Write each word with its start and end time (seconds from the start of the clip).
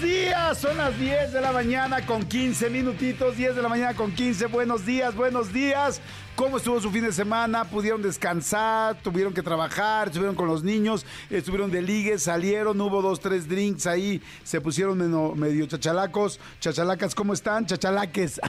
días, 0.00 0.58
son 0.58 0.76
las 0.76 0.98
10 0.98 1.32
de 1.32 1.40
la 1.40 1.52
mañana 1.52 2.04
con 2.06 2.24
15 2.24 2.70
minutitos, 2.70 3.36
10 3.36 3.56
de 3.56 3.62
la 3.62 3.68
mañana 3.68 3.94
con 3.94 4.12
15, 4.12 4.46
buenos 4.46 4.86
días, 4.86 5.14
buenos 5.14 5.52
días. 5.52 6.00
¿Cómo 6.40 6.56
estuvo 6.56 6.80
su 6.80 6.90
fin 6.90 7.04
de 7.04 7.12
semana? 7.12 7.64
¿Pudieron 7.64 8.00
descansar? 8.00 8.96
¿Tuvieron 9.02 9.34
que 9.34 9.42
trabajar? 9.42 10.06
¿Estuvieron 10.06 10.34
con 10.34 10.48
los 10.48 10.62
niños? 10.62 11.04
¿Estuvieron 11.28 11.70
de 11.70 11.82
ligue? 11.82 12.18
¿Salieron? 12.18 12.80
¿Hubo 12.80 13.02
dos, 13.02 13.20
tres 13.20 13.46
drinks 13.46 13.86
ahí? 13.86 14.22
¿Se 14.42 14.58
pusieron 14.58 15.38
medio, 15.38 15.66
chachalacos? 15.66 16.40
¿Chachalacas 16.58 17.14
cómo 17.14 17.34
están? 17.34 17.66
¿Chachalaques? 17.66 18.40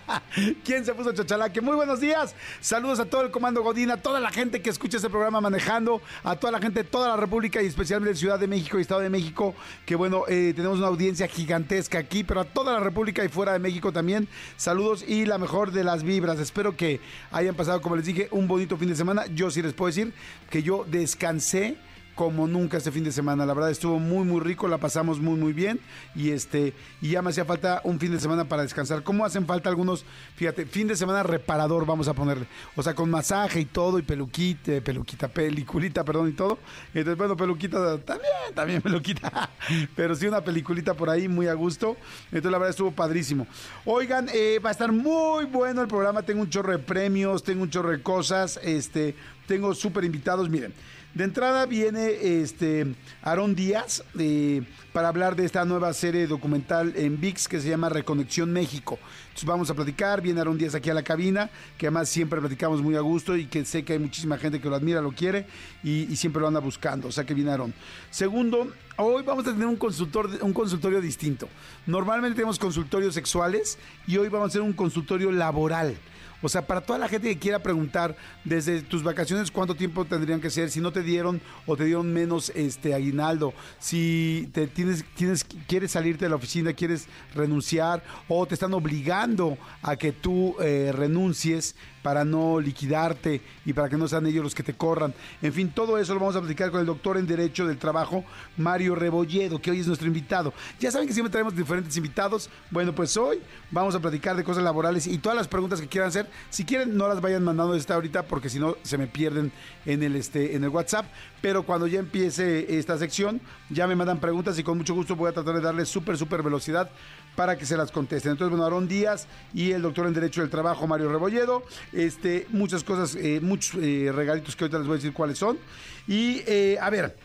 ¿Quién 0.64 0.86
se 0.86 0.94
puso 0.94 1.12
chachalaque? 1.12 1.60
Muy 1.60 1.76
buenos 1.76 2.00
días. 2.00 2.34
Saludos 2.60 2.98
a 2.98 3.04
todo 3.04 3.20
el 3.20 3.30
Comando 3.30 3.62
Godín, 3.62 3.90
a 3.90 3.98
toda 3.98 4.20
la 4.20 4.30
gente 4.30 4.62
que 4.62 4.70
escucha 4.70 4.96
este 4.96 5.10
programa 5.10 5.42
manejando, 5.42 6.00
a 6.22 6.36
toda 6.36 6.50
la 6.50 6.60
gente 6.60 6.82
de 6.82 6.88
toda 6.88 7.08
la 7.08 7.16
República 7.16 7.62
y 7.62 7.66
especialmente 7.66 8.14
de 8.14 8.18
Ciudad 8.18 8.38
de 8.38 8.48
México 8.48 8.78
y 8.78 8.82
Estado 8.82 9.02
de 9.02 9.10
México, 9.10 9.54
que 9.84 9.96
bueno, 9.96 10.24
eh, 10.28 10.54
tenemos 10.56 10.78
una 10.78 10.88
audiencia 10.94 11.28
gigantesca 11.28 11.98
aquí, 11.98 12.24
pero 12.24 12.40
a 12.40 12.44
toda 12.44 12.72
la 12.72 12.80
República 12.80 13.24
y 13.24 13.28
fuera 13.28 13.52
de 13.52 13.58
México 13.58 13.92
también. 13.92 14.28
Saludos 14.56 15.04
y 15.06 15.26
la 15.26 15.38
mejor 15.38 15.72
de 15.72 15.84
las 15.84 16.02
vibras. 16.02 16.38
Espero 16.38 16.76
que 16.76 17.00
hayan 17.30 17.54
pasado, 17.54 17.82
como 17.82 17.96
les 17.96 18.06
dije, 18.06 18.28
un 18.30 18.48
bonito 18.48 18.76
fin 18.76 18.88
de 18.88 18.96
semana. 18.96 19.26
Yo 19.34 19.50
sí 19.50 19.60
les 19.60 19.72
puedo 19.72 19.88
decir 19.88 20.12
que 20.50 20.62
yo 20.62 20.84
descansé 20.88 21.76
como 22.14 22.46
nunca 22.46 22.76
este 22.76 22.90
fin 22.90 23.04
de 23.04 23.12
semana. 23.12 23.46
La 23.46 23.54
verdad 23.54 23.70
estuvo 23.70 23.98
muy 23.98 24.24
muy 24.24 24.40
rico, 24.40 24.68
la 24.68 24.78
pasamos 24.78 25.20
muy 25.20 25.38
muy 25.38 25.52
bien 25.52 25.80
y 26.14 26.30
este 26.30 26.74
y 27.00 27.10
ya 27.10 27.22
me 27.22 27.30
hacía 27.30 27.44
falta 27.44 27.80
un 27.84 27.98
fin 27.98 28.12
de 28.12 28.20
semana 28.20 28.44
para 28.44 28.62
descansar. 28.62 29.02
¿Cómo 29.02 29.24
hacen 29.24 29.46
falta 29.46 29.68
algunos? 29.68 30.04
Fíjate, 30.36 30.66
fin 30.66 30.88
de 30.88 30.96
semana 30.96 31.22
reparador 31.22 31.86
vamos 31.86 32.08
a 32.08 32.14
ponerle. 32.14 32.46
O 32.76 32.82
sea, 32.82 32.94
con 32.94 33.10
masaje 33.10 33.60
y 33.60 33.64
todo 33.64 33.98
y 33.98 34.02
peluquita, 34.02 34.80
peluquita, 34.80 35.28
peliculita, 35.28 36.04
perdón 36.04 36.30
y 36.30 36.32
todo. 36.32 36.58
Entonces, 36.94 37.16
bueno, 37.16 37.36
peluquita 37.36 37.98
también, 37.98 38.54
también 38.54 38.82
peluquita. 38.82 39.50
Pero 39.96 40.14
sí 40.14 40.26
una 40.26 40.42
peliculita 40.42 40.94
por 40.94 41.10
ahí 41.10 41.28
muy 41.28 41.48
a 41.48 41.54
gusto. 41.54 41.96
Entonces, 42.26 42.50
la 42.50 42.58
verdad 42.58 42.70
estuvo 42.70 42.92
padrísimo. 42.92 43.46
Oigan, 43.84 44.28
eh, 44.32 44.60
va 44.64 44.70
a 44.70 44.72
estar 44.72 44.92
muy 44.92 45.44
bueno 45.44 45.82
el 45.82 45.88
programa, 45.88 46.22
tengo 46.22 46.42
un 46.42 46.50
chorro 46.50 46.72
de 46.72 46.78
premios, 46.78 47.42
tengo 47.42 47.62
un 47.62 47.70
chorro 47.70 47.90
de 47.90 48.02
cosas, 48.02 48.58
este, 48.62 49.14
tengo 49.46 49.74
súper 49.74 50.04
invitados, 50.04 50.48
miren. 50.48 50.74
De 51.14 51.22
entrada 51.22 51.64
viene 51.66 52.40
este 52.40 52.92
Aarón 53.22 53.54
Díaz 53.54 54.02
eh, 54.18 54.62
para 54.92 55.06
hablar 55.06 55.36
de 55.36 55.44
esta 55.44 55.64
nueva 55.64 55.92
serie 55.92 56.26
documental 56.26 56.92
en 56.96 57.20
VIX 57.20 57.46
que 57.46 57.60
se 57.60 57.68
llama 57.68 57.88
Reconexión 57.88 58.52
México. 58.52 58.98
Entonces 59.26 59.44
vamos 59.44 59.70
a 59.70 59.74
platicar, 59.74 60.20
viene 60.20 60.40
Aarón 60.40 60.58
Díaz 60.58 60.74
aquí 60.74 60.90
a 60.90 60.94
la 60.94 61.04
cabina, 61.04 61.50
que 61.78 61.86
además 61.86 62.08
siempre 62.08 62.40
platicamos 62.40 62.82
muy 62.82 62.96
a 62.96 63.00
gusto 63.00 63.36
y 63.36 63.46
que 63.46 63.64
sé 63.64 63.84
que 63.84 63.92
hay 63.92 64.00
muchísima 64.00 64.38
gente 64.38 64.60
que 64.60 64.68
lo 64.68 64.74
admira, 64.74 65.00
lo 65.00 65.12
quiere 65.12 65.46
y, 65.84 66.12
y 66.12 66.16
siempre 66.16 66.40
lo 66.40 66.48
anda 66.48 66.58
buscando. 66.58 67.06
O 67.06 67.12
sea 67.12 67.22
que 67.22 67.32
viene 67.32 67.52
Aarón. 67.52 67.72
Segundo, 68.10 68.72
hoy 68.96 69.22
vamos 69.22 69.46
a 69.46 69.52
tener 69.52 69.68
un, 69.68 69.76
consultor, 69.76 70.28
un 70.40 70.52
consultorio 70.52 71.00
distinto. 71.00 71.48
Normalmente 71.86 72.34
tenemos 72.34 72.58
consultorios 72.58 73.14
sexuales 73.14 73.78
y 74.08 74.16
hoy 74.16 74.28
vamos 74.28 74.46
a 74.46 74.48
hacer 74.48 74.62
un 74.62 74.72
consultorio 74.72 75.30
laboral. 75.30 75.96
O 76.44 76.48
sea, 76.50 76.66
para 76.66 76.82
toda 76.82 76.98
la 76.98 77.08
gente 77.08 77.28
que 77.28 77.38
quiera 77.38 77.58
preguntar 77.58 78.16
desde 78.44 78.82
tus 78.82 79.02
vacaciones 79.02 79.50
cuánto 79.50 79.74
tiempo 79.74 80.04
tendrían 80.04 80.42
que 80.42 80.50
ser, 80.50 80.70
si 80.70 80.78
no 80.78 80.92
te 80.92 81.02
dieron 81.02 81.40
o 81.64 81.74
te 81.74 81.84
dieron 81.84 82.12
menos 82.12 82.52
este 82.54 82.92
aguinaldo, 82.92 83.54
si 83.78 84.50
te 84.52 84.66
tienes, 84.66 85.06
tienes, 85.14 85.42
quieres 85.66 85.92
salirte 85.92 86.26
de 86.26 86.28
la 86.28 86.36
oficina, 86.36 86.74
quieres 86.74 87.08
renunciar 87.34 88.04
o 88.28 88.44
te 88.44 88.54
están 88.54 88.74
obligando 88.74 89.56
a 89.80 89.96
que 89.96 90.12
tú 90.12 90.54
eh, 90.60 90.92
renuncies 90.94 91.76
para 92.04 92.22
no 92.22 92.60
liquidarte 92.60 93.40
y 93.64 93.72
para 93.72 93.88
que 93.88 93.96
no 93.96 94.06
sean 94.06 94.26
ellos 94.26 94.44
los 94.44 94.54
que 94.54 94.62
te 94.62 94.74
corran. 94.74 95.14
En 95.40 95.54
fin, 95.54 95.70
todo 95.74 95.96
eso 95.96 96.12
lo 96.12 96.20
vamos 96.20 96.36
a 96.36 96.40
platicar 96.40 96.70
con 96.70 96.80
el 96.80 96.86
doctor 96.86 97.16
en 97.16 97.26
Derecho 97.26 97.66
del 97.66 97.78
Trabajo, 97.78 98.26
Mario 98.58 98.94
Rebolledo, 98.94 99.58
que 99.58 99.70
hoy 99.70 99.80
es 99.80 99.86
nuestro 99.86 100.06
invitado. 100.06 100.52
Ya 100.78 100.90
saben 100.90 101.08
que 101.08 101.14
siempre 101.14 101.32
traemos 101.32 101.56
diferentes 101.56 101.96
invitados. 101.96 102.50
Bueno, 102.70 102.94
pues 102.94 103.16
hoy 103.16 103.40
vamos 103.70 103.94
a 103.94 104.00
platicar 104.00 104.36
de 104.36 104.44
cosas 104.44 104.62
laborales 104.62 105.06
y 105.06 105.16
todas 105.16 105.34
las 105.34 105.48
preguntas 105.48 105.80
que 105.80 105.88
quieran 105.88 106.08
hacer. 106.08 106.28
Si 106.50 106.66
quieren, 106.66 106.94
no 106.94 107.08
las 107.08 107.22
vayan 107.22 107.42
mandando 107.42 107.72
desde 107.72 107.94
ahorita 107.94 108.24
porque 108.24 108.50
si 108.50 108.58
no 108.58 108.76
se 108.82 108.98
me 108.98 109.06
pierden 109.06 109.50
en 109.86 110.02
el, 110.02 110.14
este, 110.16 110.54
en 110.56 110.62
el 110.62 110.68
WhatsApp. 110.68 111.06
Pero 111.40 111.62
cuando 111.62 111.86
ya 111.86 112.00
empiece 112.00 112.78
esta 112.78 112.98
sección, 112.98 113.40
ya 113.70 113.86
me 113.86 113.96
mandan 113.96 114.20
preguntas 114.20 114.58
y 114.58 114.62
con 114.62 114.76
mucho 114.76 114.92
gusto 114.92 115.16
voy 115.16 115.30
a 115.30 115.32
tratar 115.32 115.54
de 115.54 115.62
darles 115.62 115.88
súper, 115.88 116.18
súper 116.18 116.42
velocidad 116.42 116.90
para 117.36 117.58
que 117.58 117.66
se 117.66 117.76
las 117.76 117.90
contesten. 117.90 118.32
Entonces, 118.32 118.50
bueno, 118.50 118.64
Aarón 118.64 118.88
Díaz 118.88 119.26
y 119.52 119.72
el 119.72 119.82
doctor 119.82 120.06
en 120.06 120.14
Derecho 120.14 120.40
del 120.40 120.50
Trabajo, 120.50 120.86
Mario 120.86 121.10
Rebolledo. 121.10 121.64
Este, 121.92 122.46
muchas 122.50 122.84
cosas, 122.84 123.16
eh, 123.16 123.40
muchos 123.42 123.80
eh, 123.82 124.10
regalitos 124.14 124.56
que 124.56 124.64
ahorita 124.64 124.78
les 124.78 124.86
voy 124.86 124.94
a 124.94 124.98
decir 124.98 125.12
cuáles 125.12 125.38
son. 125.38 125.58
Y, 126.06 126.42
eh, 126.46 126.76
a 126.80 126.90
ver, 126.90 127.16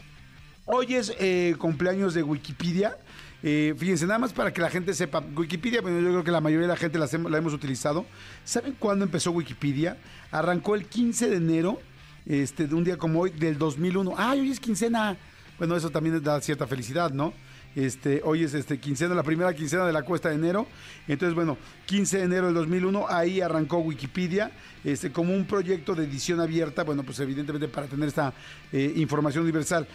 hoy 0.66 0.96
es 0.96 1.14
eh, 1.20 1.56
cumpleaños 1.58 2.14
de 2.14 2.24
Wikipedia. 2.24 2.98
Eh, 3.42 3.74
fíjense, 3.78 4.06
nada 4.06 4.20
más 4.20 4.34
para 4.34 4.52
que 4.52 4.62
la 4.62 4.70
gente 4.70 4.94
sepa, 4.94 5.24
Wikipedia, 5.36 5.82
bueno, 5.82 6.00
yo 6.00 6.10
creo 6.10 6.24
que 6.24 6.32
la 6.32 6.42
mayoría 6.42 6.68
de 6.68 6.74
la 6.74 6.78
gente 6.78 7.00
la, 7.00 7.08
la 7.30 7.38
hemos 7.38 7.54
utilizado. 7.54 8.06
¿Saben 8.44 8.76
cuándo 8.78 9.06
empezó 9.06 9.32
Wikipedia? 9.32 9.98
Arrancó 10.32 10.76
el 10.76 10.86
15 10.86 11.30
de 11.30 11.38
enero, 11.38 11.80
este, 12.26 12.68
de 12.68 12.76
un 12.76 12.84
día 12.84 12.98
como 12.98 13.22
hoy, 13.22 13.32
del 13.32 13.58
2001. 13.58 14.14
¡Ay, 14.18 14.42
hoy 14.42 14.52
es 14.52 14.60
quincena! 14.60 15.18
Bueno, 15.58 15.76
eso 15.76 15.90
también 15.90 16.22
da 16.24 16.40
cierta 16.42 16.68
felicidad, 16.68 17.12
¿no? 17.12 17.34
Este, 17.76 18.22
hoy 18.26 18.44
es 18.44 18.54
este 18.54 18.80
quincena, 18.80 19.14
la 19.14 19.24
primera 19.24 19.54
quincena 19.54 19.86
de 19.86 19.94
la 19.94 20.04
cuesta 20.04 20.30
de 20.30 20.36
enero. 20.36 20.68
Entonces, 21.08 21.36
bueno, 21.36 21.58
15 21.86 22.18
de 22.18 22.24
enero 22.24 22.46
del 22.48 22.56
2001, 22.56 23.06
ahí 23.08 23.42
arrancó 23.42 23.78
Wikipedia, 23.78 24.52
este, 24.84 25.12
como 25.12 25.34
un 25.34 25.46
proyecto 25.46 25.94
de 25.94 26.06
edición 26.06 26.40
abierta, 26.40 26.84
bueno, 26.84 27.04
pues 27.04 27.20
evidentemente 27.20 27.68
para 27.68 27.88
tener 27.88 28.10
esta 28.10 28.34
eh, 28.72 28.94
información 28.96 29.44
universal. 29.44 29.88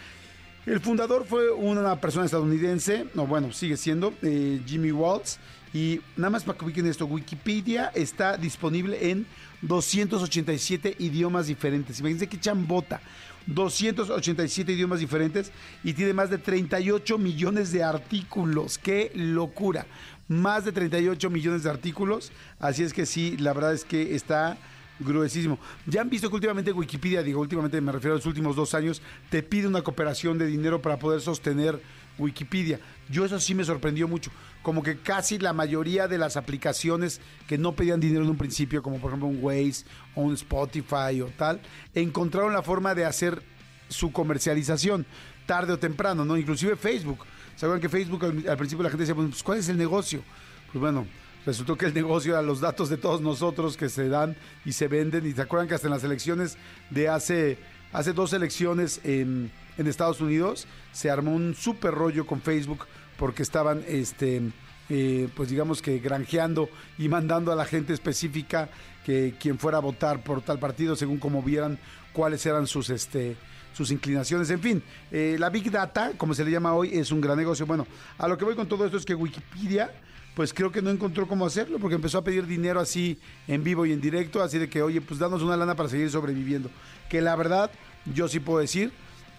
El 0.65 0.79
fundador 0.79 1.25
fue 1.25 1.51
una 1.51 1.99
persona 2.01 2.25
estadounidense, 2.25 3.05
no, 3.13 3.27
bueno, 3.27 3.51
sigue 3.51 3.77
siendo, 3.77 4.13
eh, 4.23 4.61
Jimmy 4.65 4.91
Waltz. 4.91 5.37
Y 5.73 5.99
nada 6.15 6.29
más 6.29 6.43
para 6.43 6.57
que 6.57 6.65
ubiquen 6.65 6.87
esto, 6.87 7.05
Wikipedia 7.05 7.91
está 7.93 8.37
disponible 8.37 9.11
en 9.11 9.27
287 9.61 10.95
idiomas 10.99 11.47
diferentes. 11.47 11.99
Imagínense 11.99 12.27
qué 12.27 12.39
chambota. 12.39 13.01
287 13.47 14.71
idiomas 14.71 14.99
diferentes 14.99 15.51
y 15.83 15.93
tiene 15.93 16.13
más 16.13 16.29
de 16.29 16.37
38 16.37 17.17
millones 17.17 17.71
de 17.71 17.83
artículos. 17.83 18.77
¡Qué 18.77 19.11
locura! 19.15 19.85
Más 20.27 20.65
de 20.65 20.71
38 20.71 21.29
millones 21.29 21.63
de 21.63 21.69
artículos. 21.69 22.31
Así 22.59 22.83
es 22.83 22.93
que 22.93 23.05
sí, 23.05 23.37
la 23.37 23.53
verdad 23.53 23.73
es 23.73 23.85
que 23.85 24.15
está 24.15 24.57
gruesísimo. 24.99 25.59
Ya 25.85 26.01
han 26.01 26.09
visto 26.09 26.29
que 26.29 26.35
últimamente 26.35 26.71
Wikipedia, 26.71 27.21
digo 27.21 27.41
últimamente 27.41 27.79
me 27.81 27.91
refiero 27.91 28.13
a 28.13 28.17
los 28.17 28.25
últimos 28.25 28.55
dos 28.55 28.73
años, 28.73 29.01
te 29.29 29.43
pide 29.43 29.67
una 29.67 29.81
cooperación 29.81 30.37
de 30.37 30.47
dinero 30.47 30.81
para 30.81 30.97
poder 30.97 31.21
sostener 31.21 31.79
Wikipedia. 32.17 32.79
Yo 33.09 33.25
eso 33.25 33.39
sí 33.39 33.53
me 33.53 33.63
sorprendió 33.63 34.07
mucho. 34.07 34.31
Como 34.65 34.81
que 34.81 34.97
casi 34.97 35.37
la 35.37 35.53
mayoría 35.53 36.07
de 36.07 36.17
las 36.17 36.37
aplicaciones 36.37 37.21
que 37.47 37.55
no 37.55 37.73
pedían 37.75 37.99
dinero 37.99 38.23
en 38.23 38.31
un 38.31 38.35
principio, 38.35 38.81
como 38.81 38.97
por 38.97 39.11
ejemplo 39.11 39.27
un 39.27 39.37
Waze 39.39 39.85
o 40.15 40.21
un 40.21 40.33
Spotify 40.33 41.21
o 41.21 41.27
tal, 41.37 41.61
encontraron 41.93 42.51
la 42.51 42.63
forma 42.63 42.95
de 42.95 43.05
hacer 43.05 43.43
su 43.89 44.11
comercialización 44.11 45.05
tarde 45.45 45.71
o 45.71 45.77
temprano, 45.77 46.25
¿no? 46.25 46.35
Inclusive 46.35 46.77
Facebook. 46.77 47.19
¿Se 47.55 47.67
acuerdan 47.67 47.79
que 47.79 47.89
Facebook 47.89 48.25
al, 48.25 48.49
al 48.49 48.57
principio 48.57 48.81
la 48.81 48.89
gente 48.89 49.03
decía, 49.03 49.13
pues, 49.13 49.43
¿cuál 49.43 49.59
es 49.59 49.69
el 49.69 49.77
negocio? 49.77 50.23
Pues 50.71 50.81
bueno, 50.81 51.05
resultó 51.45 51.77
que 51.77 51.85
el 51.85 51.93
negocio 51.93 52.33
era 52.33 52.41
los 52.41 52.59
datos 52.59 52.89
de 52.89 52.97
todos 52.97 53.21
nosotros 53.21 53.77
que 53.77 53.87
se 53.87 54.09
dan 54.09 54.35
y 54.65 54.71
se 54.71 54.87
venden. 54.87 55.27
Y 55.27 55.33
se 55.33 55.43
acuerdan 55.43 55.67
que 55.67 55.75
hasta 55.75 55.85
en 55.85 55.93
las 55.93 56.03
elecciones 56.03 56.57
de 56.89 57.07
hace, 57.07 57.59
hace 57.93 58.13
dos 58.13 58.33
elecciones 58.33 58.99
en, 59.03 59.51
en 59.77 59.85
Estados 59.85 60.21
Unidos 60.21 60.65
se 60.91 61.11
armó 61.11 61.35
un 61.35 61.53
súper 61.53 61.93
rollo 61.93 62.25
con 62.25 62.41
Facebook 62.41 62.87
porque 63.17 63.43
estaban, 63.43 63.83
este, 63.87 64.41
eh, 64.89 65.29
pues 65.35 65.49
digamos 65.49 65.81
que 65.81 65.99
granjeando 65.99 66.69
y 66.97 67.09
mandando 67.09 67.51
a 67.51 67.55
la 67.55 67.65
gente 67.65 67.93
específica 67.93 68.69
que 69.05 69.35
quien 69.39 69.57
fuera 69.57 69.77
a 69.77 69.81
votar 69.81 70.23
por 70.23 70.41
tal 70.41 70.59
partido 70.59 70.95
según 70.95 71.17
como 71.17 71.41
vieran 71.41 71.79
cuáles 72.13 72.45
eran 72.45 72.67
sus, 72.67 72.89
este, 72.89 73.35
sus 73.73 73.91
inclinaciones. 73.91 74.49
En 74.49 74.59
fin, 74.59 74.83
eh, 75.11 75.35
la 75.37 75.49
Big 75.49 75.69
Data, 75.69 76.13
como 76.17 76.33
se 76.33 76.45
le 76.45 76.51
llama 76.51 76.73
hoy, 76.73 76.89
es 76.93 77.11
un 77.11 77.21
gran 77.21 77.37
negocio. 77.37 77.65
Bueno, 77.65 77.85
a 78.17 78.27
lo 78.27 78.37
que 78.37 78.45
voy 78.45 78.55
con 78.55 78.67
todo 78.67 78.85
esto 78.85 78.97
es 78.97 79.05
que 79.05 79.13
Wikipedia, 79.13 79.91
pues 80.33 80.53
creo 80.53 80.71
que 80.71 80.81
no 80.81 80.89
encontró 80.89 81.27
cómo 81.27 81.45
hacerlo, 81.45 81.77
porque 81.79 81.95
empezó 81.95 82.17
a 82.17 82.23
pedir 82.23 82.45
dinero 82.45 82.79
así 82.79 83.19
en 83.47 83.63
vivo 83.63 83.85
y 83.85 83.91
en 83.91 84.01
directo, 84.01 84.41
así 84.41 84.57
de 84.57 84.69
que, 84.69 84.81
oye, 84.81 85.01
pues 85.01 85.19
danos 85.19 85.41
una 85.41 85.57
lana 85.57 85.75
para 85.75 85.89
seguir 85.89 86.09
sobreviviendo. 86.09 86.69
Que 87.09 87.21
la 87.21 87.35
verdad, 87.35 87.69
yo 88.13 88.27
sí 88.27 88.39
puedo 88.39 88.59
decir 88.59 88.91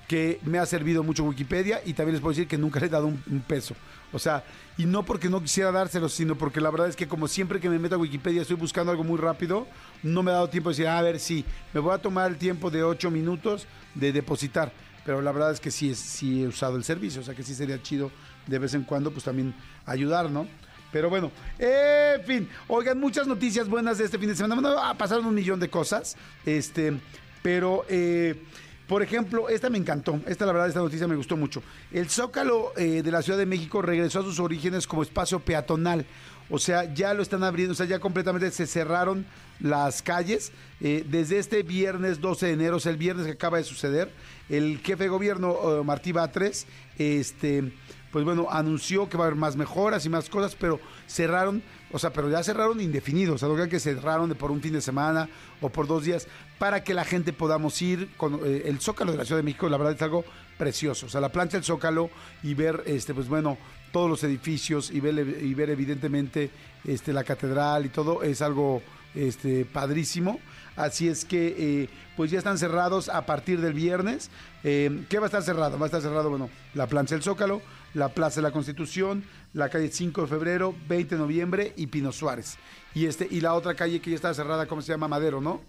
que 0.07 0.41
me 0.45 0.59
ha 0.59 0.67
servido 0.67 1.03
mucho 1.03 1.25
Wikipedia 1.25 1.81
y 1.85 1.93
también 1.93 2.15
les 2.15 2.21
puedo 2.21 2.33
decir 2.33 2.47
que 2.47 2.59
nunca 2.59 2.79
le 2.79 2.87
he 2.87 2.89
dado 2.89 3.07
un, 3.07 3.45
peso. 3.47 3.75
O 4.13 4.19
sea, 4.19 4.45
y 4.79 4.87
no 4.87 5.05
porque 5.05 5.29
no 5.29 5.43
quisiera 5.43 5.73
dárselos, 5.73 6.13
sino 6.13 6.37
porque 6.37 6.61
la 6.61 6.71
verdad 6.71 6.89
es 6.89 6.97
que 6.97 7.09
como 7.09 7.27
siempre 7.27 7.61
que 7.61 7.69
me 7.69 7.79
meto 7.79 7.97
a 7.97 7.99
Wikipedia 7.99 8.43
estoy 8.43 8.57
buscando 8.57 8.93
algo 8.93 9.03
muy 9.03 9.19
rápido, 9.19 9.67
no 10.03 10.23
me 10.23 10.31
ha 10.31 10.35
dado 10.35 10.49
tiempo 10.49 10.71
de 10.71 10.75
decir, 10.75 10.87
"Ah, 10.87 10.99
a 10.99 11.03
ver, 11.03 11.19
sí, 11.19 11.45
me 11.73 11.81
voy 11.81 11.93
a 11.93 11.99
tomar 11.99 12.31
el 12.31 12.37
tiempo 12.37 12.71
de 12.71 12.85
ocho 12.85 13.11
minutos 13.11 13.67
de 13.95 14.13
depositar. 14.13 14.73
Pero 15.05 15.23
la 15.23 15.33
verdad 15.33 15.53
es 15.53 15.61
que 15.61 15.71
sí, 15.71 15.95
sí 15.95 16.43
he 16.43 16.49
usado 16.49 16.77
el 16.77 16.85
servicio, 16.85 17.21
o 17.21 17.25
sea 17.25 17.35
que 17.35 17.45
sí 17.45 17.55
sería 17.55 17.81
chido 17.81 18.11
de 18.47 18.59
vez 18.59 18.75
en 18.75 18.83
cuando 18.83 19.13
pues 19.13 19.25
también 19.25 19.55
ayudar, 19.85 20.31
¿no? 20.31 20.47
Pero 20.93 21.11
bueno, 21.11 21.31
en 21.59 22.25
fin, 22.25 22.49
oigan, 22.69 22.99
muchas 22.99 23.27
noticias 23.27 23.69
buenas 23.69 23.99
de 23.99 24.05
este 24.05 24.19
fin 24.19 24.29
de 24.29 24.35
semana. 24.35 24.55
Bueno, 24.55 24.77
ah, 24.81 24.95
pasaron 24.95 25.27
un 25.27 25.35
millón 25.35 25.61
de 25.61 25.69
cosas, 25.69 26.17
este, 26.45 26.99
pero... 27.43 27.85
Eh, 27.89 28.43
por 28.87 29.03
ejemplo, 29.03 29.49
esta 29.49 29.69
me 29.69 29.79
encantó. 29.79 30.21
Esta, 30.27 30.47
la 30.47 30.53
verdad, 30.53 30.69
esta 30.69 30.81
noticia 30.81 31.09
me 31.09 31.17
gustó 31.17 31.37
mucho. 31.37 31.63
El 31.91 32.09
Zócalo 32.09 32.73
eh, 32.77 33.03
de 33.03 33.11
la 33.11 33.23
Ciudad 33.23 33.39
de 33.39 33.47
México 33.47 33.83
regresó 33.83 34.21
a 34.21 34.23
sus 34.23 34.39
orígenes 34.39 34.87
como 34.87 35.03
espacio 35.03 35.41
peatonal. 35.41 36.07
O 36.49 36.59
sea, 36.59 36.95
ya 36.95 37.13
lo 37.13 37.23
están 37.23 37.43
abriendo, 37.43 37.73
o 37.73 37.75
sea, 37.75 37.87
ya 37.87 37.99
completamente 37.99 38.51
se 38.53 38.69
cerraron 38.69 39.27
las 39.59 40.03
calles. 40.03 40.53
Eh, 40.81 41.05
desde 41.09 41.39
este 41.39 41.65
viernes 41.65 42.21
12 42.21 42.47
de 42.47 42.53
enero, 42.53 42.77
o 42.77 42.81
sea, 42.81 42.93
el 42.93 42.99
viernes 42.99 43.27
que 43.27 43.33
acaba 43.33 43.59
de 43.59 43.65
suceder, 43.65 44.13
el 44.49 44.79
jefe 44.79 45.05
de 45.05 45.09
gobierno, 45.09 45.83
Martí 45.83 46.13
Batres, 46.13 46.67
este 46.99 47.73
pues 48.17 48.25
bueno, 48.25 48.47
anunció 48.51 49.11
que 49.11 49.19
va 49.19 49.25
a 49.25 49.27
haber 49.27 49.39
más 49.39 49.57
mejoras 49.57 50.07
y 50.07 50.09
más 50.09 50.31
cosas, 50.31 50.57
pero 50.59 50.81
cerraron, 51.07 51.63
o 51.97 51.99
sea, 51.99 52.13
pero 52.13 52.31
ya 52.31 52.43
cerraron 52.43 52.81
indefinidos, 52.81 53.37
o 53.37 53.39
sea, 53.39 53.49
lo 53.49 53.69
que 53.69 53.81
cerraron 53.81 54.29
de 54.29 54.35
por 54.35 54.51
un 54.51 54.61
fin 54.61 54.75
de 54.75 54.83
semana 54.83 55.29
o 55.63 55.71
por 55.71 55.87
dos 55.87 56.05
días 56.05 56.29
para 56.59 56.85
que 56.85 56.93
la 56.93 57.05
gente 57.05 57.33
podamos 57.33 57.81
ir 57.81 58.11
con 58.17 58.41
eh, 58.45 58.65
el 58.67 58.81
Zócalo 58.81 59.13
de 59.13 59.19
la 59.19 59.25
Ciudad 59.25 59.39
de 59.39 59.45
México, 59.45 59.69
la 59.69 59.79
verdad 59.79 59.95
es 59.95 60.03
algo 60.03 60.25
precioso, 60.59 61.07
o 61.07 61.09
sea, 61.09 61.21
la 61.21 61.31
plancha 61.31 61.57
del 61.57 61.65
Zócalo 61.65 62.11
y 62.43 62.53
ver, 62.53 62.83
este, 62.87 63.15
pues 63.15 63.29
bueno, 63.29 63.57
todos 63.93 64.11
los 64.11 64.23
edificios 64.25 64.91
y 64.91 65.01
ver, 65.01 65.19
y 65.19 65.55
ver 65.55 65.71
evidentemente 65.71 66.51
este, 66.85 67.15
la 67.15 67.25
catedral 67.25 67.87
y 67.87 67.89
todo 67.89 68.23
es 68.23 68.43
algo 68.43 68.83
este, 69.15 69.65
padrísimo. 69.65 70.39
Así 70.77 71.09
es 71.09 71.25
que, 71.25 71.55
eh, 71.59 71.89
pues 72.17 72.31
ya 72.31 72.39
están 72.39 72.59
cerrados 72.59 73.09
a 73.09 73.25
partir 73.25 73.61
del 73.63 73.73
viernes. 73.73 74.31
Eh, 74.63 75.05
¿Qué 75.09 75.19
va 75.19 75.25
a 75.25 75.29
estar 75.29 75.43
cerrado? 75.43 75.79
Va 75.79 75.87
a 75.87 75.89
estar 75.89 76.03
cerrado, 76.03 76.29
bueno, 76.29 76.51
la 76.75 76.87
plancha 76.87 77.15
del 77.15 77.23
Zócalo, 77.23 77.63
la 77.97 78.11
Plaza 78.11 78.37
de 78.37 78.43
la 78.43 78.53
Constitución, 78.53 79.25
la 79.55 79.71
calle 79.71 79.89
5 79.91 80.21
de 80.21 80.27
febrero, 80.27 80.75
20 80.87 81.15
de 81.15 81.19
noviembre 81.19 81.73
y 81.77 81.87
Pino 81.87 82.13
Suárez. 82.13 82.59
Y, 82.95 83.07
este, 83.07 83.27
y 83.31 83.41
la 83.41 83.55
otra 83.55 83.75
calle 83.75 84.01
que 84.01 84.11
ya 84.11 84.17
está 84.17 84.35
cerrada, 84.35 84.67
¿cómo 84.67 84.83
se 84.83 84.93
llama? 84.93 85.09
Madero, 85.09 85.41
¿no? 85.41 85.63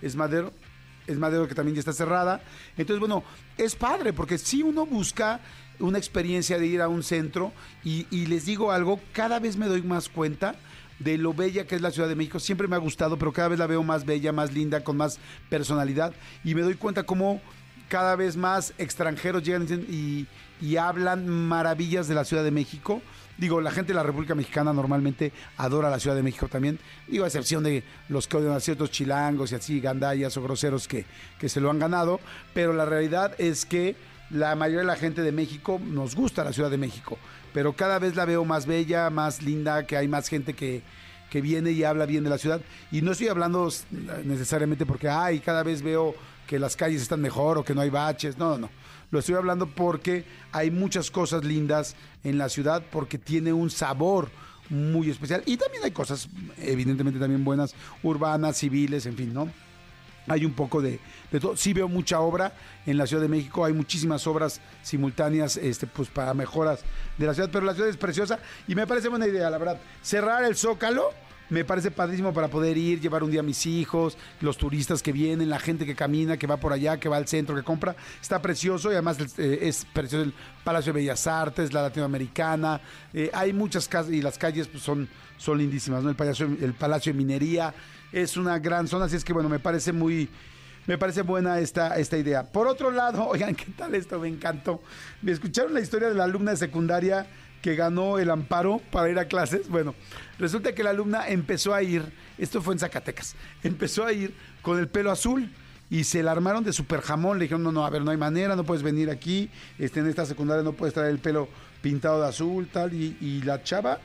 Es 0.00 0.16
Madero. 0.16 0.50
Es 1.06 1.18
Madero 1.18 1.46
que 1.46 1.54
también 1.54 1.74
ya 1.74 1.80
está 1.80 1.92
cerrada. 1.92 2.42
Entonces, 2.78 3.00
bueno, 3.00 3.22
es 3.58 3.76
padre 3.76 4.14
porque 4.14 4.38
si 4.38 4.62
uno 4.62 4.86
busca 4.86 5.40
una 5.78 5.98
experiencia 5.98 6.58
de 6.58 6.66
ir 6.66 6.80
a 6.80 6.88
un 6.88 7.02
centro 7.02 7.52
y, 7.84 8.06
y 8.10 8.26
les 8.26 8.46
digo 8.46 8.72
algo, 8.72 8.98
cada 9.12 9.38
vez 9.38 9.58
me 9.58 9.66
doy 9.66 9.82
más 9.82 10.08
cuenta 10.08 10.54
de 11.00 11.18
lo 11.18 11.34
bella 11.34 11.66
que 11.66 11.74
es 11.74 11.82
la 11.82 11.90
Ciudad 11.90 12.08
de 12.08 12.14
México. 12.14 12.40
Siempre 12.40 12.66
me 12.66 12.76
ha 12.76 12.78
gustado, 12.78 13.18
pero 13.18 13.30
cada 13.30 13.48
vez 13.48 13.58
la 13.58 13.66
veo 13.66 13.82
más 13.82 14.06
bella, 14.06 14.32
más 14.32 14.54
linda, 14.54 14.82
con 14.82 14.96
más 14.96 15.18
personalidad. 15.50 16.14
Y 16.44 16.54
me 16.54 16.62
doy 16.62 16.76
cuenta 16.76 17.02
cómo 17.02 17.42
cada 17.88 18.16
vez 18.16 18.36
más 18.36 18.72
extranjeros 18.78 19.42
llegan 19.42 19.66
y, 19.88 20.26
y 20.60 20.76
hablan 20.76 21.28
maravillas 21.28 22.08
de 22.08 22.14
la 22.14 22.24
Ciudad 22.24 22.44
de 22.44 22.50
México. 22.50 23.02
Digo, 23.36 23.60
la 23.60 23.72
gente 23.72 23.92
de 23.92 23.96
la 23.96 24.04
República 24.04 24.34
Mexicana 24.34 24.72
normalmente 24.72 25.32
adora 25.56 25.90
la 25.90 25.98
Ciudad 25.98 26.14
de 26.14 26.22
México 26.22 26.48
también. 26.48 26.78
Digo, 27.08 27.24
a 27.24 27.26
excepción 27.26 27.64
de 27.64 27.82
los 28.08 28.28
que 28.28 28.36
odian 28.36 28.52
a 28.52 28.60
ciertos 28.60 28.90
chilangos 28.90 29.50
y 29.50 29.56
así, 29.56 29.80
gandallas 29.80 30.36
o 30.36 30.42
groseros 30.42 30.86
que, 30.86 31.04
que 31.38 31.48
se 31.48 31.60
lo 31.60 31.70
han 31.70 31.80
ganado. 31.80 32.20
Pero 32.52 32.72
la 32.72 32.84
realidad 32.84 33.34
es 33.38 33.66
que 33.66 33.96
la 34.30 34.54
mayoría 34.54 34.80
de 34.80 34.86
la 34.86 34.96
gente 34.96 35.22
de 35.22 35.32
México 35.32 35.80
nos 35.84 36.14
gusta 36.14 36.44
la 36.44 36.52
Ciudad 36.52 36.70
de 36.70 36.78
México. 36.78 37.18
Pero 37.52 37.72
cada 37.72 37.98
vez 37.98 38.14
la 38.14 38.24
veo 38.24 38.44
más 38.44 38.66
bella, 38.66 39.10
más 39.10 39.42
linda, 39.42 39.84
que 39.84 39.96
hay 39.96 40.06
más 40.06 40.28
gente 40.28 40.54
que, 40.54 40.82
que 41.28 41.40
viene 41.40 41.72
y 41.72 41.82
habla 41.82 42.06
bien 42.06 42.22
de 42.22 42.30
la 42.30 42.38
ciudad. 42.38 42.60
Y 42.92 43.02
no 43.02 43.12
estoy 43.12 43.28
hablando 43.28 43.68
necesariamente 44.24 44.86
porque, 44.86 45.08
ay, 45.08 45.40
cada 45.40 45.64
vez 45.64 45.82
veo 45.82 46.14
que 46.46 46.60
las 46.60 46.76
calles 46.76 47.02
están 47.02 47.20
mejor 47.20 47.58
o 47.58 47.64
que 47.64 47.74
no 47.74 47.80
hay 47.80 47.90
baches. 47.90 48.38
No, 48.38 48.50
no, 48.50 48.58
no 48.58 48.83
lo 49.10 49.18
estoy 49.18 49.34
hablando 49.34 49.66
porque 49.66 50.24
hay 50.52 50.70
muchas 50.70 51.10
cosas 51.10 51.44
lindas 51.44 51.96
en 52.22 52.38
la 52.38 52.48
ciudad, 52.48 52.82
porque 52.90 53.18
tiene 53.18 53.52
un 53.52 53.70
sabor 53.70 54.30
muy 54.68 55.10
especial. 55.10 55.42
Y 55.46 55.56
también 55.56 55.84
hay 55.84 55.90
cosas, 55.90 56.28
evidentemente, 56.58 57.20
también 57.20 57.44
buenas, 57.44 57.74
urbanas, 58.02 58.56
civiles, 58.56 59.06
en 59.06 59.16
fin, 59.16 59.32
¿no? 59.32 59.48
Hay 60.26 60.46
un 60.46 60.52
poco 60.52 60.80
de, 60.80 61.00
todo. 61.38 61.56
Sí 61.56 61.74
veo 61.74 61.86
mucha 61.86 62.20
obra 62.20 62.54
en 62.86 62.96
la 62.96 63.06
Ciudad 63.06 63.22
de 63.22 63.28
México, 63.28 63.64
hay 63.64 63.74
muchísimas 63.74 64.26
obras 64.26 64.60
simultáneas 64.82 65.58
este, 65.58 65.86
pues, 65.86 66.08
para 66.08 66.32
mejoras 66.32 66.80
de 67.18 67.26
la 67.26 67.34
ciudad, 67.34 67.50
pero 67.52 67.66
la 67.66 67.74
ciudad 67.74 67.90
es 67.90 67.98
preciosa 67.98 68.38
y 68.66 68.74
me 68.74 68.86
parece 68.86 69.08
buena 69.08 69.26
idea, 69.26 69.50
la 69.50 69.58
verdad. 69.58 69.78
Cerrar 70.02 70.44
el 70.44 70.56
zócalo 70.56 71.10
me 71.50 71.64
parece 71.64 71.90
padrísimo 71.90 72.32
para 72.32 72.48
poder 72.48 72.76
ir, 72.76 73.00
llevar 73.00 73.22
un 73.22 73.30
día 73.30 73.40
a 73.40 73.42
mis 73.42 73.66
hijos, 73.66 74.16
los 74.40 74.56
turistas 74.56 75.02
que 75.02 75.12
vienen, 75.12 75.50
la 75.50 75.58
gente 75.58 75.84
que 75.84 75.94
camina, 75.94 76.36
que 76.36 76.46
va 76.46 76.56
por 76.56 76.72
allá, 76.72 76.98
que 76.98 77.08
va 77.08 77.16
al 77.16 77.28
centro, 77.28 77.54
que 77.54 77.62
compra. 77.62 77.94
Está 78.20 78.40
precioso 78.40 78.90
y 78.90 78.94
además 78.94 79.18
eh, 79.38 79.58
es 79.62 79.84
precioso 79.92 80.24
el 80.24 80.34
Palacio 80.64 80.92
de 80.92 81.00
Bellas 81.00 81.26
Artes, 81.26 81.72
la 81.72 81.82
Latinoamericana. 81.82 82.80
Eh, 83.12 83.30
hay 83.32 83.52
muchas 83.52 83.88
casas 83.88 84.12
y 84.12 84.22
las 84.22 84.38
calles 84.38 84.68
pues, 84.68 84.82
son, 84.82 85.08
son 85.36 85.58
lindísimas, 85.58 86.02
¿no? 86.02 86.10
El 86.10 86.16
Palacio, 86.16 86.46
el 86.46 86.74
Palacio 86.74 87.12
de 87.12 87.18
Minería 87.18 87.74
es 88.12 88.36
una 88.36 88.58
gran 88.58 88.86
zona, 88.88 89.06
así 89.06 89.16
es 89.16 89.24
que 89.24 89.32
bueno, 89.32 89.48
me 89.48 89.58
parece 89.58 89.92
muy... 89.92 90.28
Me 90.86 90.98
parece 90.98 91.22
buena 91.22 91.60
esta, 91.60 91.96
esta 91.96 92.18
idea. 92.18 92.52
Por 92.52 92.66
otro 92.66 92.90
lado, 92.90 93.26
oigan, 93.28 93.54
¿qué 93.54 93.72
tal 93.74 93.94
esto? 93.94 94.20
Me 94.20 94.28
encantó. 94.28 94.82
Me 95.22 95.32
escucharon 95.32 95.72
la 95.72 95.80
historia 95.80 96.10
de 96.10 96.14
la 96.14 96.24
alumna 96.24 96.50
de 96.50 96.58
secundaria 96.58 97.26
que 97.64 97.76
ganó 97.76 98.18
el 98.18 98.28
amparo 98.28 98.78
para 98.92 99.08
ir 99.08 99.18
a 99.18 99.24
clases. 99.24 99.70
Bueno, 99.70 99.94
resulta 100.38 100.74
que 100.74 100.84
la 100.84 100.90
alumna 100.90 101.28
empezó 101.28 101.72
a 101.72 101.82
ir, 101.82 102.02
esto 102.36 102.60
fue 102.60 102.74
en 102.74 102.78
Zacatecas, 102.78 103.36
empezó 103.62 104.04
a 104.04 104.12
ir 104.12 104.34
con 104.60 104.78
el 104.78 104.86
pelo 104.86 105.10
azul 105.10 105.50
y 105.88 106.04
se 106.04 106.22
la 106.22 106.32
armaron 106.32 106.62
de 106.62 106.74
super 106.74 107.00
jamón. 107.00 107.38
Le 107.38 107.44
dijeron, 107.44 107.62
no, 107.62 107.72
no, 107.72 107.86
a 107.86 107.88
ver, 107.88 108.02
no 108.02 108.10
hay 108.10 108.18
manera, 108.18 108.54
no 108.54 108.64
puedes 108.64 108.82
venir 108.82 109.08
aquí, 109.08 109.48
este, 109.78 110.00
en 110.00 110.08
esta 110.08 110.26
secundaria 110.26 110.62
no 110.62 110.74
puedes 110.74 110.92
traer 110.92 111.08
el 111.08 111.20
pelo 111.20 111.48
pintado 111.80 112.20
de 112.20 112.28
azul, 112.28 112.68
tal. 112.70 112.92
Y, 112.92 113.40
la 113.46 113.62
chava, 113.62 113.98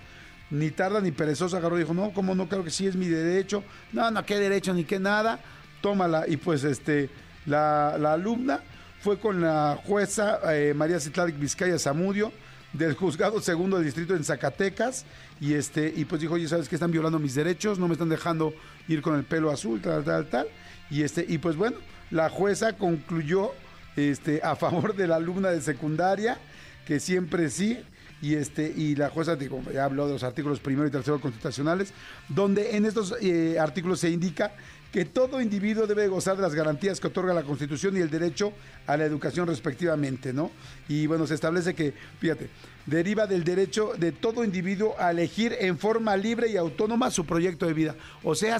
ni 0.51 0.71
tarda 0.71 1.01
ni 1.01 1.11
perezosa, 1.11 1.57
agarró 1.57 1.75
y 1.75 1.81
dijo, 1.81 1.93
no, 1.93 2.13
¿cómo 2.13 2.35
no? 2.35 2.47
Creo 2.47 2.63
que 2.63 2.71
sí 2.71 2.87
es 2.87 2.95
mi 2.95 3.09
derecho. 3.09 3.65
No, 3.91 4.09
no, 4.09 4.25
qué 4.25 4.39
derecho 4.39 4.73
ni 4.73 4.85
qué 4.85 5.01
nada. 5.01 5.37
Tómala. 5.81 6.23
Y 6.29 6.37
pues, 6.37 6.63
este, 6.63 7.09
la, 7.45 7.95
alumna 7.95 8.61
fue 9.01 9.19
con 9.19 9.41
la 9.41 9.77
jueza 9.85 10.39
eh, 10.55 10.73
María 10.73 10.97
Citlalic 10.97 11.37
Vizcaya 11.37 11.77
Zamudio 11.77 12.31
del 12.73 12.93
juzgado 12.93 13.41
segundo 13.41 13.77
del 13.77 13.85
distrito 13.85 14.15
en 14.15 14.23
Zacatecas 14.23 15.05
y 15.41 15.53
este 15.53 15.91
y 15.95 16.05
pues 16.05 16.21
dijo, 16.21 16.35
oye, 16.35 16.47
¿sabes 16.47 16.69
que 16.69 16.75
están 16.75 16.91
violando 16.91 17.19
mis 17.19 17.35
derechos? 17.35 17.79
No 17.79 17.87
me 17.87 17.93
están 17.93 18.09
dejando 18.09 18.53
ir 18.87 19.01
con 19.01 19.15
el 19.15 19.23
pelo 19.23 19.49
azul, 19.51 19.81
tal, 19.81 20.03
tal, 20.03 20.27
tal. 20.27 20.47
Y 20.89 21.03
este 21.03 21.25
y 21.27 21.37
pues 21.37 21.55
bueno, 21.55 21.77
la 22.11 22.29
jueza 22.29 22.73
concluyó 22.73 23.51
este 23.95 24.41
a 24.43 24.55
favor 24.55 24.95
de 24.95 25.07
la 25.07 25.15
alumna 25.15 25.49
de 25.49 25.61
secundaria 25.61 26.37
que 26.85 26.99
siempre 26.99 27.49
sí 27.49 27.79
y 28.21 28.35
este 28.35 28.71
y 28.75 28.95
la 28.95 29.09
jueza 29.09 29.35
digo, 29.35 29.61
ya 29.73 29.85
habló 29.85 30.07
de 30.07 30.13
los 30.13 30.23
artículos 30.23 30.59
primero 30.59 30.87
y 30.87 30.91
tercero 30.91 31.21
constitucionales, 31.21 31.93
donde 32.27 32.75
en 32.75 32.85
estos 32.85 33.15
eh, 33.21 33.57
artículos 33.59 33.99
se 33.99 34.09
indica 34.09 34.51
que 34.91 35.05
todo 35.05 35.39
individuo 35.39 35.85
debe 35.85 36.07
gozar 36.07 36.35
de 36.35 36.41
las 36.41 36.55
garantías 36.55 36.99
que 36.99 37.07
otorga 37.07 37.33
la 37.33 37.43
Constitución 37.43 37.95
y 37.95 37.99
el 37.99 38.09
derecho 38.09 38.53
a 38.87 38.97
la 38.97 39.05
educación 39.05 39.47
respectivamente, 39.47 40.33
¿no? 40.33 40.51
Y 40.87 41.05
bueno, 41.05 41.27
se 41.27 41.35
establece 41.35 41.75
que, 41.75 41.93
fíjate, 42.19 42.49
deriva 42.87 43.27
del 43.27 43.43
derecho 43.43 43.93
de 43.97 44.11
todo 44.11 44.43
individuo 44.43 44.95
a 44.97 45.11
elegir 45.11 45.55
en 45.59 45.77
forma 45.77 46.17
libre 46.17 46.49
y 46.49 46.57
autónoma 46.57 47.11
su 47.11 47.25
proyecto 47.25 47.67
de 47.67 47.73
vida. 47.73 47.95
O 48.23 48.33
sea, 48.33 48.57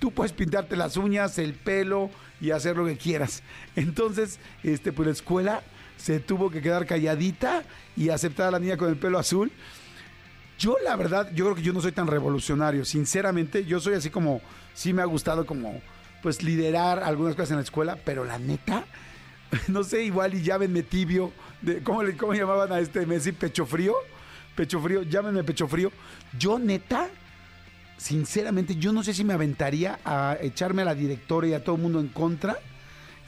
tú 0.00 0.10
puedes 0.10 0.32
pintarte 0.32 0.76
las 0.76 0.96
uñas, 0.96 1.38
el 1.38 1.54
pelo 1.54 2.10
y 2.40 2.50
hacer 2.50 2.76
lo 2.76 2.86
que 2.86 2.96
quieras. 2.96 3.42
Entonces, 3.76 4.40
este, 4.64 4.92
pues 4.92 5.06
la 5.06 5.12
escuela 5.12 5.62
se 5.96 6.18
tuvo 6.18 6.50
que 6.50 6.62
quedar 6.62 6.86
calladita 6.86 7.62
y 7.96 8.08
aceptar 8.08 8.48
a 8.48 8.50
la 8.50 8.58
niña 8.58 8.76
con 8.76 8.88
el 8.88 8.96
pelo 8.96 9.18
azul. 9.18 9.52
Yo, 10.58 10.76
la 10.84 10.96
verdad, 10.96 11.30
yo 11.32 11.44
creo 11.44 11.56
que 11.56 11.62
yo 11.62 11.72
no 11.72 11.80
soy 11.80 11.92
tan 11.92 12.06
revolucionario. 12.06 12.84
Sinceramente, 12.84 13.64
yo 13.64 13.80
soy 13.80 13.94
así 13.94 14.10
como 14.10 14.42
sí 14.74 14.92
me 14.92 15.02
ha 15.02 15.06
gustado 15.06 15.46
como 15.46 15.80
pues 16.22 16.42
liderar 16.42 17.02
algunas 17.02 17.34
cosas 17.34 17.50
en 17.50 17.56
la 17.56 17.62
escuela, 17.62 17.98
pero 18.04 18.24
la 18.24 18.38
neta, 18.38 18.84
no 19.68 19.84
sé, 19.84 20.04
igual 20.04 20.34
y 20.34 20.42
llámenme 20.42 20.82
tibio, 20.82 21.32
de, 21.62 21.82
¿cómo, 21.82 22.02
le, 22.02 22.16
¿cómo 22.16 22.34
llamaban 22.34 22.72
a 22.72 22.80
este 22.80 23.06
Messi? 23.06 23.32
Pecho 23.32 23.66
frío, 23.66 23.94
pecho 24.54 24.80
frío, 24.80 25.02
llámenme 25.02 25.44
pecho 25.44 25.66
frío. 25.66 25.90
Yo 26.38 26.58
neta, 26.58 27.08
sinceramente, 27.96 28.76
yo 28.76 28.92
no 28.92 29.02
sé 29.02 29.14
si 29.14 29.24
me 29.24 29.34
aventaría 29.34 29.98
a 30.04 30.36
echarme 30.40 30.82
a 30.82 30.86
la 30.86 30.94
directora 30.94 31.46
y 31.48 31.54
a 31.54 31.64
todo 31.64 31.76
el 31.76 31.82
mundo 31.82 32.00
en 32.00 32.08
contra. 32.08 32.58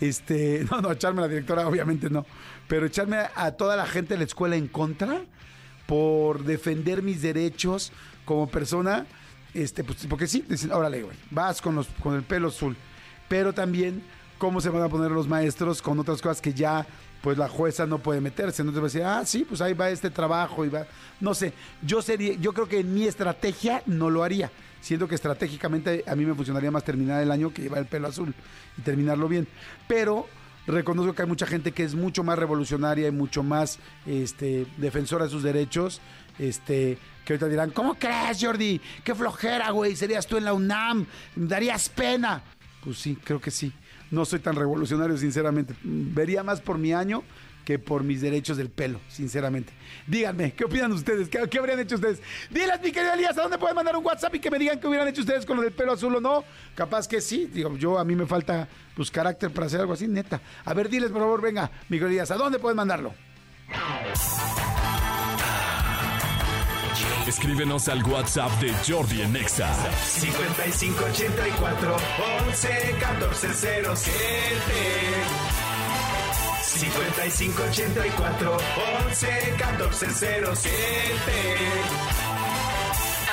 Este, 0.00 0.66
no, 0.70 0.80
no, 0.80 0.92
echarme 0.92 1.20
a 1.20 1.22
la 1.22 1.28
directora, 1.28 1.66
obviamente 1.66 2.10
no, 2.10 2.26
pero 2.68 2.86
echarme 2.86 3.18
a 3.34 3.52
toda 3.52 3.76
la 3.76 3.86
gente 3.86 4.14
de 4.14 4.18
la 4.18 4.24
escuela 4.24 4.56
en 4.56 4.68
contra 4.68 5.22
por 5.86 6.44
defender 6.44 7.02
mis 7.02 7.22
derechos 7.22 7.92
como 8.24 8.48
persona 8.48 9.06
este, 9.54 9.84
pues, 9.84 10.06
porque 10.08 10.26
sí, 10.26 10.44
dicen, 10.48 10.72
órale, 10.72 11.02
güey, 11.02 11.16
vas 11.30 11.60
con, 11.60 11.74
los, 11.74 11.86
con 12.02 12.14
el 12.14 12.22
pelo 12.22 12.48
azul. 12.48 12.76
Pero 13.28 13.52
también, 13.52 14.02
¿cómo 14.38 14.60
se 14.60 14.68
van 14.68 14.82
a 14.82 14.88
poner 14.88 15.10
los 15.10 15.28
maestros 15.28 15.82
con 15.82 15.98
otras 15.98 16.20
cosas 16.20 16.40
que 16.40 16.52
ya, 16.52 16.86
pues 17.22 17.38
la 17.38 17.48
jueza 17.48 17.86
no 17.86 17.98
puede 17.98 18.20
meterse? 18.20 18.64
No 18.64 18.72
te 18.72 18.78
va 18.78 18.84
a 18.84 18.88
decir, 18.88 19.02
ah, 19.02 19.22
sí, 19.24 19.44
pues 19.48 19.60
ahí 19.60 19.74
va 19.74 19.90
este 19.90 20.10
trabajo 20.10 20.64
y 20.64 20.68
va. 20.68 20.86
No 21.20 21.34
sé, 21.34 21.52
yo 21.82 22.02
sería, 22.02 22.34
yo 22.34 22.52
creo 22.52 22.68
que 22.68 22.80
en 22.80 22.92
mi 22.92 23.04
estrategia 23.04 23.82
no 23.86 24.10
lo 24.10 24.24
haría. 24.24 24.50
Siento 24.80 25.06
que 25.06 25.14
estratégicamente 25.14 26.02
a 26.06 26.16
mí 26.16 26.26
me 26.26 26.34
funcionaría 26.34 26.70
más 26.70 26.84
terminar 26.84 27.22
el 27.22 27.30
año 27.30 27.54
que 27.54 27.62
llevar 27.62 27.78
el 27.78 27.86
pelo 27.86 28.08
azul 28.08 28.34
y 28.76 28.82
terminarlo 28.82 29.28
bien. 29.28 29.46
Pero 29.86 30.26
reconozco 30.66 31.14
que 31.14 31.22
hay 31.22 31.28
mucha 31.28 31.46
gente 31.46 31.72
que 31.72 31.84
es 31.84 31.94
mucho 31.94 32.24
más 32.24 32.38
revolucionaria 32.38 33.08
y 33.08 33.12
mucho 33.12 33.42
más 33.42 33.78
este, 34.06 34.66
defensora 34.78 35.26
de 35.26 35.30
sus 35.30 35.42
derechos. 35.44 36.00
Este, 36.42 36.98
que 37.24 37.34
ahorita 37.34 37.46
dirán, 37.46 37.70
¿cómo 37.70 37.94
crees, 37.94 38.38
Jordi? 38.40 38.80
Qué 39.04 39.14
flojera, 39.14 39.70
güey. 39.70 39.94
Serías 39.94 40.26
tú 40.26 40.36
en 40.36 40.44
la 40.44 40.52
UNAM. 40.52 41.06
Darías 41.36 41.88
pena. 41.88 42.42
Pues 42.82 42.98
sí, 42.98 43.16
creo 43.22 43.40
que 43.40 43.52
sí. 43.52 43.72
No 44.10 44.24
soy 44.24 44.40
tan 44.40 44.56
revolucionario, 44.56 45.16
sinceramente. 45.16 45.74
Vería 45.84 46.42
más 46.42 46.60
por 46.60 46.78
mi 46.78 46.92
año 46.92 47.22
que 47.64 47.78
por 47.78 48.02
mis 48.02 48.20
derechos 48.20 48.56
del 48.56 48.70
pelo, 48.70 48.98
sinceramente. 49.06 49.72
Díganme, 50.08 50.52
¿qué 50.52 50.64
opinan 50.64 50.90
ustedes? 50.90 51.28
¿Qué, 51.28 51.58
habrían 51.58 51.78
hecho 51.78 51.94
ustedes? 51.94 52.20
Diles, 52.50 52.80
mi 52.82 52.90
querido 52.90 53.14
Elías, 53.14 53.38
¿a 53.38 53.42
dónde 53.42 53.56
pueden 53.56 53.76
mandar 53.76 53.96
un 53.96 54.04
WhatsApp 54.04 54.34
y 54.34 54.40
que 54.40 54.50
me 54.50 54.58
digan 54.58 54.80
qué 54.80 54.88
hubieran 54.88 55.06
hecho 55.06 55.20
ustedes 55.20 55.46
con 55.46 55.58
lo 55.58 55.62
del 55.62 55.72
pelo 55.72 55.92
azul 55.92 56.16
o 56.16 56.20
no? 56.20 56.42
Capaz 56.74 57.06
que 57.06 57.20
sí. 57.20 57.46
Digo, 57.46 57.76
yo 57.76 58.00
a 58.00 58.04
mí 58.04 58.16
me 58.16 58.26
falta 58.26 58.68
pues 58.96 59.12
carácter 59.12 59.52
para 59.52 59.68
hacer 59.68 59.80
algo 59.80 59.92
así, 59.92 60.08
neta. 60.08 60.40
A 60.64 60.74
ver, 60.74 60.88
diles, 60.88 61.12
por 61.12 61.20
favor, 61.20 61.40
venga, 61.40 61.70
mi 61.88 61.98
querido 61.98 62.08
Elías, 62.08 62.32
¿a 62.32 62.36
dónde 62.36 62.58
pueden 62.58 62.76
mandarlo? 62.76 63.14
Escríbenos 67.26 67.88
al 67.88 68.02
WhatsApp 68.02 68.50
de 68.60 68.74
Jordi 68.86 69.22
en 69.22 69.36
Exa. 69.36 69.72
5584 70.04 71.96
11 72.48 72.96
14 72.98 73.48
5584 76.64 78.56
11 79.06 79.54
14 79.56 80.06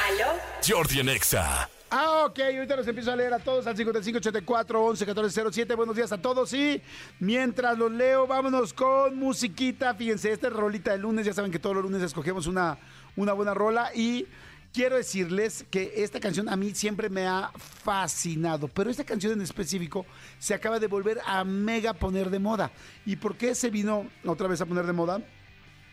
¿Aló? 0.07 0.39
Jordi 0.67 0.99
en 0.99 1.09
Exa. 1.09 1.67
Ah, 1.91 2.25
ok, 2.27 2.39
ahorita 2.39 2.75
los 2.75 2.87
empiezo 2.87 3.11
a 3.11 3.15
leer 3.15 3.33
a 3.33 3.39
todos 3.39 3.65
al 3.65 3.75
5584 3.75 4.85
11 4.85 5.05
14 5.07 5.75
Buenos 5.75 5.95
días 5.95 6.11
a 6.11 6.21
todos 6.21 6.53
y 6.53 6.83
mientras 7.19 7.75
los 7.79 7.91
leo, 7.91 8.27
vámonos 8.27 8.73
con 8.73 9.17
musiquita. 9.17 9.95
Fíjense, 9.95 10.31
esta 10.31 10.47
es 10.47 10.53
rolita 10.53 10.91
de 10.91 10.99
lunes. 10.99 11.25
Ya 11.25 11.33
saben 11.33 11.51
que 11.51 11.57
todos 11.57 11.75
los 11.75 11.83
lunes 11.83 12.03
escogemos 12.03 12.45
una, 12.45 12.77
una 13.19 13.33
buena 13.33 13.53
rola 13.53 13.91
y 13.93 14.27
quiero 14.73 14.95
decirles 14.95 15.65
que 15.69 15.91
esta 15.97 16.21
canción 16.21 16.47
a 16.47 16.55
mí 16.55 16.73
siempre 16.73 17.09
me 17.09 17.27
ha 17.27 17.51
fascinado, 17.83 18.69
pero 18.69 18.89
esta 18.89 19.03
canción 19.03 19.33
en 19.33 19.41
específico 19.41 20.05
se 20.39 20.53
acaba 20.53 20.79
de 20.79 20.87
volver 20.87 21.19
a 21.25 21.43
mega 21.43 21.93
poner 21.93 22.29
de 22.29 22.39
moda. 22.39 22.71
¿Y 23.05 23.17
por 23.17 23.35
qué 23.35 23.55
se 23.55 23.69
vino 23.69 24.07
otra 24.25 24.47
vez 24.47 24.61
a 24.61 24.65
poner 24.65 24.85
de 24.85 24.93
moda? 24.93 25.21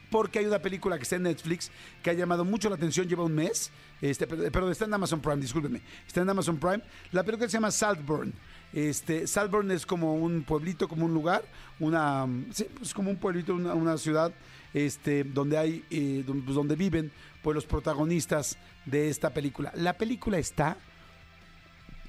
Porque 0.09 0.39
hay 0.39 0.47
una 0.47 0.61
película 0.61 0.97
que 0.97 1.03
está 1.03 1.17
en 1.17 1.25
Netflix 1.25 1.73
que 2.01 2.11
ha 2.11 2.13
llamado 2.13 2.45
mucho 2.45 2.69
la 2.69 2.77
atención, 2.77 3.09
lleva 3.09 3.25
un 3.25 3.35
mes, 3.35 3.73
este, 4.01 4.29
perdón, 4.29 4.71
está 4.71 4.85
en 4.85 4.95
Amazon 4.95 5.21
Prime, 5.21 5.39
discúlpenme, 5.39 5.83
está 6.07 6.21
en 6.21 6.31
Amazon 6.31 6.59
Prime. 6.59 6.81
La 7.11 7.25
película 7.25 7.49
se 7.49 7.55
llama 7.55 7.73
Saltburn. 7.73 8.33
Este, 8.73 9.27
Saltburn 9.27 9.71
es 9.71 9.87
como 9.87 10.15
un 10.15 10.43
pueblito, 10.43 10.87
como 10.87 11.07
un 11.07 11.15
lugar, 11.15 11.43
una, 11.81 12.27
sí, 12.53 12.67
pues 12.77 12.93
como 12.93 13.11
un 13.11 13.17
pueblito, 13.17 13.55
una, 13.55 13.97
ciudad, 13.97 14.33
este, 14.77 15.25
donde 15.25 15.57
hay, 15.57 15.85
eh, 15.91 16.23
pues 16.27 16.55
donde 16.55 16.77
viven, 16.77 17.11
pues 17.43 17.55
los 17.55 17.65
protagonistas 17.65 18.59
de 18.85 19.09
esta 19.09 19.31
película. 19.31 19.73
La 19.75 19.95
película 19.95 20.37
está, 20.37 20.77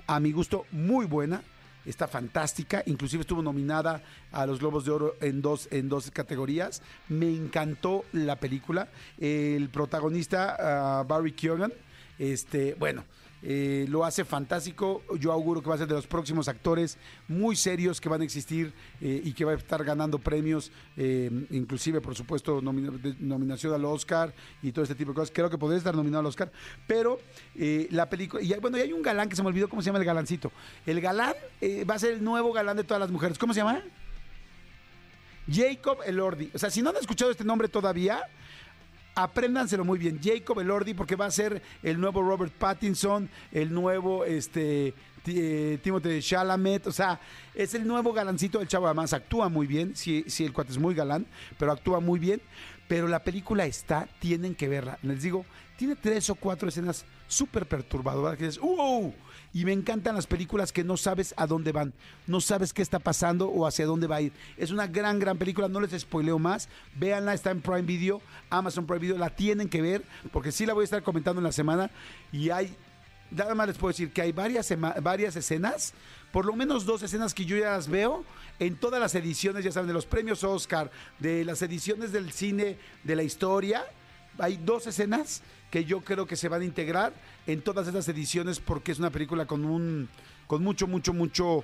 a 0.05 0.19
mi 0.19 0.33
gusto, 0.33 0.65
muy 0.71 1.05
buena 1.05 1.41
está 1.85 2.05
fantástica, 2.09 2.83
inclusive 2.85 3.21
estuvo 3.21 3.41
nominada 3.41 4.03
a 4.33 4.45
los 4.45 4.59
Globos 4.59 4.83
de 4.83 4.91
Oro 4.91 5.15
en 5.21 5.41
dos, 5.41 5.69
en 5.71 5.87
dos 5.87 6.11
categorías. 6.11 6.81
Me 7.07 7.29
encantó 7.29 8.03
la 8.11 8.35
película. 8.35 8.89
El 9.17 9.69
protagonista, 9.69 10.57
ah, 10.99 11.03
Barry 11.07 11.31
Keoghan, 11.31 11.71
este, 12.19 12.73
bueno, 12.73 13.05
eh, 13.43 13.85
lo 13.89 14.03
hace 14.03 14.25
fantástico. 14.25 15.03
Yo 15.19 15.31
auguro 15.31 15.61
que 15.61 15.69
va 15.69 15.75
a 15.75 15.77
ser 15.77 15.87
de 15.87 15.93
los 15.93 16.07
próximos 16.07 16.47
actores 16.47 16.97
muy 17.27 17.55
serios 17.55 18.01
que 18.01 18.09
van 18.09 18.21
a 18.21 18.23
existir 18.23 18.73
eh, 19.01 19.21
y 19.23 19.33
que 19.33 19.45
va 19.45 19.51
a 19.51 19.55
estar 19.55 19.83
ganando 19.83 20.19
premios, 20.19 20.71
eh, 20.95 21.29
inclusive, 21.51 22.01
por 22.01 22.15
supuesto, 22.15 22.61
nominación 22.61 23.73
al 23.73 23.85
Oscar 23.85 24.33
y 24.61 24.71
todo 24.71 24.83
este 24.83 24.95
tipo 24.95 25.11
de 25.11 25.15
cosas. 25.15 25.31
Creo 25.33 25.49
que 25.49 25.57
podría 25.57 25.77
estar 25.77 25.95
nominado 25.95 26.21
al 26.21 26.25
Oscar, 26.27 26.51
pero 26.87 27.19
la 27.55 28.09
película, 28.09 28.41
y 28.41 28.53
bueno, 28.59 28.77
y 28.77 28.81
hay 28.81 28.93
un 28.93 29.01
galán 29.01 29.29
que 29.29 29.35
se 29.35 29.43
me 29.43 29.49
olvidó 29.49 29.69
cómo 29.69 29.81
se 29.81 29.87
llama 29.87 29.99
el 29.99 30.05
galancito. 30.05 30.51
El 30.85 31.01
galán 31.01 31.33
va 31.89 31.95
a 31.95 31.99
ser 31.99 32.13
el 32.13 32.23
nuevo 32.23 32.51
galán 32.53 32.77
de 32.77 32.83
todas 32.83 32.99
las 32.99 33.11
mujeres. 33.11 33.37
¿Cómo 33.37 33.53
se 33.53 33.59
llama? 33.59 33.81
Jacob 35.49 35.99
Elordi. 36.05 36.51
O 36.53 36.59
sea, 36.59 36.69
si 36.69 36.81
no 36.81 36.89
han 36.89 36.97
escuchado 36.97 37.31
este 37.31 37.43
nombre 37.43 37.67
todavía, 37.67 38.21
apréndanselo 39.17 39.83
muy 39.83 39.97
bien. 39.97 40.19
Jacob 40.23 40.59
Elordi, 40.59 40.93
porque 40.93 41.15
va 41.15 41.25
a 41.25 41.31
ser 41.31 41.61
el 41.81 41.99
nuevo 41.99 42.21
Robert 42.21 42.53
Pattinson, 42.53 43.27
el 43.51 43.73
nuevo 43.73 44.23
este, 44.23 44.93
eh, 45.25 45.79
Timothy 45.81 46.21
Chalamet, 46.21 46.85
o 46.85 46.91
sea, 46.91 47.19
es 47.55 47.73
el 47.73 47.87
nuevo 47.87 48.13
galancito 48.13 48.59
del 48.59 48.67
chavo. 48.67 48.85
Además, 48.85 49.13
actúa 49.13 49.49
muy 49.49 49.65
bien. 49.65 49.95
Sí, 49.95 50.23
sí, 50.27 50.45
el 50.45 50.53
cuate 50.53 50.71
es 50.71 50.77
muy 50.77 50.93
galán, 50.93 51.25
pero 51.57 51.71
actúa 51.71 51.99
muy 51.99 52.19
bien. 52.19 52.41
Pero 52.87 53.07
la 53.07 53.23
película 53.23 53.65
está, 53.65 54.07
tienen 54.19 54.53
que 54.53 54.67
verla. 54.67 54.99
Les 55.01 55.23
digo, 55.23 55.45
tiene 55.77 55.95
tres 55.95 56.29
o 56.29 56.35
cuatro 56.35 56.69
escenas 56.69 57.03
súper 57.27 57.65
perturbadoras 57.65 58.37
que 58.37 58.45
dices, 58.45 58.61
¡wow! 58.61 59.13
Y 59.57 59.65
me 59.65 59.73
encantan 59.73 60.13
las 60.13 60.27
películas 60.27 60.71
que 60.71 60.83
no 60.83 60.97
sabes 60.97 61.33
a 61.35 61.47
dónde 61.47 61.71
van, 61.71 61.91
no 62.27 62.41
sabes 62.41 62.73
qué 62.73 62.83
está 62.83 62.99
pasando 62.99 63.49
o 63.49 63.65
hacia 63.65 63.87
dónde 63.87 64.05
va 64.05 64.17
a 64.17 64.21
ir. 64.21 64.31
Es 64.55 64.69
una 64.69 64.85
gran, 64.85 65.17
gran 65.17 65.35
película, 65.39 65.67
no 65.67 65.81
les 65.81 65.99
spoileo 65.99 66.37
más. 66.37 66.69
Véanla, 66.95 67.33
está 67.33 67.49
en 67.49 67.61
Prime 67.61 67.81
Video, 67.81 68.21
Amazon 68.51 68.85
Prime 68.85 68.99
Video, 68.99 69.17
la 69.17 69.31
tienen 69.31 69.67
que 69.67 69.81
ver, 69.81 70.03
porque 70.31 70.51
sí 70.51 70.67
la 70.67 70.75
voy 70.75 70.83
a 70.83 70.85
estar 70.85 71.01
comentando 71.01 71.39
en 71.39 71.43
la 71.43 71.51
semana. 71.51 71.89
Y 72.31 72.51
hay, 72.51 72.75
nada 73.31 73.55
más 73.55 73.69
les 73.69 73.79
puedo 73.79 73.91
decir 73.91 74.11
que 74.11 74.21
hay 74.21 74.31
varias, 74.31 74.71
varias 75.01 75.35
escenas, 75.35 75.95
por 76.31 76.45
lo 76.45 76.53
menos 76.55 76.85
dos 76.85 77.01
escenas 77.01 77.33
que 77.33 77.45
yo 77.45 77.57
ya 77.57 77.71
las 77.71 77.87
veo 77.87 78.25
en 78.59 78.75
todas 78.75 78.99
las 78.99 79.15
ediciones, 79.15 79.63
ya 79.63 79.71
saben, 79.71 79.87
de 79.87 79.93
los 79.95 80.05
premios 80.05 80.43
Oscar, 80.43 80.91
de 81.17 81.43
las 81.43 81.63
ediciones 81.63 82.11
del 82.11 82.31
cine, 82.31 82.77
de 83.03 83.15
la 83.15 83.23
historia. 83.23 83.83
Hay 84.37 84.57
dos 84.57 84.85
escenas 84.85 85.41
que 85.71 85.83
yo 85.83 86.01
creo 86.01 86.27
que 86.27 86.35
se 86.35 86.47
van 86.47 86.61
a 86.61 86.65
integrar 86.65 87.11
en 87.47 87.61
todas 87.61 87.87
estas 87.87 88.07
ediciones 88.09 88.59
porque 88.59 88.91
es 88.91 88.99
una 88.99 89.09
película 89.09 89.45
con 89.45 89.65
un 89.65 90.07
con 90.45 90.61
mucho 90.63 90.85
mucho 90.85 91.13
mucho 91.13 91.63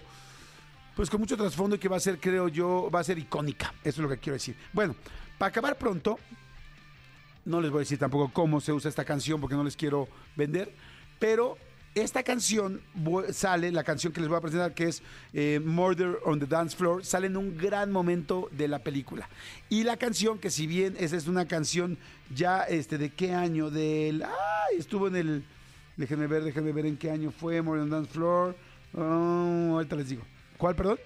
pues 0.95 1.09
con 1.09 1.19
mucho 1.19 1.37
trasfondo 1.37 1.75
y 1.75 1.79
que 1.79 1.89
va 1.89 1.97
a 1.97 1.99
ser 1.99 2.19
creo 2.19 2.47
yo 2.47 2.89
va 2.93 3.01
a 3.01 3.03
ser 3.03 3.19
icónica 3.19 3.73
eso 3.83 4.01
es 4.01 4.03
lo 4.03 4.09
que 4.09 4.17
quiero 4.17 4.33
decir 4.33 4.55
bueno 4.71 4.95
para 5.37 5.49
acabar 5.49 5.77
pronto 5.77 6.17
no 7.45 7.61
les 7.61 7.69
voy 7.69 7.79
a 7.79 7.81
decir 7.81 7.99
tampoco 7.99 8.31
cómo 8.33 8.61
se 8.61 8.71
usa 8.71 8.89
esta 8.89 9.05
canción 9.05 9.39
porque 9.39 9.55
no 9.55 9.63
les 9.63 9.75
quiero 9.75 10.07
vender 10.35 10.73
pero 11.19 11.57
esta 11.95 12.23
canción 12.23 12.81
sale, 13.31 13.71
la 13.71 13.83
canción 13.83 14.11
que 14.13 14.19
les 14.19 14.27
voy 14.27 14.37
a 14.37 14.41
presentar, 14.41 14.73
que 14.73 14.85
es 14.85 15.03
eh, 15.31 15.61
Murder 15.63 16.17
on 16.25 16.39
the 16.39 16.47
Dance 16.47 16.75
Floor, 16.75 17.05
sale 17.05 17.27
en 17.27 17.37
un 17.37 17.55
gran 17.55 17.91
momento 17.91 18.49
de 18.51 18.67
la 18.67 18.79
película. 18.79 19.29
Y 19.69 19.83
la 19.83 19.97
canción, 19.97 20.39
que 20.39 20.49
si 20.49 20.65
bien 20.65 20.95
esa 20.99 21.15
es 21.15 21.27
una 21.27 21.47
canción 21.47 21.99
ya, 22.33 22.63
este, 22.63 22.97
¿de 22.97 23.11
qué 23.11 23.33
año? 23.33 23.69
Del. 23.69 24.23
¡Ay! 24.23 24.77
Estuvo 24.79 25.07
en 25.07 25.15
el. 25.15 25.43
Déjenme 25.95 26.27
ver, 26.27 26.43
déjenme 26.43 26.71
ver 26.71 26.85
en 26.85 26.97
qué 26.97 27.11
año 27.11 27.31
fue 27.31 27.61
the 27.61 27.89
Dance 27.89 28.11
Floor. 28.11 28.55
Oh, 28.95 29.73
ahorita 29.73 29.95
les 29.95 30.09
digo. 30.09 30.23
¿Cuál, 30.57 30.75
perdón? 30.75 30.97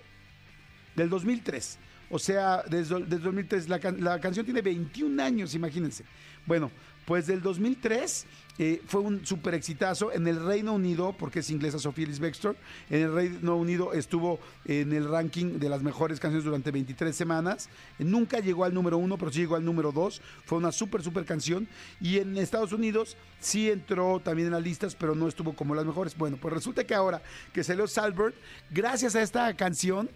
Del 0.96 1.10
2003. 1.10 1.78
O 2.10 2.20
sea, 2.20 2.64
desde, 2.70 3.02
desde 3.02 3.24
2003. 3.24 3.70
La, 3.70 3.80
la 4.00 4.20
canción 4.20 4.46
tiene 4.46 4.62
21 4.62 5.22
años, 5.22 5.56
imagínense. 5.56 6.04
Bueno, 6.46 6.72
pues 7.06 7.28
del 7.28 7.42
2003 7.42 8.26
eh, 8.60 8.82
fue 8.88 9.02
un 9.02 9.26
super 9.26 9.54
exitazo 9.54 10.12
en 10.12 10.28
el 10.28 10.44
Reino 10.44 10.74
Unido, 10.74 11.14
porque 11.18 11.40
es 11.40 11.50
inglesa 11.50 11.80
Sofía 11.80 12.06
Ellis 12.06 12.20
Bextor. 12.20 12.56
En 12.90 13.04
el 13.04 13.14
Reino 13.14 13.56
Unido 13.56 13.94
estuvo 13.94 14.40
en 14.66 14.94
el 14.94 15.08
ranking 15.08 15.60
de 15.60 15.70
las 15.70 15.84
mejores 15.84 16.20
canciones 16.20 16.46
durante 16.46 16.72
23 16.72 17.16
semanas. 17.16 17.70
Nunca 18.00 18.40
llegó 18.40 18.64
al 18.64 18.74
número 18.74 18.98
uno, 18.98 19.18
pero 19.18 19.32
sí 19.32 19.40
llegó 19.40 19.56
al 19.56 19.66
número 19.66 19.92
dos. 19.92 20.22
Fue 20.46 20.58
una 20.58 20.72
super, 20.72 21.04
super 21.04 21.26
canción. 21.26 21.68
Y 22.02 22.18
en 22.18 22.38
Estados 22.38 22.74
Unidos 22.74 23.16
sí 23.40 23.70
entró 23.70 24.20
también 24.20 24.48
en 24.48 24.54
las 24.54 24.64
listas, 24.64 24.96
pero 24.96 25.16
no 25.16 25.28
estuvo 25.28 25.54
como 25.54 25.76
las 25.76 25.86
mejores. 25.86 26.18
Bueno, 26.18 26.38
pues 26.38 26.54
resulta 26.54 26.84
que 26.84 26.96
ahora 26.96 27.22
que 27.54 27.64
salió 27.64 27.88
Salbert, 27.88 28.36
gracias 28.72 29.16
a 29.16 29.22
esta 29.22 29.54
canción, 29.56 30.10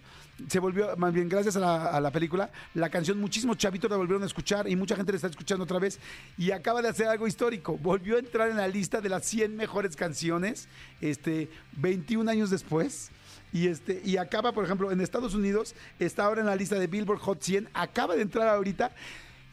se 0.48 0.60
volvió, 0.60 0.96
más 0.98 1.14
bien 1.14 1.30
gracias 1.30 1.56
a 1.56 2.00
la, 2.00 2.12
película, 2.12 2.52
la 2.74 2.90
canción 2.90 3.20
muchísimos 3.20 3.58
chavitos 3.58 3.90
la 3.90 3.98
volvieron 3.98 4.24
a 4.24 4.26
escuchar 4.26 4.68
y 4.68 4.76
mucha 4.76 4.96
gente 4.96 5.12
la 5.12 5.18
está 5.18 5.28
escuchando 5.28 5.64
otra 5.64 5.80
vez 5.80 6.00
y 6.38 6.52
acaba 6.52 6.82
de 6.82 6.90
hacer 6.90 7.08
algo 7.08 7.28
histórico. 7.28 7.78
Volvió 7.78 8.16
a 8.16 8.20
entrar 8.20 8.50
en 8.50 8.58
la 8.58 8.68
lista 8.68 9.02
de 9.02 9.10
las 9.10 9.26
100 9.26 9.56
mejores 9.56 9.96
canciones 9.96 10.68
este, 11.00 11.50
21 11.78 12.30
años 12.30 12.50
después. 12.50 13.12
Y, 13.54 13.68
este, 13.68 14.02
y 14.06 14.16
acaba, 14.16 14.54
por 14.54 14.64
ejemplo, 14.64 14.92
en 14.92 15.02
Estados 15.02 15.36
Unidos, 15.36 15.76
está 16.00 16.24
ahora 16.24 16.40
en 16.40 16.48
la 16.48 16.56
lista 16.56 16.80
de 16.80 16.88
Billboard 16.88 17.20
Hot 17.20 17.42
100, 17.42 17.68
acaba 17.74 18.16
de 18.16 18.22
entrar 18.22 18.48
ahorita 18.48 18.92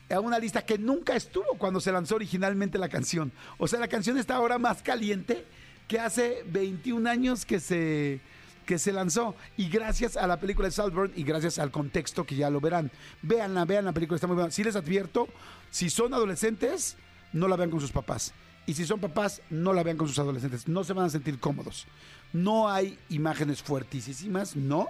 a 0.08 0.20
una 0.20 0.38
lista 0.38 0.64
que 0.64 0.78
nunca 0.78 1.16
estuvo 1.16 1.58
cuando 1.58 1.80
se 1.80 1.90
lanzó 1.92 2.14
originalmente 2.14 2.78
la 2.78 2.88
canción. 2.88 3.32
O 3.58 3.66
sea, 3.66 3.80
la 3.80 3.88
canción 3.88 4.16
está 4.16 4.36
ahora 4.36 4.58
más 4.58 4.82
caliente 4.82 5.44
que 5.88 5.98
hace 5.98 6.44
21 6.46 7.08
años 7.08 7.44
que 7.44 7.60
se, 7.60 8.20
que 8.68 8.78
se 8.78 8.92
lanzó. 8.92 9.34
Y 9.56 9.70
gracias 9.70 10.18
a 10.18 10.26
la 10.26 10.38
película 10.38 10.68
de 10.68 10.72
Saltburn 10.72 11.10
y 11.16 11.22
gracias 11.22 11.58
al 11.58 11.70
contexto 11.70 12.24
que 12.24 12.36
ya 12.36 12.50
lo 12.50 12.60
verán. 12.60 12.90
Véanla, 13.22 13.64
vean 13.64 13.86
la 13.86 13.92
película, 13.92 14.16
está 14.16 14.26
muy 14.26 14.36
buena. 14.36 14.50
Si 14.50 14.62
les 14.62 14.76
advierto, 14.76 15.26
si 15.70 15.88
son 15.88 16.12
adolescentes, 16.12 16.98
no 17.32 17.48
la 17.48 17.56
vean 17.56 17.70
con 17.70 17.80
sus 17.80 17.92
papás. 17.92 18.34
Y 18.66 18.74
si 18.74 18.84
son 18.84 19.00
papás, 19.00 19.40
no 19.48 19.72
la 19.72 19.82
vean 19.82 19.96
con 19.96 20.06
sus 20.06 20.18
adolescentes. 20.18 20.68
No 20.68 20.84
se 20.84 20.92
van 20.92 21.06
a 21.06 21.08
sentir 21.08 21.40
cómodos. 21.40 21.86
No 22.34 22.68
hay 22.68 22.98
imágenes 23.08 23.62
fuertísimas, 23.62 24.54
no. 24.54 24.88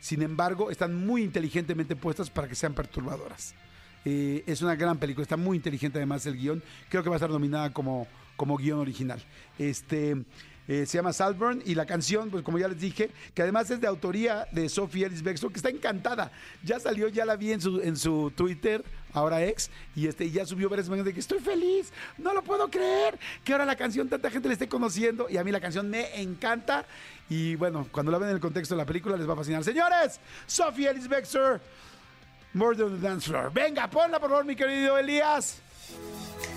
Sin 0.00 0.20
embargo, 0.20 0.70
están 0.70 0.94
muy 0.94 1.22
inteligentemente 1.22 1.96
puestas 1.96 2.28
para 2.28 2.46
que 2.46 2.54
sean 2.54 2.74
perturbadoras. 2.74 3.54
Eh, 4.04 4.44
es 4.46 4.60
una 4.60 4.76
gran 4.76 4.98
película, 4.98 5.22
está 5.22 5.38
muy 5.38 5.56
inteligente 5.56 5.98
además 5.98 6.26
el 6.26 6.36
guion. 6.36 6.62
Creo 6.90 7.02
que 7.02 7.08
va 7.08 7.14
a 7.14 7.20
estar 7.20 7.30
nominada 7.30 7.72
como, 7.72 8.06
como 8.36 8.58
guion 8.58 8.80
original. 8.80 9.24
Este, 9.58 10.14
eh, 10.68 10.84
se 10.86 10.98
llama 10.98 11.14
Salburn 11.14 11.62
y 11.64 11.74
la 11.74 11.86
canción, 11.86 12.30
pues 12.30 12.44
como 12.44 12.58
ya 12.58 12.68
les 12.68 12.78
dije, 12.78 13.10
que 13.34 13.42
además 13.42 13.70
es 13.70 13.80
de 13.80 13.86
autoría 13.86 14.46
de 14.52 14.68
Sophie 14.68 15.06
Ellis 15.06 15.22
Bextor, 15.22 15.50
que 15.50 15.58
está 15.58 15.70
encantada. 15.70 16.30
Ya 16.62 16.78
salió, 16.78 17.08
ya 17.08 17.24
la 17.24 17.36
vi 17.36 17.52
en 17.52 17.60
su, 17.60 17.80
en 17.80 17.96
su 17.96 18.30
Twitter, 18.36 18.84
ahora 19.14 19.42
ex, 19.44 19.70
y 19.96 20.06
este, 20.06 20.30
ya 20.30 20.44
subió 20.44 20.68
varias 20.68 20.86
imágenes 20.88 21.06
de 21.06 21.14
que 21.14 21.20
estoy 21.20 21.40
feliz, 21.40 21.90
no 22.18 22.34
lo 22.34 22.42
puedo 22.42 22.70
creer, 22.70 23.18
que 23.44 23.52
ahora 23.52 23.64
la 23.64 23.76
canción 23.76 24.08
tanta 24.08 24.30
gente 24.30 24.48
la 24.48 24.52
esté 24.52 24.68
conociendo, 24.68 25.26
y 25.30 25.38
a 25.38 25.44
mí 25.44 25.50
la 25.50 25.60
canción 25.60 25.88
me 25.88 26.20
encanta. 26.20 26.84
Y 27.30 27.56
bueno, 27.56 27.88
cuando 27.90 28.12
la 28.12 28.18
ven 28.18 28.28
en 28.28 28.34
el 28.36 28.40
contexto 28.40 28.74
de 28.74 28.78
la 28.78 28.86
película 28.86 29.16
les 29.16 29.28
va 29.28 29.32
a 29.32 29.36
fascinar. 29.36 29.64
Señores, 29.64 30.20
Sophie 30.46 30.88
Ellis 30.90 31.08
Bextor, 31.08 31.60
Murder 32.52 32.84
on 32.84 33.00
the 33.00 33.06
Dance 33.06 33.26
Floor. 33.26 33.50
Venga, 33.52 33.88
ponla 33.88 34.20
por 34.20 34.28
favor, 34.28 34.44
mi 34.44 34.54
querido 34.54 34.98
Elías. 34.98 35.62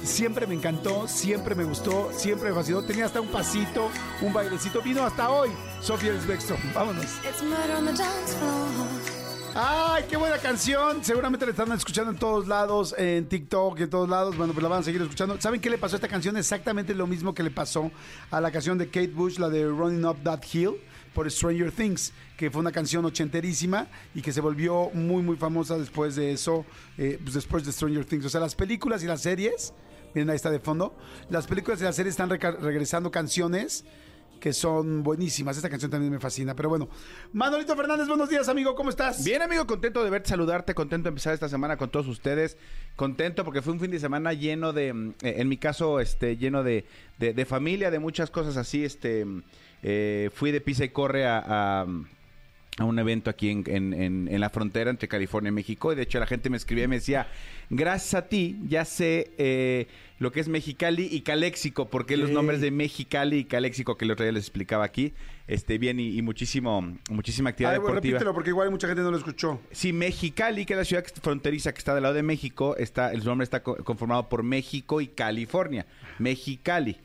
Siempre 0.03 0.47
me 0.47 0.55
encantó, 0.55 1.07
siempre 1.07 1.53
me 1.53 1.63
gustó, 1.63 2.11
siempre 2.11 2.49
me 2.49 2.55
fascinó. 2.55 2.81
Tenía 2.81 3.05
hasta 3.05 3.21
un 3.21 3.27
pasito, 3.27 3.89
un 4.21 4.33
bailecito. 4.33 4.81
Vino 4.81 5.03
hasta 5.03 5.29
hoy, 5.29 5.51
Sofía 5.81 6.11
Ellis 6.11 6.25
Bextor. 6.25 6.57
Vámonos. 6.73 7.05
¡Ay, 9.53 10.05
qué 10.09 10.15
buena 10.15 10.37
canción! 10.37 11.03
Seguramente 11.03 11.45
la 11.45 11.51
están 11.51 11.71
escuchando 11.73 12.11
en 12.11 12.17
todos 12.17 12.47
lados, 12.47 12.95
en 12.97 13.27
TikTok, 13.27 13.81
en 13.81 13.89
todos 13.89 14.07
lados. 14.07 14.37
Bueno, 14.37 14.53
pues 14.53 14.63
la 14.63 14.69
van 14.69 14.79
a 14.79 14.83
seguir 14.83 15.01
escuchando. 15.01 15.39
¿Saben 15.41 15.59
qué 15.59 15.69
le 15.69 15.77
pasó 15.77 15.95
a 15.95 15.97
esta 15.97 16.07
canción? 16.07 16.37
Exactamente 16.37 16.95
lo 16.95 17.05
mismo 17.05 17.33
que 17.33 17.43
le 17.43 17.51
pasó 17.51 17.91
a 18.31 18.39
la 18.39 18.49
canción 18.49 18.77
de 18.77 18.87
Kate 18.87 19.09
Bush, 19.09 19.39
la 19.39 19.49
de 19.49 19.67
Running 19.67 20.05
Up 20.05 20.23
That 20.23 20.41
Hill, 20.51 20.77
por 21.13 21.29
Stranger 21.29 21.71
Things, 21.71 22.13
que 22.37 22.49
fue 22.49 22.59
una 22.61 22.71
canción 22.71 23.03
ochenterísima 23.05 23.87
y 24.15 24.21
que 24.21 24.31
se 24.31 24.41
volvió 24.41 24.89
muy, 24.93 25.21
muy 25.21 25.35
famosa 25.35 25.77
después 25.77 26.15
de 26.15 26.31
eso, 26.31 26.65
eh, 26.97 27.19
pues 27.21 27.33
después 27.33 27.65
de 27.65 27.71
Stranger 27.71 28.05
Things. 28.05 28.25
O 28.25 28.29
sea, 28.29 28.39
las 28.41 28.55
películas 28.55 29.03
y 29.03 29.07
las 29.07 29.21
series, 29.21 29.73
miren, 30.13 30.29
ahí 30.29 30.35
está 30.35 30.49
de 30.51 30.59
fondo, 30.59 30.95
las 31.29 31.47
películas 31.47 31.81
y 31.81 31.83
las 31.83 31.95
series 31.95 32.13
están 32.13 32.29
regresando 32.29 33.11
canciones 33.11 33.83
que 34.39 34.53
son 34.53 35.03
buenísimas. 35.03 35.55
Esta 35.55 35.69
canción 35.69 35.91
también 35.91 36.11
me 36.11 36.19
fascina. 36.19 36.55
Pero 36.55 36.67
bueno, 36.69 36.89
Manolito 37.31 37.75
Fernández, 37.75 38.07
buenos 38.07 38.27
días, 38.27 38.49
amigo. 38.49 38.73
¿Cómo 38.73 38.89
estás? 38.89 39.23
Bien, 39.23 39.39
amigo, 39.43 39.67
contento 39.67 40.03
de 40.03 40.09
verte, 40.09 40.29
saludarte, 40.29 40.73
contento 40.73 41.03
de 41.03 41.09
empezar 41.09 41.35
esta 41.35 41.47
semana 41.47 41.77
con 41.77 41.91
todos 41.91 42.07
ustedes. 42.07 42.57
Contento 42.95 43.45
porque 43.45 43.61
fue 43.61 43.73
un 43.73 43.79
fin 43.79 43.91
de 43.91 43.99
semana 43.99 44.33
lleno 44.33 44.73
de, 44.73 44.93
mm, 44.93 45.09
eh, 45.21 45.35
en 45.37 45.47
mi 45.47 45.57
caso, 45.57 45.99
este, 45.99 46.37
lleno 46.37 46.63
de, 46.63 46.85
de- 47.19 47.33
de 47.35 47.45
familia, 47.45 47.91
de 47.91 47.99
muchas 47.99 48.31
cosas 48.31 48.57
así. 48.57 48.83
Este, 48.83 49.27
eh, 49.83 50.29
fui 50.33 50.51
de 50.51 50.61
pisa 50.61 50.83
y 50.85 50.89
corre 50.89 51.25
a, 51.25 51.43
a, 51.45 51.85
a 52.77 52.83
un 52.85 52.99
evento 52.99 53.29
aquí 53.29 53.49
en, 53.49 53.63
en- 53.67 53.93
en- 53.93 54.27
en 54.31 54.39
la 54.39 54.49
frontera 54.49 54.89
entre 54.89 55.07
California 55.07 55.49
y 55.49 55.53
México. 55.53 55.91
Y 55.91 55.95
de 55.95 56.03
hecho 56.03 56.19
la 56.19 56.27
gente 56.27 56.49
me 56.49 56.57
escribía 56.57 56.85
y 56.85 56.87
me 56.87 56.95
decía, 56.95 57.27
gracias 57.69 58.13
a 58.15 58.27
ti 58.27 58.57
ya 58.67 58.85
sé 58.85 59.31
eh, 59.37 59.87
lo 60.19 60.31
que 60.31 60.39
es 60.39 60.47
Mexicali 60.47 61.07
y 61.11 61.21
Caléxico, 61.21 61.89
porque 61.89 62.15
los 62.15 62.29
nombres 62.29 62.61
de 62.61 62.69
Mexicali 62.71 63.39
y 63.39 63.43
Caléxico 63.45 63.97
que 63.97 64.05
el 64.05 64.11
otro 64.11 64.23
día 64.23 64.31
les 64.31 64.43
explicaba 64.43 64.85
aquí, 64.85 65.13
este, 65.47 65.77
bien 65.79 65.99
y, 65.99 66.15
y 66.15 66.21
muchísimo, 66.21 66.95
muchísima 67.09 67.49
actividad 67.49 67.73
Ay, 67.73 67.79
bueno, 67.79 67.95
deportiva. 67.95 68.13
repítelo 68.19 68.33
porque 68.35 68.51
igual 68.51 68.69
mucha 68.71 68.87
gente 68.87 69.01
no 69.01 69.09
lo 69.11 69.17
escuchó. 69.17 69.59
Sí, 69.71 69.91
Mexicali, 69.93 70.65
que 70.65 70.73
es 70.73 70.77
la 70.77 70.85
ciudad 70.85 71.03
fronteriza 71.21 71.73
que 71.73 71.79
está 71.79 71.93
del 71.95 72.03
lado 72.03 72.13
de 72.15 72.23
México, 72.23 72.77
está, 72.77 73.11
el 73.11 73.23
nombre 73.25 73.43
está 73.43 73.63
co- 73.63 73.77
conformado 73.83 74.29
por 74.29 74.43
México 74.43 75.01
y 75.01 75.07
California. 75.07 75.85
Mexicali. 76.19 76.97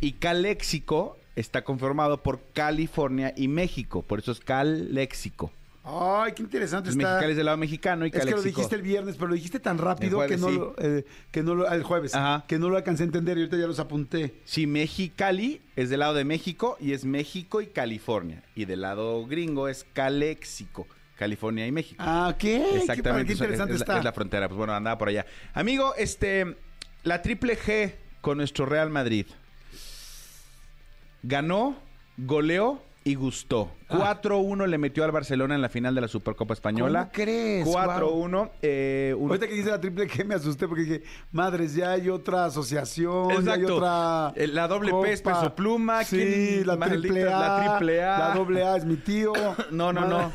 Y 0.00 0.12
Caléxico 0.12 1.18
está 1.36 1.62
conformado 1.64 2.22
por 2.22 2.40
California 2.52 3.32
y 3.36 3.48
México. 3.48 4.02
Por 4.02 4.18
eso 4.20 4.32
es 4.32 4.40
Caléxico. 4.40 5.52
Ay, 5.84 6.32
qué 6.36 6.42
interesante 6.44 6.90
Entonces, 6.90 7.00
está. 7.02 7.14
Mexicali 7.14 7.30
es 7.32 7.36
del 7.36 7.46
lado 7.46 7.58
mexicano 7.58 8.06
y 8.06 8.10
Es 8.14 8.24
que 8.24 8.30
lo 8.30 8.40
dijiste 8.40 8.76
el 8.76 8.82
viernes, 8.82 9.16
pero 9.16 9.26
lo 9.28 9.34
dijiste 9.34 9.58
tan 9.58 9.78
rápido 9.78 10.22
El 10.22 10.30
que, 10.30 10.36
no 10.36 10.48
sí. 10.48 10.54
lo, 10.54 10.74
eh, 10.78 11.04
que 11.32 11.42
no 11.42 11.56
lo, 11.56 11.68
el 11.68 11.82
jueves, 11.82 12.14
Ajá. 12.14 12.44
que 12.46 12.56
no 12.60 12.68
lo 12.68 12.76
alcancé 12.76 13.02
a 13.02 13.06
entender 13.06 13.36
y 13.36 13.40
ahorita 13.40 13.56
ya 13.56 13.66
los 13.66 13.80
apunté. 13.80 14.32
Sí, 14.44 14.68
Mexicali 14.68 15.60
es 15.74 15.90
del 15.90 15.98
lado 15.98 16.14
de 16.14 16.24
México 16.24 16.76
y 16.78 16.92
es 16.92 17.04
México 17.04 17.60
y 17.60 17.66
California. 17.66 18.44
Y 18.54 18.66
del 18.66 18.82
lado 18.82 19.26
gringo 19.26 19.66
es 19.66 19.84
Caléxico, 19.92 20.86
California 21.16 21.66
y 21.66 21.72
México. 21.72 21.96
Ah, 22.06 22.32
¿qué? 22.38 22.76
Exactamente. 22.76 23.26
qué 23.26 23.32
es- 23.32 23.38
interesante 23.40 23.72
es, 23.74 23.80
la- 23.80 23.84
está. 23.84 23.98
es 23.98 24.04
la 24.04 24.12
frontera. 24.12 24.46
Pues 24.48 24.58
bueno, 24.58 24.74
andaba 24.74 24.98
por 24.98 25.08
allá. 25.08 25.26
Amigo, 25.52 25.94
este, 25.98 26.56
la 27.02 27.22
triple 27.22 27.58
G 27.58 27.92
con 28.20 28.36
nuestro 28.38 28.66
Real 28.66 28.88
Madrid. 28.90 29.26
Ganó, 31.22 31.76
goleó 32.16 32.80
y 33.04 33.16
gustó. 33.16 33.68
Ah. 33.88 34.20
4-1 34.22 34.66
le 34.68 34.78
metió 34.78 35.02
al 35.04 35.10
Barcelona 35.10 35.54
en 35.56 35.60
la 35.62 35.68
final 35.68 35.94
de 35.94 36.00
la 36.00 36.08
Supercopa 36.08 36.54
Española. 36.54 37.00
¿Cómo 37.00 37.12
crees? 37.12 37.66
4-1. 37.66 38.50
eh, 38.62 39.14
un- 39.18 39.28
Ahorita 39.28 39.48
que 39.48 39.54
dice 39.54 39.70
la 39.70 39.80
triple 39.80 40.08
G 40.08 40.24
me 40.24 40.34
asusté 40.36 40.68
porque 40.68 40.82
dije, 40.84 41.02
madres, 41.32 41.74
ya 41.74 41.92
hay 41.92 42.08
otra 42.08 42.44
asociación, 42.44 43.28
ya 43.44 43.54
hay 43.54 43.60
Exacto. 43.60 43.76
otra... 43.76 44.32
Eh, 44.36 44.46
la 44.46 44.68
doble 44.68 44.92
P 45.02 45.12
es 45.12 45.20
copa. 45.22 45.40
peso 45.40 45.54
pluma, 45.56 46.04
Sí, 46.04 46.16
¿quién- 46.16 46.66
la 46.66 46.78
triple 46.78 47.24
A. 47.24 47.38
la 47.40 47.76
triple 47.76 48.02
A. 48.04 48.18
La 48.18 48.34
doble 48.34 48.62
A 48.64 48.76
es 48.76 48.84
mi 48.84 48.96
tío. 48.96 49.32
No, 49.72 49.92
no, 49.92 50.02
Madre- 50.02 50.08
no. 50.10 50.32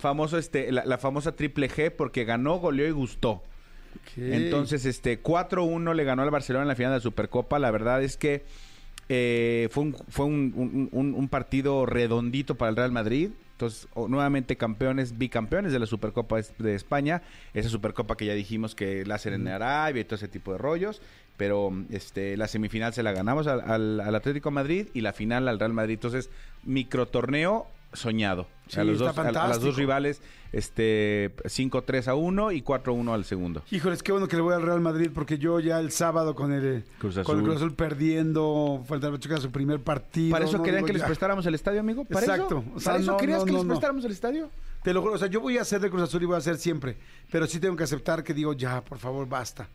Famoso 0.00 0.36
este, 0.36 0.70
la, 0.70 0.84
la 0.84 0.98
famosa 0.98 1.34
triple 1.34 1.70
G 1.70 1.90
porque 1.96 2.24
ganó, 2.24 2.56
goleó 2.58 2.86
y 2.86 2.90
gustó. 2.90 3.42
¿Qué? 4.14 4.34
Entonces, 4.36 4.84
este, 4.84 5.22
4-1 5.22 5.94
le 5.94 6.04
ganó 6.04 6.22
al 6.22 6.30
Barcelona 6.30 6.62
en 6.64 6.68
la 6.68 6.74
final 6.74 6.92
de 6.92 6.98
la 6.98 7.02
Supercopa. 7.02 7.58
La 7.58 7.70
verdad 7.70 8.02
es 8.02 8.18
que 8.18 8.44
eh, 9.14 9.68
fue, 9.70 9.82
un, 9.84 9.96
fue 10.08 10.24
un, 10.24 10.52
un- 10.56 10.88
un- 10.90 11.14
un 11.14 11.28
partido 11.28 11.84
redondito 11.84 12.54
para 12.54 12.70
el 12.70 12.76
Real 12.76 12.92
Madrid. 12.92 13.30
Entonces, 13.52 13.86
nuevamente 14.08 14.56
campeones, 14.56 15.18
bicampeones 15.18 15.70
de 15.72 15.78
la 15.78 15.84
Supercopa 15.86 16.38
de 16.58 16.74
España. 16.74 17.22
Esa 17.52 17.68
Supercopa 17.68 18.16
que 18.16 18.24
ya 18.26 18.32
dijimos 18.34 18.74
que 18.74 19.04
la 19.04 19.16
hacen 19.16 19.34
en 19.34 19.46
Arabia 19.48 20.00
y 20.00 20.04
todo 20.04 20.16
ese 20.16 20.28
tipo 20.28 20.52
de 20.52 20.58
rollos. 20.58 21.02
Pero 21.36 21.70
este, 21.90 22.36
la 22.38 22.48
semifinal 22.48 22.92
se 22.94 23.02
la 23.02 23.12
ganamos 23.12 23.46
al, 23.46 23.60
al- 23.60 24.00
al 24.00 24.14
Atlético 24.14 24.48
de 24.48 24.54
Madrid 24.54 24.86
y 24.94 25.02
la 25.02 25.12
final 25.12 25.46
al 25.46 25.58
Real 25.60 25.72
Madrid. 25.74 25.94
Entonces, 25.94 26.30
microtorneo 26.64 27.66
soñado. 27.92 28.46
Sí, 28.68 28.80
a, 28.80 28.84
los 28.84 28.98
dos, 28.98 29.16
a- 29.18 29.20
a 29.28 29.48
las 29.48 29.60
dos 29.60 29.76
rivales, 29.76 30.22
este 30.52 31.34
5-3 31.44 32.08
a 32.08 32.14
1 32.14 32.52
y 32.52 32.62
4-1 32.62 33.12
al 33.12 33.24
segundo. 33.24 33.62
Híjoles, 33.70 34.02
qué 34.02 34.12
bueno 34.12 34.28
que 34.28 34.36
le 34.36 34.42
voy 34.42 34.54
al 34.54 34.62
Real 34.62 34.80
Madrid 34.80 35.10
porque 35.12 35.36
yo 35.38 35.60
ya 35.60 35.78
el 35.80 35.90
sábado 35.90 36.34
con 36.34 36.52
el 36.52 36.84
Cruz 36.98 37.14
con 37.16 37.20
el 37.20 37.26
Azul. 37.26 37.42
Cruz 37.42 37.56
Azul 37.56 37.74
perdiendo, 37.74 38.82
faltaba 38.86 39.18
checar 39.18 39.40
su 39.40 39.50
primer 39.50 39.80
partido. 39.80 40.32
¿Para 40.32 40.44
eso 40.46 40.58
no, 40.58 40.62
querían 40.64 40.84
que 40.84 40.92
les 40.92 41.02
ya. 41.02 41.06
prestáramos 41.06 41.44
el 41.46 41.54
estadio, 41.54 41.80
amigo? 41.80 42.04
¿Para 42.04 42.20
Exacto. 42.20 42.58
Eso? 42.66 42.72
O 42.76 42.80
sea, 42.80 42.92
¿Para 42.92 43.02
eso 43.02 43.12
no, 43.12 43.16
querías 43.18 43.40
no, 43.40 43.44
que 43.46 43.52
les 43.52 43.64
prestáramos 43.64 44.04
el 44.04 44.12
estadio? 44.12 44.50
Te 44.82 44.92
lo 44.92 45.00
juro, 45.02 45.14
o 45.14 45.18
sea, 45.18 45.28
yo 45.28 45.40
voy 45.40 45.58
a 45.58 45.62
hacer 45.62 45.80
de 45.80 45.90
Cruz 45.90 46.02
Azul 46.02 46.22
y 46.22 46.26
voy 46.26 46.34
a 46.34 46.38
hacer 46.38 46.56
siempre, 46.56 46.96
pero 47.30 47.46
sí 47.46 47.60
tengo 47.60 47.76
que 47.76 47.84
aceptar 47.84 48.24
que 48.24 48.34
digo, 48.34 48.52
ya, 48.52 48.80
por 48.80 48.98
favor, 48.98 49.28
basta. 49.28 49.68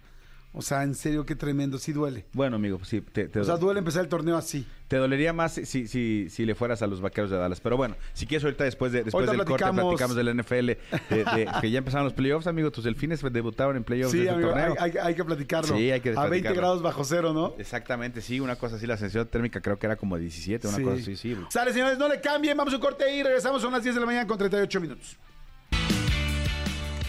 O 0.54 0.62
sea, 0.64 0.82
en 0.82 0.96
serio, 0.96 1.24
qué 1.24 1.36
tremendo, 1.36 1.78
sí 1.78 1.94
duele. 1.94 2.26
Bueno, 2.34 2.56
amigo, 2.56 2.78
pues 2.80 2.90
sí, 2.90 3.02
te, 3.02 3.28
te- 3.28 3.42
O 3.42 3.44
sea, 3.44 3.58
duele 3.58 3.78
empezar 3.80 4.02
el 4.04 4.10
torneo 4.10 4.38
así. 4.38 4.66
te 4.88 4.96
dolería 4.96 5.32
más 5.32 5.54
si, 5.54 5.66
si, 5.68 5.88
si, 5.88 6.30
si 6.32 6.46
le 6.48 6.56
fueras 6.56 6.82
a 6.82 6.88
los 6.88 7.00
vaqueros 7.00 7.30
de 7.30 7.38
Dallas. 7.38 7.60
Pero 7.60 7.78
bueno, 7.78 7.96
si 8.14 8.26
quieres 8.26 8.44
ahorita 8.44 8.64
después, 8.64 8.92
de, 8.92 9.04
después 9.04 9.28
Ahorita 9.28 9.32
del 9.34 9.46
corte 9.46 9.66
platicamos. 9.72 10.16
del 10.16 10.36
NFL, 10.36 10.66
de- 10.66 10.78
de- 11.10 11.48
que 11.62 11.70
ya 11.70 11.78
empezaron 11.78 12.06
los 12.06 12.14
playoffs, 12.14 12.48
amigo. 12.48 12.72
Tus 12.72 12.86
delfines 12.86 13.22
debutaron 13.32 13.76
en 13.78 13.84
playoffs 13.84 14.14
Sí, 14.14 14.20
de 14.22 14.32
amigo, 14.32 14.50
hay, 14.50 14.54
torneo. 14.64 14.76
hay- 14.80 14.94
hay 15.00 15.14
que 15.16 15.24
platicarlo. 15.26 15.78
Sí, 15.78 15.92
hay 15.92 16.02
que 16.02 16.10
A 16.10 16.14
20 16.14 16.28
platicarlo. 16.30 16.56
grados 16.58 16.82
bajo 16.82 17.04
cero, 17.04 17.34
¿no? 17.34 17.54
Exactamente, 17.60 18.22
sí, 18.22 18.40
una 18.40 18.56
cosa 18.56 18.78
así. 18.78 18.88
La 18.88 18.98
sensación 18.98 19.28
térmica 19.28 19.62
creo 19.62 19.78
que 19.78 19.86
era 19.86 19.96
como 19.98 20.18
17, 20.18 20.68
una 20.70 20.78
Sí. 20.78 20.84
cosa 20.84 20.96
así, 21.02 21.16
sí. 21.18 21.38
Sale, 21.50 21.72
señores, 21.72 22.00
no 22.00 22.08
le 22.08 22.20
cambien. 22.20 22.58
Vamos 22.58 22.74
a 22.74 22.78
un 22.78 22.82
corte 22.82 23.14
y 23.16 23.22
regresamos. 23.22 23.62
Son 23.62 23.72
las 23.74 23.84
10 23.84 23.94
de 23.94 24.02
la 24.02 24.08
mañana 24.08 24.26
con 24.26 24.38
38 24.40 24.82
minutos. 24.82 25.18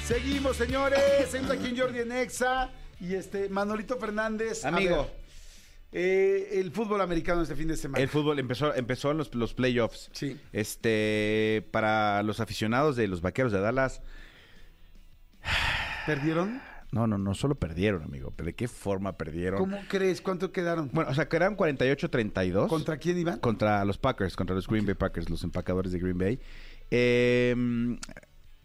Seguimos, 0.04 0.56
señores. 0.56 1.00
Seguimos 1.30 1.52
aquí 1.56 1.68
en 1.68 1.78
Jordi 1.78 1.98
en 2.00 2.12
Exa. 2.12 2.70
Y 3.00 3.14
este, 3.14 3.48
Manolito 3.48 3.96
Fernández. 3.98 4.64
a 4.64 4.68
Amigo. 4.68 4.96
ver, 5.02 5.28
eh, 5.92 6.48
el 6.60 6.70
fútbol 6.72 7.00
americano 7.00 7.42
este 7.42 7.54
fin 7.54 7.68
de 7.68 7.76
semana. 7.76 8.02
El 8.02 8.08
fútbol 8.08 8.38
empezó, 8.38 8.74
empezó 8.74 9.10
en 9.10 9.18
los, 9.18 9.34
los 9.34 9.54
playoffs. 9.54 10.10
Sí. 10.12 10.38
Este, 10.52 11.66
para 11.70 12.22
los 12.22 12.40
aficionados 12.40 12.96
de 12.96 13.06
los 13.08 13.20
vaqueros 13.22 13.52
de 13.52 13.60
Dallas, 13.60 14.02
¿Perdieron? 16.06 16.60
no, 16.90 17.06
no, 17.06 17.18
no 17.18 17.34
solo 17.34 17.54
perdieron, 17.54 18.02
amigo. 18.02 18.32
¿Pero 18.34 18.46
de 18.46 18.54
qué 18.54 18.66
forma 18.68 19.16
perdieron? 19.16 19.58
¿Cómo 19.60 19.78
crees? 19.88 20.20
¿Cuánto 20.20 20.52
quedaron? 20.52 20.90
Bueno, 20.92 21.10
o 21.10 21.14
sea, 21.14 21.28
que 21.28 21.36
eran 21.36 21.56
48-32. 21.56 22.66
¿Contra 22.68 22.96
quién 22.96 23.18
iban? 23.18 23.38
Contra 23.40 23.84
los 23.84 23.98
Packers, 23.98 24.34
contra 24.36 24.56
los 24.56 24.66
Green 24.66 24.86
Bay 24.86 24.94
Packers, 24.94 25.28
los 25.30 25.44
empacadores 25.44 25.92
de 25.92 25.98
Green 25.98 26.18
Bay. 26.18 26.40
Eh, 26.90 27.50
en, 27.52 27.98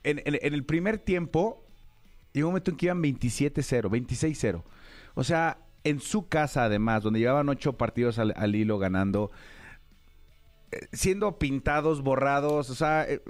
en- 0.03 0.21
en 0.41 0.53
el 0.53 0.63
primer 0.65 0.97
tiempo, 0.99 1.62
llegó 2.33 2.47
un 2.47 2.53
momento 2.53 2.71
en 2.71 2.77
que 2.77 2.85
iban 2.87 3.01
27-0, 3.01 3.89
26-0. 3.89 4.63
O 5.15 5.23
sea, 5.23 5.57
en 5.83 5.99
su 5.99 6.27
casa, 6.27 6.65
además, 6.65 7.03
donde 7.03 7.19
llevaban 7.19 7.49
ocho 7.49 7.73
partidos 7.73 8.17
al, 8.19 8.33
al 8.37 8.55
hilo 8.55 8.79
ganando, 8.79 9.31
eh, 10.71 10.79
siendo 10.91 11.37
pintados, 11.37 12.01
borrados, 12.01 12.69
o 12.69 12.75
sea, 12.75 13.05
eh, 13.07 13.21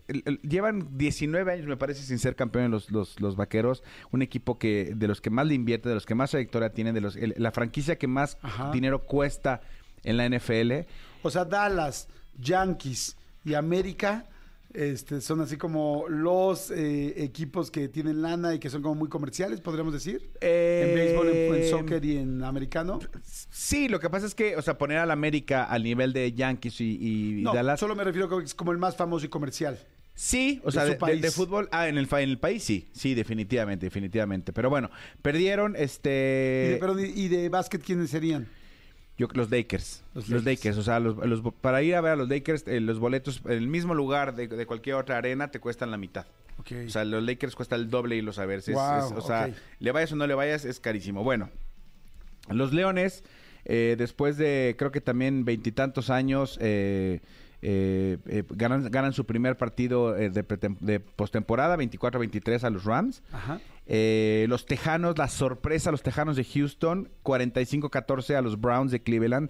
llevan 0.44 0.98
19 0.98 1.52
años, 1.52 1.66
me 1.68 1.76
parece, 1.78 2.04
sin 2.04 2.20
ser 2.20 2.36
campeones 2.36 2.70
los, 2.72 2.92
los, 2.92 3.20
los 3.20 3.36
vaqueros. 3.36 3.84
Un 4.12 4.22
equipo 4.22 4.58
que 4.58 4.94
de 4.96 5.08
los 5.08 5.20
que 5.20 5.30
más 5.30 5.46
le 5.48 5.56
invierte, 5.56 5.90
de 5.90 5.96
los 5.96 6.06
que 6.06 6.16
más 6.16 6.32
trayectoria 6.32 6.72
tienen, 6.74 6.94
de 6.96 7.02
los, 7.02 7.16
el- 7.16 7.34
la 7.38 7.52
franquicia 7.52 7.98
que 7.98 8.08
más 8.08 8.38
Ajá. 8.42 8.72
dinero 8.72 9.04
cuesta 9.04 9.62
en 10.04 10.18
la 10.18 10.26
NFL. 10.30 10.86
O 11.24 11.30
sea, 11.30 11.44
Dallas, 11.46 12.08
Yankees 12.40 13.18
y 13.44 13.56
América 13.56 14.26
Este, 14.74 15.22
son 15.22 15.40
así 15.42 15.56
como 15.56 16.06
los 16.10 16.72
eh, 16.72 17.14
equipos 17.24 17.70
que 17.70 17.90
tienen 17.90 18.24
lana 18.24 18.56
y 18.56 18.60
que 18.60 18.72
son 18.72 18.82
como 18.82 18.96
muy 18.96 19.08
comerciales, 19.08 19.62
podríamos 19.62 19.94
decir. 19.94 20.32
en 20.42 20.96
béisbol, 20.96 21.30
en, 21.30 21.54
en 21.56 21.70
soccer 21.70 22.04
y 22.04 22.18
en 22.18 22.44
americano. 22.44 23.00
Sí, 23.52 23.88
lo 23.88 24.00
que 24.00 24.10
pasa 24.10 24.26
es 24.26 24.34
que, 24.34 24.56
o 24.56 24.62
sea, 24.64 24.78
poner 24.80 24.98
al 24.98 25.12
América 25.12 25.64
al 25.66 25.84
nivel 25.84 26.12
de 26.12 26.34
Yankees 26.34 26.82
y, 26.82 27.38
y 27.40 27.42
No, 27.44 27.54
Dallas. 27.54 27.80
solo 27.80 27.96
me 27.96 28.04
refiero 28.04 28.28
que 28.28 28.44
es 28.46 28.56
como 28.56 28.72
el 28.72 28.80
más 28.80 28.96
famoso 28.96 29.26
y 29.28 29.30
comercial. 29.30 29.78
Sí, 30.16 30.60
o 30.64 30.68
de 30.68 30.72
sea, 30.72 30.84
de, 30.86 30.92
de- 30.92 30.96
país. 30.98 31.22
de 31.22 31.32
fútbol. 31.32 31.70
Ah, 31.72 31.88
en 31.88 31.98
el, 32.00 32.08
en 32.12 32.30
el 32.30 32.40
país 32.40 32.64
sí, 32.64 32.90
sí, 32.94 33.14
definitivamente, 33.14 33.86
definitivamente. 33.86 34.54
Pero 34.54 34.70
bueno, 34.72 34.90
perdieron 35.22 35.74
y, 35.76 35.78
de, 35.80 35.84
este. 35.84 36.78
perdón, 36.80 37.00
y- 37.00 37.20
y 37.26 37.28
de 37.30 37.50
básquet, 37.50 37.82
¿quiénes 37.84 38.10
serían? 38.10 38.48
Yo, 39.18 39.28
los 39.34 39.52
Lakers. 39.52 40.04
Los 40.16 40.28
Los, 40.30 40.44
Lakers. 40.44 40.66
Lakers. 40.66 40.78
O 40.78 40.84
sea, 40.84 41.00
los, 41.00 41.18
los- 41.18 41.42
para 41.62 41.82
ir 41.84 41.96
a 41.96 42.02
ver 42.02 42.14
a 42.14 42.16
los 42.16 42.28
Lakers, 42.30 42.64
eh, 42.68 42.80
los 42.80 43.00
boletos 43.00 43.42
en 43.46 43.52
el 43.52 43.68
mismo 43.68 43.94
lugar 43.94 44.36
de, 44.36 44.48
de 44.48 44.66
cualquier 44.66 44.96
otra 44.96 45.18
arena 45.18 45.50
te 45.52 45.60
cuestan 45.60 45.92
la 45.92 45.98
mitad. 45.98 46.26
O 46.60 46.90
sea, 46.90 47.04
los 47.04 47.24
Lakers 47.24 47.56
cuesta 47.56 47.76
el 47.76 47.90
doble 47.90 48.16
irlos 48.16 48.40
a 48.40 48.46
ver. 48.46 48.60
Es- 48.60 48.70
Wow, 48.72 48.98
es- 49.08 49.12
o 49.12 49.22
sea, 49.22 49.52
le 49.80 49.92
vayas 49.92 50.12
o 50.12 50.16
no 50.16 50.26
le 50.28 50.34
vayas, 50.36 50.66
es 50.66 50.80
carísimo. 50.80 51.24
Bueno, 51.24 51.50
los 52.50 52.74
Leones, 52.74 53.24
eh, 53.66 53.96
después 53.98 54.38
de 54.38 54.76
creo 54.78 54.92
que 54.92 55.02
también 55.02 55.46
veintitantos 55.46 56.10
años, 56.10 56.58
eh, 56.62 57.22
eh, 57.62 58.18
eh, 58.28 58.44
ganan, 58.50 58.90
ganan 58.92 59.14
su 59.14 59.26
primer 59.26 59.58
partido 59.58 60.18
eh, 60.18 60.30
de, 60.30 60.44
de 60.82 61.00
postemporada, 61.00 61.78
24-23 61.78 62.64
a 62.66 62.70
los 62.70 62.84
Rams. 62.84 63.24
Ajá. 63.32 63.60
Eh, 63.86 64.46
los 64.50 64.66
Tejanos, 64.66 65.18
la 65.18 65.28
sorpresa, 65.28 65.92
los 65.92 66.04
Tejanos 66.04 66.36
de 66.36 66.44
Houston, 66.46 67.10
45-14 67.24 68.36
a 68.36 68.42
los 68.42 68.60
Browns 68.60 68.92
de 68.92 69.02
Cleveland. 69.04 69.50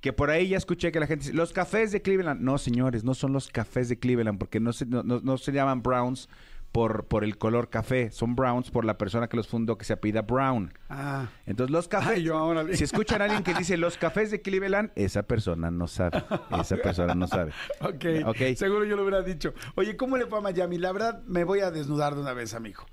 Que 0.00 0.12
por 0.12 0.30
ahí 0.30 0.48
ya 0.48 0.58
escuché 0.58 0.92
que 0.92 1.00
la 1.00 1.06
gente 1.06 1.24
dice, 1.24 1.34
los 1.36 1.52
cafés 1.52 1.90
de 1.92 2.02
Cleveland. 2.02 2.40
No, 2.40 2.58
señores, 2.58 3.04
no 3.04 3.14
son 3.14 3.32
los 3.32 3.48
cafés 3.48 3.88
de 3.88 3.98
Cleveland, 3.98 4.38
porque 4.38 4.60
no 4.60 4.72
se, 4.72 4.84
no, 4.86 5.02
no- 5.02 5.20
no 5.20 5.38
se 5.38 5.50
llaman 5.52 5.82
Browns 5.82 6.28
por, 6.72 7.06
por 7.06 7.24
el 7.24 7.38
color 7.38 7.70
café. 7.70 8.10
Son 8.10 8.34
Browns 8.36 8.70
por 8.70 8.84
la 8.84 8.98
persona 8.98 9.28
que 9.28 9.36
los 9.38 9.48
fundó, 9.48 9.78
que 9.78 9.84
se 9.86 9.94
apellida 9.94 10.20
Brown. 10.22 10.74
Ah. 10.90 11.28
Entonces, 11.46 11.70
los 11.72 11.88
cafés. 11.88 12.16
Ay, 12.16 12.22
yo 12.24 12.36
ahora. 12.36 12.66
Si 12.74 12.84
escuchan 12.84 13.22
a 13.22 13.26
alguien 13.26 13.44
que 13.44 13.54
dice 13.54 13.78
los 13.78 13.96
cafés 13.96 14.30
de 14.30 14.42
Cleveland, 14.42 14.90
esa 14.94 15.22
persona 15.22 15.70
no 15.70 15.86
sabe. 15.86 16.22
Esa 16.60 16.76
persona 16.76 17.14
no 17.14 17.26
sabe. 17.26 17.52
Ok, 17.80 18.04
Ok. 18.26 18.56
seguro 18.56 18.84
yo 18.84 18.96
lo 18.96 19.02
hubiera 19.04 19.22
dicho. 19.22 19.54
Oye, 19.74 19.96
¿cómo 19.96 20.18
le 20.18 20.26
fue 20.26 20.38
a 20.38 20.42
Miami? 20.42 20.76
La 20.76 20.92
verdad, 20.92 21.22
me 21.26 21.44
voy 21.44 21.60
a 21.60 21.70
desnudar 21.70 22.14
de 22.14 22.20
una 22.20 22.34
vez, 22.34 22.52
amigo. 22.54 22.84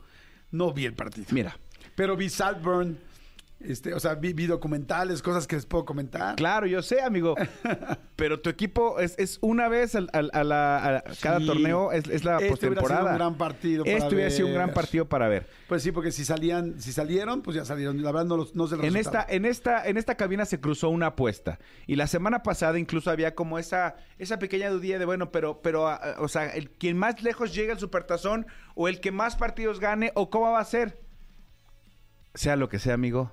No 0.52 0.72
vi 0.74 0.86
el 0.86 0.94
partido. 0.94 1.28
Mira, 1.32 1.58
Pero 1.96 2.16
vi 2.16 2.30
Saltburn, 2.30 2.98
este, 3.66 3.94
o 3.94 4.00
sea, 4.00 4.16
vi, 4.16 4.34
vi 4.34 4.48
documentales, 4.48 5.22
cosas 5.22 5.48
que 5.48 5.56
les 5.56 5.66
puedo 5.66 5.86
comentar. 5.86 6.36
Claro, 6.36 6.66
yo 6.68 6.82
sé, 6.82 7.02
amigo. 7.02 7.36
Pero 8.16 8.40
tu 8.42 8.50
equipo 8.50 9.00
es, 9.00 9.18
es 9.18 9.38
una 9.42 9.68
vez 9.68 9.96
al- 9.96 10.10
al- 10.14 10.30
a, 10.34 10.44
la, 10.44 10.98
a 10.98 11.04
cada 11.22 11.40
Sí. 11.40 11.46
torneo, 11.48 11.92
es, 11.92 12.08
es 12.08 12.24
la 12.24 12.36
Este 12.38 12.50
postemporada. 12.50 13.12
un 13.12 13.18
gran 13.18 13.36
partido 13.38 13.84
para 13.84 13.98
Este 13.98 14.14
hubiera 14.16 14.30
sido 14.30 14.48
un 14.48 14.54
gran 14.54 14.68
ver. 14.68 14.76
partido 14.76 15.10
para 15.10 15.28
ver. 15.28 15.48
Pues 15.68 15.82
sí, 15.84 15.92
porque 15.92 16.12
si 16.12 16.24
salían, 16.26 16.80
si 16.82 16.92
salieron, 16.94 17.42
pues 17.42 17.56
ya 17.56 17.66
salieron. 17.66 18.02
La 18.04 18.12
verdad 18.12 18.26
no, 18.28 18.38
los, 18.38 18.56
no 18.56 18.68
sé 18.68 18.76
el 18.76 18.86
En 18.86 18.94
resultado. 18.94 19.24
esta, 19.24 19.34
en 19.36 19.46
esta, 19.46 19.88
en 19.88 19.98
esta 19.98 20.16
cabina 20.16 20.46
se 20.46 20.60
cruzó 20.60 20.90
una 20.90 21.08
apuesta. 21.08 21.60
Y 21.88 21.96
la 21.96 22.08
semana 22.08 22.44
pasada 22.44 22.78
incluso 22.78 23.10
había 23.10 23.34
como 23.36 23.58
esa, 23.60 23.96
esa 24.20 24.38
pequeña 24.40 24.70
dudilla 24.70 25.00
de 25.00 25.06
bueno, 25.06 25.32
pero, 25.32 25.62
pero, 25.62 25.90
o 26.20 26.28
sea, 26.28 26.48
el 26.50 26.70
quien 26.72 26.98
más 26.98 27.24
lejos 27.24 27.54
llegue 27.56 27.72
al 27.72 27.80
supertazón, 27.80 28.46
o 28.76 28.88
el 28.88 29.00
que 29.00 29.12
más 29.12 29.36
partidos 29.36 29.80
gane, 29.80 30.12
o 30.16 30.30
cómo 30.30 30.52
va 30.52 30.60
a 30.60 30.66
ser. 30.66 31.00
Sea 32.34 32.56
lo 32.56 32.70
que 32.70 32.80
sea, 32.80 32.94
amigo, 32.94 33.32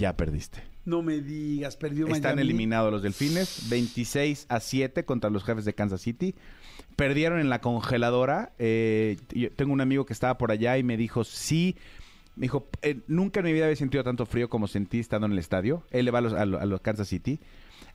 Ya 0.00 0.16
perdiste. 0.16 0.62
No 0.84 1.02
me 1.02 1.20
digas, 1.20 1.76
perdió 1.76 2.06
Están 2.08 2.38
eliminados 2.38 2.90
los 2.90 3.02
delfines, 3.02 3.66
26 3.70 4.46
a 4.48 4.60
7 4.60 5.04
contra 5.04 5.30
los 5.30 5.44
jefes 5.44 5.64
de 5.64 5.74
Kansas 5.74 6.00
City. 6.00 6.34
Perdieron 6.96 7.38
en 7.40 7.48
la 7.50 7.60
congeladora. 7.60 8.52
eh, 8.58 9.16
yo 9.30 9.50
tengo 9.52 9.72
un 9.72 9.80
amigo 9.80 10.06
que 10.06 10.12
estaba 10.12 10.36
por 10.38 10.50
allá 10.50 10.78
y 10.78 10.82
me 10.82 10.96
dijo, 10.96 11.24
sí. 11.24 11.76
Me 12.36 12.42
dijo, 12.42 12.68
"Eh, 12.82 13.00
nunca 13.06 13.40
en 13.40 13.46
mi 13.46 13.52
vida 13.52 13.64
había 13.64 13.76
sentido 13.76 14.02
tanto 14.04 14.24
frío 14.24 14.48
como 14.48 14.66
sentí 14.68 14.98
estando 15.00 15.26
en 15.26 15.32
el 15.32 15.38
estadio. 15.38 15.82
Él 15.90 16.04
le 16.06 16.10
va 16.10 16.20
los, 16.20 16.32
a 16.32 16.44
los 16.46 16.80
Kansas 16.80 17.08
City. 17.08 17.40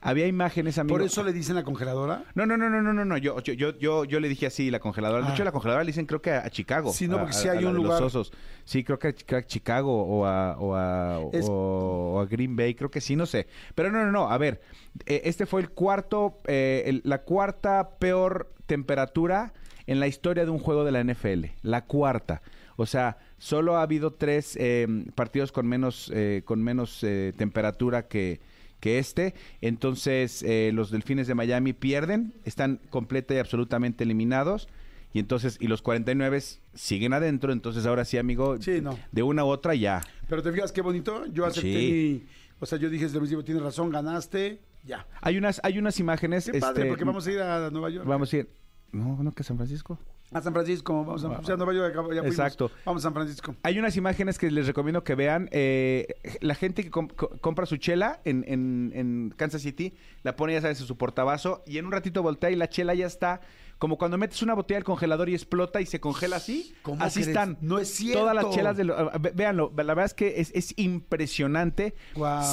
Había 0.06 0.26
imágenes, 0.26 0.78
amigo. 0.78 0.94
¿Por 0.96 1.02
eso 1.04 1.22
le 1.24 1.32
dicen 1.32 1.54
la 1.56 1.64
congeladora? 1.64 2.24
No, 2.34 2.46
no, 2.46 2.56
no, 2.56 2.70
no, 2.70 2.80
no, 2.82 2.92
no, 2.92 3.04
no. 3.04 3.16
Yo, 3.18 3.40
yo, 3.40 3.52
yo, 3.54 3.76
yo, 3.78 4.04
yo 4.04 4.20
le 4.20 4.28
dije 4.28 4.46
así, 4.46 4.70
la 4.70 4.78
congeladora. 4.78 5.22
De 5.24 5.28
Ah. 5.30 5.34
hecho, 5.34 5.44
la 5.44 5.52
congeladora 5.52 5.84
le 5.84 5.88
dicen 5.88 6.06
creo 6.06 6.22
que 6.22 6.30
a, 6.30 6.44
a 6.46 6.50
Chicago. 6.50 6.92
Sí, 6.92 7.08
no, 7.08 7.18
porque 7.18 7.30
a- 7.30 7.38
sí 7.38 7.48
a 7.48 7.52
hay 7.52 7.64
un 7.64 7.74
lugar. 7.74 8.00
Los 8.00 8.14
osos. 8.14 8.32
Sí, 8.64 8.84
creo 8.84 8.98
que 8.98 9.08
a, 9.34 9.42
Chicago 9.46 10.02
o 10.04 10.24
a, 10.26 10.56
o, 10.58 10.74
a, 10.74 11.20
Es- 11.32 11.46
o- 11.48 12.14
o 12.14 12.20
a 12.20 12.26
Green 12.26 12.56
Bay, 12.56 12.74
creo 12.74 12.90
que 12.90 13.00
sí, 13.00 13.16
no 13.16 13.26
sé. 13.26 13.46
Pero 13.74 13.90
no, 13.90 14.04
no, 14.04 14.12
no. 14.12 14.30
A 14.30 14.38
ver, 14.38 14.60
eh, 15.06 15.22
este 15.24 15.46
fue 15.46 15.60
el 15.60 15.70
cuarto, 15.70 16.40
eh, 16.46 16.84
el- 16.86 17.02
la 17.04 17.22
cuarta 17.22 17.90
peor 17.98 18.52
temperatura 18.66 19.52
en 19.86 20.00
la 20.00 20.06
historia 20.06 20.44
de 20.44 20.50
un 20.50 20.58
juego 20.58 20.84
de 20.84 20.92
la 20.92 21.00
NFL. 21.00 21.46
La 21.62 21.84
cuarta. 21.84 22.42
O 22.76 22.86
sea, 22.86 23.18
solo 23.38 23.76
ha 23.76 23.82
habido 23.82 24.12
tres 24.12 24.56
eh, 24.60 24.86
partidos 25.14 25.50
con 25.52 25.66
menos, 25.66 26.10
eh, 26.14 26.42
con 26.44 26.62
menos 26.62 27.02
eh, 27.02 27.32
temperatura 27.36 28.06
que, 28.06 28.40
que 28.86 28.98
este. 29.00 29.34
Entonces, 29.60 30.44
eh, 30.44 30.70
los 30.72 30.92
Delfines 30.92 31.26
de 31.26 31.34
Miami 31.34 31.72
pierden, 31.72 32.34
están 32.44 32.78
completa 32.88 33.34
y 33.34 33.38
absolutamente 33.38 34.04
eliminados. 34.04 34.68
Y 35.12 35.18
entonces, 35.18 35.56
y 35.60 35.66
los 35.66 35.82
49 35.82 36.40
siguen 36.74 37.12
adentro. 37.12 37.52
Entonces, 37.52 37.84
ahora 37.84 38.04
sí, 38.04 38.16
amigo, 38.16 38.60
Sí, 38.62 38.80
no. 38.80 38.96
de 39.10 39.22
una 39.24 39.44
u 39.44 39.48
otra 39.48 39.74
ya. 39.74 40.02
Pero 40.28 40.40
te 40.40 40.52
fijas 40.52 40.70
qué 40.70 40.82
bonito. 40.82 41.26
Yo 41.32 41.46
acepté 41.46 41.72
Sí. 41.80 42.22
mi... 42.22 42.36
O 42.60 42.66
sea, 42.66 42.78
yo 42.78 42.88
dije 42.88 43.04
desde 43.04 43.16
el 43.16 43.22
principio, 43.22 43.44
tienes 43.44 43.62
razón, 43.64 43.90
ganaste, 43.90 44.60
ya. 44.84 45.04
Hay 45.20 45.36
unas, 45.36 45.60
hay 45.64 45.78
unas 45.78 45.98
imágenes. 45.98 46.48
Qué 46.48 46.60
padre, 46.60 46.82
este, 46.82 46.88
porque 46.88 47.04
vamos 47.04 47.26
a 47.26 47.32
ir 47.32 47.40
a 47.40 47.70
Nueva 47.70 47.90
York. 47.90 48.06
Vamos 48.06 48.32
a 48.32 48.36
ir. 48.36 48.48
No, 48.92 49.20
no, 49.20 49.32
que 49.34 49.42
San 49.42 49.56
Francisco. 49.56 49.98
A 50.32 50.42
San 50.42 50.52
Francisco, 50.52 50.92
vamos 51.04 51.24
a, 51.24 51.56
Nueva 51.56 51.72
York, 51.72 51.94
ya 51.94 52.02
fuimos. 52.02 52.26
Exacto. 52.26 52.70
Vamos 52.84 53.02
a 53.02 53.04
San 53.04 53.14
Francisco. 53.14 53.54
Hay 53.62 53.78
unas 53.78 53.96
imágenes 53.96 54.38
que 54.38 54.50
les 54.50 54.66
recomiendo 54.66 55.04
que 55.04 55.14
vean. 55.14 55.48
eh, 55.52 56.06
la 56.40 56.54
gente 56.56 56.82
que 56.82 56.90
com- 56.90 57.08
co- 57.08 57.30
compra 57.40 57.64
su 57.64 57.76
chela 57.76 58.20
en, 58.24 58.44
en- 58.48 58.92
en 58.94 59.34
Kansas 59.36 59.62
City, 59.62 59.94
la 60.24 60.34
pone, 60.34 60.52
ya 60.54 60.60
sabes, 60.60 60.80
en 60.80 60.86
su 60.86 60.96
portabazo 60.96 61.62
y 61.66 61.78
en 61.78 61.86
un 61.86 61.92
ratito 61.92 62.22
voltea 62.22 62.50
y 62.50 62.56
la 62.56 62.68
chela 62.68 62.94
ya 62.94 63.06
está. 63.06 63.40
Como 63.78 63.98
cuando 63.98 64.16
metes 64.16 64.40
una 64.42 64.54
botella 64.54 64.78
al 64.78 64.84
congelador 64.84 65.28
y 65.28 65.34
explota 65.34 65.82
y 65.82 65.86
se 65.86 66.00
congela 66.00 66.36
así. 66.36 66.74
¿Cómo 66.80 67.04
así 67.04 67.20
crees? 67.20 67.28
están. 67.28 67.58
No 67.60 67.78
es 67.78 67.88
cierto. 67.94 68.20
Todas 68.20 68.34
las 68.34 68.48
chelas 68.50 68.76
de 68.78 68.84
lo- 68.84 69.10
véanlo, 69.34 69.70
la 69.76 69.82
verdad 69.84 70.06
es 70.06 70.14
que 70.14 70.40
es, 70.40 70.50
es 70.54 70.72
impresionante. 70.78 71.94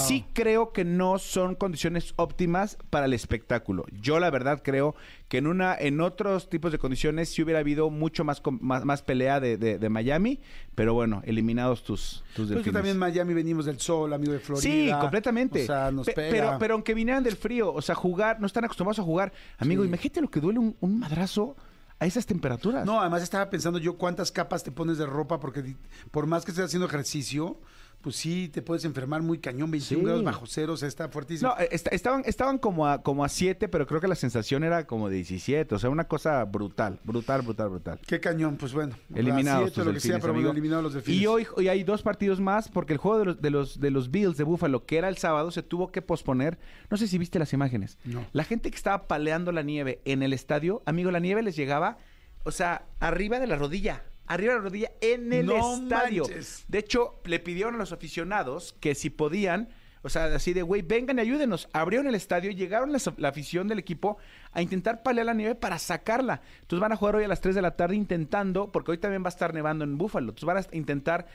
Sí 0.06 0.26
creo 0.34 0.74
que 0.74 0.84
no 0.86 1.20
son 1.20 1.56
condiciones 1.56 2.14
óptimas 2.18 2.78
para 2.90 3.06
el 3.06 3.14
espectáculo. 3.14 3.86
Yo 4.02 4.20
la 4.20 4.30
verdad 4.32 4.62
creo 4.64 4.96
que 5.28 5.38
en 5.40 5.48
una, 5.48 5.76
en 5.76 6.00
otros 6.02 6.50
tipos 6.50 6.72
de 6.72 6.78
condiciones 6.78 7.30
sí 7.30 7.42
hubiera 7.42 7.60
habido 7.60 7.90
mucho 7.90 8.24
más, 8.24 8.42
más, 8.62 8.86
más 8.86 9.02
pelea 9.02 9.40
de, 9.40 9.58
de- 9.58 9.80
de 9.80 9.90
Miami, 9.90 10.40
pero 10.76 10.94
bueno, 10.94 11.22
eliminados 11.26 11.84
tus, 11.84 12.24
tus 12.36 12.48
Pues 12.48 12.48
que 12.50 12.54
delfines. 12.56 12.74
también 12.74 12.94
en 12.96 13.00
Miami 13.00 13.34
venimos 13.34 13.66
del 13.66 13.80
sol, 13.80 14.14
amigo 14.14 14.34
de 14.34 14.40
Florida. 14.40 14.62
Sí, 14.62 14.92
completamente. 15.02 15.64
O 15.64 15.66
sea, 15.66 15.92
nos 15.92 16.06
Pe- 16.06 16.14
pega. 16.14 16.30
Pero, 16.30 16.58
pero 16.60 16.74
aunque 16.76 16.94
vinieran 16.94 17.24
del 17.24 17.36
frío, 17.36 17.74
o 17.74 17.82
sea, 17.82 17.96
jugar, 17.96 18.40
no 18.40 18.46
están 18.48 18.64
acostumbrados 18.66 19.00
a 19.00 19.04
jugar. 19.04 19.34
Amigo, 19.58 19.82
Sí. 19.84 19.88
imagínate 19.88 20.22
lo 20.22 20.30
que 20.30 20.40
duele 20.40 20.60
un, 20.60 20.76
un 20.80 21.00
madrazo 21.00 21.56
a 22.00 22.06
esas 22.06 22.26
temperaturas. 22.26 22.86
No, 22.86 23.00
además 23.00 23.24
estaba 23.24 23.50
pensando 23.50 23.80
yo 23.80 23.98
cuántas 23.98 24.32
capas 24.32 24.64
te 24.64 24.72
pones 24.72 24.98
de 24.98 25.06
ropa, 25.06 25.40
porque 25.40 25.76
por 26.12 26.28
más 26.28 26.44
que 26.46 26.52
estés 26.52 26.66
haciendo 26.66 26.86
ejercicio, 26.88 27.60
pues 28.04 28.18
sí, 28.18 28.50
te 28.50 28.62
puedes 28.62 28.84
enfermar 28.86 29.22
muy 29.24 29.40
cañón, 29.40 29.72
21 29.72 30.02
Sí. 30.02 30.06
grados 30.06 30.24
bajo 30.24 30.46
cero, 30.46 30.74
o 30.74 30.78
sea, 30.78 30.88
está 30.88 31.08
fuertísimo. 31.10 31.50
No, 31.56 31.60
eh, 31.60 31.70
est- 31.72 31.88
estaban, 31.92 32.22
estaban 32.26 32.58
como 32.58 32.86
a 32.86 33.02
como 33.02 33.24
a 33.24 33.30
7, 33.30 33.70
pero 33.70 33.88
creo 33.88 34.02
que 34.02 34.08
la 34.10 34.16
sensación 34.16 34.64
era 34.64 34.86
como 34.86 35.08
de 35.10 35.16
17. 35.16 35.74
O 35.74 35.80
sea, 35.80 35.90
una 35.90 36.04
cosa 36.08 36.44
brutal, 36.44 37.00
brutal, 37.04 37.42
brutal, 37.42 37.70
brutal. 37.70 38.00
Qué 38.06 38.20
cañón, 38.20 38.58
pues 38.58 38.74
bueno. 38.74 38.96
Eliminados 39.16 39.72
Siete, 39.74 39.86
lo 39.86 39.94
que 39.94 40.00
sea, 40.02 40.12
delfines, 40.12 40.22
pero 40.22 40.34
bueno, 40.34 40.50
amigo. 40.50 40.52
eliminados 40.52 40.84
los 40.84 40.94
delfines. 40.94 41.22
Y 41.22 41.26
hoy, 41.28 41.48
hoy 41.56 41.68
hay 41.70 41.84
dos 41.84 42.02
partidos 42.04 42.40
más 42.40 42.68
porque 42.70 42.94
el 42.94 43.00
juego 43.00 43.20
de 43.20 43.26
los, 43.26 43.42
de 43.42 43.50
los 43.50 43.80
de 43.80 43.90
los 43.92 44.12
Bills 44.12 44.36
de 44.38 44.44
Buffalo, 44.44 44.86
que 44.86 44.98
era 44.98 45.08
el 45.08 45.18
sábado, 45.18 45.50
se 45.52 45.64
tuvo 45.64 45.92
que 45.92 46.02
posponer. 46.02 46.60
No 46.90 46.98
sé 46.98 47.08
si 47.08 47.18
viste 47.18 47.40
las 47.40 47.54
imágenes. 47.54 47.98
No. 48.04 48.26
La 48.34 48.44
gente 48.44 48.70
que 48.70 48.76
estaba 48.78 49.08
paleando 49.08 49.52
la 49.52 49.64
nieve 49.64 50.02
en 50.06 50.24
el 50.24 50.34
estadio, 50.34 50.84
amigo, 50.86 51.10
la 51.10 51.20
nieve 51.20 51.42
les 51.42 51.56
llegaba, 51.56 51.98
o 52.44 52.52
sea, 52.52 52.86
arriba 53.00 53.40
de 53.40 53.48
la 53.48 53.56
rodilla. 53.56 54.04
Arriba 54.26 54.54
de 54.54 54.60
la 54.60 54.64
rodilla 54.64 54.92
en 55.02 55.34
el 55.34 55.46
No 55.46 55.76
estadio. 55.76 56.24
manches. 56.24 56.66
De 56.68 56.80
hecho, 56.80 57.20
le 57.26 57.40
pidieron 57.40 57.76
a 57.76 57.78
los 57.78 57.92
aficionados 57.92 58.74
que 58.80 58.96
si 58.96 59.10
podían, 59.10 59.70
o 60.02 60.10
sea, 60.10 60.26
así 60.26 60.54
de, 60.54 60.62
güey, 60.62 60.82
vengan 60.82 61.18
y 61.18 61.22
ayúdenos. 61.22 61.70
Abrieron 61.74 62.08
el 62.08 62.16
estadio, 62.16 62.52
llegaron 62.52 62.92
la, 62.92 63.28
afición 63.28 63.68
del 63.68 63.80
equipo 63.80 64.18
a 64.52 64.62
intentar 64.62 65.04
palear 65.04 65.26
la 65.26 65.34
nieve 65.34 65.56
para 65.56 65.78
sacarla. 65.80 66.42
Entonces 66.62 66.82
van 66.82 66.92
a 66.92 66.96
jugar 66.96 67.18
hoy 67.18 67.26
a 67.26 67.28
las 67.28 67.42
3 67.42 67.56
de 67.56 67.62
la 67.62 67.76
tarde 67.76 67.96
intentando, 67.96 68.72
porque 68.72 68.92
hoy 68.92 68.98
también 68.98 69.24
va 69.24 69.28
a 69.28 69.30
estar 69.30 69.54
nevando 69.54 69.84
en 69.84 69.98
Búfalo. 69.98 70.30
Entonces 70.30 70.46
van 70.46 70.58
a 70.58 70.76
intentar 70.76 71.28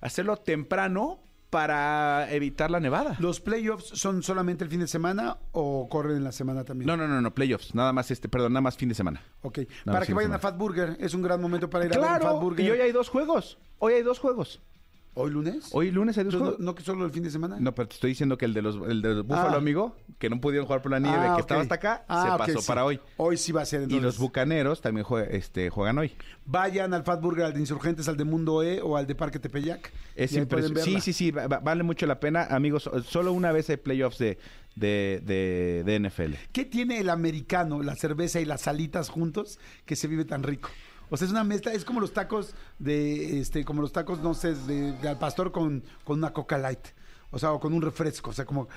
hacerlo 0.00 0.36
temprano 0.36 1.20
para 1.50 2.32
evitar 2.32 2.70
la 2.70 2.80
nevada. 2.80 3.16
¿Los 3.18 3.40
playoffs 3.40 3.86
son 3.86 4.22
solamente 4.22 4.64
el 4.64 4.70
fin 4.70 4.80
de 4.80 4.86
semana 4.86 5.38
o 5.52 5.88
corren 5.88 6.16
en 6.16 6.24
la 6.24 6.32
semana 6.32 6.64
también? 6.64 6.86
No, 6.86 6.96
no, 6.96 7.06
no, 7.06 7.20
no, 7.20 7.34
playoffs. 7.34 7.74
Nada 7.74 7.92
más 7.92 8.10
este, 8.10 8.28
perdón, 8.28 8.52
nada 8.52 8.62
más 8.62 8.76
fin 8.76 8.88
de 8.88 8.94
semana. 8.94 9.22
Ok. 9.42 9.60
Para 9.84 10.04
que 10.06 10.14
vayan 10.14 10.32
a 10.32 10.36
no. 10.36 10.40
Fat 10.40 10.56
Burger, 10.56 10.96
es 11.00 11.14
un 11.14 11.22
gran 11.22 11.40
momento 11.40 11.70
para 11.70 11.84
ir 11.86 11.92
a 11.94 11.98
ver 11.98 12.08
Fat 12.08 12.20
Claro, 12.20 12.40
Burger. 12.40 12.66
y 12.66 12.70
hoy 12.70 12.80
hay 12.80 12.92
dos 12.92 13.08
juegos. 13.08 13.58
Hoy 13.78 13.94
hay 13.94 14.02
dos 14.02 14.18
juegos. 14.18 14.60
¿Hoy 15.18 15.30
lunes? 15.30 15.70
Hoy 15.72 15.90
lunes 15.90 16.18
hay 16.18 16.24
dos 16.24 16.34
Entonces, 16.34 16.56
juegos. 16.56 16.60
¿No, 16.60 16.64
no 16.72 16.74
que 16.74 16.82
solo 16.82 17.04
el 17.06 17.10
fin 17.10 17.22
de 17.22 17.30
semana? 17.30 17.56
No, 17.58 17.74
pero 17.74 17.88
te 17.88 17.94
estoy 17.94 18.10
diciendo 18.10 18.36
que 18.36 18.44
el 18.44 18.52
de 18.52 18.60
los 18.60 18.76
el 18.86 19.00
de 19.00 19.22
Búfalo, 19.22 19.54
Ah. 19.54 19.56
amigo, 19.56 19.96
que 20.18 20.28
no 20.28 20.40
pudieron 20.42 20.66
jugar 20.66 20.82
por 20.82 20.90
la 20.92 20.98
nieve, 21.00 21.16
Ah, 21.18 21.26
que 21.28 21.32
ok. 21.32 21.38
estaba 21.40 21.60
hasta 21.62 21.74
acá, 21.74 22.04
Ah, 22.06 22.22
se 22.32 22.38
pasó 22.52 22.60
sí. 22.60 22.66
para 22.68 22.84
hoy. 22.84 23.00
Hoy 23.16 23.38
sí 23.38 23.50
va 23.50 23.62
a 23.62 23.64
ser 23.64 23.80
Y 23.80 23.84
entonces. 23.84 24.02
los 24.04 24.18
Bucaneros 24.18 24.82
también 24.82 25.06
jue- 25.06 25.26
este, 25.30 25.70
juegan 25.70 25.96
hoy. 25.96 26.12
Vayan 26.44 26.92
al 26.92 27.02
Fat 27.02 27.20
Burger, 27.22 27.46
al 27.46 27.54
de 27.54 27.60
Insurgentes, 27.60 28.08
al 28.08 28.18
de 28.18 28.24
Mundo 28.24 28.62
E 28.62 28.82
o 28.82 28.96
al 28.98 29.06
de 29.06 29.14
Parque 29.14 29.38
Tepeyac. 29.38 29.90
Es 30.14 30.32
y 30.34 30.38
impresionante. 30.38 30.82
Sí, 30.82 31.00
sí, 31.00 31.12
sí, 31.14 31.30
va- 31.30 31.46
va- 31.48 31.60
vale 31.60 31.82
mucho 31.82 32.04
la 32.06 32.20
pena. 32.20 32.44
Amigos, 32.50 32.82
so- 32.82 33.02
solo 33.02 33.32
una 33.32 33.52
vez 33.52 33.70
hay 33.70 33.78
playoffs 33.78 34.18
de, 34.18 34.38
de, 34.74 35.22
de, 35.24 35.82
de 35.86 35.94
NFL. 35.98 36.34
¿Qué 36.52 36.66
tiene 36.66 37.00
el 37.00 37.08
americano, 37.08 37.82
la 37.82 37.96
cerveza 37.96 38.38
y 38.40 38.44
las 38.44 38.60
salitas 38.60 39.08
juntos 39.08 39.58
que 39.86 39.96
se 39.96 40.08
vive 40.08 40.26
tan 40.26 40.42
rico? 40.42 40.68
O 41.10 41.16
sea, 41.16 41.26
es 41.26 41.32
una 41.32 41.44
mezcla, 41.44 41.72
es 41.72 41.84
como 41.84 42.00
los 42.00 42.12
tacos 42.12 42.54
de, 42.78 43.40
este, 43.40 43.64
como 43.64 43.82
los 43.82 43.92
tacos, 43.92 44.20
no 44.20 44.34
sé, 44.34 44.54
de, 44.54 44.92
de 44.92 45.08
al 45.08 45.18
pastor 45.18 45.52
con, 45.52 45.82
con 46.04 46.18
una 46.18 46.32
coca 46.32 46.58
light. 46.58 46.86
O 47.30 47.38
sea, 47.38 47.52
o 47.52 47.60
con 47.60 47.72
un 47.72 47.82
refresco. 47.82 48.30
O 48.30 48.32
sea, 48.32 48.44
como, 48.44 48.68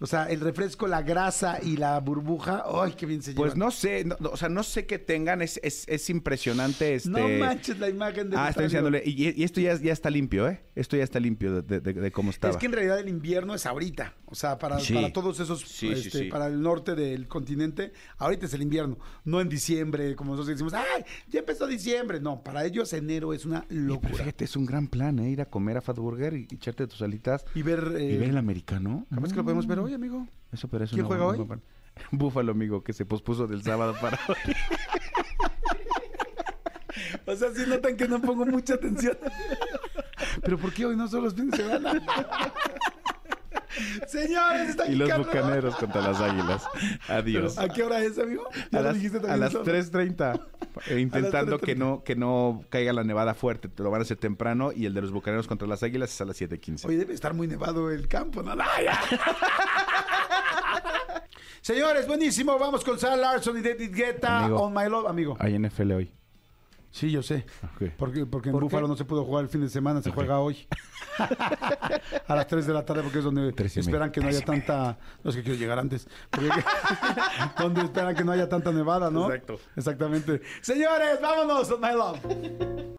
o 0.00 0.06
sea, 0.06 0.24
el 0.24 0.40
refresco, 0.40 0.86
la 0.86 1.02
grasa 1.02 1.58
y 1.62 1.76
la 1.76 1.98
burbuja, 2.00 2.64
¡ay, 2.82 2.92
qué 2.96 3.06
bien 3.06 3.22
se 3.22 3.32
Pues 3.34 3.54
llevan! 3.54 3.58
no 3.66 3.70
sé, 3.70 4.04
no- 4.04 4.16
no, 4.20 4.30
o 4.30 4.36
sea, 4.36 4.48
no 4.48 4.62
sé 4.62 4.86
qué 4.86 4.98
tengan, 4.98 5.42
es, 5.42 5.58
es, 5.62 5.84
es 5.88 6.08
impresionante. 6.10 6.94
Este... 6.94 7.10
No 7.10 7.28
manches 7.28 7.78
la 7.78 7.88
imagen 7.88 8.30
de 8.30 8.36
Ah, 8.36 8.48
estoy 8.50 8.64
enseñándole. 8.64 9.02
Y, 9.04 9.40
y 9.40 9.44
esto 9.44 9.60
ya, 9.60 9.74
ya 9.80 9.92
está 9.92 10.10
limpio, 10.10 10.48
¿eh? 10.48 10.60
Esto 10.74 10.96
ya 10.96 11.04
está 11.04 11.18
limpio 11.20 11.62
de, 11.62 11.80
de- 11.80 11.92
de 11.92 12.12
cómo 12.12 12.30
estaba. 12.30 12.52
Es 12.52 12.58
que 12.58 12.66
en 12.66 12.72
realidad 12.72 12.98
el 13.00 13.08
invierno 13.08 13.54
es 13.54 13.66
ahorita. 13.66 14.14
O 14.26 14.34
sea, 14.34 14.58
para, 14.58 14.78
Sí. 14.78 14.94
para 14.94 15.12
todos 15.12 15.40
esos, 15.40 15.60
Sí, 15.62 15.88
este, 15.90 16.10
sí. 16.10 16.24
para 16.26 16.46
el 16.46 16.60
norte 16.60 16.94
del 16.94 17.26
continente, 17.26 17.92
ahorita 18.18 18.46
es 18.46 18.54
el 18.54 18.62
invierno. 18.62 18.98
No 19.24 19.40
en 19.40 19.48
diciembre, 19.48 20.14
como 20.14 20.32
nosotros 20.32 20.48
decimos, 20.56 20.74
¡ay! 20.74 21.04
Ya 21.28 21.40
empezó 21.40 21.66
diciembre. 21.66 22.20
No, 22.20 22.42
para 22.42 22.64
ellos 22.64 22.92
enero 22.92 23.32
es 23.32 23.44
una 23.44 23.64
Y, 23.70 23.74
locura. 23.74 24.14
fíjate, 24.14 24.44
es 24.44 24.54
un 24.56 24.66
gran 24.66 24.86
plan, 24.86 25.18
¿eh? 25.18 25.30
Ir 25.30 25.40
a 25.40 25.46
comer 25.46 25.76
a 25.78 25.80
Fat 25.80 25.96
Burger 25.96 26.34
y, 26.34 26.46
echarte 26.50 26.86
tus 26.86 27.02
alitas 27.02 27.44
Y 27.54 27.62
ver. 27.62 27.92
y 27.98 28.14
eh, 28.14 28.18
ver 28.18 28.28
el 28.30 28.36
americano. 28.38 29.06
capaz 29.12 29.30
que 29.30 29.36
lo 29.36 29.44
podemos 29.44 29.66
ver 29.66 29.78
hoy, 29.80 29.87
amigo. 29.94 30.26
Eso, 30.52 30.68
pero 30.68 30.84
eso 30.84 30.94
¿Quién 30.94 31.02
no- 31.02 31.08
juega 31.08 31.24
no 31.24 31.30
hoy? 31.30 31.60
Búfalo, 32.12 32.52
amigo, 32.52 32.82
que 32.84 32.92
se 32.92 33.04
pospuso 33.04 33.46
del 33.46 33.62
sábado 33.62 33.94
para 34.00 34.18
hoy. 34.28 34.36
O 37.26 37.36
sea, 37.36 37.52
si 37.54 37.64
notan 37.68 37.96
que 37.96 38.08
no 38.08 38.20
pongo 38.20 38.44
mucha 38.46 38.74
atención. 38.74 39.16
Pero 40.42 40.58
¿por 40.58 40.72
qué 40.72 40.86
hoy 40.86 40.96
no 40.96 41.06
son 41.06 41.24
los 41.24 41.34
fines 41.34 41.50
de 41.52 41.56
semana? 41.58 41.92
Señores, 44.06 44.70
está 44.70 44.84
aquí 44.84 44.92
y 44.92 44.96
los 44.96 45.08
Carlos. 45.08 45.26
bucaneros 45.26 45.76
contra 45.76 46.00
las 46.02 46.20
águilas. 46.20 46.64
Adiós. 47.08 47.58
¿A 47.58 47.68
qué 47.68 47.82
hora 47.82 48.00
es, 48.02 48.18
amigo? 48.18 48.44
Ya 48.70 48.78
A 48.78 48.82
las, 48.82 48.96
a 49.24 49.36
las 49.36 49.52
solo. 49.52 49.64
3.30. 49.64 50.40
eh, 50.88 51.00
intentando 51.00 51.58
que 51.58 51.76
3:30. 51.76 51.78
no, 51.78 52.02
que 52.04 52.16
no 52.16 52.64
caiga 52.70 52.92
la 52.92 53.04
nevada 53.04 53.34
fuerte. 53.34 53.68
Te 53.68 53.82
lo 53.82 53.90
van 53.90 54.00
a 54.00 54.02
hacer 54.02 54.16
temprano. 54.16 54.72
Y 54.74 54.86
el 54.86 54.94
de 54.94 55.02
los 55.02 55.12
bucaneros 55.12 55.46
contra 55.46 55.66
las 55.68 55.82
águilas 55.82 56.12
es 56.12 56.20
a 56.20 56.24
las 56.24 56.40
7.15. 56.40 56.86
Hoy 56.86 56.96
debe 56.96 57.14
estar 57.14 57.34
muy 57.34 57.46
nevado 57.46 57.90
el 57.90 58.08
campo, 58.08 58.42
¿no? 58.42 58.54
Señores, 61.60 62.06
buenísimo. 62.06 62.58
Vamos 62.58 62.84
con 62.84 62.98
Sarah 62.98 63.16
Larson 63.16 63.58
y 63.58 63.62
David 63.62 63.94
Guetta. 63.94 64.44
Amigo. 64.44 64.62
On 64.62 64.72
My 64.72 64.88
Love, 64.88 65.08
amigo. 65.08 65.36
Hay 65.38 65.58
NFL 65.58 65.92
hoy. 65.92 66.17
Sí, 66.90 67.10
yo 67.10 67.22
sé. 67.22 67.44
Porque, 67.98 68.26
porque 68.26 68.48
en 68.48 68.52
¿Por 68.54 68.64
Búfalo 68.64 68.86
qué? 68.86 68.90
no 68.90 68.96
se 68.96 69.04
pudo 69.04 69.24
jugar 69.24 69.44
el 69.44 69.50
fin 69.50 69.60
de 69.60 69.68
semana, 69.68 70.02
se 70.02 70.10
juega 70.10 70.38
hoy. 70.40 70.66
a 72.26 72.34
las 72.34 72.46
3 72.46 72.66
de 72.66 72.72
la 72.72 72.84
tarde, 72.84 73.02
porque 73.02 73.18
es 73.18 73.24
donde 73.24 73.48
esperan 73.76 74.10
que 74.10 74.20
no 74.20 74.28
haya 74.28 74.40
tanta. 74.44 74.98
No 75.22 75.30
es 75.30 75.36
que 75.36 75.42
quiero 75.42 75.58
llegar 75.58 75.78
antes. 75.78 76.08
Porque- 76.30 76.48
donde 77.58 77.82
esperan 77.82 78.14
que 78.14 78.24
no 78.24 78.32
haya 78.32 78.48
tanta 78.48 78.72
nevada, 78.72 79.10
¿no? 79.10 79.26
Exacto. 79.26 79.60
Exactamente. 79.76 80.40
Señores, 80.62 81.20
vámonos, 81.20 81.70
On 81.70 81.80
My 81.80 81.92
Love. 81.92 82.98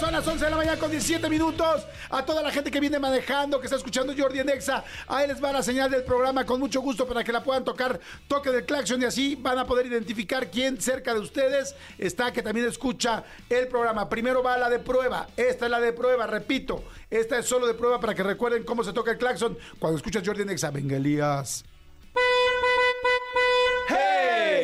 Son 0.00 0.12
las 0.12 0.26
11 0.26 0.46
de 0.46 0.50
la 0.50 0.56
mañana 0.56 0.78
con 0.78 0.90
17 0.90 1.28
minutos. 1.28 1.86
A 2.08 2.24
toda 2.24 2.40
la 2.40 2.50
gente 2.50 2.70
que 2.70 2.80
viene 2.80 2.98
manejando, 2.98 3.60
que 3.60 3.66
está 3.66 3.76
escuchando 3.76 4.14
Jordi 4.16 4.38
en 4.38 4.48
Exa, 4.48 4.82
ahí 5.06 5.28
les 5.28 5.44
va 5.44 5.52
la 5.52 5.62
señal 5.62 5.90
del 5.90 6.04
programa 6.04 6.46
con 6.46 6.58
mucho 6.58 6.80
gusto 6.80 7.06
para 7.06 7.22
que 7.22 7.30
la 7.32 7.44
puedan 7.44 7.64
tocar. 7.64 8.00
Toque 8.26 8.50
del 8.50 8.64
claxon 8.64 9.02
y 9.02 9.04
así 9.04 9.36
van 9.36 9.58
a 9.58 9.66
poder 9.66 9.84
identificar 9.84 10.50
quién 10.50 10.80
cerca 10.80 11.12
de 11.12 11.20
ustedes 11.20 11.74
está 11.98 12.32
que 12.32 12.42
también 12.42 12.66
escucha 12.66 13.24
el 13.50 13.68
programa. 13.68 14.08
Primero 14.08 14.42
va 14.42 14.56
la 14.56 14.70
de 14.70 14.78
prueba. 14.78 15.28
Esta 15.36 15.66
es 15.66 15.70
la 15.70 15.80
de 15.80 15.92
prueba, 15.92 16.26
repito. 16.26 16.82
Esta 17.10 17.38
es 17.38 17.44
solo 17.44 17.66
de 17.66 17.74
prueba 17.74 18.00
para 18.00 18.14
que 18.14 18.22
recuerden 18.22 18.64
cómo 18.64 18.82
se 18.82 18.94
toca 18.94 19.10
el 19.10 19.18
claxon 19.18 19.58
cuando 19.78 19.98
escuchas 19.98 20.22
Jordi 20.24 20.40
en 20.40 20.48
Exa. 20.48 20.70
Venga, 20.70 20.96
Elías. 20.96 21.62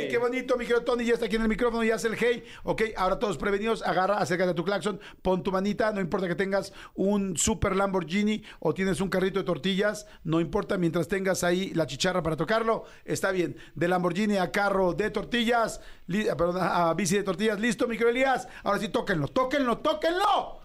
¡Qué 0.08 0.18
bonito! 0.18 0.56
Mi 0.56 0.64
querido 0.64 0.82
Tony 0.84 1.04
ya 1.04 1.14
está 1.14 1.26
aquí 1.26 1.36
en 1.36 1.42
el 1.42 1.48
micrófono 1.48 1.82
y 1.84 1.90
hace 1.90 2.08
el 2.08 2.16
hey. 2.18 2.44
Ok, 2.64 2.82
ahora 2.96 3.18
todos 3.18 3.38
prevenidos, 3.38 3.82
agarra, 3.82 4.18
acércate 4.18 4.50
a 4.50 4.54
tu 4.54 4.64
claxon, 4.64 5.00
pon 5.22 5.42
tu 5.42 5.52
manita, 5.52 5.92
no 5.92 6.00
importa 6.00 6.28
que 6.28 6.34
tengas 6.34 6.72
un 6.94 7.36
super 7.36 7.74
Lamborghini 7.76 8.42
o 8.60 8.74
tienes 8.74 9.00
un 9.00 9.08
carrito 9.08 9.38
de 9.38 9.44
tortillas, 9.44 10.06
no 10.24 10.40
importa, 10.40 10.78
mientras 10.78 11.08
tengas 11.08 11.44
ahí 11.44 11.72
la 11.74 11.86
chicharra 11.86 12.22
para 12.22 12.36
tocarlo, 12.36 12.84
está 13.04 13.30
bien. 13.30 13.56
De 13.74 13.88
Lamborghini 13.88 14.36
a 14.36 14.50
carro 14.50 14.92
de 14.92 15.10
tortillas, 15.10 15.80
li- 16.06 16.28
ah, 16.28 16.36
perdón, 16.36 16.58
a 16.62 16.94
bici 16.94 17.16
de 17.16 17.22
tortillas, 17.22 17.58
listo, 17.60 17.86
mi 17.88 17.94
querido 17.96 18.10
Elías. 18.10 18.48
Ahora 18.64 18.78
sí, 18.78 18.88
tóquenlo, 18.88 19.28
tóquenlo, 19.28 19.78
tóquenlo. 19.78 20.60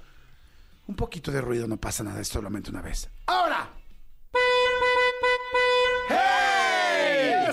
Un 0.87 0.95
poquito 0.95 1.31
de 1.31 1.41
ruido, 1.41 1.67
no 1.67 1.77
pasa 1.77 2.03
nada, 2.03 2.19
es 2.19 2.27
solamente 2.27 2.69
una 2.69 2.81
vez. 2.81 3.09
¡Ahora! 3.27 3.69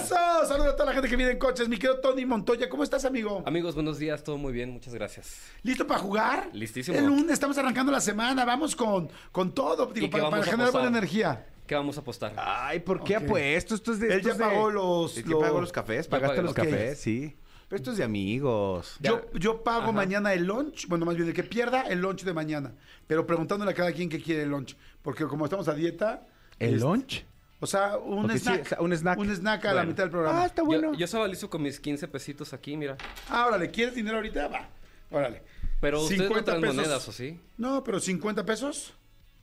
¡Eso! 0.09 0.47
Saludos 0.47 0.68
a 0.73 0.77
toda 0.77 0.87
la 0.87 0.92
gente 0.94 1.07
que 1.07 1.16
viene 1.16 1.33
en 1.33 1.38
coches. 1.38 1.68
Mi 1.68 1.77
querido 1.77 2.01
Tony 2.01 2.25
Montoya, 2.25 2.66
¿cómo 2.71 2.83
estás, 2.83 3.05
amigo? 3.05 3.42
Amigos, 3.44 3.75
buenos 3.75 3.99
días, 3.99 4.25
todo 4.25 4.38
muy 4.38 4.55
bien, 4.55 4.71
muchas 4.71 4.94
gracias. 4.94 5.37
¿Listo 5.62 5.87
para 5.87 6.01
jugar? 6.01 6.49
Listísimo. 6.55 6.97
El 6.97 7.05
lunes 7.05 7.33
estamos 7.33 7.59
arrancando 7.59 7.92
la 7.92 8.01
semana, 8.01 8.47
vamos 8.47 8.75
con, 8.75 9.11
con 9.31 9.53
todo, 9.53 9.85
digo, 9.92 10.09
para, 10.09 10.42
generar 10.42 10.73
buena 10.73 10.88
energía. 10.88 11.44
¿Qué 11.66 11.75
vamos 11.75 11.99
a 11.99 12.01
apostar? 12.01 12.33
Ay, 12.38 12.81
¿por 12.81 13.05
qué 13.05 13.18
Ok. 13.18 13.25
apuesto? 13.25 13.75
Esto 13.75 13.92
es 13.92 14.01
de. 14.01 14.14
Él 14.14 14.23
ya 14.23 14.33
de- 14.33 14.38
pagó 14.38 14.71
los- 14.71 15.18
¿El 15.18 15.25
que 15.25 15.31
los- 15.31 15.42
pagó 15.42 15.61
los 15.61 15.73
cafés? 15.73 16.09
¿Pagaste 16.09 16.37
pagué 16.37 16.42
los 16.47 16.55
cafés? 16.55 16.99
Sí. 16.99 17.37
Pero 17.68 17.77
esto 17.77 17.90
es 17.90 17.99
de 17.99 18.05
amigos. 18.05 18.97
Yo, 19.01 19.31
yo 19.35 19.62
pago 19.62 19.92
mañana 19.92 20.33
el 20.33 20.44
lunch, 20.44 20.88
bueno, 20.88 21.05
más 21.05 21.16
bien 21.16 21.29
el 21.29 21.35
que 21.35 21.44
pierda 21.44 21.83
el 21.83 22.01
lunch 22.01 22.23
de 22.25 22.33
mañana, 22.33 22.73
pero 23.07 23.27
preguntándole 23.27 23.73
a 23.73 23.75
cada 23.75 23.92
quien 23.92 24.09
que 24.09 24.23
quiere 24.23 24.44
el 24.44 24.49
lunch, 24.49 24.75
porque 25.03 25.27
como 25.27 25.44
estamos 25.44 25.68
a 25.68 25.75
dieta... 25.75 26.27
¿El 26.59 26.81
lunch? 26.81 27.25
O 27.61 27.66
sea, 27.66 27.97
un 27.99 28.31
sí, 28.31 28.38
snack. 28.38 28.62
o 28.62 28.68
sea, 28.68 28.81
un 28.81 28.92
snack. 28.92 29.18
Un 29.18 29.31
snack 29.35 29.64
a 29.66 29.75
la 29.75 29.85
mitad 29.85 30.05
del 30.05 30.11
programa. 30.11 30.42
Ah, 30.42 30.47
está 30.47 30.62
bueno. 30.62 30.92
Yo, 30.92 30.99
yo 31.01 31.05
estaba 31.05 31.27
listo 31.27 31.51
con 31.51 31.62
mis 31.62 31.81
15 31.81 32.07
pesitos 32.09 32.53
aquí, 32.53 32.77
mira. 32.77 32.97
Ah, 33.29 33.47
órale, 33.47 33.71
¿quieres 33.71 33.94
dinero 33.94 34.16
ahorita? 34.16 34.49
Va, 34.49 34.68
órale. 35.11 35.42
Pero 35.81 36.01
ustedes 36.03 36.21
no 36.21 36.27
50 36.29 36.44
traen 36.44 36.61
pesos. 36.61 36.77
monedas, 36.77 37.09
¿o 37.09 37.12
sí? 37.12 37.40
No, 37.57 37.83
pero 37.85 37.99
50 38.01 38.44
pesos. 38.47 38.94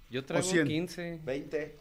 Yo 0.09 0.23
traigo 0.23 0.47
100. 0.47 0.67
15. 0.67 1.19
20. 1.23 1.79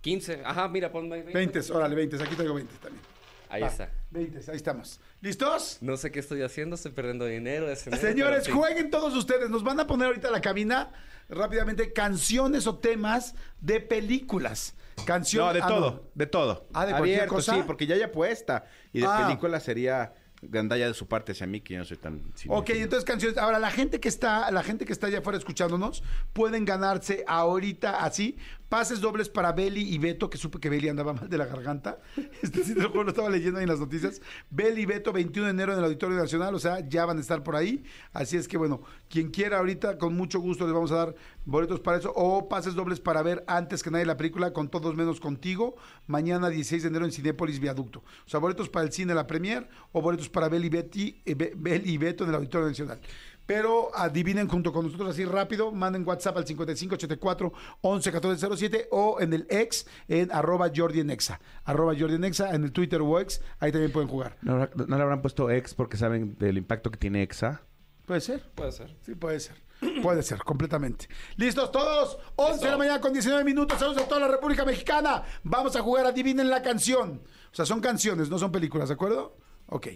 15. 0.00 0.42
Ajá, 0.44 0.68
mira, 0.68 0.90
ponme 0.92 1.16
ahí 1.16 1.22
20, 1.32 1.60
órale, 1.72 1.94
20. 1.94 2.22
Aquí 2.22 2.34
traigo 2.36 2.54
20 2.54 2.74
también. 2.82 3.02
Ahí 3.48 3.62
Va, 3.62 3.68
está. 3.68 3.90
20, 4.12 4.50
ahí 4.50 4.56
estamos. 4.56 4.98
¿Listos? 5.20 5.78
No 5.80 5.96
sé 5.96 6.10
qué 6.10 6.20
estoy 6.20 6.42
haciendo, 6.42 6.74
estoy 6.76 6.92
perdiendo 6.92 7.26
dinero. 7.26 7.68
ese 7.70 7.90
dinero, 7.90 8.08
Señores, 8.08 8.44
sí. 8.44 8.50
jueguen 8.50 8.90
todos 8.90 9.14
ustedes. 9.14 9.50
Nos 9.50 9.62
van 9.62 9.78
a 9.78 9.86
poner 9.86 10.06
ahorita 10.08 10.28
en 10.28 10.32
la 10.32 10.40
cabina 10.40 10.90
rápidamente 11.28 11.92
canciones 11.92 12.66
o 12.66 12.78
temas 12.78 13.34
de 13.60 13.80
películas. 13.80 14.74
Canción, 15.04 15.46
No, 15.46 15.52
de 15.52 15.60
ah, 15.62 15.66
todo, 15.66 16.10
de 16.14 16.26
todo. 16.26 16.66
Ah, 16.72 16.86
¿de 16.86 16.92
cualquier 16.92 17.16
Abierto, 17.20 17.34
cosa? 17.34 17.54
sí, 17.54 17.62
porque 17.66 17.86
ya 17.86 17.94
hay 17.94 18.02
apuesta. 18.02 18.64
Y 18.92 19.00
de 19.00 19.06
Ah. 19.06 19.24
película 19.26 19.60
sería 19.60 20.14
gandalla 20.44 20.88
de 20.88 20.94
su 20.94 21.06
parte 21.06 21.32
hacia 21.32 21.46
mí, 21.46 21.60
que 21.60 21.74
yo 21.74 21.78
no 21.80 21.84
soy 21.84 21.98
tan... 21.98 22.16
Ok, 22.16 22.36
cinéfilo. 22.66 22.74
entonces 22.82 23.04
canciones. 23.04 23.38
Ahora, 23.38 23.58
la 23.60 23.70
gente 23.70 24.00
que 24.00 24.08
está, 24.08 24.50
la 24.50 24.62
gente 24.64 24.84
que 24.84 24.92
está 24.92 25.06
allá 25.06 25.18
afuera 25.20 25.38
escuchándonos, 25.38 26.02
pueden 26.32 26.64
ganarse 26.64 27.24
ahorita 27.28 28.02
así 28.04 28.36
pases 28.72 29.02
dobles 29.02 29.28
para 29.28 29.52
Beli 29.52 29.82
y 29.82 29.98
Beto, 29.98 30.30
que 30.30 30.38
supe 30.38 30.58
que 30.58 30.70
Beli 30.70 30.88
andaba 30.88 31.12
mal 31.12 31.28
de 31.28 31.36
la 31.36 31.44
garganta. 31.44 31.98
Este 32.42 32.64
sí, 32.64 32.72
lo 32.74 33.06
estaba 33.06 33.28
leyendo 33.28 33.58
ahí 33.58 33.64
en 33.64 33.68
las 33.68 33.80
noticias. 33.80 34.22
Beli 34.48 34.80
y 34.82 34.86
Beto, 34.86 35.12
21 35.12 35.44
de 35.48 35.50
enero 35.50 35.72
en 35.72 35.78
el 35.78 35.84
Auditorio 35.84 36.16
Nacional, 36.16 36.54
o 36.54 36.58
sea, 36.58 36.80
ya 36.88 37.04
van 37.04 37.18
a 37.18 37.20
estar 37.20 37.42
por 37.42 37.54
ahí. 37.54 37.84
Así 38.14 38.38
es 38.38 38.48
que, 38.48 38.56
bueno, 38.56 38.80
quien 39.10 39.30
quiera 39.30 39.58
ahorita, 39.58 39.98
con 39.98 40.14
mucho 40.16 40.40
gusto 40.40 40.64
les 40.64 40.72
vamos 40.72 40.90
a 40.90 40.96
dar 40.96 41.14
boletos 41.44 41.80
para 41.80 41.98
eso. 41.98 42.14
O 42.16 42.48
pases 42.48 42.72
dobles 42.74 42.98
para 42.98 43.20
ver 43.22 43.44
antes 43.46 43.82
que 43.82 43.90
nadie 43.90 44.06
la 44.06 44.16
película, 44.16 44.54
con 44.54 44.70
todos 44.70 44.96
menos 44.96 45.20
contigo, 45.20 45.76
mañana 46.06 46.48
16 46.48 46.82
de 46.82 46.88
enero 46.88 47.04
en 47.04 47.12
Cinépolis 47.12 47.60
Viaducto. 47.60 47.98
O 48.24 48.28
sea, 48.30 48.40
boletos 48.40 48.70
para 48.70 48.86
el 48.86 48.92
cine 48.92 49.14
La 49.14 49.26
Premier 49.26 49.68
o 49.92 50.00
boletos 50.00 50.30
para 50.30 50.48
Beli 50.48 50.70
y, 50.94 51.20
eh, 51.26 51.34
Be- 51.34 51.52
Beli 51.54 51.90
y 51.92 51.98
Beto 51.98 52.24
en 52.24 52.30
el 52.30 52.36
Auditorio 52.36 52.68
Nacional. 52.68 53.00
Pero 53.46 53.90
adivinen 53.94 54.48
junto 54.48 54.72
con 54.72 54.86
nosotros 54.86 55.10
así 55.10 55.24
rápido, 55.24 55.72
manden 55.72 56.06
WhatsApp 56.06 56.36
al 56.36 56.46
5584 56.46 57.52
111407 57.82 58.88
o 58.90 59.20
en 59.20 59.32
el 59.32 59.46
ex 59.50 59.86
en 60.08 60.30
arroba 60.32 60.70
Jordi 60.74 61.00
en 61.00 61.10
Exa. 61.10 61.40
Arroba 61.64 61.94
Jordi 61.98 62.14
en 62.14 62.24
Exa, 62.24 62.54
en 62.54 62.64
el 62.64 62.72
Twitter 62.72 63.00
o 63.00 63.18
ex, 63.18 63.40
ahí 63.58 63.72
también 63.72 63.92
pueden 63.92 64.08
jugar. 64.08 64.36
¿No, 64.42 64.68
no 64.74 64.96
le 64.96 65.02
habrán 65.02 65.22
puesto 65.22 65.50
ex 65.50 65.74
porque 65.74 65.96
saben 65.96 66.36
del 66.38 66.58
impacto 66.58 66.90
que 66.90 66.98
tiene 66.98 67.22
exa? 67.22 67.62
¿Puede 68.06 68.20
ser? 68.20 68.42
Puede 68.54 68.72
ser. 68.72 68.96
Sí, 69.02 69.14
puede 69.14 69.40
ser. 69.40 69.56
Puede 70.02 70.22
ser, 70.22 70.38
completamente. 70.44 71.08
¿Listos 71.36 71.72
todos? 71.72 72.18
11 72.36 72.64
de 72.64 72.70
la 72.70 72.76
mañana 72.76 73.00
con 73.00 73.12
19 73.12 73.42
minutos. 73.44 73.78
Saludos 73.78 74.02
a 74.02 74.08
toda 74.08 74.20
la 74.20 74.28
República 74.28 74.64
Mexicana. 74.64 75.24
Vamos 75.42 75.74
a 75.74 75.82
jugar, 75.82 76.06
adivinen 76.06 76.50
la 76.50 76.62
canción. 76.62 77.22
O 77.50 77.54
sea, 77.54 77.66
son 77.66 77.80
canciones, 77.80 78.30
no 78.30 78.38
son 78.38 78.52
películas, 78.52 78.88
¿de 78.88 78.94
acuerdo? 78.94 79.36
Ok. 79.66 79.88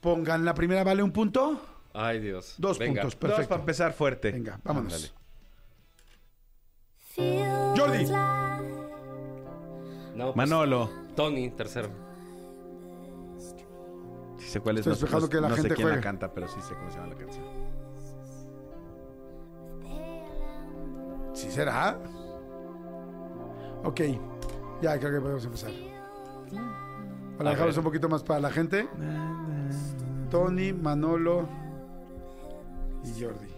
Pongan 0.00 0.44
la 0.44 0.54
primera, 0.54 0.84
¿vale 0.84 1.02
un 1.02 1.12
punto? 1.12 1.60
Ay, 2.00 2.20
Dios. 2.20 2.54
Dos 2.58 2.78
Venga. 2.78 3.02
puntos, 3.02 3.14
Dos 3.14 3.20
para 3.20 3.34
perfecto. 3.34 3.54
empezar 3.56 3.92
fuerte. 3.92 4.30
Venga, 4.32 4.60
vámonos. 4.62 4.94
Ándale. 4.94 5.12
Jordi. 7.76 8.04
No, 10.14 10.24
pues, 10.26 10.36
Manolo. 10.36 10.90
Tony, 11.16 11.50
tercero. 11.50 11.88
Sí 14.38 14.46
sé 14.48 14.60
cuál 14.60 14.78
es. 14.78 14.86
Estoy 14.86 15.10
no 15.10 15.20
sé- 15.20 15.28
que 15.28 15.40
la 15.40 15.48
no 15.48 15.56
sé 15.56 15.62
gente 15.62 15.74
quién 15.74 15.86
juegue. 15.88 15.96
la 15.96 16.02
canta, 16.02 16.32
pero 16.32 16.46
sí 16.46 16.60
sé 16.60 16.74
cómo 16.74 16.88
se 16.90 16.98
llama 16.98 17.08
la 17.14 17.18
canción. 17.18 17.44
¿Sí 21.34 21.50
será? 21.50 21.98
Ok, 23.84 24.00
ya 24.82 24.98
creo 24.98 25.12
que 25.12 25.20
podemos 25.20 25.44
empezar. 25.44 25.70
Para 27.36 27.50
dejarlos 27.50 27.76
un 27.76 27.84
poquito 27.84 28.08
más 28.08 28.22
para 28.22 28.40
la 28.40 28.50
gente. 28.50 28.88
Tony, 30.30 30.72
Manolo 30.72 31.48
y 33.16 33.22
Jordi. 33.22 33.48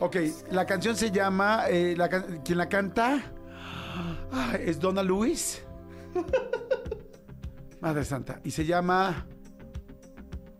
Ok, 0.00 0.16
la 0.50 0.64
canción 0.64 0.96
se 0.96 1.10
llama. 1.10 1.64
eh, 1.68 1.94
la 1.96 2.08
¿Quién 2.08 2.58
la 2.58 2.68
canta? 2.68 3.20
Ah, 4.32 4.52
es 4.60 4.78
Donna 4.78 5.02
Lewis. 5.02 5.64
Madre 7.80 8.04
Santa. 8.04 8.40
Y 8.44 8.50
se 8.52 8.64
llama. 8.64 9.26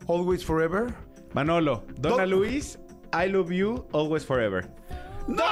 Always 0.08 0.44
Forever. 0.44 0.92
Manolo. 1.34 1.84
Donna 2.00 2.24
Do- 2.24 2.36
Luis. 2.36 2.78
I 3.12 3.26
love 3.28 3.50
you 3.50 3.86
always 3.92 4.24
forever. 4.24 4.68
¡Dos 5.26 5.46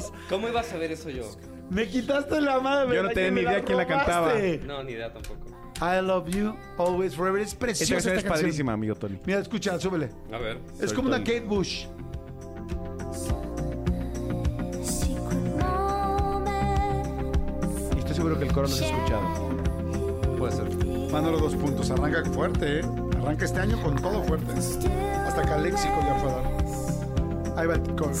puntos! 0.00 0.12
¿Cómo 0.28 0.48
iba 0.48 0.60
a 0.60 0.62
saber 0.64 0.92
eso 0.92 1.10
yo? 1.10 1.24
Me 1.70 1.88
quitaste 1.88 2.40
la 2.40 2.60
madre. 2.60 2.94
Yo 2.96 3.02
no 3.02 3.08
tenía 3.08 3.30
ni 3.30 3.40
idea 3.40 3.64
quién 3.64 3.78
la 3.78 3.86
cantaba. 3.86 4.34
No, 4.64 4.84
ni 4.84 4.92
idea 4.92 5.12
tampoco. 5.12 5.46
I 5.80 6.00
love 6.00 6.28
you, 6.28 6.54
always 6.78 7.14
forever. 7.14 7.38
Es 7.40 7.48
Esta 7.52 7.58
preciosa 7.66 7.94
canción 7.94 8.14
esta 8.14 8.18
es 8.18 8.24
canción. 8.24 8.42
padrísima, 8.44 8.72
amigo 8.72 8.94
Tony. 8.94 9.18
Mira, 9.26 9.40
escucha, 9.40 9.78
súbele. 9.78 10.10
A 10.32 10.38
ver. 10.38 10.58
Es 10.80 10.92
como 10.92 11.08
una 11.08 11.18
Kate 11.18 11.40
Bush. 11.40 11.86
Y 17.94 17.98
estoy 17.98 18.14
seguro 18.14 18.38
que 18.38 18.44
el 18.44 18.52
coro 18.52 18.68
no 18.68 18.74
se 18.74 18.84
ha 18.84 18.88
escuchado. 18.88 19.22
Puede 20.38 20.52
ser. 20.52 20.86
Manolo 21.12 21.38
dos 21.38 21.54
puntos. 21.54 21.90
Arranca 21.90 22.24
fuerte, 22.30 22.80
¿eh? 22.80 22.84
Arranca 23.20 23.44
este 23.44 23.60
año 23.60 23.80
con 23.82 23.96
todo 23.96 24.22
fuerte. 24.24 24.52
Hasta 24.52 25.42
Caléxico 25.42 25.94
ya 26.02 26.14
fue 26.16 26.30
a 26.30 26.34
dar. 26.34 27.58
Ahí 27.58 27.66
va 27.66 27.74
el 27.74 27.82
coro. 27.94 28.12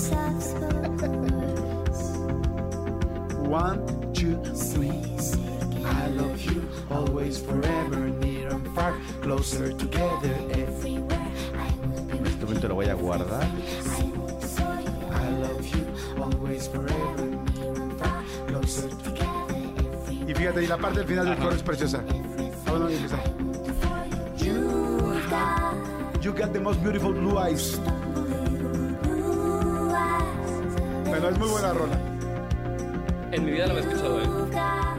One, 3.48 3.78
two, 4.12 4.36
three. 4.72 4.90
I 5.84 6.10
love 6.16 6.36
you, 6.42 6.62
always 6.96 7.38
forever, 7.38 8.08
near 8.20 8.48
and 8.48 8.66
far, 8.74 8.94
closer 9.20 9.72
together. 9.76 10.34
En 10.54 12.26
este 12.26 12.44
momento 12.44 12.68
lo 12.68 12.74
voy 12.76 12.88
a 12.88 12.94
guardar. 12.94 13.46
I 15.10 15.30
love 15.42 15.66
you, 15.66 15.84
always 16.22 16.68
forever, 16.68 17.26
near 17.26 17.76
and 17.76 17.98
far, 17.98 18.24
closer 18.46 18.88
together. 18.88 19.26
Y 20.26 20.34
fíjate, 20.34 20.64
y 20.64 20.66
la 20.66 20.78
parte 20.78 21.00
del 21.00 21.08
final 21.08 21.26
del 21.26 21.36
coro 21.36 21.52
es 21.52 21.62
preciosa. 21.62 22.02
Bueno, 22.66 22.86
ahí 22.86 22.94
empieza. 22.94 23.18
You 26.22 26.32
got 26.32 26.52
the 26.52 26.60
most 26.60 26.82
beautiful 26.82 27.12
blue 27.12 27.38
eyes. 27.38 27.78
Bueno, 31.04 31.28
es 31.28 31.38
muy 31.38 31.48
buena 31.48 31.72
rola. 31.72 32.15
En 33.36 33.44
mi 33.44 33.50
vida 33.52 33.66
lo 33.66 33.72
había 33.74 33.84
escuchado, 33.84 34.20
¿eh? 34.22 34.26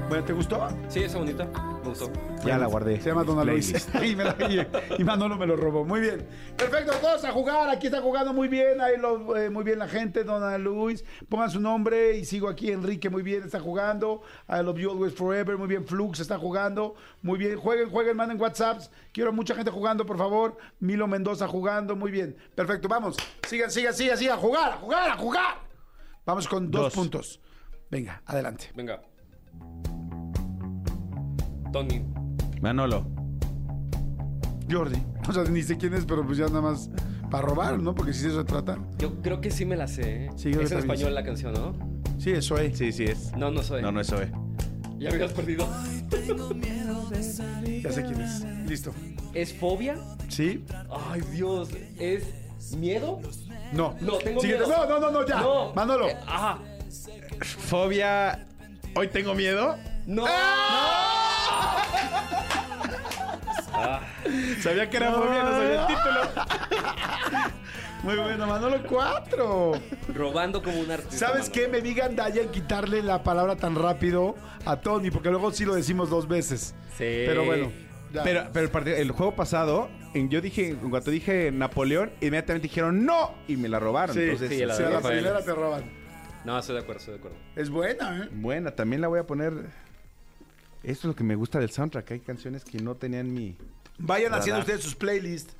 Bueno, 0.09 0.23
¿te 0.23 0.31
gustó? 0.33 0.67
Sí, 0.89 1.01
está 1.03 1.17
bonita. 1.17 1.45
Me 1.83 1.89
gustó. 1.89 2.11
Ya 2.45 2.57
la 2.59 2.67
guardé. 2.67 3.01
Se 3.01 3.09
llama 3.09 3.23
Donna 3.23 3.43
Luis. 3.43 3.73
Y, 4.03 4.15
me 4.15 4.23
la- 4.25 4.35
y- 4.47 5.01
y 5.01 5.03
Manolo 5.03 5.37
me 5.37 5.47
lo 5.47 5.55
robó. 5.57 5.83
Muy 5.83 5.99
bien. 6.01 6.27
Perfecto, 6.55 6.93
todos 7.01 7.25
a 7.25 7.31
jugar. 7.31 7.67
Aquí 7.69 7.87
está 7.87 7.99
jugando 8.01 8.33
muy 8.33 8.47
bien. 8.47 8.79
Ahí 8.79 8.95
lo, 8.97 9.35
eh, 9.35 9.49
muy 9.49 9.63
bien 9.63 9.79
la 9.79 9.87
gente. 9.87 10.23
Donna 10.23 10.55
Luis. 10.59 11.03
Pongan 11.27 11.49
su 11.49 11.59
nombre 11.59 12.15
y 12.15 12.25
sigo 12.25 12.47
aquí. 12.47 12.71
Enrique, 12.71 13.09
muy 13.09 13.23
bien, 13.23 13.43
está 13.43 13.59
jugando. 13.59 14.21
I 14.47 14.61
love 14.63 14.77
you 14.77 14.91
always 14.91 15.13
forever. 15.15 15.57
Muy 15.57 15.67
bien. 15.67 15.83
Flux 15.85 16.19
está 16.19 16.37
jugando. 16.37 16.93
Muy 17.23 17.39
bien. 17.39 17.57
Jueguen, 17.57 17.89
jueguen, 17.89 18.15
manden 18.15 18.39
WhatsApps. 18.39 18.91
Quiero 19.11 19.33
mucha 19.33 19.55
gente 19.55 19.71
jugando, 19.71 20.05
por 20.05 20.17
favor. 20.17 20.57
Milo 20.79 21.07
Mendoza 21.07 21.47
jugando. 21.47 21.95
Muy 21.95 22.11
bien. 22.11 22.37
Perfecto, 22.53 22.87
vamos. 22.87 23.17
Sigan, 23.47 23.71
sigan, 23.71 23.93
sigan, 23.95 24.17
sigan. 24.17 24.37
A 24.37 24.41
jugar, 24.41 24.71
a 24.73 24.77
jugar, 24.77 25.09
a 25.09 25.17
jugar. 25.17 25.55
Vamos 26.25 26.47
con 26.47 26.69
dos, 26.69 26.83
Dos. 26.83 26.93
puntos. 26.93 27.39
Venga, 27.89 28.21
adelante. 28.25 28.71
Venga. 28.75 29.01
Tony. 31.71 32.03
Manolo. 32.61 33.05
Jordi. 34.69 35.01
O 35.27 35.33
sea, 35.33 35.43
ni 35.45 35.63
sé 35.63 35.77
quién 35.77 35.93
es, 35.93 36.05
pero 36.05 36.25
pues 36.25 36.37
ya 36.37 36.47
nada 36.47 36.61
más 36.61 36.89
para 37.29 37.45
robar, 37.45 37.79
¿no? 37.79 37.95
Porque 37.95 38.13
si 38.13 38.27
eso 38.27 38.39
se 38.39 38.45
trata. 38.45 38.77
Yo 38.97 39.21
creo 39.21 39.39
que 39.39 39.51
sí 39.51 39.65
me 39.65 39.75
la 39.75 39.87
sé, 39.87 40.25
¿eh? 40.25 40.29
Sí, 40.35 40.49
es 40.49 40.55
en 40.55 40.61
también 40.61 40.79
español 40.79 41.15
la 41.15 41.23
canción, 41.23 41.53
¿no? 41.53 41.73
Sí, 42.17 42.31
es. 42.31 42.45
Sí, 42.73 42.91
sí 42.91 43.05
es. 43.05 43.33
No, 43.37 43.51
no 43.51 43.63
soy. 43.63 43.81
No, 43.81 43.91
no 43.91 44.01
es 44.01 44.07
Zoe. 44.07 44.31
Ya 44.97 45.09
me 45.09 45.15
habías 45.15 45.33
perdido. 45.33 45.67
Ya 47.83 47.91
sé 47.91 48.03
quién 48.03 48.21
es. 48.21 48.43
Listo. 48.67 48.91
¿Es 49.33 49.53
fobia? 49.53 49.95
¿Sí? 50.27 50.65
Ay, 50.89 51.21
Dios. 51.31 51.69
¿Es 51.99 52.23
miedo? 52.75 53.21
No. 53.73 53.95
No, 54.01 54.17
tengo 54.17 54.41
Siguiente. 54.41 54.65
miedo. 54.65 54.87
No, 54.87 54.99
no, 54.99 54.99
no, 54.99 55.11
no, 55.11 55.27
ya. 55.27 55.39
No. 55.41 55.73
Manolo. 55.73 56.09
Eh, 56.09 56.17
ah. 56.27 56.59
Fobia. 57.41 58.45
Hoy 58.95 59.07
tengo 59.09 59.33
miedo. 59.35 59.77
No. 60.05 60.25
Sabía 64.61 64.89
que 64.89 64.97
era 64.97 65.11
fobia, 65.11 65.43
no 65.43 65.51
sabía 65.51 65.81
el 65.81 65.87
título. 65.87 66.21
Muy 68.03 68.15
bueno, 68.15 68.47
Manolo 68.47 68.81
4. 68.87 69.71
Robando 70.13 70.61
como 70.63 70.79
un 70.79 70.89
artista. 70.91 71.27
¿Sabes 71.27 71.43
mano. 71.43 71.51
qué? 71.53 71.67
Me 71.67 71.81
vi 71.81 71.93
gandalla 71.93 72.41
en 72.41 72.49
quitarle 72.49 73.01
la 73.01 73.23
palabra 73.23 73.55
tan 73.55 73.75
rápido 73.75 74.35
a 74.65 74.77
Tony, 74.77 75.11
porque 75.11 75.29
luego 75.29 75.51
sí 75.51 75.65
lo 75.65 75.75
decimos 75.75 76.09
dos 76.09 76.27
veces. 76.27 76.73
Sí. 76.97 77.23
Pero 77.25 77.45
bueno. 77.45 77.71
ya. 78.13 78.23
Pero, 78.23 78.47
pero 78.53 78.65
el, 78.65 78.71
partido- 78.71 78.95
el 78.97 79.11
juego 79.11 79.35
pasado, 79.35 79.89
yo 80.13 80.41
dije, 80.41 80.69
en 80.69 80.89
cuanto 80.89 81.11
dije 81.11 81.51
Napoleón, 81.51 82.11
inmediatamente 82.21 82.67
dijeron 82.67 83.05
no 83.05 83.33
y 83.47 83.57
me 83.57 83.67
la 83.67 83.79
robaron. 83.79 84.15
Sí, 84.15 84.21
Entonces, 84.23 84.49
sí, 84.49 84.65
la 84.65 84.73
a 84.97 85.01
primera 85.01 85.41
te 85.41 85.53
roban. 85.53 85.96
No, 86.47 86.57
estoy 86.57 86.75
de 86.75 86.81
acuerdo, 86.81 86.99
estoy 86.99 87.13
de 87.15 87.19
acuerdo. 87.19 87.37
Es 87.57 87.69
buena, 87.69 88.23
¿eh? 88.23 88.29
buena, 88.31 88.71
también 88.71 89.01
la 89.01 89.09
voy 89.09 89.19
a 89.19 89.27
poner. 89.27 89.51
Esto 90.81 90.91
es 90.91 91.03
lo 91.03 91.13
que 91.13 91.25
me 91.25 91.35
gusta 91.35 91.59
del 91.59 91.71
soundtrack. 91.71 92.11
Hay 92.11 92.19
canciones 92.21 92.63
que 92.63 92.79
no 92.79 92.95
tenían 92.95 93.33
mi. 93.33 93.57
Vayan 93.97 94.27
Radar. 94.27 94.39
haciendo 94.39 94.61
ustedes 94.61 94.81
sus 94.81 94.95
playlists. 94.95 95.53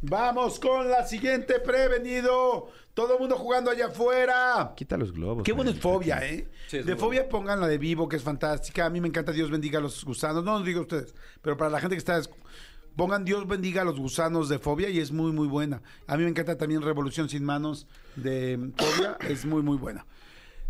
Vamos 0.00 0.58
con 0.58 0.88
la 0.88 1.06
siguiente 1.06 1.60
prevenido. 1.60 2.70
Todo 2.94 3.12
el 3.12 3.20
mundo 3.20 3.36
jugando 3.36 3.70
allá 3.70 3.88
afuera. 3.88 4.72
Quita 4.74 4.96
los 4.96 5.12
globos. 5.12 5.44
Qué 5.44 5.52
buena 5.52 5.72
man. 5.72 5.76
es 5.76 5.82
fobia, 5.82 6.26
¿eh? 6.26 6.48
Sí, 6.66 6.78
es 6.78 6.86
de 6.86 6.96
fobia 6.96 7.28
pongan 7.28 7.60
la 7.60 7.66
de 7.66 7.76
vivo, 7.76 8.08
que 8.08 8.16
es 8.16 8.22
fantástica. 8.22 8.86
A 8.86 8.90
mí 8.90 9.02
me 9.02 9.08
encanta 9.08 9.32
Dios 9.32 9.50
bendiga 9.50 9.80
a 9.80 9.82
los 9.82 10.02
gusanos. 10.02 10.42
No, 10.42 10.58
no 10.58 10.64
digo 10.64 10.80
ustedes, 10.80 11.14
pero 11.42 11.58
para 11.58 11.68
la 11.68 11.78
gente 11.78 11.94
que 11.94 11.98
está... 11.98 12.18
Pongan 12.96 13.24
Dios 13.26 13.46
bendiga 13.46 13.82
a 13.82 13.84
los 13.84 13.98
gusanos 14.00 14.48
de 14.48 14.58
fobia 14.58 14.88
y 14.88 14.98
es 15.00 15.12
muy, 15.12 15.30
muy 15.30 15.46
buena. 15.46 15.82
A 16.06 16.16
mí 16.16 16.22
me 16.24 16.30
encanta 16.30 16.56
también 16.56 16.80
Revolución 16.80 17.28
sin 17.28 17.44
manos 17.44 17.86
de 18.16 18.72
fobia. 18.76 19.18
es 19.28 19.44
muy, 19.44 19.62
muy 19.62 19.76
buena. 19.76 20.06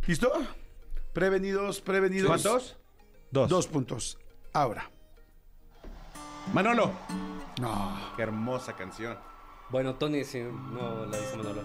¿Listo? 0.07 0.33
Prevenidos, 1.13 1.81
prevenidos. 1.81 2.29
¿Cuántos? 2.29 2.77
Dos. 3.31 3.49
Dos 3.49 3.67
puntos. 3.69 4.19
Ahora. 4.53 4.91
Manolo. 6.53 6.93
No. 7.61 7.97
Qué 8.17 8.23
hermosa 8.23 8.75
canción. 8.75 9.17
Bueno, 9.71 9.95
Tony 9.95 10.25
sí, 10.25 10.41
no 10.41 11.07
la 11.07 11.19
dice 11.19 11.37
Manolo. 11.37 11.63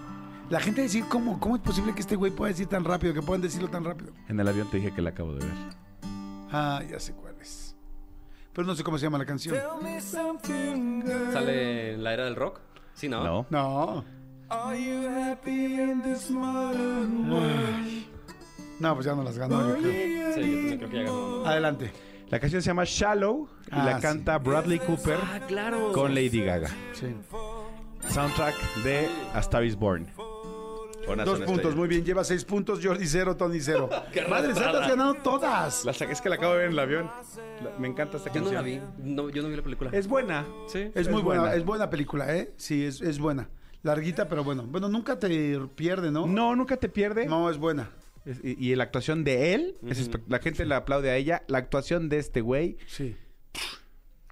La 0.48 0.60
gente 0.60 0.82
decir, 0.82 1.04
¿cómo, 1.08 1.40
¿cómo 1.40 1.56
es 1.56 1.62
posible 1.62 1.94
que 1.94 2.00
este 2.00 2.16
güey 2.16 2.30
pueda 2.30 2.50
decir 2.50 2.66
tan 2.66 2.84
rápido? 2.84 3.14
Que 3.14 3.22
puedan 3.22 3.42
decirlo 3.42 3.68
tan 3.68 3.84
rápido. 3.84 4.12
En 4.28 4.38
el 4.38 4.46
avión 4.46 4.68
te 4.70 4.76
dije 4.76 4.92
que 4.92 5.02
la 5.02 5.10
acabo 5.10 5.34
de 5.34 5.46
ver. 5.46 5.54
Ah, 6.50 6.82
ya 6.88 7.00
sé 7.00 7.14
cuál. 7.14 7.31
Pero 8.54 8.66
no 8.66 8.74
sé 8.74 8.82
cómo 8.84 8.98
se 8.98 9.04
llama 9.06 9.18
la 9.18 9.24
canción. 9.26 9.56
¿Sale 11.32 11.94
en 11.94 12.04
la 12.04 12.12
era 12.12 12.24
del 12.24 12.36
rock? 12.36 12.60
Sí, 12.94 13.08
¿no? 13.08 13.24
No. 13.24 13.46
No. 13.50 14.04
No, 18.80 18.94
pues 18.94 19.06
ya 19.06 19.14
no 19.14 19.22
las 19.22 19.38
ganó. 19.38 19.68
yo 19.68 19.76
creo. 19.82 20.34
Sí, 20.34 20.40
yo 20.40 20.42
también 20.42 20.78
creo 20.78 20.90
que 20.90 20.96
ya 20.96 21.02
ganó. 21.04 21.46
Adelante. 21.46 21.92
La 22.28 22.40
canción 22.40 22.62
se 22.62 22.66
llama 22.68 22.84
Shallow 22.86 23.48
y 23.66 23.68
Ah, 23.72 23.84
la 23.84 23.96
sí. 23.96 24.02
canta 24.02 24.38
Bradley 24.38 24.78
Cooper 24.78 25.18
Ah, 25.22 25.40
claro. 25.46 25.92
con 25.92 26.14
Lady 26.14 26.42
Gaga. 26.42 26.68
Sí. 26.94 27.14
Soundtrack 28.08 28.54
de 28.84 29.08
A 29.34 29.38
Star 29.40 29.64
is 29.64 29.76
Born. 29.76 30.06
Dos 31.06 31.38
puntos, 31.40 31.50
estrella. 31.56 31.76
muy 31.76 31.88
bien. 31.88 32.04
Lleva 32.04 32.24
seis 32.24 32.44
puntos, 32.44 32.80
Jordi 32.82 33.06
cero, 33.06 33.36
Tony 33.36 33.60
cero. 33.60 33.88
Madre 34.28 34.54
santa, 34.54 34.82
has 34.82 34.88
ganado 34.88 35.14
todas. 35.14 35.84
La 35.84 35.92
saqué, 35.92 36.12
es 36.12 36.20
que 36.20 36.28
la 36.28 36.36
acabo 36.36 36.52
de 36.52 36.58
ver 36.58 36.66
en 36.68 36.72
el 36.72 36.78
avión. 36.78 37.10
La- 37.62 37.78
me 37.78 37.88
encanta 37.88 38.16
esta 38.18 38.32
Yo 38.32 38.40
no 38.40 38.50
canción. 38.50 38.54
la 38.54 38.62
vi. 38.62 38.80
No, 39.02 39.28
yo 39.30 39.42
no 39.42 39.48
vi 39.48 39.56
la 39.56 39.62
película. 39.62 39.90
Es 39.92 40.06
buena. 40.06 40.46
Sí. 40.68 40.90
Es 40.94 41.08
muy 41.08 41.22
buena, 41.22 41.42
buena. 41.42 41.56
es 41.56 41.64
buena 41.64 41.90
película, 41.90 42.34
¿eh? 42.36 42.52
Sí, 42.56 42.84
es, 42.84 43.00
es 43.00 43.18
buena. 43.18 43.48
Larguita, 43.82 44.28
pero 44.28 44.44
bueno. 44.44 44.62
Bueno, 44.64 44.88
nunca 44.88 45.18
te 45.18 45.58
pierde, 45.74 46.10
¿no? 46.12 46.26
No, 46.26 46.54
nunca 46.54 46.76
te 46.76 46.88
pierde. 46.88 47.26
No, 47.26 47.50
es 47.50 47.58
buena. 47.58 47.90
Es- 48.24 48.38
y, 48.44 48.70
y 48.70 48.74
la 48.76 48.84
actuación 48.84 49.24
de 49.24 49.54
él, 49.54 49.76
la 50.28 50.38
gente 50.38 50.64
le 50.64 50.74
aplaude 50.76 51.10
a 51.10 51.16
ella. 51.16 51.42
La 51.48 51.58
actuación 51.58 52.08
de 52.08 52.18
este 52.18 52.40
güey, 52.40 52.76
Sí. 52.86 53.16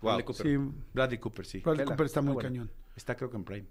wow. 0.01 0.12
Bradley 0.12 0.25
Cooper. 0.25 0.47
Sí. 0.47 0.57
Bradley 0.95 1.18
Cooper, 1.18 1.47
sí. 1.47 1.59
Bradley 1.59 1.85
Cooper 1.87 2.07
está 2.07 2.23
muy 2.23 2.35
bueno. 2.35 2.49
cañón. 2.49 2.71
Está 2.97 3.16
creo 3.16 3.29
que 3.31 3.37
en 3.37 3.45
Prime. 3.45 3.66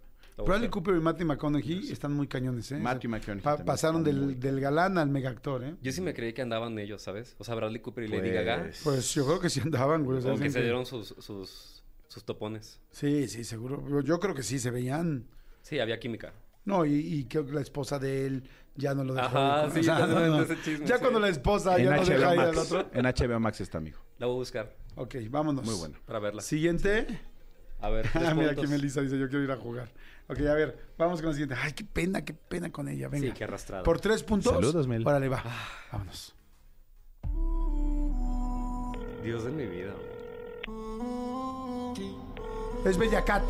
Bradley. 0.46 0.70
Cooper 0.70 0.96
y 0.96 1.00
Matthew 1.00 1.28
McConaughey 1.28 1.92
están 1.92 2.14
muy 2.14 2.28
cañones, 2.28 2.72
¿eh? 2.72 2.78
Matthew 2.78 3.10
McConaughey 3.12 3.44
Pa- 3.44 3.64
pasaron 3.64 4.04
del, 4.04 4.40
del 4.40 4.60
galán 4.60 4.98
al 4.98 5.10
mega 5.10 5.30
actor, 5.30 5.64
¿eh? 5.64 5.76
Yo 5.82 5.92
sí 5.92 6.02
me 6.02 6.14
creí 6.14 6.34
que 6.34 6.42
andaban 6.42 6.78
ellos, 6.80 7.02
¿sabes? 7.02 7.36
O 7.40 7.44
sea, 7.44 7.56
Bradley 7.56 7.82
Cooper 7.82 8.04
y 8.04 8.08
Lady 8.08 8.22
Pues- 8.30 8.34
Gaga. 8.34 8.70
Pues 8.84 9.14
yo 9.14 9.26
creo 9.26 9.40
que 9.40 9.50
sí 9.50 9.60
andaban, 9.62 10.04
güey. 10.04 10.18
o 10.20 10.22
sea, 10.22 10.36
que 10.36 10.50
se 10.50 10.62
dieron 10.62 10.86
sus, 10.86 11.10
sus, 11.20 11.84
sus 12.08 12.24
topones. 12.24 12.80
Sí, 12.92 13.28
sí, 13.28 13.44
seguro. 13.44 13.84
Yo- 13.90 14.02
Yo 14.02 14.20
creo 14.20 14.34
que 14.36 14.44
sí, 14.44 14.60
se 14.60 14.72
veían. 14.72 15.26
Sí, 15.62 15.80
había 15.80 16.00
química. 16.00 16.34
No, 16.66 16.86
y, 16.86 16.94
y 16.94 17.26
creo 17.26 17.46
que 17.46 17.54
la 17.54 17.62
esposa 17.62 17.98
de 18.00 18.26
él 18.28 18.44
ya 18.76 18.94
no 18.94 19.04
lo 19.04 19.14
dejó. 19.16 19.28
Ajá, 19.38 19.72
sí, 19.72 19.80
o 19.80 19.84
sea, 19.84 20.06
no, 20.06 20.20
no. 20.28 20.42
ese 20.44 20.56
chisme, 20.62 20.86
ya 20.86 20.96
sí. 20.98 21.02
cuando 21.02 21.20
la 21.20 21.30
esposa 21.30 21.78
En 21.78 21.86
ya 21.86 21.96
no 21.96 22.06
deja 22.06 22.34
ir 22.34 22.40
al 22.42 22.58
otro. 22.58 22.90
En 22.94 23.06
HBO 23.06 23.40
Max 23.40 23.62
está, 23.62 23.78
amigo. 23.80 23.98
La 24.20 24.28
voy 24.28 24.36
a 24.36 24.40
buscar 24.40 24.76
Ok, 24.96 25.16
vámonos. 25.30 25.66
Muy 25.66 25.76
bueno. 25.76 25.98
para 26.06 26.20
verla. 26.20 26.42
Siguiente. 26.42 27.08
A 27.80 27.90
ver, 27.90 28.08
Ah, 28.14 28.34
mira, 28.36 28.52
aquí 28.52 28.68
Melissa 28.68 29.02
dice, 29.02 29.18
yo 29.18 29.30
quiero 29.30 29.44
ir 29.46 29.52
a 29.52 29.56
jugar. 29.58 29.90
Ok, 30.30 30.40
a 30.42 30.54
ver, 30.54 30.78
vamos 30.96 31.22
con 31.22 31.30
la 31.30 31.34
siguiente. 31.34 31.56
Ay, 31.60 31.74
qué 31.74 31.84
pena, 31.84 32.24
qué 32.24 32.36
pena 32.36 32.72
con 32.72 32.88
ella. 32.88 33.08
Venga. 33.08 33.28
Sí, 33.28 33.34
qué 33.34 33.46
arrastrado. 33.46 33.84
Por 33.84 34.00
tres 34.00 34.22
puntos. 34.22 34.54
Saludos, 34.54 34.88
Mel. 34.88 35.06
Órale, 35.06 35.28
va. 35.28 35.44
Vámonos. 35.92 36.36
Dios 39.24 39.44
de 39.44 39.52
mi 39.52 39.66
vida. 39.66 39.94
Es 42.86 42.98
Bella 42.98 43.26
Cat. 43.26 43.44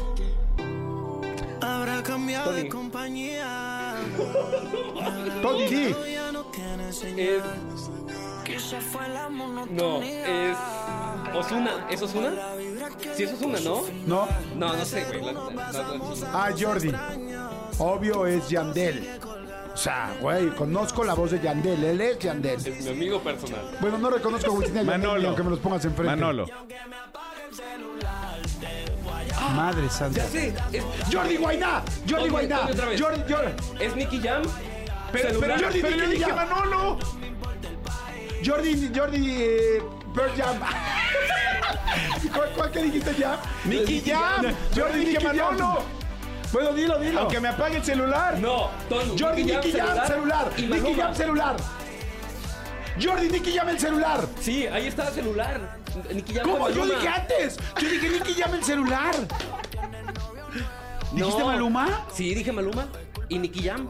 Habrá 1.61 2.01
cambiado 2.01 2.51
Tony. 2.51 2.63
de 2.63 2.69
compañía. 2.69 3.95
Tony 5.41 5.67
D. 5.67 5.95
Ya 6.13 6.31
no 6.31 6.45
tiene 6.45 6.89
Es... 6.89 7.43
No, 8.49 9.29
monotonía. 9.29 10.49
es... 10.51 10.57
Osuna. 11.35 11.71
¿Es 11.89 12.01
Osuna? 12.01 12.31
Sí, 13.15 13.23
es 13.23 13.33
Osuna, 13.33 13.59
¿no? 13.59 13.81
No. 14.07 14.27
No, 14.55 14.73
no 14.75 14.85
sé, 14.85 15.03
güey. 15.05 15.21
la- 15.25 15.33
la- 15.33 15.71
la- 15.71 15.71
la- 15.71 15.99
Ah, 16.33 16.49
Jordi. 16.59 16.91
Obvio 17.77 18.25
es 18.25 18.49
Yandel. 18.49 19.07
O 19.73 19.77
sea, 19.77 20.13
güey, 20.19 20.49
conozco 20.55 21.03
la 21.03 21.13
voz 21.13 21.31
de 21.31 21.39
Yandel. 21.39 21.83
Él 21.83 22.01
es 22.01 22.19
Yandel. 22.19 22.55
Es 22.55 22.83
mi 22.85 22.89
amigo 22.89 23.19
personal. 23.21 23.77
Bueno, 23.79 23.97
no 23.99 24.09
reconozco 24.09 24.47
a 24.49 24.53
Agustín 24.53 24.73
Yandel, 24.75 24.99
Manolo. 24.99 25.19
ni 25.21 25.25
aunque 25.27 25.43
me 25.43 25.49
los 25.51 25.59
pongas 25.59 25.85
enfrente. 25.85 26.15
Manolo. 26.15 26.45
Madre 29.55 29.89
santa. 29.89 30.21
Ya 30.23 30.29
sé, 30.29 30.53
es... 30.71 30.83
Jordi 31.11 31.37
Guainá. 31.37 31.81
Jordi 32.09 32.29
Guainá. 32.29 32.59
Tony 32.61 32.71
otra 32.71 32.85
vez. 32.87 33.01
Jordi, 33.01 33.33
Jordi. 33.33 33.51
¿Es 33.83 33.95
Nicky 33.95 34.19
Jam? 34.19 34.41
Pero, 35.11 35.39
pero 35.39 35.53
Jordi, 35.59 35.81
Pero 35.81 35.95
yo 35.95 36.03
Nicky 36.07 36.17
dije 36.19 36.31
Jam. 36.31 36.49
Manolo. 36.49 36.99
Jordi, 38.45 38.91
Jordi, 38.95 39.35
eh, 39.41 39.81
Pearl 40.13 40.31
Jam. 40.35 40.59
¿Cuál, 42.33 42.49
cuál 42.55 42.71
que 42.71 42.83
dijiste 42.83 43.15
ya? 43.17 43.39
Nicky 43.65 44.01
Jam. 44.01 44.45
Jordi, 44.75 44.99
dije 44.99 45.11
Nicky 45.19 45.37
Jam. 45.37 45.57
Manolo. 45.57 45.83
Bueno, 46.51 46.73
dilo, 46.73 46.97
dilo. 46.99 47.19
Aunque 47.21 47.39
me 47.39 47.49
apague 47.49 47.77
el 47.77 47.83
celular. 47.83 48.37
No, 48.39 48.69
Tony. 48.89 49.15
Jordi, 49.19 49.43
Nicky 49.43 49.71
Jam, 49.71 50.07
celular. 50.07 50.51
y 50.57 50.61
Nicky. 50.63 50.93
Jam, 50.95 51.15
celular. 51.15 51.55
Jordi, 53.01 53.29
Nicky 53.29 53.53
Jam, 53.55 53.69
el 53.69 53.79
celular. 53.79 54.25
Sí, 54.41 54.67
ahí 54.67 54.87
está 54.87 55.07
el 55.09 55.13
celular. 55.13 55.79
Nicky 56.13 56.33
Jam 56.33 56.49
¿Cómo? 56.49 56.69
Yo 56.69 56.85
dije 56.85 57.07
antes. 57.07 57.57
Yo 57.79 57.89
dije 57.89 58.09
Nicky 58.09 58.33
Jam, 58.33 58.53
el 58.55 58.63
celular. 58.63 59.15
¿Dijiste 61.11 61.39
No. 61.39 61.45
Maluma? 61.45 62.05
Sí, 62.13 62.33
dije 62.33 62.51
Maluma. 62.51 62.87
¿Y 63.29 63.37
Nicky 63.39 63.63
Jam? 63.67 63.89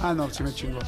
Ah, 0.00 0.14
no, 0.14 0.30
sí 0.30 0.42
me 0.42 0.52
chingó. 0.52 0.78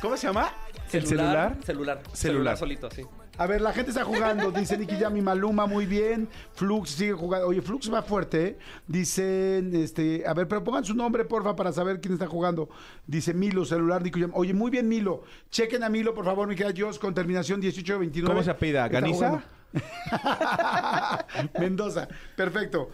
¿Cómo 0.00 0.16
se 0.16 0.26
llama? 0.26 0.52
¿El 0.92 1.06
Celular. 1.06 1.56
celular? 1.64 2.02
Celular. 2.12 2.56
Solito, 2.56 2.90
sí. 2.90 3.04
A 3.38 3.46
ver, 3.46 3.60
la 3.60 3.72
gente 3.72 3.90
está 3.90 4.04
jugando. 4.04 4.50
Dice 4.50 4.76
Nicky 4.76 4.96
Jam 4.96 5.16
y 5.16 5.22
Maluma, 5.22 5.66
muy 5.66 5.86
bien. 5.86 6.28
Flux 6.52 6.90
sigue 6.90 7.12
jugando. 7.12 7.46
Oye, 7.46 7.62
Flux 7.62 7.90
va 7.92 8.02
fuerte, 8.02 8.46
¿eh? 8.46 8.58
Dicen, 8.86 9.74
este, 9.74 10.24
a 10.26 10.34
ver, 10.34 10.46
pero 10.48 10.62
pongan 10.62 10.84
su 10.84 10.94
nombre, 10.94 11.24
porfa, 11.24 11.56
para 11.56 11.72
saber 11.72 12.00
quién 12.00 12.14
está 12.14 12.26
jugando. 12.26 12.68
Dice 13.06 13.32
Milo, 13.32 13.64
celular, 13.64 14.02
Nicky 14.02 14.20
Jam. 14.20 14.32
Oye, 14.34 14.52
muy 14.52 14.70
bien, 14.70 14.88
Milo. 14.88 15.22
Chequen 15.50 15.84
a 15.84 15.88
Milo, 15.88 16.12
por 16.12 16.24
favor, 16.24 16.48
mi 16.48 16.56
querida 16.56 16.74
Jos, 16.86 16.98
con 16.98 17.14
terminación 17.14 17.60
1829. 17.60 18.28
¿Cómo 18.28 18.42
se? 18.42 18.50
Está 18.66 18.88
¿Ganiza? 18.88 19.42
Mendoza. 21.58 22.08
Perfecto. 22.36 22.90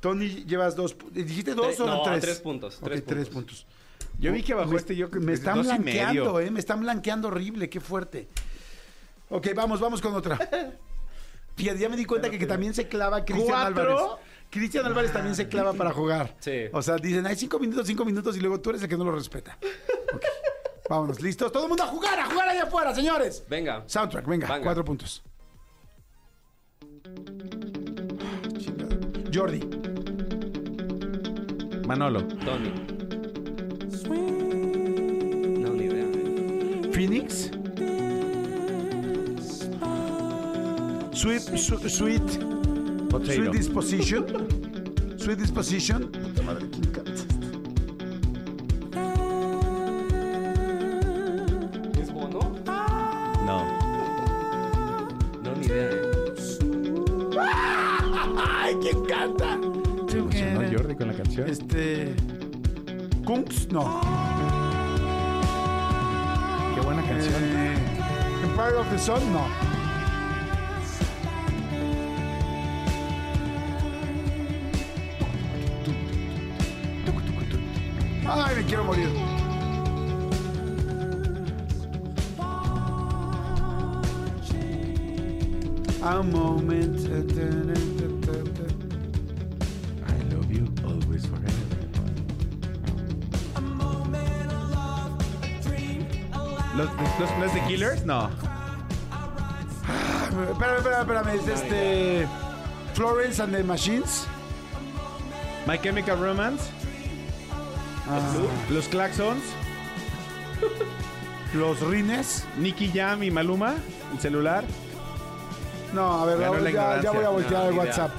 Tony, 0.00 0.44
llevas 0.44 0.76
dos. 0.76 0.96
¿Dijiste 1.12 1.54
dos 1.54 1.78
o 1.80 1.86
no, 1.86 2.02
tres? 2.02 2.20
tres 2.20 2.40
puntos, 2.40 2.78
tres 2.82 3.04
tres 3.04 3.28
puntos. 3.28 3.64
puntos. 3.64 3.66
Yo 4.18 4.32
vi 4.32 4.42
que 4.42 4.54
bajó 4.54 4.70
Me- 4.70 4.76
este 4.76 4.96
yo 4.96 5.08
Me 5.10 5.32
están 5.32 5.62
blanqueando. 5.62 6.40
¿eh? 6.40 6.50
Me 6.50 6.60
están 6.60 6.80
blanqueando 6.80 7.28
horrible, 7.28 7.68
qué 7.68 7.80
fuerte. 7.80 8.28
Ok, 9.28 9.48
vamos, 9.54 9.80
vamos 9.80 10.00
con 10.00 10.14
otra. 10.14 10.36
Fíjate, 11.56 11.78
ya 11.78 11.88
me 11.88 11.96
di 11.96 12.04
cuenta 12.04 12.30
que, 12.30 12.38
que 12.38 12.46
también 12.46 12.74
se 12.74 12.86
clava 12.88 13.24
Cristian. 13.24 13.56
Álvarez. 13.58 13.96
Cristian 14.50 14.86
Álvarez 14.86 15.12
también 15.12 15.34
se 15.34 15.48
clava 15.48 15.72
para 15.72 15.90
jugar. 15.90 16.36
Sí. 16.38 16.64
O 16.72 16.80
sea, 16.82 16.96
dicen, 16.96 17.26
hay 17.26 17.34
cinco 17.36 17.58
minutos, 17.58 17.86
cinco 17.86 18.04
minutos 18.04 18.36
y 18.36 18.40
luego 18.40 18.60
tú 18.60 18.70
eres 18.70 18.82
el 18.82 18.88
que 18.88 18.96
no 18.96 19.04
lo 19.04 19.12
respeta. 19.12 19.58
Vámonos, 20.88 21.20
listos. 21.20 21.50
Todo 21.50 21.64
el 21.64 21.68
mundo 21.70 21.82
a 21.82 21.88
jugar, 21.88 22.18
a 22.20 22.26
jugar 22.26 22.48
allá 22.48 22.62
afuera, 22.64 22.94
señores. 22.94 23.44
Venga. 23.48 23.82
Soundtrack, 23.86 24.26
venga, 24.26 24.46
Venga. 24.46 24.62
cuatro 24.62 24.84
puntos. 24.84 25.22
Jordi, 29.30 29.60
Manolo. 31.86 32.22
Tony. 32.44 32.72
No, 35.60 35.72
ni 35.72 35.84
idea. 35.84 36.04
eh. 36.04 36.90
Phoenix. 36.92 37.50
Sweet, 41.12 41.40
su- 41.58 41.88
sweet, 41.88 42.38
Potato. 43.10 43.32
sweet 43.32 43.52
disposition. 43.52 44.24
Sweet 45.16 45.38
disposition. 45.38 46.10
¿Es 46.12 47.05
canción? 61.36 61.48
Este. 61.48 62.14
Kungs, 63.24 63.68
no. 63.70 64.00
Qué 66.74 66.80
buena 66.80 67.02
canción. 67.02 67.34
Eh, 67.42 67.74
Empire 68.44 68.76
of 68.76 68.90
the 68.90 68.98
Sun, 68.98 69.32
no. 69.32 69.46
Ay, 78.28 78.56
me 78.56 78.64
quiero 78.64 78.84
morir. 78.84 79.08
A 86.02 86.22
moment. 86.22 87.95
¿Los, 97.18 97.30
los, 97.30 97.38
los 97.40 97.54
de 97.54 97.60
Killers? 97.62 98.04
No. 98.04 98.28
Espérame, 100.50 100.76
espérame, 100.78 101.00
espérame. 101.00 101.28
Es 101.40 101.48
este. 101.48 102.26
Florence 102.94 103.42
and 103.42 103.54
the 103.54 103.62
Machines. 103.62 104.26
My 105.66 105.78
Chemical 105.78 106.18
Romance. 106.18 106.62
Los 108.70 108.88
Claxons. 108.88 109.42
Los 111.54 111.80
Rines. 111.80 112.44
Nicky 112.58 112.90
Jam 112.92 113.22
y 113.22 113.30
Maluma. 113.30 113.74
El 114.12 114.20
celular. 114.20 114.64
No, 115.92 116.22
a 116.22 116.26
ver, 116.26 116.38
Ganó 116.38 116.58
la 116.58 116.70
ya, 116.70 116.70
ya 116.70 116.70
ignorancia. 116.70 117.10
voy 117.12 117.24
a 117.24 117.28
voltear 117.30 117.52
No, 117.62 117.68
el 117.68 117.74
ni 117.74 117.80
idea. 117.80 117.84
WhatsApp. 117.90 118.10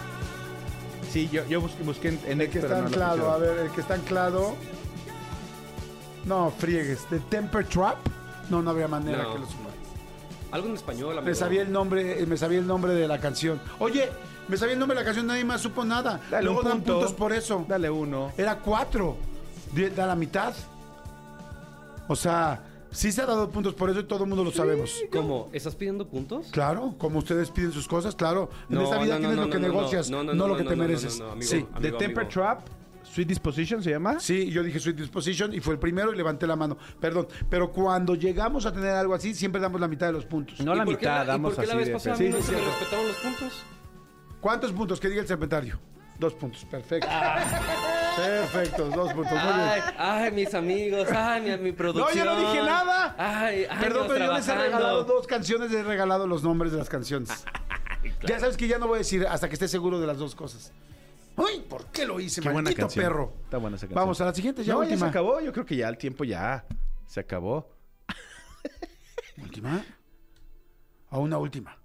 Sí, 1.12 1.30
yo, 1.32 1.46
yo 1.48 1.62
busqué, 1.62 1.84
busqué 1.84 2.08
en, 2.10 2.20
en 2.26 2.42
El 2.42 2.50
que 2.50 2.60
está 2.60 2.76
no 2.76 2.82
lo 2.82 2.88
anclado, 2.88 3.32
a 3.32 3.38
ver, 3.38 3.58
el 3.60 3.72
que 3.72 3.82
está 3.82 3.94
anclado. 3.96 4.56
No, 6.26 6.52
friegues. 6.58 7.10
¿De 7.10 7.20
Temper 7.20 7.66
Trap? 7.66 7.98
No, 8.50 8.62
no 8.62 8.70
había 8.72 8.88
manera 8.88 9.24
No. 9.24 9.34
que 9.34 9.40
lo 9.40 9.46
sumara. 9.48 9.76
Algo 10.52 10.68
en 10.70 10.76
español, 10.76 11.12
amigo. 11.12 11.26
Me 11.26 11.36
sabía 11.36 11.62
el 11.62 11.72
nombre, 11.72 12.22
eh, 12.22 12.26
me 12.26 12.38
sabía 12.38 12.60
el 12.60 12.68
nombre 12.68 12.94
de 12.94 13.08
la 13.08 13.20
canción. 13.20 13.60
Oye, 13.80 14.10
me 14.48 14.56
sabía 14.56 14.74
el 14.74 14.80
nombre 14.80 14.96
de 14.98 15.02
la 15.02 15.06
canción, 15.06 15.28
nadie 15.28 15.44
más 15.44 15.60
supo 15.62 15.84
nada. 15.84 16.22
Dale 16.32 16.46
Luego 16.46 16.60
un 16.62 16.66
dan 16.66 16.78
punto. 16.78 16.94
puntos 16.94 17.14
por 17.14 17.34
eso. 17.34 17.66
Dale 17.68 17.90
uno. 17.90 18.32
Era 18.38 18.58
cuatro. 18.60 19.18
Da 19.96 20.06
la 20.06 20.16
mitad. 20.16 20.54
O 22.08 22.16
sea, 22.16 22.64
sí 22.90 23.12
se 23.12 23.22
ha 23.22 23.26
dado 23.26 23.50
puntos 23.50 23.74
por 23.74 23.90
eso 23.90 24.00
y 24.00 24.04
todo 24.06 24.24
el 24.24 24.30
mundo 24.30 24.46
lo 24.46 24.52
sabemos. 24.52 24.96
¿Cómo? 25.12 25.50
¿Estás 25.52 25.76
pidiendo 25.76 26.08
puntos? 26.08 26.48
Claro, 26.52 26.96
como 26.98 27.20
ustedes 27.20 27.52
piden 27.52 27.74
sus 27.74 27.86
cosas, 27.88 28.16
claro. 28.16 28.50
En 28.70 28.76
No, 28.76 28.84
esta 28.84 28.98
vida 29.00 29.20
no, 29.20 29.28
no, 29.28 29.28
tienes 29.28 29.36
no, 29.38 29.44
lo 29.46 29.50
que 29.52 29.60
negocias, 29.60 30.10
no, 30.10 30.24
no, 30.24 30.34
no, 30.34 30.48
lo 30.48 30.56
que 30.56 30.64
no, 30.64 30.70
te 30.70 30.76
no, 30.78 30.84
no, 30.84 30.88
mereces. 30.88 31.20
no, 31.20 31.32
amigo. 31.32 31.50
sí. 31.52 31.58
De 31.58 31.78
Amigo, 31.90 31.98
Temper 31.98 32.24
amigo. 32.24 32.30
Trap, 32.42 32.62
Sweet 33.18 33.30
Disposition 33.30 33.82
se 33.82 33.90
llama. 33.90 34.20
Sí, 34.20 34.52
yo 34.52 34.62
dije 34.62 34.80
Sweet 34.80 34.96
Disposition 34.98 35.52
y 35.52 35.60
fue 35.60 35.74
el 35.74 35.80
primero 35.80 36.14
y 36.14 36.18
levanté 36.18 36.46
la 36.46 36.56
mano. 36.56 36.78
Perdón, 37.02 37.28
pero 37.50 37.72
cuando 37.72 38.14
llegamos 38.14 38.68
a 38.68 38.72
tener 38.72 38.92
algo 38.92 39.16
así, 39.16 39.34
siempre 39.34 39.60
damos 39.60 39.82
la 39.82 39.88
mitad 39.88 40.06
de 40.06 40.14
los 40.14 40.26
puntos. 40.28 40.60
No 40.60 40.76
la 40.76 40.84
¿Y 40.84 40.86
por 40.86 40.98
qué 41.00 41.06
mitad, 41.08 41.18
la- 41.18 41.24
¿Y 41.24 41.28
damos 41.30 41.56
por 41.56 41.64
qué 41.64 41.68
la 41.72 41.76
vez 41.78 41.88
de 41.88 41.94
pasada 41.94 42.14
a 42.14 42.18
Sí, 42.20 42.24
mí 42.26 42.30
no 42.30 42.38
sí, 42.38 42.44
se 42.44 42.52
me 42.52 42.58
cierto. 42.60 42.76
respetaron 42.78 43.08
los 43.08 43.18
puntos? 43.18 43.64
¿Cuántos 44.40 44.72
puntos? 44.72 45.00
Que 45.00 45.10
diga 45.10 45.22
el 45.22 45.28
serpentario. 45.28 45.80
Dos 46.20 46.36
puntos, 46.36 46.64
perfecto. 46.66 47.08
Perfecto, 48.16 48.86
dos 48.90 49.14
puntos. 49.14 49.32
Muy 49.34 49.42
bien. 49.54 49.60
Ay, 49.68 49.82
ay, 49.98 50.32
mis 50.32 50.54
amigos, 50.54 51.08
ay, 51.12 51.42
mi, 51.42 51.58
mi 51.58 51.72
No, 51.72 51.76
producción. 51.78 52.18
yo 52.24 52.26
no 52.26 52.40
dije 52.40 52.64
nada. 52.64 53.16
Ay, 53.18 53.66
Perdón, 53.80 54.04
años 54.04 54.14
pero 54.14 54.26
yo 54.26 54.34
les 54.34 54.44
he 54.44 54.46
trabajando. 54.46 54.64
regalado 54.78 55.04
dos 55.06 55.26
canciones, 55.26 55.72
les 55.72 55.80
he 55.80 55.84
regalado 55.84 56.28
los 56.28 56.44
nombres 56.44 56.72
de 56.72 56.78
las 56.78 56.90
canciones. 56.90 57.30
Ya 58.28 58.40
sabes 58.40 58.56
que 58.58 58.68
ya 58.68 58.78
no 58.78 58.88
voy 58.88 58.96
a 58.96 59.00
decir 59.00 59.26
hasta 59.28 59.48
que 59.50 59.54
esté 59.56 59.68
seguro 59.68 60.00
de 60.00 60.08
las 60.08 60.18
dos 60.18 60.34
cosas. 60.36 60.72
Uy, 61.38 61.62
¿por 61.70 61.86
qué 61.92 62.06
lo 62.06 62.20
hice, 62.20 62.42
Qué 62.42 62.50
maldito 62.50 62.88
perro? 62.90 63.34
Está 63.44 63.58
buena 63.58 63.78
esa 63.78 63.86
canción. 63.86 64.02
Vamos 64.04 64.20
a 64.22 64.26
la 64.26 64.34
siguiente, 64.34 64.64
ya 64.64 64.74
no, 64.74 64.84
ya 64.84 64.98
se 64.98 65.06
acabó. 65.06 65.40
Yo 65.40 65.54
creo 65.54 65.66
que 65.66 65.76
ya 65.76 65.88
el 65.88 65.98
tiempo 65.98 66.24
ya 66.24 66.66
se 67.06 67.20
acabó. 67.20 67.70
¿Última? 69.42 69.86
A 71.10 71.20
una 71.20 71.38
última. 71.38 71.78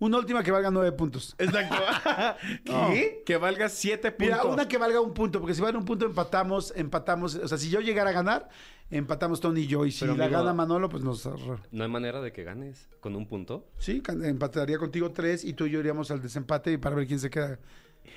Una 0.00 0.16
última 0.18 0.42
que 0.42 0.50
valga 0.50 0.70
nueve 0.70 0.90
puntos. 0.92 1.36
Exacto. 1.38 1.76
¿Qué? 2.64 3.22
Que 3.24 3.36
valga 3.36 3.68
siete 3.68 4.10
puntos. 4.10 4.38
Mira, 4.38 4.44
una 4.44 4.66
que 4.66 4.76
valga 4.76 5.00
un 5.00 5.14
punto, 5.14 5.40
porque 5.40 5.54
si 5.54 5.60
vale 5.60 5.78
un 5.78 5.84
punto 5.84 6.06
empatamos, 6.06 6.72
empatamos. 6.74 7.36
O 7.36 7.46
sea, 7.46 7.58
si 7.58 7.70
yo 7.70 7.80
llegara 7.80 8.10
a 8.10 8.12
ganar, 8.12 8.48
empatamos 8.90 9.40
Tony 9.40 9.60
y 9.60 9.66
yo. 9.68 9.84
Y 9.86 9.92
si 9.92 10.00
Pero, 10.00 10.16
la 10.16 10.24
amigo- 10.24 10.40
gana 10.40 10.52
Manolo, 10.54 10.88
pues 10.88 11.04
nos... 11.04 11.28
No 11.70 11.84
hay 11.84 11.90
manera 11.90 12.20
de 12.20 12.32
que 12.32 12.42
ganes 12.44 12.88
con 13.00 13.14
un 13.14 13.28
punto. 13.28 13.68
Sí, 13.78 14.02
empataría 14.08 14.78
contigo 14.78 15.12
tres 15.12 15.44
y 15.44 15.52
tú 15.52 15.66
y 15.66 15.70
yo 15.70 15.78
iríamos 15.80 16.10
al 16.10 16.20
desempate 16.20 16.76
para 16.78 16.96
ver 16.96 17.06
quién 17.06 17.20
se 17.20 17.30
queda. 17.30 17.60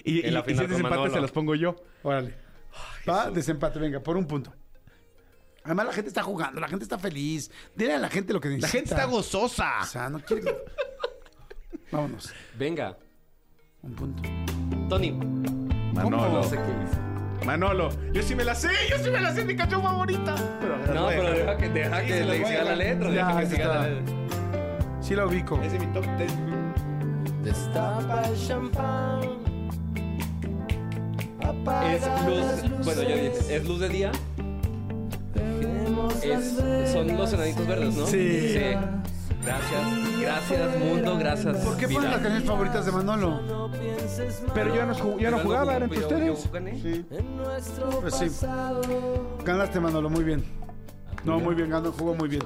Y, 0.04 0.22
la 0.32 0.44
si 0.44 0.52
es 0.52 0.58
desempate 0.60 0.82
Manolo. 0.96 1.14
se 1.14 1.22
las 1.22 1.32
pongo 1.32 1.56
yo. 1.56 1.76
Órale. 2.04 2.34
Va, 3.08 3.30
desempate, 3.32 3.80
venga, 3.80 4.00
por 4.02 4.18
un 4.18 4.26
punto. 4.28 4.54
Además, 5.64 5.86
la 5.88 5.94
gente 5.94 6.10
está 6.10 6.24
jugando, 6.24 6.60
la 6.60 6.68
gente 6.68 6.84
está 6.84 6.98
feliz. 6.98 7.50
Dile 7.76 7.94
a 7.94 8.00
la 8.00 8.10
gente 8.10 8.34
lo 8.34 8.42
que 8.42 8.50
La 8.50 8.56
necesita. 8.56 8.78
gente 8.80 8.90
está 8.94 9.06
gozosa. 9.06 9.80
O 9.82 9.86
sea, 9.86 10.10
no 10.10 10.20
quiere... 10.20 10.54
Vámonos. 11.92 12.34
Venga, 12.58 12.98
Un 13.82 13.94
punto. 13.96 14.24
Tony. 14.90 15.12
Manolo. 15.94 16.30
No 16.30 16.44
sé 16.44 16.58
qué 16.58 16.64
hice. 16.84 17.46
Manolo. 17.46 17.90
Yo 18.12 18.22
sí 18.24 18.36
me 18.36 18.44
la 18.44 18.56
sé. 18.56 18.70
Yo 18.90 18.98
sí 18.98 19.10
me 19.10 19.20
la 19.22 19.34
sé. 19.34 19.46
Mi 19.46 19.56
canción 19.56 19.82
favorita. 19.84 20.36
Pero 20.60 20.78
No, 20.94 21.08
pero 21.08 21.32
deja 21.32 21.58
que, 21.58 21.70
deja 21.70 22.02
Sí, 22.02 22.08
que 22.08 22.20
le 22.22 22.26
voy 22.26 22.44
a 22.44 22.48
siga 22.48 22.64
la 22.64 22.76
dejar. 22.76 22.78
letra. 22.78 23.10
Ya, 23.10 23.14
Deja 23.14 23.32
que 23.32 23.38
ahí 23.46 23.48
siga 23.52 23.68
la 23.68 23.88
letra. 23.88 24.16
Sí 25.02 25.16
la 25.16 25.26
ubico. 25.28 25.62
Ese 25.62 25.76
es 25.78 25.86
mi 25.86 25.94
top 25.94 26.06
10. 26.18 26.32
Destapa 27.44 28.22
el 28.28 28.48
champán. 28.48 29.22
Es 31.44 32.02
luz. 32.26 32.86
Bueno, 32.86 33.02
ya 33.04 33.16
dije. 33.16 33.56
Es 33.56 33.66
luz 33.66 33.80
de 33.80 33.90
día. 33.90 34.12
Es, 36.24 36.56
son 36.92 37.18
los 37.18 37.34
enanitos 37.34 37.68
verdes, 37.68 37.96
¿no? 37.96 38.06
Sí. 38.08 38.74
Gracias. 39.44 40.20
Gracias, 40.22 40.80
mundo. 40.80 41.18
Gracias. 41.18 41.58
¿Por 41.58 41.76
qué 41.78 41.88
ponen 41.90 42.12
las 42.12 42.20
canciones 42.22 42.44
favoritas 42.48 42.86
de 42.86 42.92
Manolo? 42.94 43.70
Pero 44.54 44.74
yo 44.74 44.86
no, 44.86 44.94
ju- 44.96 45.18
yo 45.20 45.32
no 45.32 45.40
jugaba, 45.40 45.76
eran 45.76 45.92
ustedes. 45.92 46.44
yo 46.46 46.52
gané. 46.52 46.82
Sí. 46.82 47.06
en 47.12 47.38
nuestro 47.38 47.90
Pues 48.00 48.16
sí. 48.16 48.26
pasado. 48.28 48.82
Ganaste, 49.44 49.80
Manolo, 49.82 50.10
muy 50.10 50.24
bien. 50.24 50.44
No, 51.26 51.40
muy 51.40 51.56
bien, 51.56 51.70
ganó, 51.70 51.92
jugó 51.92 52.16
muy 52.16 52.30
bien. 52.30 52.44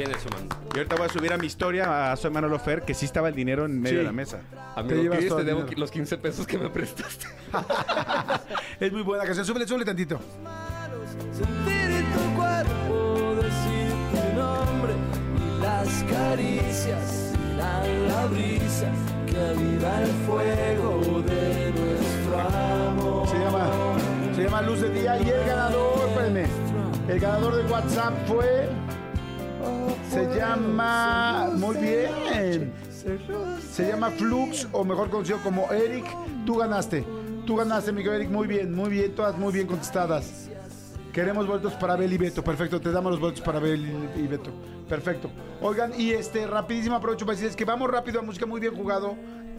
Hecho, 0.00 0.28
man. 0.30 0.48
Y 0.74 0.78
ahorita 0.78 0.94
voy 0.96 1.06
a 1.06 1.08
subir 1.08 1.32
a 1.32 1.36
mi 1.38 1.46
historia 1.46 2.12
a 2.12 2.16
Soy 2.16 2.30
Manolo 2.30 2.58
Fer, 2.60 2.82
que 2.82 2.94
sí 2.94 3.04
estaba 3.06 3.28
el 3.28 3.34
dinero 3.34 3.64
en 3.64 3.80
medio 3.80 3.96
Sí. 3.96 3.98
de 3.98 4.04
la 4.04 4.12
mesa. 4.12 4.40
Amigo 4.76 5.02
llevas 5.02 5.18
Chris, 5.18 5.28
todo 5.28 5.38
te 5.38 5.42
el 5.42 5.46
debo 5.48 5.60
dinero. 5.62 5.80
los 5.80 5.90
15 5.90 6.18
pesos 6.18 6.46
que 6.46 6.56
me 6.58 6.70
prestaste. 6.70 7.26
Es 8.80 8.92
muy 8.92 9.02
buena 9.02 9.24
canción. 9.24 9.44
Súbele, 9.44 9.66
súbele 9.66 9.84
tantito. 9.84 10.20
Sentir 11.32 12.04
tu 12.12 12.36
cuerpo, 12.36 13.34
decir 13.42 13.92
tu 14.12 14.38
nombre 14.38 14.92
y 15.36 15.60
las 15.62 15.88
caricias 16.04 17.32
irán 17.54 18.08
la 18.08 18.26
brisa 18.26 18.86
que 19.26 19.36
aviva 19.36 20.02
el 20.02 20.10
fuego 20.26 21.22
de 21.22 21.72
nuestro 21.72 22.40
amor. 22.40 23.28
Se 23.28 23.38
llama, 23.38 23.70
se 24.36 24.42
llama 24.44 24.62
Luz 24.62 24.80
de 24.80 24.90
Día 24.90 25.20
y 25.20 25.28
el 25.28 25.44
ganador, 25.44 26.08
espérenme. 26.08 26.46
El 27.08 27.18
ganador 27.20 27.56
de 27.56 27.64
WhatsApp 27.72 28.14
fue. 28.28 28.68
Se 30.10 30.24
llama. 30.36 31.50
Muy 31.54 31.76
bien. 31.76 32.72
Se 33.70 33.88
llama 33.88 34.10
Flux, 34.10 34.68
o 34.72 34.84
mejor 34.84 35.10
conocido 35.10 35.38
como 35.42 35.70
Eric. 35.72 36.04
Tú 36.44 36.56
ganaste. 36.56 37.04
Tú 37.46 37.56
ganaste, 37.56 37.92
Miguel 37.92 38.14
Eric. 38.14 38.30
Muy 38.30 38.46
bien, 38.46 38.74
muy 38.74 38.90
bien. 38.90 39.14
Todas 39.14 39.38
muy 39.38 39.52
bien 39.52 39.66
contestadas. 39.66 40.48
Queremos 41.12 41.46
boletos 41.46 41.72
para 41.74 41.96
Bel 41.96 42.12
y 42.12 42.18
Beto. 42.18 42.44
Perfecto, 42.44 42.80
te 42.80 42.92
damos 42.92 43.12
los 43.12 43.20
boletos 43.20 43.40
para 43.40 43.58
Bel 43.58 43.82
y 44.16 44.26
Beto. 44.26 44.50
Perfecto. 44.88 45.30
Oigan, 45.60 45.92
y 45.98 46.10
este, 46.10 46.46
rapidísimo 46.46 46.96
aprovecho 46.96 47.24
para 47.24 47.34
decirles 47.34 47.56
que 47.56 47.64
vamos 47.64 47.90
rápido 47.90 48.20
a 48.20 48.22
música 48.22 48.46
muy 48.46 48.60
bien 48.60 48.74
jugado. 48.74 49.16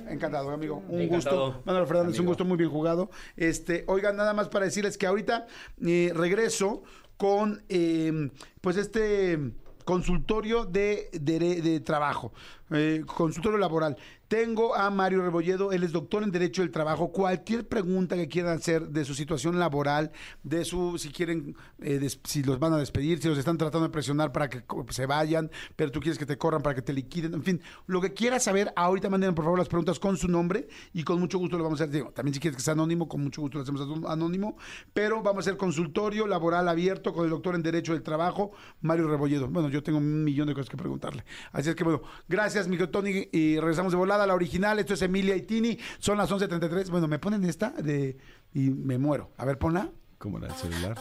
Encantado, 0.08 0.52
amigo. 0.52 0.84
Un 0.88 1.02
Encantado, 1.02 1.46
gusto. 1.48 1.62
Manuel 1.66 1.86
Fernández, 1.88 2.20
un 2.20 2.26
gusto 2.26 2.46
muy 2.46 2.58
bien 2.58 2.70
jugado. 2.70 3.10
Este, 3.36 3.84
oigan, 3.88 4.16
nada 4.16 4.34
más 4.34 4.48
para 4.48 4.66
decirles 4.66 4.98
que 4.98 5.06
ahorita 5.06 5.48
eh, 5.86 6.12
regreso 6.16 6.84
con 7.18 7.64
eh, 7.68 8.32
pues 8.62 8.78
este 8.78 9.52
consultorio 9.90 10.66
de, 10.66 11.10
de, 11.14 11.40
de 11.64 11.80
trabajo, 11.80 12.32
eh, 12.70 13.02
consultorio 13.08 13.58
laboral. 13.58 13.98
Tengo 14.30 14.76
a 14.76 14.92
Mario 14.92 15.24
Rebolledo, 15.24 15.72
él 15.72 15.82
es 15.82 15.92
doctor 15.92 16.22
en 16.22 16.30
Derecho 16.30 16.62
del 16.62 16.70
Trabajo. 16.70 17.12
Cualquier 17.12 17.68
pregunta 17.68 18.16
que 18.16 18.28
quieran 18.28 18.56
hacer 18.56 18.90
de 18.90 19.04
su 19.04 19.16
situación 19.16 19.58
laboral, 19.58 20.12
de 20.44 20.66
su, 20.66 21.00
si 21.00 21.10
quieren, 21.10 21.56
eh, 21.82 22.08
si 22.26 22.44
los 22.44 22.60
van 22.60 22.74
a 22.74 22.78
despedir, 22.78 23.20
si 23.20 23.28
los 23.28 23.40
están 23.40 23.58
tratando 23.58 23.88
de 23.88 23.92
presionar 23.92 24.32
para 24.32 24.48
que 24.48 24.62
se 24.92 25.08
vayan, 25.08 25.50
pero 25.76 25.90
tú 25.92 26.00
quieres 26.00 26.20
que 26.20 26.28
te 26.28 26.38
corran 26.38 26.62
para 26.62 26.76
que 26.76 26.84
te 26.84 26.94
liquiden, 26.94 27.34
en 27.34 27.42
fin, 27.42 27.60
lo 27.88 28.00
que 28.02 28.14
quieras 28.14 28.44
saber, 28.44 28.72
ahorita 28.76 29.10
manden 29.10 29.34
por 29.34 29.46
favor 29.46 29.58
las 29.58 29.68
preguntas 29.68 29.98
con 29.98 30.16
su 30.16 30.28
nombre 30.28 30.68
y 30.94 31.02
con 31.04 31.20
mucho 31.20 31.40
gusto 31.40 31.58
lo 31.58 31.64
vamos 31.64 31.82
a 31.82 31.86
hacer. 31.86 31.96
Digo, 31.96 32.12
también 32.12 32.36
si 32.36 32.40
quieres 32.40 32.56
que 32.56 32.62
sea 32.62 32.74
anónimo, 32.74 33.08
con 33.08 33.22
mucho 33.24 33.42
gusto 33.42 33.58
lo 33.58 33.64
hacemos 33.64 33.82
anó- 33.82 34.08
anónimo, 34.10 34.58
pero 34.94 35.24
vamos 35.24 35.38
a 35.38 35.50
hacer 35.50 35.58
consultorio 35.58 36.28
laboral 36.28 36.68
abierto 36.70 37.14
con 37.14 37.24
el 37.24 37.32
doctor 37.32 37.56
en 37.56 37.64
Derecho 37.64 37.94
del 37.94 38.04
Trabajo, 38.04 38.52
Mario 38.82 39.08
Rebolledo. 39.08 39.48
Bueno, 39.48 39.70
yo 39.70 39.82
tengo 39.82 39.98
un 39.98 40.24
millón 40.24 40.48
de 40.48 40.54
cosas 40.54 40.70
que 40.70 40.78
preguntarle. 40.78 41.26
Así 41.52 41.70
es 41.70 41.76
que 41.76 41.84
bueno, 41.84 42.04
gracias, 42.28 42.68
Miguel 42.68 42.90
Tony, 42.90 43.28
y 43.32 43.58
regresamos 43.60 43.92
de 43.92 43.98
volada 43.98 44.19
a 44.24 44.28
la 44.28 44.36
original. 44.36 44.80
Esto 44.80 44.94
es 44.94 45.02
Emilia 45.02 45.36
y 45.36 45.44
Tini, 45.44 45.78
son 46.00 46.18
las 46.18 46.32
11.33. 46.32 46.90
Bueno, 46.90 47.08
me 47.08 47.20
ponen 47.20 47.44
esta 47.46 47.70
de 47.72 48.18
y 48.54 48.70
me 48.70 48.98
muero. 48.98 49.32
A 49.38 49.46
ver, 49.46 49.58
ponla. 49.58 49.90
Como 50.18 50.38
la 50.38 50.48
del 50.48 50.58
celular. 50.58 50.98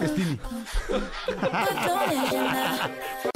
Es 0.00 0.14
Tini. 0.14 0.38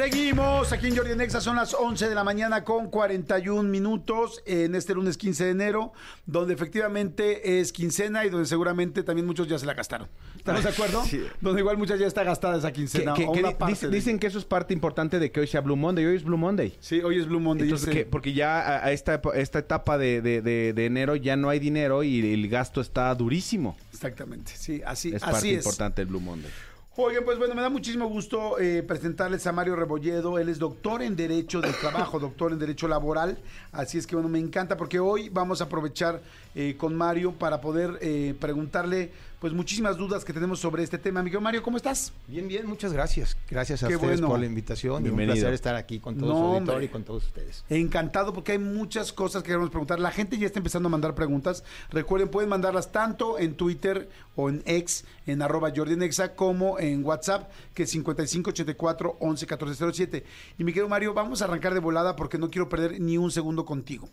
Seguimos 0.00 0.72
aquí 0.72 0.88
en 0.88 0.94
Jordi 0.96 1.16
Nexa, 1.16 1.40
son 1.40 1.56
las 1.56 1.72
11 1.72 2.10
de 2.10 2.14
la 2.14 2.22
mañana 2.22 2.64
con 2.64 2.90
41 2.90 3.62
minutos 3.62 4.42
en 4.44 4.74
este 4.74 4.92
lunes 4.92 5.16
15 5.16 5.46
de 5.46 5.50
enero, 5.52 5.94
donde 6.26 6.52
efectivamente 6.52 7.60
es 7.60 7.72
quincena 7.72 8.26
y 8.26 8.28
donde 8.28 8.46
seguramente 8.46 9.02
también 9.02 9.26
muchos 9.26 9.48
ya 9.48 9.58
se 9.58 9.64
la 9.64 9.72
gastaron. 9.72 10.06
¿Estamos 10.36 10.64
de 10.64 10.68
acuerdo? 10.68 11.02
Sí. 11.06 11.22
Donde 11.40 11.62
igual 11.62 11.78
muchas 11.78 11.98
ya 11.98 12.06
está 12.06 12.24
gastada 12.24 12.58
esa 12.58 12.72
quincena. 12.74 13.14
que- 13.14 13.24
o 13.24 13.32
que 13.32 13.38
una 13.40 13.48
di- 13.48 13.54
parte 13.54 13.72
dice- 13.72 13.88
de- 13.88 13.96
dicen 13.96 14.18
que 14.18 14.26
eso 14.26 14.38
es 14.38 14.44
parte 14.44 14.74
importante 14.74 15.18
de 15.18 15.30
que 15.32 15.40
hoy 15.40 15.46
sea 15.46 15.62
Blue 15.62 15.76
Monday. 15.76 16.04
Hoy 16.04 16.16
es 16.16 16.24
Blue 16.24 16.36
Monday. 16.36 16.76
Sí, 16.78 17.00
hoy 17.00 17.18
es 17.18 17.26
Blue 17.26 17.40
Monday. 17.40 17.64
Entonces, 17.66 17.88
que- 17.88 18.04
porque 18.04 18.34
ya 18.34 18.84
a, 18.84 18.92
esta, 18.92 19.22
esta 19.34 19.60
etapa 19.60 19.96
de, 19.96 20.20
de- 20.20 20.84
enero 20.84 21.16
ya 21.16 21.36
no 21.36 21.48
hay 21.48 21.58
dinero 21.58 22.02
y 22.02 22.34
el 22.34 22.46
gasto 22.50 22.82
está 22.82 23.14
durísimo. 23.14 23.78
Exactamente, 23.94 24.52
sí, 24.56 24.82
así, 24.84 25.08
Es 25.14 25.22
así 25.22 25.32
parte 25.32 25.50
es. 25.54 25.56
importante 25.64 26.02
del 26.02 26.08
Blue 26.08 26.20
Monday. 26.20 26.50
Oigan, 26.98 27.26
pues 27.26 27.36
bueno, 27.36 27.54
me 27.54 27.60
da 27.60 27.68
muchísimo 27.68 28.08
gusto 28.08 28.58
eh, 28.58 28.82
presentarles 28.82 29.46
a 29.46 29.52
Mario 29.52 29.76
Rebolledo. 29.76 30.38
Él 30.38 30.48
es 30.48 30.58
doctor 30.58 31.02
en 31.02 31.14
Derecho 31.14 31.60
del 31.60 31.74
Trabajo, 31.74 32.18
doctor 32.18 32.52
en 32.52 32.58
Derecho 32.58 32.88
Laboral. 32.88 33.36
Así 33.70 33.98
es 33.98 34.06
que 34.06 34.16
bueno, 34.16 34.30
me 34.30 34.38
encanta 34.38 34.78
porque 34.78 34.98
hoy 34.98 35.28
vamos 35.28 35.60
a 35.60 35.64
aprovechar 35.64 36.22
eh, 36.54 36.74
con 36.78 36.96
Mario 36.96 37.32
para 37.32 37.60
poder 37.60 37.98
eh, 38.00 38.34
preguntarle 38.40 39.12
pues 39.46 39.54
muchísimas 39.54 39.96
dudas 39.96 40.24
que 40.24 40.32
tenemos 40.32 40.58
sobre 40.58 40.82
este 40.82 40.98
tema. 40.98 41.20
Amigo 41.20 41.40
Mario, 41.40 41.62
¿cómo 41.62 41.76
estás? 41.76 42.12
Bien, 42.26 42.48
bien, 42.48 42.66
muchas 42.66 42.92
gracias. 42.92 43.36
Gracias 43.48 43.80
a 43.84 43.86
Qué 43.86 43.94
ustedes 43.94 44.16
bueno. 44.20 44.30
por 44.30 44.40
la 44.40 44.46
invitación 44.46 44.94
y 44.94 44.96
un 44.96 45.02
Bienvenido. 45.04 45.34
placer 45.34 45.54
estar 45.54 45.76
aquí 45.76 46.00
con 46.00 46.18
todo 46.18 46.30
No, 46.30 46.34
su 46.34 46.40
hombre. 46.46 46.56
auditorio 46.56 46.86
y 46.86 46.88
con 46.88 47.04
todos 47.04 47.26
ustedes. 47.26 47.64
Encantado 47.70 48.32
porque 48.32 48.50
hay 48.50 48.58
muchas 48.58 49.12
cosas 49.12 49.44
que 49.44 49.46
queremos 49.50 49.70
preguntar. 49.70 50.00
La 50.00 50.10
gente 50.10 50.36
ya 50.36 50.46
está 50.46 50.58
empezando 50.58 50.88
a 50.88 50.90
mandar 50.90 51.14
preguntas. 51.14 51.62
Recuerden, 51.90 52.28
pueden 52.28 52.48
mandarlas 52.50 52.90
tanto 52.90 53.38
en 53.38 53.54
Twitter 53.54 54.08
o 54.34 54.48
en 54.48 54.64
X, 54.66 55.04
en 55.28 55.40
arroba 55.42 55.70
Jordi 55.72 55.92
en 55.92 56.02
Exa, 56.02 56.34
como 56.34 56.80
en 56.80 57.04
WhatsApp, 57.04 57.48
que 57.72 57.84
es 57.84 57.90
5584 57.90 59.16
11 59.20 59.46
1407. 59.46 60.24
Y 60.58 60.64
mi 60.64 60.72
querido 60.72 60.88
Mario, 60.88 61.14
vamos 61.14 61.40
a 61.40 61.44
arrancar 61.44 61.72
de 61.72 61.78
volada 61.78 62.16
porque 62.16 62.36
no 62.36 62.50
quiero 62.50 62.68
perder 62.68 63.00
ni 63.00 63.16
un 63.16 63.30
segundo 63.30 63.64
contigo. 63.64 64.08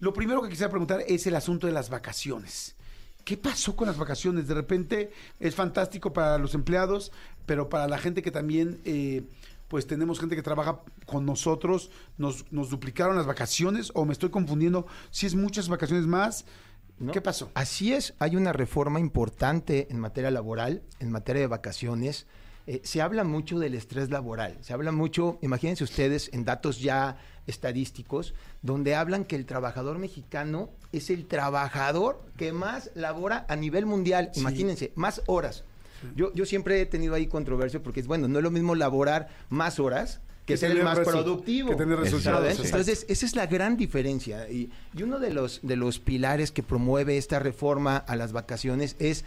Lo 0.00 0.14
primero 0.14 0.40
que 0.40 0.48
quisiera 0.48 0.70
preguntar 0.70 1.02
es 1.06 1.26
el 1.26 1.36
asunto 1.36 1.66
de 1.66 1.74
las 1.74 1.90
vacaciones. 1.90 2.76
¿Qué 3.24 3.36
pasó 3.36 3.74
con 3.74 3.88
las 3.88 3.96
vacaciones? 3.96 4.46
De 4.46 4.54
repente 4.54 5.10
es 5.40 5.54
fantástico 5.54 6.12
para 6.12 6.38
los 6.38 6.54
empleados, 6.54 7.10
pero 7.46 7.68
para 7.68 7.88
la 7.88 7.98
gente 7.98 8.22
que 8.22 8.30
también, 8.30 8.80
eh, 8.84 9.24
pues 9.68 9.86
tenemos 9.86 10.20
gente 10.20 10.36
que 10.36 10.42
trabaja 10.42 10.80
con 11.06 11.24
nosotros, 11.24 11.90
nos, 12.18 12.50
nos 12.52 12.70
duplicaron 12.70 13.16
las 13.16 13.26
vacaciones 13.26 13.90
o 13.94 14.04
me 14.04 14.12
estoy 14.12 14.30
confundiendo. 14.30 14.86
Si 15.10 15.26
es 15.26 15.34
muchas 15.34 15.68
vacaciones 15.68 16.06
más, 16.06 16.44
¿no? 16.98 17.12
¿Qué 17.12 17.20
pasó? 17.20 17.50
Así 17.54 17.92
es, 17.92 18.14
hay 18.18 18.36
una 18.36 18.52
reforma 18.52 19.00
importante 19.00 19.88
en 19.90 19.98
materia 19.98 20.30
laboral, 20.30 20.82
en 21.00 21.10
materia 21.10 21.40
de 21.40 21.48
vacaciones. 21.48 22.26
Eh, 22.66 22.80
se 22.84 23.02
habla 23.02 23.24
mucho 23.24 23.58
del 23.58 23.74
estrés 23.74 24.10
laboral, 24.10 24.56
se 24.62 24.72
habla 24.72 24.92
mucho, 24.92 25.38
imagínense 25.42 25.84
ustedes, 25.84 26.30
en 26.32 26.44
datos 26.44 26.80
ya 26.80 27.18
estadísticos, 27.46 28.34
donde 28.62 28.94
hablan 28.94 29.24
que 29.24 29.36
el 29.36 29.46
trabajador 29.46 29.98
mexicano 29.98 30.70
es 30.92 31.10
el 31.10 31.26
trabajador 31.26 32.22
que 32.36 32.52
más 32.52 32.90
labora 32.94 33.44
a 33.48 33.56
nivel 33.56 33.86
mundial, 33.86 34.30
imagínense, 34.34 34.92
más 34.94 35.22
horas. 35.26 35.64
Yo, 36.16 36.32
yo 36.34 36.44
siempre 36.44 36.80
he 36.80 36.86
tenido 36.86 37.14
ahí 37.14 37.26
controversia 37.26 37.82
porque 37.82 38.00
es 38.00 38.06
bueno, 38.06 38.28
no 38.28 38.38
es 38.38 38.42
lo 38.42 38.50
mismo 38.50 38.74
laborar 38.74 39.28
más 39.48 39.80
horas 39.80 40.20
que, 40.44 40.54
Que 40.54 40.58
ser 40.58 40.72
el 40.72 40.84
más 40.84 40.98
productivo. 40.98 41.70
que 41.70 41.76
tener 41.76 41.98
resultados. 41.98 42.60
Entonces, 42.60 43.06
esa 43.08 43.24
es 43.24 43.34
la 43.34 43.46
gran 43.46 43.78
diferencia. 43.78 44.46
Y, 44.50 44.70
y 44.94 45.02
uno 45.02 45.18
de 45.18 45.30
los, 45.30 45.60
de 45.62 45.76
los 45.76 45.98
pilares 46.00 46.52
que 46.52 46.62
promueve 46.62 47.16
esta 47.16 47.38
reforma 47.38 47.96
a 47.96 48.16
las 48.16 48.32
vacaciones 48.32 48.96
es 48.98 49.24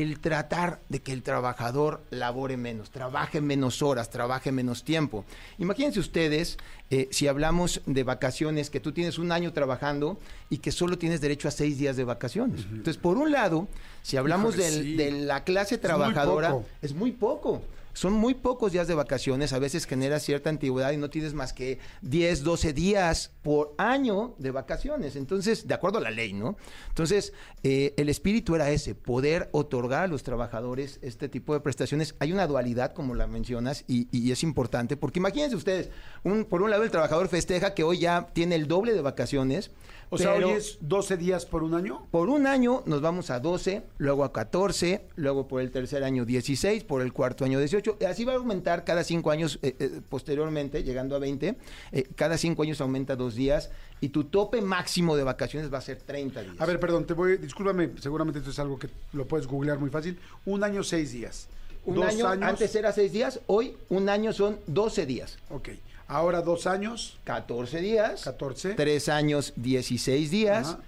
el 0.00 0.20
tratar 0.20 0.80
de 0.88 1.02
que 1.02 1.12
el 1.12 1.22
trabajador 1.22 2.02
labore 2.10 2.56
menos, 2.56 2.90
trabaje 2.90 3.42
menos 3.42 3.82
horas, 3.82 4.08
trabaje 4.08 4.50
menos 4.50 4.84
tiempo. 4.84 5.24
Imagínense 5.58 6.00
ustedes, 6.00 6.56
eh, 6.90 7.08
si 7.10 7.28
hablamos 7.28 7.82
de 7.84 8.02
vacaciones, 8.02 8.70
que 8.70 8.80
tú 8.80 8.92
tienes 8.92 9.18
un 9.18 9.32
año 9.32 9.52
trabajando 9.52 10.18
y 10.48 10.58
que 10.58 10.72
solo 10.72 10.96
tienes 10.96 11.20
derecho 11.20 11.46
a 11.46 11.50
seis 11.50 11.76
días 11.78 11.96
de 11.96 12.04
vacaciones. 12.04 12.62
Entonces, 12.70 12.96
por 12.96 13.18
un 13.18 13.32
lado, 13.32 13.68
si 14.02 14.16
hablamos 14.16 14.54
Híjole, 14.54 14.70
del- 14.70 14.82
sí. 14.84 14.96
de 14.96 15.10
la 15.12 15.44
clase 15.44 15.74
muy 15.76 15.82
trabajadora, 15.82 16.50
poco. 16.52 16.66
es 16.80 16.94
muy 16.94 17.12
poco. 17.12 17.62
Son 17.92 18.12
muy 18.12 18.34
pocos 18.34 18.72
días 18.72 18.88
de 18.88 18.94
vacaciones, 18.94 19.52
a 19.52 19.58
veces 19.58 19.86
genera 19.86 20.18
cierta 20.18 20.50
antigüedad 20.50 20.92
y 20.92 20.96
no 20.96 21.10
tienes 21.10 21.34
más 21.34 21.52
que 21.52 21.78
10, 22.02 22.42
12 22.42 22.72
días 22.72 23.32
por 23.42 23.74
año 23.78 24.34
de 24.38 24.50
vacaciones. 24.50 25.16
Entonces, 25.16 25.66
de 25.66 25.74
acuerdo 25.74 25.98
a 25.98 26.02
la 26.02 26.10
ley, 26.10 26.32
¿no? 26.32 26.56
Entonces, 26.88 27.32
eh, 27.62 27.94
el 27.96 28.08
espíritu 28.08 28.54
era 28.54 28.70
ese, 28.70 28.94
poder 28.94 29.48
otorgar 29.52 30.04
a 30.04 30.06
los 30.06 30.22
trabajadores 30.22 30.98
este 31.02 31.28
tipo 31.28 31.54
de 31.54 31.60
prestaciones. 31.60 32.14
Hay 32.18 32.32
una 32.32 32.46
dualidad, 32.46 32.92
como 32.92 33.14
la 33.14 33.26
mencionas, 33.26 33.84
y, 33.86 34.08
y 34.10 34.32
es 34.32 34.42
importante, 34.42 34.96
porque 34.96 35.18
imagínense 35.18 35.56
ustedes, 35.56 35.90
un, 36.22 36.44
por 36.44 36.62
un 36.62 36.70
lado 36.70 36.84
el 36.84 36.90
trabajador 36.90 37.28
festeja 37.28 37.74
que 37.74 37.84
hoy 37.84 37.98
ya 37.98 38.28
tiene 38.32 38.54
el 38.54 38.68
doble 38.68 38.94
de 38.94 39.02
vacaciones. 39.02 39.70
O 40.14 40.18
sea, 40.18 40.34
hoy 40.34 40.44
es 40.50 40.76
12 40.82 41.16
días 41.16 41.46
por 41.46 41.62
un 41.62 41.72
año. 41.72 42.06
por 42.10 42.28
un 42.28 42.46
año 42.46 42.82
nos 42.84 43.00
vamos 43.00 43.30
a 43.30 43.40
12, 43.40 43.82
luego 43.96 44.24
a 44.24 44.32
14, 44.32 45.06
luego 45.16 45.48
por 45.48 45.62
el 45.62 45.70
tercer 45.70 46.04
año 46.04 46.26
16, 46.26 46.84
por 46.84 47.00
el 47.00 47.14
cuarto 47.14 47.46
año 47.46 47.58
18. 47.58 47.96
y 47.98 48.04
Así 48.04 48.26
va 48.26 48.34
a 48.34 48.36
aumentar 48.36 48.84
cada 48.84 49.04
cinco 49.04 49.30
años 49.30 49.58
eh, 49.62 49.74
eh, 49.78 50.00
posteriormente, 50.06 50.82
llegando 50.84 51.16
a 51.16 51.18
20. 51.18 51.56
eh, 51.92 52.08
cada 52.14 52.36
cinco 52.36 52.62
años 52.62 52.78
aumenta 52.82 53.16
dos 53.16 53.34
días 53.34 53.70
y 54.02 54.10
tu 54.10 54.24
tope 54.24 54.60
máximo 54.60 55.16
de 55.16 55.24
vacaciones 55.24 55.72
va 55.72 55.78
a 55.78 55.80
ser 55.80 55.96
30 56.02 56.42
días. 56.42 56.56
A 56.58 56.66
ver, 56.66 56.78
perdón, 56.78 57.06
te 57.06 57.14
voy, 57.14 57.38
discúlpame, 57.38 57.92
seguramente 57.98 58.40
esto 58.40 58.50
es 58.50 58.58
algo 58.58 58.78
que 58.78 58.90
lo 59.14 59.26
puedes 59.26 59.46
googlear 59.46 59.78
muy 59.78 59.88
fácil. 59.88 60.18
Un 60.44 60.62
año, 60.62 60.82
seis 60.84 61.12
días. 61.12 61.48
un 61.86 61.94
Dos 61.94 62.04
año, 62.04 62.28
años. 62.28 62.48
antes 62.50 62.74
era 62.76 62.92
seis 62.92 63.12
días, 63.12 63.40
hoy 63.46 63.76
un 63.88 64.10
año 64.10 64.34
son 64.34 64.58
12 64.66 65.06
días. 65.06 65.38
Ok. 65.48 65.70
Ahora 66.12 66.42
dos 66.42 66.66
años, 66.66 67.18
14 67.24 67.80
días. 67.80 68.24
14. 68.24 68.74
Tres 68.74 69.08
años, 69.08 69.54
16 69.56 70.30
días. 70.30 70.68
Ajá. 70.68 70.80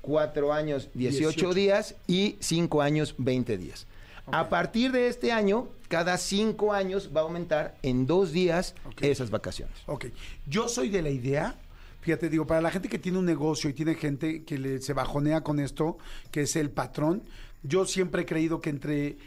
Cuatro 0.00 0.54
años, 0.54 0.88
18, 0.94 1.28
18. 1.32 1.54
días. 1.54 1.94
Y 2.06 2.36
cinco 2.40 2.80
años, 2.80 3.14
20 3.18 3.58
días. 3.58 3.86
A 4.32 4.48
partir 4.48 4.90
de 4.90 5.08
este 5.08 5.32
año, 5.32 5.68
cada 5.88 6.16
cinco 6.16 6.72
años 6.72 7.10
va 7.14 7.20
a 7.20 7.24
aumentar 7.24 7.76
en 7.82 8.06
dos 8.06 8.32
días 8.32 8.74
esas 9.02 9.28
vacaciones. 9.30 9.76
Ok. 9.84 10.06
Yo 10.46 10.66
soy 10.66 10.88
de 10.88 11.02
la 11.02 11.10
idea, 11.10 11.56
fíjate, 12.00 12.30
digo, 12.30 12.46
para 12.46 12.62
la 12.62 12.70
gente 12.70 12.88
que 12.88 12.98
tiene 12.98 13.18
un 13.18 13.26
negocio 13.26 13.68
y 13.68 13.74
tiene 13.74 13.96
gente 13.96 14.44
que 14.44 14.56
le, 14.56 14.80
se 14.80 14.94
bajonea 14.94 15.42
con 15.42 15.60
esto, 15.60 15.98
que 16.30 16.42
es 16.42 16.56
el 16.56 16.70
patrón, 16.70 17.22
yo 17.62 17.84
siempre 17.84 18.22
he 18.22 18.26
creído 18.26 18.62
que 18.62 18.70
entre 18.70 19.18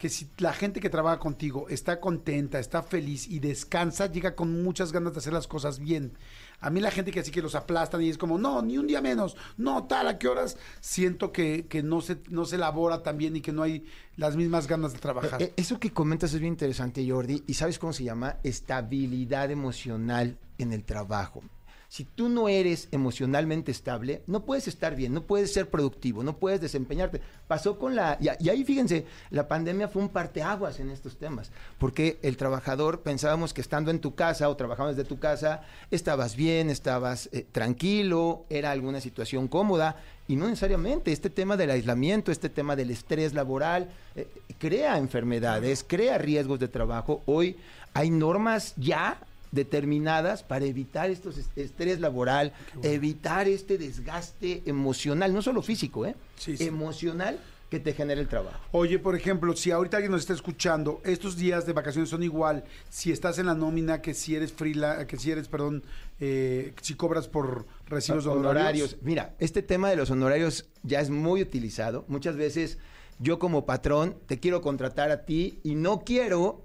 que 0.00 0.08
si 0.08 0.30
la 0.38 0.54
gente 0.54 0.80
que 0.80 0.88
trabaja 0.88 1.18
contigo 1.18 1.68
está 1.68 2.00
contenta, 2.00 2.58
está 2.58 2.82
feliz 2.82 3.28
y 3.28 3.38
descansa, 3.38 4.10
llega 4.10 4.34
con 4.34 4.62
muchas 4.62 4.92
ganas 4.92 5.12
de 5.12 5.18
hacer 5.18 5.34
las 5.34 5.46
cosas 5.46 5.78
bien. 5.78 6.14
A 6.58 6.70
mí 6.70 6.80
la 6.80 6.90
gente 6.90 7.12
que 7.12 7.20
así 7.20 7.30
que 7.30 7.42
los 7.42 7.54
aplastan 7.54 8.00
y 8.00 8.08
es 8.08 8.16
como, 8.16 8.38
no, 8.38 8.62
ni 8.62 8.78
un 8.78 8.86
día 8.86 9.02
menos, 9.02 9.36
no, 9.58 9.84
tal, 9.84 10.08
a 10.08 10.18
qué 10.18 10.26
horas, 10.26 10.56
siento 10.80 11.32
que, 11.32 11.66
que 11.66 11.82
no, 11.82 12.00
se, 12.00 12.16
no 12.30 12.46
se 12.46 12.56
elabora 12.56 13.02
tan 13.02 13.18
bien 13.18 13.36
y 13.36 13.42
que 13.42 13.52
no 13.52 13.62
hay 13.62 13.84
las 14.16 14.36
mismas 14.36 14.66
ganas 14.66 14.94
de 14.94 15.00
trabajar. 15.00 15.42
Eh, 15.42 15.52
Eso 15.56 15.78
que 15.78 15.92
comentas 15.92 16.32
es 16.32 16.40
bien 16.40 16.54
interesante, 16.54 17.06
Jordi. 17.06 17.44
¿Y 17.46 17.52
sabes 17.52 17.78
cómo 17.78 17.92
se 17.92 18.04
llama? 18.04 18.38
Estabilidad 18.42 19.50
emocional 19.50 20.38
en 20.56 20.72
el 20.72 20.84
trabajo. 20.84 21.42
Si 21.90 22.04
tú 22.04 22.28
no 22.28 22.48
eres 22.48 22.86
emocionalmente 22.92 23.72
estable, 23.72 24.22
no 24.28 24.44
puedes 24.44 24.68
estar 24.68 24.94
bien, 24.94 25.12
no 25.12 25.24
puedes 25.24 25.52
ser 25.52 25.70
productivo, 25.70 26.22
no 26.22 26.36
puedes 26.36 26.60
desempeñarte. 26.60 27.20
Pasó 27.48 27.80
con 27.80 27.96
la... 27.96 28.16
Y, 28.20 28.28
y 28.44 28.48
ahí 28.48 28.62
fíjense, 28.62 29.06
la 29.30 29.48
pandemia 29.48 29.88
fue 29.88 30.00
un 30.00 30.08
parteaguas 30.08 30.78
en 30.78 30.90
estos 30.90 31.16
temas, 31.16 31.50
porque 31.78 32.20
el 32.22 32.36
trabajador 32.36 33.00
pensábamos 33.00 33.52
que 33.52 33.60
estando 33.60 33.90
en 33.90 33.98
tu 33.98 34.14
casa 34.14 34.48
o 34.48 34.54
trabajando 34.54 34.94
desde 34.94 35.08
tu 35.08 35.18
casa, 35.18 35.62
estabas 35.90 36.36
bien, 36.36 36.70
estabas 36.70 37.28
eh, 37.32 37.44
tranquilo, 37.50 38.44
era 38.50 38.70
alguna 38.70 39.00
situación 39.00 39.48
cómoda, 39.48 39.96
y 40.28 40.36
no 40.36 40.46
necesariamente. 40.46 41.10
Este 41.10 41.28
tema 41.28 41.56
del 41.56 41.72
aislamiento, 41.72 42.30
este 42.30 42.48
tema 42.48 42.76
del 42.76 42.92
estrés 42.92 43.34
laboral, 43.34 43.88
eh, 44.14 44.28
crea 44.60 44.96
enfermedades, 44.96 45.84
crea 45.84 46.18
riesgos 46.18 46.60
de 46.60 46.68
trabajo. 46.68 47.20
Hoy 47.26 47.56
hay 47.94 48.10
normas 48.10 48.74
ya 48.76 49.20
determinadas 49.52 50.42
para 50.42 50.64
evitar 50.64 51.10
estos 51.10 51.38
est- 51.38 51.56
estrés 51.58 52.00
laboral, 52.00 52.52
evitar 52.82 53.48
este 53.48 53.78
desgaste 53.78 54.62
emocional, 54.66 55.32
no 55.32 55.42
solo 55.42 55.62
físico, 55.62 56.06
¿eh? 56.06 56.14
Sí, 56.36 56.56
sí. 56.56 56.64
emocional 56.64 57.38
que 57.68 57.78
te 57.78 57.92
genera 57.92 58.20
el 58.20 58.26
trabajo. 58.26 58.58
Oye, 58.72 58.98
por 58.98 59.14
ejemplo, 59.14 59.54
si 59.54 59.70
ahorita 59.70 59.98
alguien 59.98 60.10
nos 60.10 60.22
está 60.22 60.32
escuchando, 60.32 61.00
estos 61.04 61.36
días 61.36 61.66
de 61.66 61.72
vacaciones 61.72 62.10
son 62.10 62.24
igual 62.24 62.64
si 62.88 63.12
estás 63.12 63.38
en 63.38 63.46
la 63.46 63.54
nómina 63.54 64.02
que 64.02 64.12
si 64.12 64.34
eres 64.34 64.52
freela, 64.52 65.06
que 65.06 65.16
si 65.16 65.30
eres, 65.30 65.46
perdón, 65.46 65.84
eh, 66.18 66.72
si 66.82 66.94
cobras 66.94 67.28
por 67.28 67.66
recibos 67.86 68.26
honorarios. 68.26 68.96
Mira, 69.02 69.34
este 69.38 69.62
tema 69.62 69.88
de 69.88 69.94
los 69.94 70.10
honorarios 70.10 70.66
ya 70.82 71.00
es 71.00 71.10
muy 71.10 71.42
utilizado. 71.42 72.04
Muchas 72.08 72.34
veces 72.36 72.78
yo 73.20 73.38
como 73.38 73.64
patrón 73.66 74.16
te 74.26 74.40
quiero 74.40 74.62
contratar 74.62 75.12
a 75.12 75.24
ti 75.24 75.60
y 75.62 75.76
no 75.76 76.00
quiero 76.00 76.64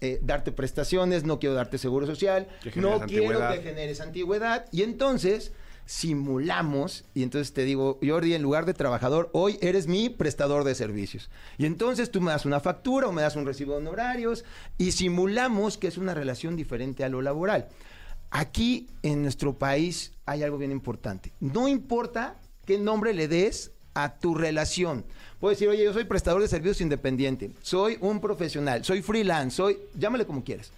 eh, 0.00 0.18
darte 0.22 0.52
prestaciones, 0.52 1.24
no 1.24 1.38
quiero 1.38 1.54
darte 1.54 1.78
seguro 1.78 2.06
social, 2.06 2.48
no 2.74 3.00
quiero 3.00 3.48
que 3.50 3.62
generes 3.62 4.00
antigüedad. 4.00 4.66
Y 4.72 4.82
entonces 4.82 5.52
simulamos, 5.86 7.04
y 7.14 7.22
entonces 7.22 7.52
te 7.52 7.64
digo, 7.64 7.98
Jordi, 8.02 8.34
en 8.34 8.42
lugar 8.42 8.66
de 8.66 8.74
trabajador, 8.74 9.30
hoy 9.32 9.58
eres 9.62 9.86
mi 9.86 10.10
prestador 10.10 10.64
de 10.64 10.74
servicios. 10.74 11.30
Y 11.58 11.64
entonces 11.64 12.10
tú 12.10 12.20
me 12.20 12.32
das 12.32 12.44
una 12.44 12.60
factura 12.60 13.06
o 13.06 13.12
me 13.12 13.22
das 13.22 13.36
un 13.36 13.46
recibo 13.46 13.72
de 13.72 13.78
honorarios 13.78 14.44
y 14.76 14.92
simulamos 14.92 15.78
que 15.78 15.86
es 15.86 15.96
una 15.96 16.12
relación 16.12 16.56
diferente 16.56 17.04
a 17.04 17.08
lo 17.08 17.22
laboral. 17.22 17.68
Aquí 18.30 18.88
en 19.02 19.22
nuestro 19.22 19.56
país 19.56 20.12
hay 20.26 20.42
algo 20.42 20.58
bien 20.58 20.72
importante. 20.72 21.32
No 21.38 21.68
importa 21.68 22.36
qué 22.64 22.78
nombre 22.78 23.14
le 23.14 23.28
des 23.28 23.72
a 23.96 24.14
tu 24.14 24.34
relación. 24.34 25.04
Puedes 25.40 25.58
decir, 25.58 25.68
oye, 25.68 25.84
yo 25.84 25.92
soy 25.92 26.04
prestador 26.04 26.40
de 26.40 26.48
servicios 26.48 26.80
independiente, 26.80 27.50
soy 27.62 27.98
un 28.00 28.20
profesional, 28.20 28.84
soy 28.84 29.02
freelance, 29.02 29.56
soy, 29.56 29.78
llámale 29.98 30.26
como 30.26 30.44
quieras. 30.44 30.70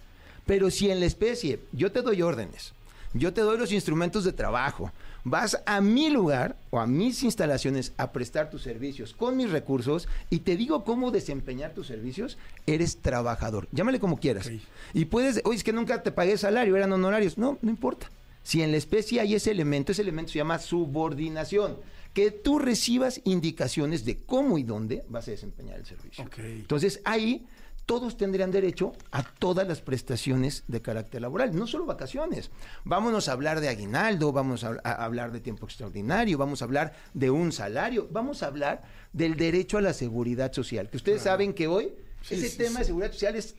Pero 0.45 0.71
si 0.71 0.89
en 0.89 0.99
la 0.99 1.05
especie 1.05 1.59
yo 1.71 1.91
te 1.91 2.01
doy 2.01 2.21
órdenes, 2.21 2.73
yo 3.13 3.33
te 3.33 3.41
doy 3.41 3.57
los 3.57 3.71
instrumentos 3.71 4.23
de 4.23 4.33
trabajo, 4.33 4.91
vas 5.23 5.61
a 5.65 5.81
mi 5.81 6.09
lugar 6.09 6.55
o 6.69 6.79
a 6.79 6.87
mis 6.87 7.23
instalaciones 7.23 7.93
a 7.97 8.11
prestar 8.11 8.49
tus 8.49 8.61
servicios 8.61 9.13
con 9.13 9.37
mis 9.37 9.49
recursos 9.49 10.07
y 10.29 10.39
te 10.39 10.57
digo 10.57 10.83
cómo 10.83 11.11
desempeñar 11.11 11.73
tus 11.73 11.87
servicios, 11.87 12.37
eres 12.65 12.97
trabajador. 12.97 13.67
Llámale 13.71 13.99
como 13.99 14.19
quieras. 14.19 14.49
Y 14.93 15.05
puedes, 15.05 15.41
oye, 15.45 15.57
es 15.57 15.63
que 15.63 15.73
nunca 15.73 16.03
te 16.03 16.11
pagué 16.11 16.37
salario, 16.37 16.75
eran 16.75 16.91
honorarios. 16.91 17.37
No, 17.37 17.57
no 17.61 17.69
importa. 17.69 18.09
Si 18.43 18.61
en 18.61 18.71
la 18.71 18.77
especie 18.77 19.19
hay 19.19 19.35
ese 19.35 19.51
elemento, 19.51 19.91
ese 19.91 20.01
elemento 20.01 20.31
se 20.31 20.39
llama 20.39 20.59
subordinación. 20.59 21.77
Que 22.13 22.31
tú 22.31 22.59
recibas 22.59 23.21
indicaciones 23.23 24.03
de 24.05 24.17
cómo 24.17 24.57
y 24.57 24.63
dónde 24.63 25.03
vas 25.09 25.27
a 25.27 25.31
desempeñar 25.31 25.77
el 25.79 25.85
servicio. 25.85 26.27
Entonces 26.37 27.01
ahí 27.05 27.45
todos 27.85 28.17
tendrían 28.17 28.51
derecho 28.51 28.91
a 29.11 29.23
todas 29.23 29.67
las 29.67 29.81
prestaciones 29.81 30.63
de 30.67 30.79
carácter 30.81 31.21
laboral, 31.21 31.55
no 31.55 31.65
solo 31.65 31.85
vacaciones. 31.87 32.51
Vámonos 32.83 33.27
a 33.29 33.31
hablar 33.31 33.61
de 33.61 33.69
aguinaldo, 33.69 34.31
vamos 34.31 34.63
a, 34.63 34.77
a 34.83 35.05
hablar 35.05 35.31
de 35.31 35.39
tiempo 35.39 35.65
extraordinario, 35.65 36.37
vamos 36.37 36.61
a 36.61 36.65
hablar 36.65 36.93
de 37.15 37.31
un 37.31 37.51
salario, 37.51 38.07
vamos 38.11 38.43
a 38.43 38.47
hablar 38.47 38.83
del 39.11 39.35
derecho 39.37 39.79
a 39.79 39.81
la 39.81 39.93
seguridad 39.93 40.53
social, 40.53 40.87
que 40.89 40.97
ustedes 40.97 41.23
saben 41.23 41.53
que 41.53 41.67
hoy 41.67 41.93
Sí, 42.21 42.35
ese 42.35 42.49
sí, 42.49 42.57
tema 42.57 42.71
sí. 42.73 42.77
de 42.79 42.85
seguridad 42.85 43.11
social 43.13 43.35
es 43.37 43.55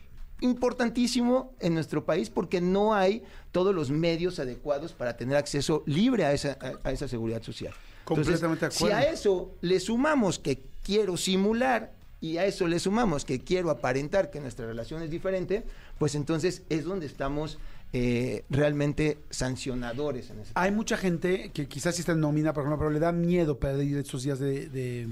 importantísimo 0.55 1.55
en 1.61 1.75
nuestro 1.75 2.05
país 2.05 2.31
porque 2.31 2.61
no 2.61 2.95
hay 2.95 3.23
todos 3.53 3.75
los 3.75 3.91
medios 3.91 4.39
adecuados 4.39 4.93
para 4.93 5.17
tener 5.17 5.37
acceso 5.37 5.83
libre 5.87 6.25
a 6.25 6.33
esa, 6.33 6.59
a- 6.61 6.89
a 6.89 6.93
esa 6.93 7.09
seguridad 7.09 7.43
social. 7.43 7.73
Completamente 8.05 8.67
de 8.67 8.73
si 8.73 8.85
a 8.87 9.03
eso 9.03 9.53
le 9.61 9.79
sumamos 9.81 10.39
que 10.39 10.63
quiero 10.83 11.17
simular 11.17 11.93
y 12.21 12.37
a 12.39 12.45
eso 12.47 12.67
le 12.69 12.79
sumamos 12.79 13.25
que 13.25 13.41
quiero 13.41 13.71
aparentar 13.71 14.31
que 14.31 14.41
nuestra 14.41 14.67
relación 14.67 15.03
es 15.03 15.11
diferente, 15.11 15.65
pues 15.99 16.15
entonces 16.15 16.63
es 16.69 16.85
donde 16.85 17.07
estamos 17.07 17.59
eh, 17.93 18.45
realmente 18.51 19.19
sancionadores 19.31 20.31
en 20.31 20.41
ese 20.41 20.53
Hay 20.55 20.71
mucha 20.71 20.97
gente 20.97 21.51
que 21.53 21.67
quizás 21.67 21.95
sí 21.97 22.03
está 22.03 22.13
en 22.13 22.21
nómina, 22.21 22.53
por 22.53 22.63
ejemplo, 22.63 22.79
pero 22.79 22.91
le 22.91 23.01
da 23.01 23.11
miedo 23.13 23.59
perder 23.59 23.97
estos 23.99 24.23
días 24.23 24.39
de, 24.39 24.69
de- 24.69 25.09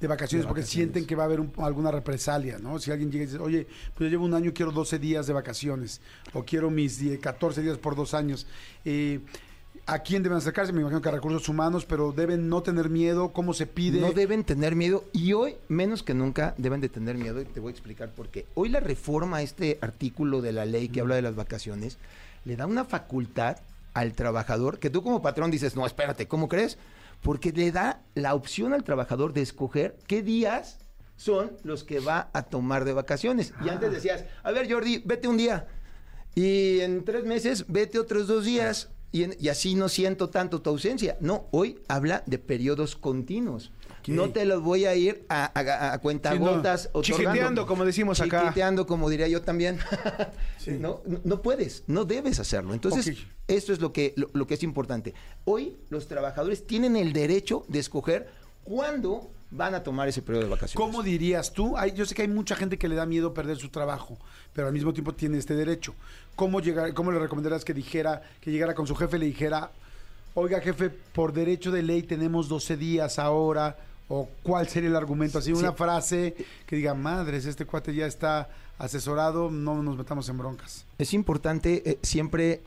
de 0.00 0.06
vacaciones 0.06 0.44
De 0.44 0.48
porque 0.48 0.62
sienten 0.62 1.06
que 1.06 1.16
va 1.16 1.24
a 1.24 1.26
haber 1.26 1.40
un- 1.40 1.52
alguna 1.58 1.90
represalia, 1.90 2.58
¿no? 2.58 2.78
Si 2.78 2.92
alguien 2.92 3.10
llega 3.10 3.24
y 3.24 3.26
dice, 3.26 3.38
oye, 3.40 3.66
pues 3.96 4.06
yo 4.08 4.10
llevo 4.12 4.24
un 4.26 4.32
año, 4.34 4.52
quiero 4.54 4.70
12 4.70 4.98
días 5.00 5.26
de 5.26 5.32
vacaciones 5.32 6.00
o 6.34 6.44
quiero 6.44 6.70
mis 6.70 6.98
10, 7.00 7.18
14 7.18 7.62
días 7.62 7.78
por 7.78 7.96
dos 7.96 8.14
años. 8.14 8.46
Eh, 8.84 9.18
¿A 9.90 10.00
quién 10.00 10.22
deben 10.22 10.36
acercarse? 10.36 10.70
Me 10.70 10.82
imagino 10.82 11.00
que 11.00 11.08
a 11.08 11.12
recursos 11.12 11.48
humanos, 11.48 11.86
pero 11.86 12.12
deben 12.12 12.50
no 12.50 12.62
tener 12.62 12.90
miedo. 12.90 13.32
¿Cómo 13.32 13.54
se 13.54 13.66
pide? 13.66 14.02
No 14.02 14.12
deben 14.12 14.44
tener 14.44 14.76
miedo 14.76 15.04
y 15.14 15.32
hoy, 15.32 15.56
menos 15.68 16.02
que 16.02 16.12
nunca, 16.12 16.54
deben 16.58 16.82
de 16.82 16.90
tener 16.90 17.16
miedo 17.16 17.40
y 17.40 17.46
te 17.46 17.58
voy 17.58 17.70
a 17.70 17.72
explicar 17.72 18.10
por 18.10 18.28
qué. 18.28 18.44
Hoy 18.54 18.68
la 18.68 18.80
reforma, 18.80 19.38
a 19.38 19.42
este 19.42 19.78
artículo 19.80 20.42
de 20.42 20.52
la 20.52 20.66
ley 20.66 20.90
que 20.90 21.00
habla 21.00 21.14
de 21.14 21.22
las 21.22 21.36
vacaciones, 21.36 21.96
le 22.44 22.56
da 22.56 22.66
una 22.66 22.84
facultad 22.84 23.56
al 23.94 24.12
trabajador 24.12 24.78
que 24.78 24.90
tú 24.90 25.02
como 25.02 25.22
patrón 25.22 25.50
dices, 25.50 25.74
no, 25.74 25.86
espérate, 25.86 26.28
¿cómo 26.28 26.50
crees? 26.50 26.76
Porque 27.22 27.50
le 27.52 27.72
da 27.72 28.02
la 28.14 28.34
opción 28.34 28.74
al 28.74 28.84
trabajador 28.84 29.32
de 29.32 29.40
escoger 29.40 29.96
qué 30.06 30.22
días 30.22 30.80
son 31.16 31.52
los 31.64 31.82
que 31.82 32.00
va 32.00 32.28
a 32.34 32.42
tomar 32.42 32.84
de 32.84 32.92
vacaciones. 32.92 33.54
Y 33.64 33.70
antes 33.70 33.90
decías, 33.90 34.26
a 34.42 34.52
ver 34.52 34.70
Jordi, 34.70 35.02
vete 35.06 35.28
un 35.28 35.38
día. 35.38 35.66
Y 36.34 36.80
en 36.80 37.06
tres 37.06 37.24
meses, 37.24 37.64
vete 37.68 37.98
otros 37.98 38.26
dos 38.26 38.44
días. 38.44 38.90
Y, 39.10 39.22
en- 39.24 39.36
y 39.40 39.48
así 39.48 39.74
no 39.74 39.88
siento 39.88 40.28
tanto 40.28 40.60
tu 40.60 40.70
ausencia. 40.70 41.16
No, 41.20 41.46
hoy 41.50 41.80
habla 41.88 42.22
de 42.26 42.38
periodos 42.38 42.94
continuos. 42.96 43.72
No 44.06 44.30
te 44.30 44.44
los 44.46 44.62
voy 44.62 44.86
a 44.86 44.94
ir 44.94 45.24
a, 45.28 45.50
a, 45.58 45.92
a 45.92 45.98
cuentagotas 45.98 46.88
otorgando. 46.92 47.02
Chiquiteando, 47.30 47.66
como 47.66 47.84
decimos 47.84 48.20
acá. 48.20 48.40
Chiquiteando, 48.42 48.86
como 48.86 49.10
diría 49.10 49.28
yo 49.28 49.42
también. 49.42 49.78
no, 50.80 51.02
no, 51.06 51.20
no 51.24 51.42
puedes, 51.42 51.84
no 51.86 52.04
debes 52.06 52.38
hacerlo. 52.40 52.72
Entonces, 52.74 53.18
esto 53.46 53.72
es 53.72 53.80
lo 53.80 53.92
que, 53.92 54.14
lo, 54.16 54.30
lo 54.32 54.46
que 54.46 54.54
es 54.54 54.62
importante. 54.62 55.12
Hoy 55.44 55.76
los 55.90 56.06
trabajadores 56.06 56.66
tienen 56.66 56.96
el 56.96 57.12
derecho 57.12 57.64
de 57.68 57.78
escoger 57.80 58.28
cuándo 58.64 59.30
van 59.50 59.74
a 59.74 59.82
tomar 59.82 60.08
ese 60.08 60.20
periodo 60.22 60.44
de 60.44 60.50
vacaciones. 60.50 60.76
¿Cómo 60.76 61.02
dirías 61.02 61.52
tú? 61.52 61.76
Hay- 61.76 61.92
yo 61.92 62.04
sé 62.04 62.14
que 62.14 62.22
hay 62.22 62.28
mucha 62.28 62.54
gente 62.54 62.76
que 62.78 62.88
le 62.88 62.94
da 62.94 63.06
miedo 63.06 63.32
perder 63.32 63.56
su 63.56 63.68
trabajo, 63.70 64.18
pero 64.52 64.66
al 64.66 64.72
mismo 64.72 64.92
tiempo 64.92 65.14
tiene 65.14 65.38
este 65.38 65.54
derecho. 65.54 65.94
¿Cómo, 66.36 66.60
llegar, 66.60 66.92
cómo 66.94 67.10
le 67.12 67.18
recomendarías 67.18 67.64
que 67.64 67.72
dijera, 67.74 68.22
que 68.40 68.50
llegara 68.50 68.74
con 68.74 68.86
su 68.86 68.94
jefe 68.94 69.16
y 69.16 69.20
le 69.20 69.26
dijera, 69.26 69.70
oiga 70.34 70.60
jefe, 70.60 70.90
por 70.90 71.32
derecho 71.32 71.70
de 71.70 71.82
ley 71.82 72.02
tenemos 72.02 72.48
12 72.48 72.76
días 72.76 73.18
ahora? 73.18 73.76
¿O 74.10 74.28
cuál 74.42 74.68
sería 74.68 74.88
el 74.90 74.96
argumento? 74.96 75.38
Así, 75.38 75.52
una 75.52 75.70
Sí. 75.70 75.74
frase 75.76 76.34
que 76.66 76.76
diga, 76.76 76.94
madres, 76.94 77.44
este 77.44 77.64
cuate 77.66 77.94
ya 77.94 78.06
está 78.06 78.48
asesorado, 78.78 79.50
no 79.50 79.82
nos 79.82 79.96
metamos 79.98 80.28
en 80.28 80.38
broncas. 80.38 80.84
Es 80.98 81.12
importante 81.12 81.82
eh, 81.90 81.98
siempre, 82.02 82.62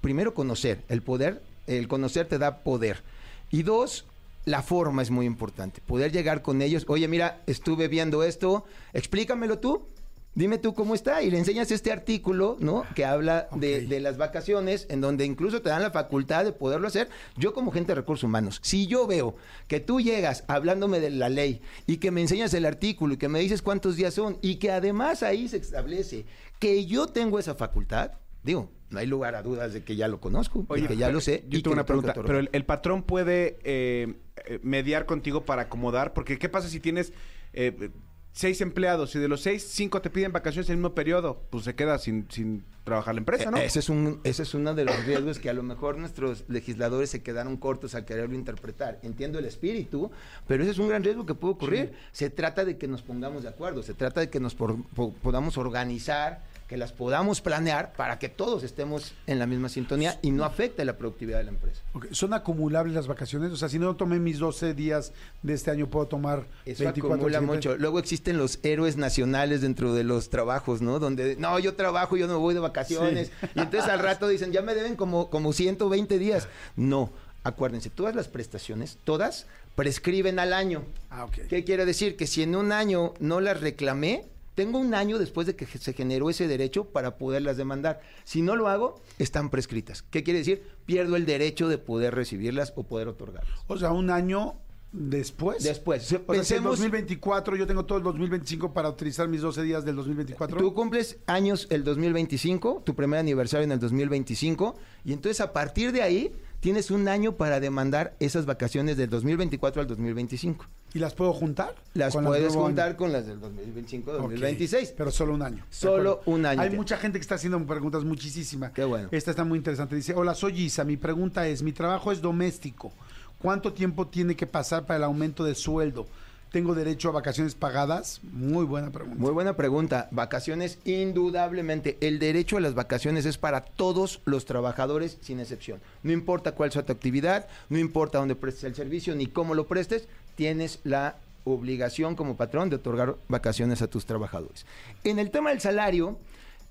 primero, 0.00 0.32
conocer. 0.32 0.82
El 0.88 1.02
poder, 1.02 1.42
el 1.66 1.88
conocer 1.88 2.26
te 2.28 2.38
da 2.38 2.58
poder. 2.58 3.02
Y 3.50 3.64
dos, 3.64 4.04
la 4.48 4.62
forma 4.62 5.02
es 5.02 5.10
muy 5.10 5.26
importante. 5.26 5.80
Poder 5.80 6.10
llegar 6.10 6.42
con 6.42 6.62
ellos. 6.62 6.84
Oye, 6.88 7.06
mira, 7.06 7.42
estuve 7.46 7.88
viendo 7.88 8.22
esto, 8.22 8.64
explícamelo 8.92 9.58
tú. 9.58 9.86
Dime 10.34 10.58
tú 10.58 10.72
cómo 10.72 10.94
está. 10.94 11.22
Y 11.22 11.30
le 11.30 11.38
enseñas 11.38 11.70
este 11.72 11.90
artículo, 11.90 12.56
¿no? 12.60 12.84
Que 12.94 13.04
habla 13.04 13.48
de, 13.56 13.86
de 13.86 13.98
las 13.98 14.18
vacaciones, 14.18 14.86
en 14.88 15.00
donde 15.00 15.24
incluso 15.24 15.62
te 15.62 15.68
dan 15.68 15.82
la 15.82 15.90
facultad 15.90 16.44
de 16.44 16.52
poderlo 16.52 16.86
hacer. 16.86 17.08
Yo, 17.36 17.52
como 17.52 17.72
gente 17.72 17.88
de 17.92 17.96
recursos 17.96 18.24
humanos, 18.24 18.60
si 18.62 18.86
yo 18.86 19.06
veo 19.06 19.34
que 19.66 19.80
tú 19.80 20.00
llegas 20.00 20.44
hablándome 20.46 21.00
de 21.00 21.10
la 21.10 21.28
ley 21.28 21.60
y 21.86 21.96
que 21.96 22.12
me 22.12 22.20
enseñas 22.20 22.54
el 22.54 22.66
artículo 22.66 23.14
y 23.14 23.16
que 23.16 23.28
me 23.28 23.40
dices 23.40 23.62
cuántos 23.62 23.96
días 23.96 24.14
son 24.14 24.38
y 24.40 24.56
que 24.56 24.70
además 24.70 25.22
ahí 25.22 25.48
se 25.48 25.56
establece 25.56 26.24
que 26.58 26.86
yo 26.86 27.08
tengo 27.08 27.38
esa 27.38 27.54
facultad, 27.54 28.12
digo, 28.48 28.70
no 28.90 28.98
hay 28.98 29.06
lugar 29.06 29.34
a 29.34 29.42
dudas 29.42 29.72
de 29.72 29.82
que 29.84 29.96
ya 29.96 30.08
lo 30.08 30.20
conozco, 30.20 30.66
de 30.74 30.86
que 30.86 30.96
ya 30.96 31.10
lo 31.10 31.20
sé. 31.20 31.44
Yo 31.48 31.58
y 31.58 31.62
tengo 31.62 31.74
una 31.74 31.84
pregunta. 31.86 32.14
Pero 32.14 32.38
el, 32.38 32.48
el 32.52 32.64
patrón 32.64 33.02
puede 33.02 33.58
eh, 33.64 34.14
eh, 34.46 34.58
mediar 34.62 35.06
contigo 35.06 35.44
para 35.44 35.62
acomodar, 35.62 36.12
porque 36.14 36.38
¿qué 36.38 36.48
pasa 36.48 36.68
si 36.68 36.80
tienes 36.80 37.12
eh, 37.52 37.90
seis 38.32 38.60
empleados 38.60 39.14
y 39.14 39.18
de 39.18 39.28
los 39.28 39.40
seis, 39.42 39.62
cinco 39.68 40.00
te 40.00 40.10
piden 40.10 40.32
vacaciones 40.32 40.68
en 40.68 40.74
el 40.74 40.78
mismo 40.78 40.94
periodo? 40.94 41.42
Pues 41.50 41.64
se 41.64 41.74
queda 41.74 41.98
sin, 41.98 42.26
sin 42.30 42.64
trabajar 42.84 43.14
la 43.14 43.18
empresa, 43.18 43.50
¿no? 43.50 43.58
Eh, 43.58 43.66
Ese 43.66 43.80
es, 43.80 43.90
un, 43.90 44.20
ese 44.24 44.42
es 44.44 44.54
uno 44.54 44.74
de 44.74 44.86
los 44.86 45.04
riesgos 45.04 45.38
que 45.38 45.50
a 45.50 45.52
lo 45.52 45.62
mejor 45.62 45.98
nuestros 45.98 46.44
legisladores 46.48 47.10
se 47.10 47.22
quedaron 47.22 47.58
cortos 47.58 47.94
al 47.94 48.06
quererlo 48.06 48.34
interpretar. 48.36 48.98
Entiendo 49.02 49.38
el 49.38 49.44
espíritu, 49.44 50.10
pero 50.46 50.62
ese 50.62 50.72
es 50.72 50.78
un 50.78 50.88
gran 50.88 51.04
riesgo 51.04 51.26
que 51.26 51.34
puede 51.34 51.52
ocurrir. 51.54 51.92
Se 52.12 52.30
trata 52.30 52.64
de 52.64 52.78
que 52.78 52.88
nos 52.88 53.02
pongamos 53.02 53.42
de 53.42 53.50
acuerdo, 53.50 53.82
se 53.82 53.92
trata 53.92 54.20
de 54.20 54.30
que 54.30 54.40
nos 54.40 54.54
por- 54.54 54.82
po- 54.94 55.12
podamos 55.22 55.58
organizar, 55.58 56.44
que 56.68 56.76
las 56.76 56.92
podamos 56.92 57.40
planear 57.40 57.94
para 57.94 58.18
que 58.18 58.28
todos 58.28 58.62
estemos 58.62 59.14
en 59.26 59.38
la 59.38 59.46
misma 59.46 59.70
sintonía 59.70 60.18
y 60.20 60.30
no 60.30 60.44
afecte 60.44 60.84
la 60.84 60.98
productividad 60.98 61.38
de 61.38 61.44
la 61.44 61.50
empresa. 61.50 61.80
¿Son 62.10 62.34
acumulables 62.34 62.94
las 62.94 63.06
vacaciones? 63.06 63.50
O 63.52 63.56
sea, 63.56 63.70
si 63.70 63.78
no 63.78 63.96
tomé 63.96 64.18
mis 64.18 64.38
12 64.38 64.74
días 64.74 65.12
de 65.42 65.54
este 65.54 65.70
año, 65.70 65.88
puedo 65.88 66.06
tomar 66.06 66.46
Eso 66.66 66.84
24 66.84 67.14
acumula 67.14 67.40
mucho. 67.40 67.76
Luego 67.78 67.98
existen 67.98 68.36
los 68.36 68.58
héroes 68.62 68.98
nacionales 68.98 69.62
dentro 69.62 69.94
de 69.94 70.04
los 70.04 70.28
trabajos, 70.28 70.82
¿no? 70.82 70.98
Donde, 70.98 71.36
no, 71.36 71.58
yo 71.58 71.74
trabajo, 71.74 72.18
yo 72.18 72.26
no 72.26 72.38
voy 72.38 72.52
de 72.52 72.60
vacaciones. 72.60 73.28
Sí. 73.40 73.46
Y 73.54 73.60
entonces 73.60 73.88
al 73.88 74.00
rato 74.00 74.28
dicen, 74.28 74.52
ya 74.52 74.60
me 74.60 74.74
deben 74.74 74.94
como, 74.94 75.30
como 75.30 75.54
120 75.54 76.18
días. 76.18 76.48
No, 76.76 77.10
acuérdense, 77.44 77.88
todas 77.88 78.14
las 78.14 78.28
prestaciones, 78.28 78.98
todas, 79.04 79.46
prescriben 79.74 80.38
al 80.38 80.52
año. 80.52 80.84
Ah, 81.08 81.24
ok. 81.24 81.46
¿Qué 81.48 81.64
quiere 81.64 81.86
decir? 81.86 82.16
Que 82.18 82.26
si 82.26 82.42
en 82.42 82.54
un 82.56 82.72
año 82.72 83.14
no 83.20 83.40
las 83.40 83.58
reclamé, 83.62 84.26
tengo 84.58 84.80
un 84.80 84.92
año 84.92 85.20
después 85.20 85.46
de 85.46 85.54
que 85.54 85.66
se 85.66 85.92
generó 85.92 86.30
ese 86.30 86.48
derecho 86.48 86.86
para 86.86 87.16
poderlas 87.16 87.56
demandar. 87.56 88.00
Si 88.24 88.42
no 88.42 88.56
lo 88.56 88.66
hago, 88.66 89.00
están 89.20 89.50
prescritas. 89.50 90.02
¿Qué 90.02 90.24
quiere 90.24 90.40
decir? 90.40 90.64
Pierdo 90.84 91.14
el 91.14 91.26
derecho 91.26 91.68
de 91.68 91.78
poder 91.78 92.12
recibirlas 92.16 92.72
o 92.74 92.82
poder 92.82 93.06
otorgarlas. 93.06 93.56
O 93.68 93.76
sea, 93.76 93.92
un 93.92 94.10
año 94.10 94.54
después. 94.90 95.62
Después, 95.62 96.02
O 96.02 96.06
sea, 96.06 96.18
si 96.18 96.24
en 96.24 96.26
pensemos- 96.26 96.70
2024 96.72 97.54
yo 97.54 97.68
tengo 97.68 97.84
todo 97.84 97.98
el 97.98 98.04
2025 98.04 98.72
para 98.72 98.88
utilizar 98.88 99.28
mis 99.28 99.42
12 99.42 99.62
días 99.62 99.84
del 99.84 99.94
2024. 99.94 100.58
Tú 100.58 100.74
cumples 100.74 101.18
años 101.26 101.68
el 101.70 101.84
2025, 101.84 102.82
tu 102.84 102.96
primer 102.96 103.20
aniversario 103.20 103.62
en 103.62 103.70
el 103.70 103.78
2025, 103.78 104.74
y 105.04 105.12
entonces 105.12 105.40
a 105.40 105.52
partir 105.52 105.92
de 105.92 106.02
ahí 106.02 106.32
tienes 106.60 106.90
un 106.90 107.08
año 107.08 107.36
para 107.36 107.60
demandar 107.60 108.14
esas 108.20 108.46
vacaciones 108.46 108.96
del 108.96 109.10
2024 109.10 109.82
al 109.82 109.88
2025. 109.88 110.66
¿Y 110.94 110.98
las 110.98 111.14
puedo 111.14 111.32
juntar? 111.32 111.74
Las 111.94 112.16
puedes 112.16 112.54
juntar 112.54 112.88
año? 112.88 112.96
con 112.96 113.12
las 113.12 113.26
del 113.26 113.40
2025 113.40 114.10
Ok, 114.10 114.18
2026. 114.18 114.94
Pero 114.96 115.10
solo 115.10 115.34
un 115.34 115.42
año. 115.42 115.64
Solo 115.68 116.22
un 116.24 116.46
año. 116.46 116.62
Hay 116.62 116.70
mucha 116.70 116.96
gente 116.96 117.18
que 117.18 117.22
está 117.22 117.34
haciendo 117.34 117.64
preguntas 117.66 118.04
muchísima. 118.04 118.72
Qué 118.72 118.84
bueno. 118.84 119.08
Esta 119.12 119.30
está 119.30 119.44
muy 119.44 119.58
interesante. 119.58 119.96
Dice, 119.96 120.14
hola, 120.14 120.34
soy 120.34 120.62
Isa. 120.62 120.84
Mi 120.84 120.96
pregunta 120.96 121.46
es, 121.46 121.62
mi 121.62 121.72
trabajo 121.72 122.10
es 122.10 122.22
doméstico. 122.22 122.92
¿Cuánto 123.38 123.72
tiempo 123.72 124.08
tiene 124.08 124.34
que 124.34 124.46
pasar 124.46 124.86
para 124.86 124.96
el 124.96 125.04
aumento 125.04 125.44
de 125.44 125.54
sueldo? 125.54 126.06
¿Tengo 126.50 126.74
derecho 126.74 127.10
a 127.10 127.12
vacaciones 127.12 127.54
pagadas? 127.54 128.20
Muy 128.22 128.64
buena 128.64 128.90
pregunta. 128.90 129.20
Muy 129.20 129.32
buena 129.32 129.54
pregunta. 129.54 130.08
Vacaciones, 130.10 130.78
indudablemente. 130.84 131.98
El 132.00 132.18
derecho 132.18 132.56
a 132.56 132.60
las 132.60 132.74
vacaciones 132.74 133.26
es 133.26 133.36
para 133.36 133.60
todos 133.62 134.20
los 134.24 134.46
trabajadores, 134.46 135.18
sin 135.20 135.40
excepción. 135.40 135.80
No 136.02 136.12
importa 136.12 136.52
cuál 136.52 136.72
sea 136.72 136.86
tu 136.86 136.92
actividad, 136.92 137.48
no 137.68 137.78
importa 137.78 138.18
dónde 138.18 138.34
prestes 138.34 138.64
el 138.64 138.74
servicio 138.74 139.14
ni 139.14 139.26
cómo 139.26 139.54
lo 139.54 139.66
prestes, 139.66 140.08
tienes 140.36 140.80
la 140.84 141.16
obligación 141.44 142.16
como 142.16 142.36
patrón 142.36 142.70
de 142.70 142.76
otorgar 142.76 143.16
vacaciones 143.28 143.82
a 143.82 143.88
tus 143.88 144.06
trabajadores. 144.06 144.64
En 145.04 145.18
el 145.18 145.30
tema 145.30 145.50
del 145.50 145.60
salario, 145.60 146.18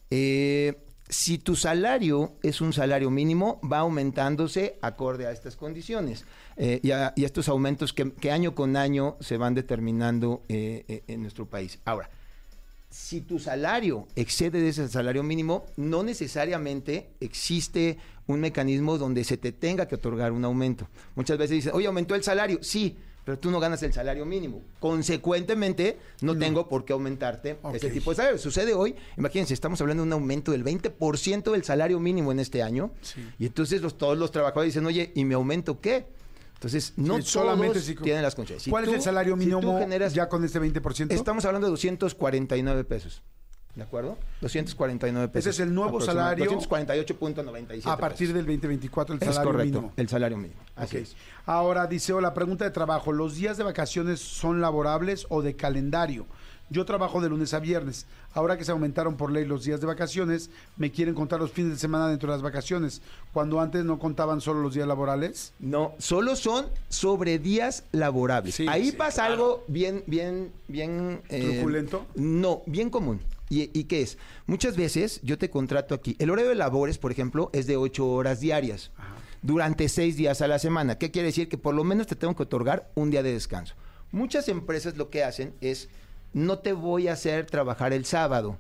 eh, 0.10 0.76
si 1.10 1.38
tu 1.38 1.56
salario 1.56 2.34
es 2.44 2.60
un 2.60 2.74
salario 2.74 3.10
mínimo, 3.10 3.62
va 3.62 3.80
aumentándose 3.80 4.78
acorde 4.82 5.26
a 5.26 5.32
estas 5.32 5.56
condiciones 5.56 6.26
eh, 6.58 6.80
y, 6.84 6.92
a, 6.92 7.14
estos 7.16 7.48
aumentos 7.48 7.94
que, 7.94 8.12
que 8.12 8.32
año 8.32 8.56
con 8.56 8.76
año 8.76 9.16
se 9.22 9.38
van 9.38 9.54
determinando 9.54 10.44
eh, 10.50 10.84
eh, 10.88 11.04
en 11.08 11.22
nuestro 11.22 11.46
país. 11.46 11.80
Ahora, 11.86 12.10
si 12.90 13.22
tu 13.22 13.40
salario 13.40 14.08
excede 14.16 14.60
de 14.60 14.70
ese 14.70 14.88
salario 14.90 15.24
mínimo, 15.24 15.66
no 15.78 16.04
necesariamente 16.04 17.10
existe 17.20 17.98
un 18.28 18.40
mecanismo 18.42 18.98
donde 18.98 19.24
se 19.24 19.38
te 19.38 19.52
tenga 19.52 19.88
que 19.88 19.96
otorgar 19.96 20.32
un 20.32 20.44
aumento. 20.44 20.90
Muchas 21.16 21.38
veces 21.38 21.58
dicen, 21.58 21.72
oye, 21.74 21.88
aumentó 21.88 22.16
el 22.16 22.24
salario. 22.24 22.60
Sí, 22.62 22.98
pero 23.28 23.38
tú 23.38 23.52
no 23.52 23.60
ganas 23.60 23.84
el 23.84 23.92
salario 23.92 24.26
mínimo. 24.26 24.62
Consecuentemente, 24.80 25.98
no, 26.22 26.38
tengo 26.38 26.70
por 26.70 26.86
qué 26.86 26.94
aumentarte 26.94 27.58
Ok. 27.62 27.76
ese 27.76 27.90
tipo 27.90 28.12
de 28.12 28.16
salario. 28.16 28.38
Sucede 28.40 28.74
hoy, 28.74 28.96
imagínense, 29.18 29.54
estamos 29.54 29.82
hablando 29.82 30.04
de 30.04 30.08
un 30.08 30.14
aumento 30.14 30.54
del 30.54 30.64
20% 30.64 31.52
del 31.52 31.64
salario 31.66 32.00
mínimo 32.00 32.32
en 32.32 32.40
este 32.40 32.64
año. 32.64 32.92
Y 33.38 33.48
entonces 33.48 33.82
los, 33.82 33.98
todos 33.98 34.18
los 34.18 34.32
trabajadores 34.32 34.74
dicen, 34.74 34.86
oye, 34.86 35.12
¿y 35.14 35.26
mi 35.26 35.34
aumento 35.34 35.82
qué? 35.82 36.06
Entonces, 36.54 36.94
no 36.96 37.18
Sí, 37.18 37.24
solamente 37.24 37.74
todos 37.74 37.86
si- 37.86 37.96
tienen 37.96 38.24
las. 38.24 38.36
Si 38.60 38.70
¿Cuál 38.70 38.86
tú- 38.86 38.92
es 38.92 38.96
el 38.96 39.02
salario 39.02 39.34
si 39.38 39.46
mínimo 39.46 39.78
generas- 39.78 40.14
ya 40.14 40.30
con 40.30 40.46
este 40.46 40.60
20%? 40.60 41.14
Estamos 41.14 41.44
hablando 41.44 41.68
de 41.68 41.72
249 41.72 42.86
pesos. 42.86 43.22
¿De 43.78 43.84
acuerdo? 43.84 44.18
249 44.42 45.28
pesos. 45.28 45.52
Ese 45.54 45.62
es 45.62 45.68
el 45.68 45.74
nuevo 45.74 46.02
salario 46.02 46.46
248.97. 46.52 47.82
a 47.86 47.96
partir 47.96 48.28
pesos. 48.28 48.34
del 48.34 48.46
2024 48.48 49.16
el 49.16 49.22
Es 49.22 49.28
salario 49.28 49.52
correcto, 49.52 49.76
mínimo. 49.82 49.94
el 49.96 50.10
salario 50.10 50.38
mínimo. 50.38 50.60
Así 50.76 50.98
es. 50.98 51.16
Ahora 51.46 51.86
dice, 51.86 52.12
hola, 52.12 52.34
pregunta 52.34 52.66
de 52.66 52.72
trabajo. 52.72 53.12
¿Los 53.12 53.36
días 53.36 53.56
de 53.58 53.64
vacaciones 53.64 54.20
son 54.20 54.62
laborables 54.62 55.28
o 55.30 55.44
de 55.44 55.56
calendario? 55.56 56.26
Yo 56.72 56.86
trabajo 56.86 57.22
de 57.22 57.30
lunes 57.30 57.54
a 57.54 57.60
viernes. 57.60 58.08
Ahora 58.34 58.58
que 58.58 58.66
se 58.66 58.72
aumentaron 58.72 59.16
por 59.16 59.32
ley 59.32 59.46
los 59.46 59.64
días 59.64 59.80
de 59.80 59.86
vacaciones, 59.86 60.50
me 60.76 60.92
quieren 60.92 61.14
contar 61.14 61.40
los 61.40 61.52
fines 61.52 61.72
de 61.74 61.78
semana 61.78 62.08
dentro 62.10 62.30
de 62.32 62.36
las 62.36 62.42
vacaciones, 62.42 63.04
cuando 63.32 63.62
antes 63.62 63.86
no 63.86 64.00
contaban 64.00 64.42
solo 64.42 64.62
los 64.62 64.74
días 64.74 64.88
laborales. 64.88 65.54
No, 65.60 65.94
solo 66.00 66.36
son 66.36 66.66
sobre 66.90 67.38
días 67.38 67.84
laborables. 67.92 68.56
Sí, 68.56 68.66
Ahí 68.68 68.88
sí, 68.90 68.92
pasa 68.94 69.26
algo 69.26 69.64
bien, 69.68 70.04
bien, 70.08 70.52
bien... 70.68 71.22
eh, 71.30 71.52
¿Truculento? 71.58 72.08
no, 72.16 72.64
bien 72.66 72.90
común. 72.90 73.22
¿Y, 73.50 73.70
¿Y 73.78 73.86
qué 73.86 74.02
es? 74.02 74.18
Muchas 74.46 74.76
veces 74.76 75.20
yo 75.24 75.38
te 75.38 75.50
contrato 75.50 75.96
aquí. 75.96 76.16
El 76.20 76.30
horario 76.30 76.50
de 76.50 76.56
labores, 76.56 76.98
por 76.98 77.12
ejemplo, 77.12 77.50
es 77.54 77.66
de 77.68 77.78
ocho 77.78 78.08
horas 78.08 78.40
diarias. 78.40 78.92
Durante 79.42 79.88
seis 79.88 80.18
días 80.18 80.42
a 80.42 80.48
la 80.48 80.60
semana. 80.60 80.98
¿Qué 80.98 81.12
quiere 81.12 81.28
decir? 81.28 81.48
Que 81.48 81.58
por 81.58 81.76
lo 81.76 81.84
menos 81.84 82.08
te 82.08 82.16
tengo 82.16 82.36
que 82.36 82.44
otorgar 82.44 82.92
un 82.96 83.10
día 83.12 83.24
de 83.24 83.32
descanso. 83.34 83.76
Muchas 84.12 84.50
empresas 84.50 84.98
lo 84.98 85.10
que 85.10 85.24
hacen 85.24 85.54
es, 85.62 85.90
no 86.34 86.60
te 86.60 86.74
voy 86.74 87.08
a 87.08 87.14
hacer 87.14 87.46
trabajar 87.46 87.94
el 87.94 88.06
sábado. 88.06 88.58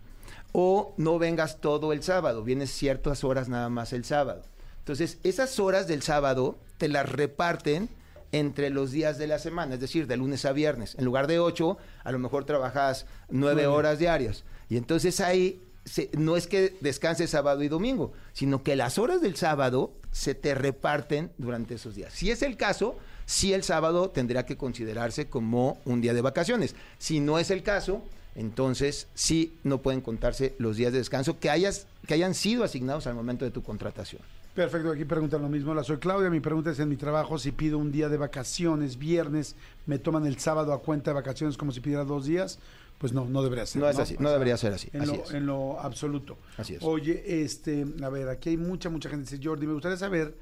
O 0.53 0.93
no 0.97 1.19
vengas 1.19 1.59
todo 1.59 1.91
el 1.93 2.03
sábado, 2.03 2.43
vienes 2.43 2.71
ciertas 2.71 3.23
horas 3.23 3.49
nada 3.49 3.69
más 3.69 3.91
el 3.91 4.05
sábado. 4.05 4.43
Entonces, 4.79 5.19
esas 5.23 5.59
horas 5.59 5.87
del 5.87 6.01
sábado 6.01 6.57
te 6.77 6.87
las 6.87 7.11
reparten 7.11 7.89
entre 8.31 8.69
los 8.69 8.91
días 8.91 9.17
de 9.17 9.27
la 9.27 9.39
semana, 9.39 9.75
es 9.75 9.79
decir, 9.81 10.07
de 10.07 10.17
lunes 10.17 10.45
a 10.45 10.53
viernes. 10.53 10.95
En 10.97 11.05
lugar 11.05 11.27
de 11.27 11.39
ocho, 11.39 11.77
a 12.03 12.11
lo 12.11 12.19
mejor 12.19 12.45
trabajas 12.45 13.05
nueve 13.29 13.63
Nueve. 13.63 13.67
horas 13.67 13.99
diarias. 13.99 14.43
Y 14.69 14.77
entonces 14.77 15.19
ahí 15.21 15.61
se- 15.85 16.09
no 16.17 16.35
es 16.35 16.47
que 16.47 16.75
descanses 16.81 17.29
sábado 17.29 17.63
y 17.63 17.67
domingo, 17.69 18.11
sino 18.33 18.63
que 18.63 18.75
las 18.75 18.97
horas 18.97 19.21
del 19.21 19.35
sábado 19.35 19.91
se 20.11 20.35
te 20.35 20.53
reparten 20.55 21.31
durante 21.37 21.75
esos 21.75 21.95
días. 21.95 22.13
Si 22.13 22.29
es 22.31 22.41
el 22.41 22.57
caso, 22.57 22.95
sí 23.25 23.53
el 23.53 23.63
sábado 23.63 24.09
tendrá 24.09 24.45
que 24.45 24.57
considerarse 24.57 25.27
como 25.27 25.79
un 25.85 26.01
día 26.01 26.13
de 26.13 26.21
vacaciones. 26.21 26.75
Si 26.97 27.19
no 27.19 27.39
es 27.39 27.51
el 27.51 27.63
caso, 27.63 28.03
entonces 28.35 29.07
sí 29.13 29.53
no 29.63 29.81
pueden 29.81 30.01
contarse 30.01 30.55
los 30.59 30.75
días 30.77 30.91
de 30.91 30.99
descanso 30.99 31.39
que, 31.39 31.49
hayas, 31.49 31.87
que 32.05 32.13
hayan 32.13 32.33
sido 32.33 32.63
asignados 32.63 33.07
al 33.07 33.15
momento 33.15 33.45
de 33.45 33.51
tu 33.51 33.63
contratación. 33.63 34.21
Perfecto, 34.53 34.91
aquí 34.91 35.05
preguntan 35.05 35.41
lo 35.43 35.49
mismo. 35.49 35.71
Hola, 35.71 35.83
soy 35.83 35.97
Claudia. 35.97 36.29
Mi 36.31 36.39
pregunta 36.39 36.71
es 36.71 36.79
en 36.79 36.89
mi 36.89 36.97
trabajo, 36.97 37.37
si 37.37 37.51
pido 37.51 37.77
un 37.77 37.91
día 37.91 38.09
de 38.09 38.17
vacaciones, 38.17 38.97
viernes, 38.97 39.55
¿me 39.85 39.99
toman 39.99 40.25
el 40.25 40.39
sábado 40.39 40.73
a 40.73 40.81
cuenta 40.81 41.11
de 41.11 41.15
vacaciones 41.15 41.57
como 41.57 41.71
si 41.71 41.79
pidiera 41.79 42.03
dos 42.03 42.25
días? 42.25 42.57
Pues 42.97 43.13
no, 43.13 43.25
no 43.25 43.43
debería 43.43 43.65
ser. 43.65 43.81
No 43.81 43.89
es 43.89 43.99
así, 43.99 44.15
no 44.19 44.31
debería 44.31 44.57
ser 44.57 44.73
así, 44.73 44.89
En, 44.91 45.01
así 45.01 45.15
lo, 45.15 45.23
es. 45.23 45.31
en 45.31 45.45
lo 45.45 45.79
absoluto. 45.79 46.37
Así 46.57 46.75
es. 46.75 46.83
Oye, 46.83 47.43
este, 47.43 47.85
a 48.01 48.09
ver, 48.09 48.27
aquí 48.29 48.49
hay 48.49 48.57
mucha, 48.57 48.89
mucha 48.89 49.09
gente. 49.09 49.29
Dice, 49.29 49.43
Jordi, 49.43 49.67
me 49.67 49.73
gustaría 49.73 49.97
saber 49.97 50.35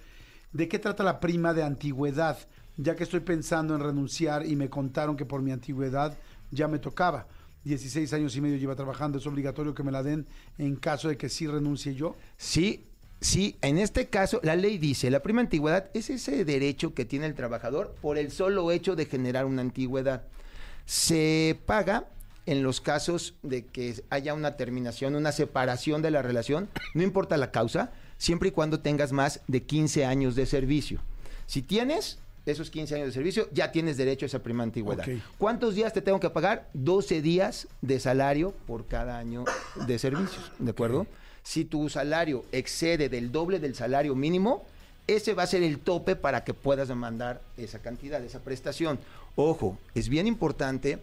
de 0.53 0.68
qué 0.70 0.80
trata 0.80 1.03
la 1.03 1.20
prima 1.20 1.53
de 1.53 1.64
antigüedad, 1.64 2.38
ya 2.78 2.95
que 2.95 3.03
estoy 3.03 3.20
pensando 3.20 3.76
en 3.76 3.82
renunciar 3.82 4.45
y 4.45 4.56
me 4.56 4.70
contaron 4.70 5.18
que 5.18 5.26
por 5.26 5.41
mi 5.41 5.51
antigüedad 5.51 6.18
ya 6.51 6.68
me 6.68 6.80
tocaba. 6.80 7.28
16 7.66 8.14
años 8.14 8.36
y 8.36 8.41
medio 8.41 8.58
lleva 8.58 8.76
trabajando, 8.76 9.18
es 9.18 9.28
obligatorio 9.28 9.74
que 9.74 9.84
me 9.84 9.91
la 9.91 10.03
den 10.03 10.28
en 10.58 10.76
caso 10.76 11.10
de 11.10 11.18
que 11.18 11.30
sí 11.30 11.47
renuncie 11.47 11.95
yo. 11.95 12.16
Sí, 12.38 12.86
sí, 13.20 13.58
en 13.62 13.80
este 13.80 14.08
caso 14.08 14.39
la 14.43 14.56
ley 14.56 14.78
dice, 14.78 15.10
la 15.10 15.22
prima 15.22 15.41
antigüedad 15.41 15.89
es 15.93 16.10
ese 16.10 16.45
derecho 16.45 16.93
que 16.93 17.06
tiene 17.06 17.26
el 17.26 17.34
trabajador 17.34 17.95
por 18.01 18.18
el 18.18 18.32
solo 18.32 18.72
hecho 18.72 18.95
de 18.95 19.08
generar 19.08 19.45
una 19.45 19.62
antigüedad. 19.62 20.24
Se 20.86 21.60
paga 21.66 22.08
en 22.46 22.64
los 22.64 22.82
casos 22.82 23.34
de 23.41 23.66
que 23.66 24.02
haya 24.10 24.34
una 24.34 24.56
terminación, 24.56 25.16
una 25.16 25.32
separación 25.32 26.02
de 26.02 26.12
la 26.12 26.22
relación, 26.22 26.70
no 26.93 27.04
importa 27.04 27.38
la 27.38 27.52
causa, 27.52 27.91
siempre 28.18 28.50
y 28.50 28.52
cuando 28.52 28.80
tengas 28.80 29.12
más 29.12 29.41
de 29.48 29.64
15 29.64 30.06
años 30.06 30.36
de 30.36 30.46
servicio. 30.46 31.02
Si 31.48 31.62
tienes 31.62 32.20
esos 32.46 32.70
15 32.70 32.96
años 32.96 33.08
de 33.08 33.14
servicio, 33.14 33.50
ya 33.52 33.72
tienes 33.72 33.98
derecho 33.98 34.26
a 34.26 34.28
esa 34.28 34.43
prima 34.43 34.64
antigüedad. 34.64 35.06
¿Cuántos 35.38 35.74
días 35.74 35.93
te 35.93 36.02
tengo 36.02 36.20
que 36.20 36.30
pagar? 36.30 36.70
12 36.74 37.22
días 37.22 37.68
de 37.82 38.00
salario 38.00 38.54
por 38.68 38.86
cada 38.86 39.18
año 39.18 39.46
de 39.88 39.98
servicios, 39.98 40.52
¿de 40.60 40.72
acuerdo? 40.72 41.08
Si 41.43 41.66
tu 41.66 41.89
salario 41.89 42.46
excede 42.52 43.10
del 43.10 43.32
doble 43.32 43.60
del 43.60 43.76
salario 43.76 44.16
mínimo, 44.16 44.66
ese 45.08 45.34
va 45.34 45.43
a 45.43 45.48
ser 45.48 45.64
el 45.64 45.80
tope 45.80 46.16
para 46.16 46.43
que 46.43 46.54
puedas 46.54 46.88
demandar 46.88 47.41
esa 47.58 47.80
cantidad, 47.80 48.24
esa 48.24 48.39
prestación. 48.39 49.00
Ojo, 49.36 49.78
es 49.93 50.10
bien 50.10 50.26
importante 50.26 51.00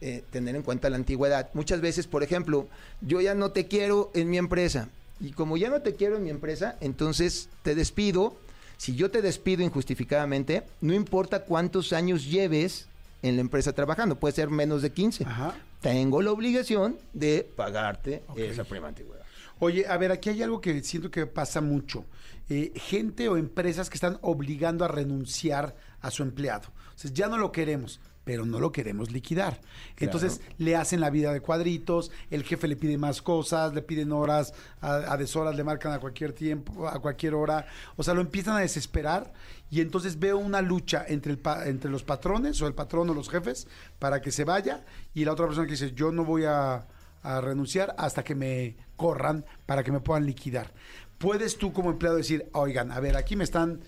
eh, 0.00 0.22
tener 0.30 0.56
en 0.56 0.62
cuenta 0.62 0.90
la 0.90 0.96
antigüedad. 0.96 1.50
Muchas 1.54 1.80
veces, 1.80 2.06
por 2.06 2.22
ejemplo, 2.22 2.68
yo 3.00 3.20
ya 3.20 3.34
no 3.34 3.52
te 3.52 3.66
quiero 3.66 4.10
en 4.14 4.28
mi 4.28 4.38
empresa. 4.38 4.88
Y 5.20 5.32
como 5.32 5.56
ya 5.56 5.70
no 5.70 5.80
te 5.80 5.94
quiero 5.94 6.16
en 6.16 6.24
mi 6.24 6.30
empresa, 6.30 6.76
entonces 6.80 7.48
te 7.62 7.74
despido. 7.74 8.36
Si 8.76 8.94
yo 8.94 9.10
te 9.10 9.22
despido 9.22 9.62
injustificadamente, 9.62 10.64
no 10.82 10.92
importa 10.92 11.44
cuántos 11.44 11.94
años 11.94 12.26
lleves 12.26 12.88
en 13.22 13.36
la 13.36 13.40
empresa 13.40 13.72
trabajando, 13.72 14.16
puede 14.16 14.34
ser 14.34 14.50
menos 14.50 14.82
de 14.82 14.92
15. 14.92 15.24
Ajá. 15.24 15.54
Tengo 15.80 16.20
la 16.20 16.32
obligación 16.32 16.98
de 17.12 17.48
pagarte 17.56 18.22
esa 18.36 18.64
prima 18.64 18.88
antigüedad. 18.88 19.24
Oye, 19.58 19.86
a 19.86 19.96
ver, 19.96 20.12
aquí 20.12 20.28
hay 20.28 20.42
algo 20.42 20.60
que 20.60 20.82
siento 20.82 21.10
que 21.10 21.26
pasa 21.26 21.60
mucho. 21.60 22.04
Eh, 22.48 22.72
gente 22.76 23.28
o 23.28 23.36
empresas 23.36 23.88
que 23.88 23.96
están 23.96 24.18
obligando 24.20 24.84
a 24.84 24.88
renunciar 24.88 25.74
a 26.00 26.10
su 26.10 26.22
empleado. 26.22 26.68
O 26.94 26.98
sea, 26.98 27.10
ya 27.12 27.28
no 27.28 27.38
lo 27.38 27.52
queremos, 27.52 28.00
pero 28.26 28.44
no 28.44 28.58
lo 28.58 28.72
queremos 28.72 29.12
liquidar. 29.12 29.60
Entonces 29.98 30.40
le 30.58 30.74
hacen 30.74 31.00
la 31.00 31.10
vida 31.10 31.32
de 31.32 31.40
cuadritos, 31.40 32.10
el 32.28 32.42
jefe 32.42 32.66
le 32.66 32.74
pide 32.74 32.98
más 32.98 33.22
cosas, 33.22 33.72
le 33.72 33.82
piden 33.82 34.10
horas, 34.10 34.52
a, 34.80 35.12
a 35.12 35.16
deshoras 35.16 35.54
le 35.54 35.62
marcan 35.62 35.92
a 35.92 36.00
cualquier 36.00 36.32
tiempo, 36.32 36.88
a 36.88 36.98
cualquier 36.98 37.34
hora. 37.34 37.68
O 37.94 38.02
sea, 38.02 38.14
lo 38.14 38.20
empiezan 38.20 38.56
a 38.56 38.60
desesperar 38.60 39.32
y 39.70 39.80
entonces 39.80 40.18
veo 40.18 40.38
una 40.38 40.60
lucha 40.60 41.04
entre, 41.06 41.30
el 41.30 41.38
pa- 41.38 41.68
entre 41.68 41.88
los 41.88 42.02
patrones 42.02 42.60
o 42.60 42.66
el 42.66 42.74
patrón 42.74 43.08
o 43.10 43.14
los 43.14 43.30
jefes 43.30 43.68
para 44.00 44.20
que 44.20 44.32
se 44.32 44.42
vaya 44.42 44.84
y 45.14 45.24
la 45.24 45.30
otra 45.32 45.46
persona 45.46 45.66
que 45.66 45.74
dice, 45.74 45.92
yo 45.94 46.10
no 46.10 46.24
voy 46.24 46.44
a 46.46 46.88
a 47.22 47.40
renunciar 47.40 47.92
hasta 47.98 48.22
que 48.22 48.36
me 48.36 48.76
corran 48.94 49.44
para 49.66 49.82
que 49.82 49.90
me 49.90 49.98
puedan 49.98 50.26
liquidar. 50.26 50.72
Puedes 51.18 51.58
tú 51.58 51.72
como 51.72 51.90
empleado 51.90 52.16
decir, 52.16 52.48
oigan, 52.52 52.92
a 52.92 53.00
ver, 53.00 53.16
aquí 53.16 53.34
me 53.34 53.42
están, 53.42 53.80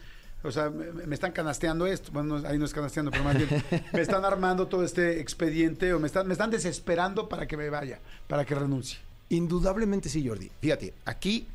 o 0.42 0.52
sea, 0.52 0.70
me, 0.70 0.92
me 1.06 1.14
están 1.14 1.32
canasteando 1.32 1.86
esto, 1.86 2.10
bueno, 2.12 2.38
no, 2.38 2.48
ahí 2.48 2.58
no 2.58 2.64
es 2.64 2.72
canasteando, 2.72 3.10
pero 3.10 3.24
más 3.24 3.36
bien, 3.36 3.48
me 3.92 4.00
están 4.00 4.24
armando 4.24 4.68
todo 4.68 4.84
este 4.84 5.20
expediente 5.20 5.92
o 5.92 5.98
me 5.98 6.06
están, 6.06 6.26
me 6.26 6.32
están 6.32 6.50
desesperando 6.50 7.28
para 7.28 7.46
que 7.46 7.56
me 7.56 7.70
vaya, 7.70 7.98
para 8.26 8.44
que 8.44 8.54
renuncie. 8.54 8.98
Indudablemente 9.30 10.08
sí, 10.08 10.26
Jordi. 10.26 10.50
Fíjate, 10.60 10.94
aquí 11.04 11.46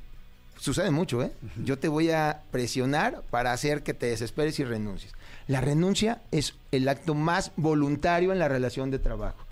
sucede 0.59 0.91
mucho, 0.91 1.23
¿eh? 1.23 1.31
Yo 1.63 1.79
te 1.79 1.87
voy 1.87 2.11
a 2.11 2.43
presionar 2.51 3.23
para 3.29 3.51
hacer 3.51 3.83
que 3.83 3.93
te 3.93 4.07
desesperes 4.07 4.59
y 4.59 4.63
renuncies. 4.63 5.13
La 5.47 5.59
renuncia 5.59 6.21
es 6.31 6.55
el 6.71 6.87
acto 6.87 7.15
más 7.15 7.51
voluntario 7.57 8.31
en 8.31 8.39
la 8.39 8.47
relación 8.47 8.91
de 8.91 8.99
trabajo. 8.99 9.45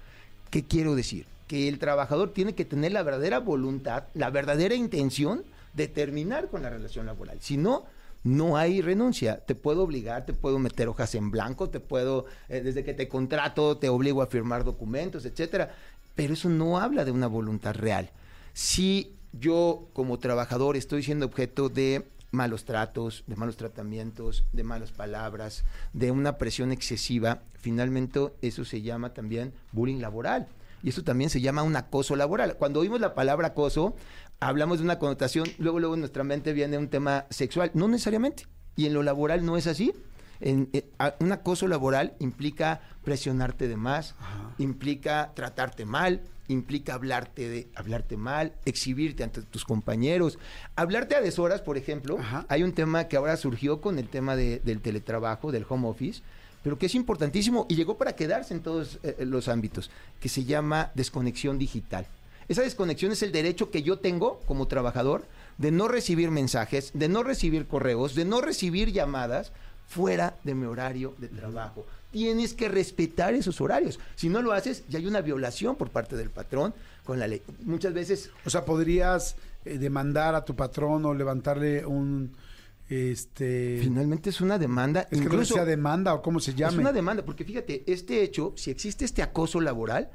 ¿Qué 0.49 0.63
quiero 0.65 0.95
decir? 0.95 1.25
Que 1.47 1.67
el 1.67 1.79
trabajador 1.79 2.31
tiene 2.31 2.53
que 2.53 2.65
tener 2.65 2.91
la 2.91 3.03
verdadera 3.03 3.39
voluntad, 3.39 4.03
la 4.13 4.29
verdadera 4.29 4.75
intención 4.75 5.43
de 5.73 5.87
terminar 5.87 6.47
con 6.49 6.61
la 6.61 6.69
relación 6.69 7.05
laboral. 7.05 7.37
Si 7.41 7.57
no, 7.57 7.85
no 8.23 8.57
hay 8.57 8.81
renuncia. 8.81 9.37
Te 9.45 9.55
puedo 9.55 9.83
obligar, 9.83 10.25
te 10.25 10.33
puedo 10.33 10.59
meter 10.59 10.87
hojas 10.87 11.15
en 11.15 11.31
blanco, 11.31 11.69
te 11.69 11.79
puedo, 11.79 12.25
eh, 12.49 12.61
desde 12.61 12.83
que 12.83 12.93
te 12.93 13.07
contrato, 13.07 13.77
te 13.77 13.89
obligo 13.89 14.21
a 14.21 14.27
firmar 14.27 14.63
documentos, 14.63 15.25
etcétera. 15.25 15.73
Pero 16.15 16.33
eso 16.33 16.49
no 16.49 16.79
habla 16.79 17.05
de 17.05 17.11
una 17.11 17.27
voluntad 17.27 17.75
real. 17.75 18.09
Si 18.53 19.13
yo 19.33 19.87
como 19.93 20.19
trabajador 20.19 20.75
estoy 20.75 21.03
siendo 21.03 21.25
objeto 21.25 21.69
de 21.69 22.05
malos 22.31 22.65
tratos, 22.65 23.23
de 23.27 23.35
malos 23.35 23.57
tratamientos, 23.57 24.45
de 24.53 24.63
malas 24.63 24.91
palabras, 24.91 25.63
de 25.93 26.11
una 26.11 26.37
presión 26.37 26.71
excesiva, 26.71 27.41
finalmente 27.59 28.19
eso 28.41 28.65
se 28.65 28.81
llama 28.81 29.13
también 29.13 29.53
bullying 29.71 29.99
laboral. 29.99 30.47
Y 30.83 30.89
eso 30.89 31.03
también 31.03 31.29
se 31.29 31.41
llama 31.41 31.63
un 31.63 31.75
acoso 31.75 32.15
laboral. 32.15 32.55
Cuando 32.57 32.79
oímos 32.79 32.99
la 32.99 33.13
palabra 33.13 33.49
acoso, 33.49 33.95
hablamos 34.41 34.79
de 34.79 34.83
una 34.83 34.99
connotación, 34.99 35.47
luego, 35.57 35.79
luego 35.79 35.93
en 35.93 36.01
nuestra 36.01 36.23
mente 36.25 36.51
viene 36.51 36.77
un 36.77 36.89
tema 36.89 37.25
sexual. 37.29 37.71
No 37.73 37.87
necesariamente. 37.87 38.45
Y 38.75 38.85
en 38.87 38.93
lo 38.93 39.03
laboral 39.03 39.45
no 39.45 39.55
es 39.55 39.67
así. 39.67 39.93
En, 40.41 40.69
eh, 40.73 40.89
a- 40.99 41.15
un 41.19 41.31
acoso 41.31 41.67
laboral 41.67 42.13
implica 42.19 42.81
presionarte 43.03 43.67
de 43.67 43.77
más, 43.77 44.15
implica 44.57 45.31
tratarte 45.35 45.85
mal, 45.85 46.21
implica 46.47 46.95
hablarte 46.95 47.47
de 47.47 47.69
hablarte 47.75 48.17
mal, 48.17 48.53
exhibirte 48.65 49.23
ante 49.23 49.41
tus 49.43 49.63
compañeros, 49.65 50.39
hablarte 50.75 51.15
a 51.15 51.21
deshoras, 51.21 51.61
por 51.61 51.77
ejemplo. 51.77 52.17
Ajá. 52.19 52.45
Hay 52.49 52.63
un 52.63 52.73
tema 52.73 53.07
que 53.07 53.17
ahora 53.17 53.37
surgió 53.37 53.81
con 53.81 53.99
el 53.99 54.07
tema 54.09 54.35
de- 54.35 54.59
del 54.59 54.81
teletrabajo, 54.81 55.51
del 55.51 55.65
home 55.69 55.87
office, 55.87 56.21
pero 56.63 56.77
que 56.77 56.87
es 56.87 56.95
importantísimo 56.95 57.65
y 57.69 57.75
llegó 57.75 57.97
para 57.97 58.13
quedarse 58.15 58.53
en 58.53 58.61
todos 58.61 58.99
eh, 59.03 59.17
los 59.25 59.47
ámbitos, 59.47 59.91
que 60.19 60.29
se 60.29 60.43
llama 60.43 60.91
desconexión 60.95 61.57
digital. 61.59 62.05
Esa 62.51 62.63
desconexión 62.63 63.13
es 63.13 63.23
el 63.23 63.31
derecho 63.31 63.71
que 63.71 63.81
yo 63.81 63.99
tengo 63.99 64.41
como 64.45 64.67
trabajador 64.67 65.23
de 65.57 65.71
no 65.71 65.87
recibir 65.87 66.31
mensajes, 66.31 66.91
de 66.93 67.07
no 67.07 67.23
recibir 67.23 67.65
correos, 67.65 68.13
de 68.13 68.25
no 68.25 68.41
recibir 68.41 68.91
llamadas 68.91 69.53
fuera 69.87 70.35
de 70.43 70.53
mi 70.53 70.65
horario 70.65 71.13
de 71.17 71.29
trabajo. 71.29 71.85
Tienes 72.11 72.53
que 72.53 72.67
respetar 72.67 73.33
esos 73.35 73.61
horarios. 73.61 74.01
Si 74.15 74.27
no 74.27 74.41
lo 74.41 74.51
haces, 74.51 74.83
ya 74.89 74.99
hay 74.99 75.07
una 75.07 75.21
violación 75.21 75.77
por 75.77 75.91
parte 75.91 76.17
del 76.17 76.29
patrón 76.29 76.73
con 77.05 77.19
la 77.19 77.27
ley. 77.29 77.41
Muchas 77.63 77.93
veces 77.93 78.31
O 78.45 78.49
sea, 78.49 78.65
podrías 78.65 79.37
eh, 79.63 79.77
demandar 79.77 80.35
a 80.35 80.43
tu 80.43 80.53
patrón 80.53 81.05
o 81.05 81.13
levantarle 81.13 81.85
un, 81.85 82.33
este... 82.89 83.79
finalmente 83.81 84.29
es 84.29 84.41
una 84.41 84.57
demanda. 84.59 85.03
es 85.03 85.07
que 85.11 85.15
no 85.19 85.23
incluso- 85.23 85.53
sea 85.53 85.63
demanda 85.63 86.13
o 86.13 86.21
cómo 86.21 86.41
se 86.41 86.53
llame. 86.53 86.73
Es 86.73 86.79
una 86.79 86.91
demanda, 86.91 87.23
porque 87.23 87.45
fíjate, 87.45 87.83
este 87.87 88.23
hecho, 88.23 88.51
si 88.57 88.71
existe 88.71 89.05
este 89.05 89.21
acoso 89.21 89.61
laboral, 89.61 90.09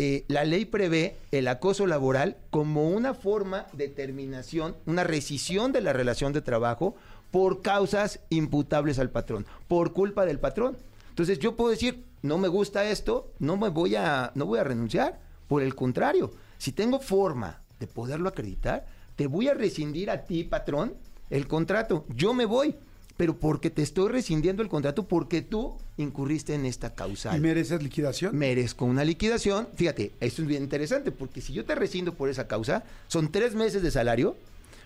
eh, 0.00 0.24
la 0.28 0.44
ley 0.44 0.64
prevé 0.64 1.16
el 1.32 1.48
acoso 1.48 1.84
laboral 1.86 2.36
como 2.50 2.88
una 2.88 3.14
forma 3.14 3.66
de 3.72 3.88
terminación, 3.88 4.76
una 4.86 5.02
rescisión 5.02 5.72
de 5.72 5.80
la 5.80 5.92
relación 5.92 6.32
de 6.32 6.40
trabajo 6.40 6.94
por 7.32 7.62
causas 7.62 8.20
imputables 8.30 9.00
al 9.00 9.10
patrón, 9.10 9.44
por 9.66 9.92
culpa 9.92 10.24
del 10.24 10.38
patrón. 10.38 10.76
Entonces 11.10 11.40
yo 11.40 11.56
puedo 11.56 11.70
decir, 11.70 12.04
no 12.22 12.38
me 12.38 12.46
gusta 12.46 12.88
esto, 12.88 13.32
no 13.40 13.56
me 13.56 13.70
voy 13.70 13.96
a, 13.96 14.30
no 14.36 14.46
voy 14.46 14.60
a 14.60 14.64
renunciar. 14.64 15.18
Por 15.48 15.62
el 15.62 15.74
contrario, 15.74 16.30
si 16.58 16.70
tengo 16.70 17.00
forma 17.00 17.60
de 17.80 17.88
poderlo 17.88 18.28
acreditar, 18.28 18.86
te 19.16 19.26
voy 19.26 19.48
a 19.48 19.54
rescindir 19.54 20.10
a 20.10 20.24
ti, 20.24 20.44
patrón, 20.44 20.94
el 21.28 21.48
contrato. 21.48 22.06
Yo 22.14 22.34
me 22.34 22.44
voy, 22.44 22.76
pero 23.18 23.36
porque 23.36 23.68
te 23.68 23.82
estoy 23.82 24.10
rescindiendo 24.10 24.62
el 24.62 24.68
contrato 24.68 25.08
porque 25.08 25.42
tú 25.42 25.76
incurriste 25.96 26.54
en 26.54 26.64
esta 26.64 26.94
causal. 26.94 27.36
¿Y 27.36 27.40
mereces 27.40 27.82
liquidación? 27.82 28.34
merezco 28.34 28.84
una 28.84 29.04
liquidación. 29.04 29.68
Fíjate, 29.74 30.12
esto 30.20 30.42
es 30.42 30.48
bien 30.48 30.62
interesante 30.62 31.10
porque 31.10 31.40
si 31.40 31.52
yo 31.52 31.64
te 31.66 31.74
rescindo 31.74 32.14
por 32.14 32.30
esa 32.30 32.46
causa, 32.46 32.84
son 33.08 33.30
tres 33.32 33.56
meses 33.56 33.82
de 33.82 33.90
salario 33.90 34.36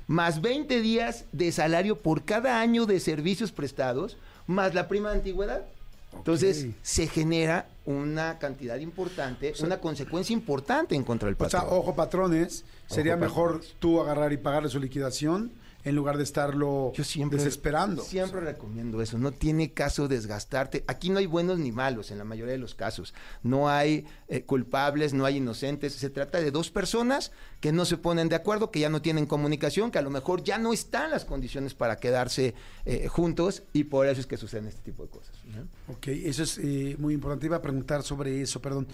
más 0.06 0.40
20 0.40 0.80
días 0.80 1.26
de 1.32 1.52
salario 1.52 1.98
por 1.98 2.24
cada 2.24 2.58
año 2.60 2.86
de 2.86 3.00
servicios 3.00 3.52
prestados, 3.52 4.16
más 4.46 4.74
la 4.74 4.88
prima 4.88 5.10
de 5.10 5.16
antigüedad. 5.16 5.66
Entonces 6.16 6.68
se 6.82 7.06
genera 7.08 7.68
una 7.84 8.38
cantidad 8.38 8.78
importante, 8.78 9.52
una 9.60 9.78
consecuencia 9.78 10.32
importante 10.32 10.94
en 10.94 11.04
contra 11.04 11.26
del 11.26 11.36
O 11.38 11.48
sea, 11.50 11.60
patrón. 11.60 11.78
ojo 11.78 11.94
patrones, 11.94 12.64
sería 12.86 13.16
mejor 13.16 13.60
tú 13.78 14.00
agarrar 14.00 14.32
y 14.32 14.38
pagarle 14.38 14.70
su 14.70 14.80
liquidación 14.80 15.52
en 15.84 15.96
lugar 15.96 16.16
de 16.16 16.22
estarlo 16.22 16.92
Yo 16.94 17.04
siempre 17.04 17.38
desesperando. 17.38 18.02
Siempre 18.02 18.40
recomiendo 18.40 19.02
eso. 19.02 19.18
No 19.18 19.32
tiene 19.32 19.72
caso 19.72 20.08
desgastarte. 20.08 20.84
Aquí 20.86 21.10
no 21.10 21.18
hay 21.18 21.26
buenos 21.26 21.58
ni 21.58 21.72
malos 21.72 22.10
en 22.10 22.18
la 22.18 22.24
mayoría 22.24 22.52
de 22.52 22.58
los 22.58 22.74
casos. 22.74 23.14
No 23.42 23.68
hay 23.68 24.06
eh, 24.28 24.44
culpables, 24.44 25.12
no 25.12 25.24
hay 25.24 25.38
inocentes. 25.38 25.94
Se 25.94 26.10
trata 26.10 26.40
de 26.40 26.50
dos 26.50 26.70
personas 26.70 27.32
que 27.60 27.72
no 27.72 27.84
se 27.84 27.96
ponen 27.96 28.28
de 28.28 28.36
acuerdo, 28.36 28.70
que 28.70 28.80
ya 28.80 28.88
no 28.88 29.02
tienen 29.02 29.26
comunicación, 29.26 29.90
que 29.90 29.98
a 29.98 30.02
lo 30.02 30.10
mejor 30.10 30.44
ya 30.44 30.58
no 30.58 30.72
están 30.72 31.10
las 31.10 31.24
condiciones 31.24 31.74
para 31.74 31.96
quedarse 31.96 32.54
eh, 32.84 33.08
juntos 33.08 33.64
y 33.72 33.84
por 33.84 34.06
eso 34.06 34.20
es 34.20 34.26
que 34.26 34.36
suceden 34.36 34.68
este 34.68 34.82
tipo 34.82 35.02
de 35.02 35.10
cosas. 35.10 35.34
¿no? 35.46 35.94
Ok, 35.94 36.08
eso 36.08 36.44
es 36.44 36.58
eh, 36.58 36.96
muy 36.98 37.14
importante. 37.14 37.46
Iba 37.46 37.56
a 37.56 37.62
preguntar 37.62 38.02
sobre 38.02 38.40
eso, 38.40 38.60
perdón. 38.62 38.86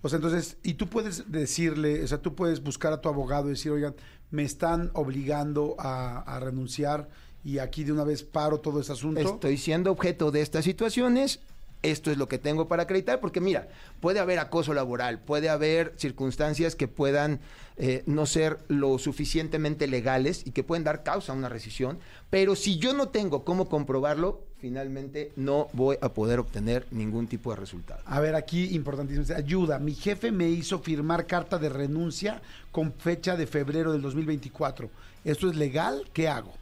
O 0.00 0.08
sea, 0.08 0.16
entonces, 0.16 0.56
y 0.62 0.74
tú 0.74 0.88
puedes 0.88 1.30
decirle, 1.30 2.04
o 2.04 2.06
sea, 2.06 2.22
tú 2.22 2.34
puedes 2.34 2.62
buscar 2.62 2.92
a 2.92 3.00
tu 3.00 3.08
abogado 3.08 3.48
y 3.48 3.50
decir, 3.50 3.72
oigan, 3.72 3.96
me 4.30 4.42
están 4.42 4.90
obligando 4.94 5.76
a, 5.78 6.38
renunciar 6.40 7.08
y 7.44 7.58
aquí 7.58 7.84
de 7.84 7.92
una 7.92 8.04
vez 8.04 8.22
paro 8.22 8.60
todo 8.60 8.80
este 8.80 8.92
asunto. 8.92 9.20
Estoy 9.20 9.56
siendo 9.56 9.90
objeto 9.90 10.30
de 10.30 10.42
estas 10.42 10.64
situaciones. 10.64 11.40
Esto 11.82 12.10
es 12.10 12.18
lo 12.18 12.26
que 12.26 12.38
tengo 12.38 12.66
para 12.66 12.82
acreditar, 12.82 13.20
porque 13.20 13.40
mira, 13.40 13.68
puede 14.00 14.18
haber 14.18 14.40
acoso 14.40 14.74
laboral, 14.74 15.20
puede 15.20 15.48
haber 15.48 15.94
circunstancias 15.96 16.74
que 16.74 16.88
puedan 16.88 17.38
eh, 17.76 18.02
no 18.04 18.26
ser 18.26 18.58
lo 18.66 18.98
suficientemente 18.98 19.86
legales 19.86 20.44
y 20.44 20.50
que 20.50 20.64
pueden 20.64 20.82
dar 20.82 21.04
causa 21.04 21.32
a 21.32 21.36
una 21.36 21.48
rescisión, 21.48 22.00
pero 22.30 22.56
si 22.56 22.78
yo 22.78 22.94
no 22.94 23.10
tengo 23.10 23.44
cómo 23.44 23.68
comprobarlo, 23.68 24.47
finalmente 24.60 25.32
no 25.36 25.68
voy 25.72 25.96
a 26.00 26.08
poder 26.10 26.38
obtener 26.38 26.86
ningún 26.90 27.26
tipo 27.26 27.50
de 27.50 27.56
resultado. 27.56 28.00
A 28.06 28.20
ver, 28.20 28.34
aquí 28.34 28.74
importantísimo. 28.74 29.36
Ayuda. 29.36 29.78
Mi 29.78 29.94
jefe 29.94 30.32
me 30.32 30.48
hizo 30.48 30.78
firmar 30.80 31.26
carta 31.26 31.58
de 31.58 31.68
renuncia 31.68 32.40
con 32.72 32.92
fecha 32.92 33.36
de 33.36 33.46
febrero 33.46 33.92
del 33.92 34.02
2024. 34.02 34.90
¿Esto 35.24 35.50
es 35.50 35.56
legal? 35.56 36.08
¿Qué 36.12 36.28
hago? 36.28 36.52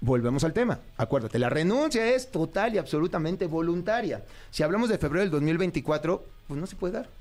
Volvemos 0.00 0.44
al 0.44 0.52
tema. 0.52 0.78
Acuérdate, 0.96 1.38
la 1.38 1.50
renuncia 1.50 2.06
es 2.14 2.30
total 2.30 2.74
y 2.74 2.78
absolutamente 2.78 3.46
voluntaria. 3.46 4.22
Si 4.50 4.62
hablamos 4.62 4.88
de 4.88 4.98
febrero 4.98 5.22
del 5.22 5.30
2024, 5.30 6.24
pues 6.46 6.60
no 6.60 6.66
se 6.66 6.76
puede 6.76 6.94
dar. 6.94 7.17